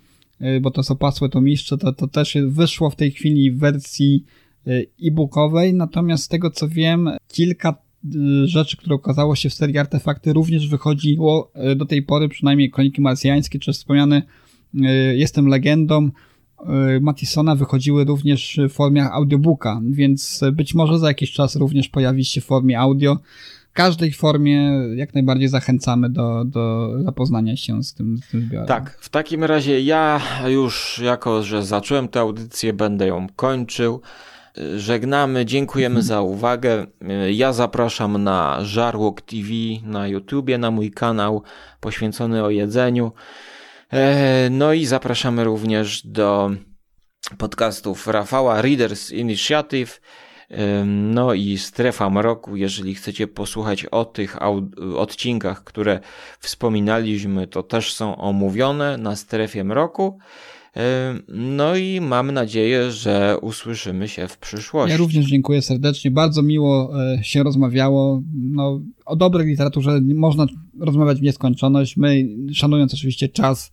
y, 0.42 0.60
bo 0.62 0.72
to 0.72 0.84
są 0.84 0.96
pasłe 0.96 1.30
to 1.30 1.42
mistrze, 1.42 1.78
to, 1.78 1.94
to 1.94 2.08
też 2.08 2.38
wyszło 2.48 2.90
w 2.90 2.96
tej 2.96 3.12
chwili 3.12 3.52
w 3.52 3.60
wersji 3.60 4.26
e-bookowej, 5.04 5.74
natomiast 5.74 6.24
z 6.24 6.28
tego 6.28 6.52
co 6.52 6.68
wiem, 6.68 7.10
kilka 7.28 7.74
Y, 7.74 7.93
rzeczy, 8.46 8.78
które 8.78 8.96
okazało 8.96 9.36
się 9.36 9.50
w 9.50 9.54
serii 9.54 9.78
Artefakty 9.78 10.34
również 10.34 10.68
wychodziło 10.68 11.52
y, 11.72 11.76
do 11.76 11.86
tej 11.86 12.04
pory, 12.04 12.30
przynajmniej 12.30 12.72
Kroniki 12.72 13.02
Marsjańskie, 13.02 13.60
czy 13.60 13.74
wspomniany 13.74 14.22
y, 14.76 14.80
Jestem 15.16 15.48
Legendą, 15.48 16.10
Matisona 17.02 17.56
wychodziły 17.56 18.06
również 18.06 18.60
w 18.70 18.74
formie 18.74 19.12
audiobooka, 19.12 19.82
więc 19.90 20.42
być 20.54 20.74
może 20.74 21.00
za 21.00 21.08
jakiś 21.08 21.32
czas 21.32 21.56
również 21.56 21.90
pojawi 21.90 22.26
się 22.26 22.42
w 22.42 22.46
formie 22.46 22.80
audio. 22.80 23.18
W 23.70 23.76
każdej 23.76 24.12
formie 24.12 24.72
jak 24.96 25.14
najbardziej 25.14 25.48
zachęcamy 25.48 26.10
do, 26.10 26.46
do 26.46 26.92
zapoznania 27.04 27.58
się 27.58 27.84
z 27.84 27.94
tym, 27.94 28.18
z 28.18 28.28
tym 28.28 28.42
zbiorem. 28.42 28.68
Tak, 28.68 28.98
w 29.02 29.10
takim 29.10 29.44
razie 29.44 29.82
ja 29.82 30.22
już 30.48 31.02
jako, 31.04 31.44
że 31.44 31.66
zacząłem 31.66 32.08
tę 32.08 32.20
audycję, 32.20 32.74
będę 32.74 33.08
ją 33.08 33.28
kończył 33.36 34.02
żegnamy, 34.78 35.46
dziękujemy 35.46 36.02
za 36.02 36.22
uwagę. 36.22 36.88
Ja 37.32 37.54
zapraszam 37.54 38.24
na 38.24 38.58
Żarłok 38.62 39.22
TV 39.22 39.48
na 39.84 40.08
YouTubie, 40.08 40.58
na 40.58 40.72
mój 40.72 40.92
kanał 40.92 41.44
poświęcony 41.80 42.44
o 42.44 42.50
jedzeniu. 42.50 43.12
E, 43.94 44.50
no 44.50 44.74
i 44.74 44.86
zapraszamy 44.86 45.44
również 45.44 46.08
do 46.08 46.52
podcastów 47.38 48.08
Rafała 48.08 48.62
Readers 48.62 49.12
Initiative. 49.12 50.02
E, 50.50 50.86
no 50.86 51.34
i 51.34 51.58
Strefa 51.58 52.10
Mroku, 52.10 52.56
jeżeli 52.56 52.96
chcecie 52.96 53.28
posłuchać 53.28 53.86
o 53.86 54.06
tych 54.06 54.38
odcinkach, 54.96 55.64
które 55.64 56.00
wspominaliśmy, 56.40 57.48
to 57.48 57.64
też 57.64 57.94
są 57.94 58.16
omówione 58.18 58.98
na 58.98 59.16
Strefie 59.16 59.64
Mroku. 59.64 60.20
No 61.28 61.76
i 61.76 62.02
mam 62.02 62.32
nadzieję, 62.32 62.92
że 62.92 63.38
usłyszymy 63.42 64.08
się 64.08 64.28
w 64.28 64.38
przyszłości. 64.38 64.92
Ja 64.92 64.98
również 64.98 65.26
dziękuję 65.26 65.62
serdecznie. 65.62 66.12
Bardzo 66.12 66.42
miło 66.42 66.94
e, 67.14 67.24
się 67.24 67.44
rozmawiało. 67.44 68.22
No, 68.36 68.82
o 69.06 69.16
dobrej 69.16 69.48
literaturze 69.48 70.02
można 70.02 70.46
rozmawiać 70.80 71.20
w 71.20 71.22
nieskończoność. 71.22 71.98
My, 71.98 72.28
szanując 72.54 72.94
oczywiście 72.94 73.30
czas 73.30 73.72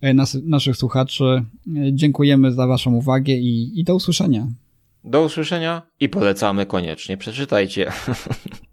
e, 0.00 0.14
nas, 0.14 0.38
naszych 0.44 0.76
słuchaczy, 0.76 1.24
e, 1.24 1.44
dziękujemy 1.92 2.52
za 2.52 2.66
Waszą 2.66 2.94
uwagę 2.94 3.32
i, 3.32 3.80
i 3.80 3.84
do 3.84 3.94
usłyszenia. 3.94 4.46
Do 5.04 5.22
usłyszenia 5.22 5.82
i 6.00 6.08
polecamy 6.08 6.66
koniecznie. 6.66 7.16
Przeczytajcie. 7.16 7.92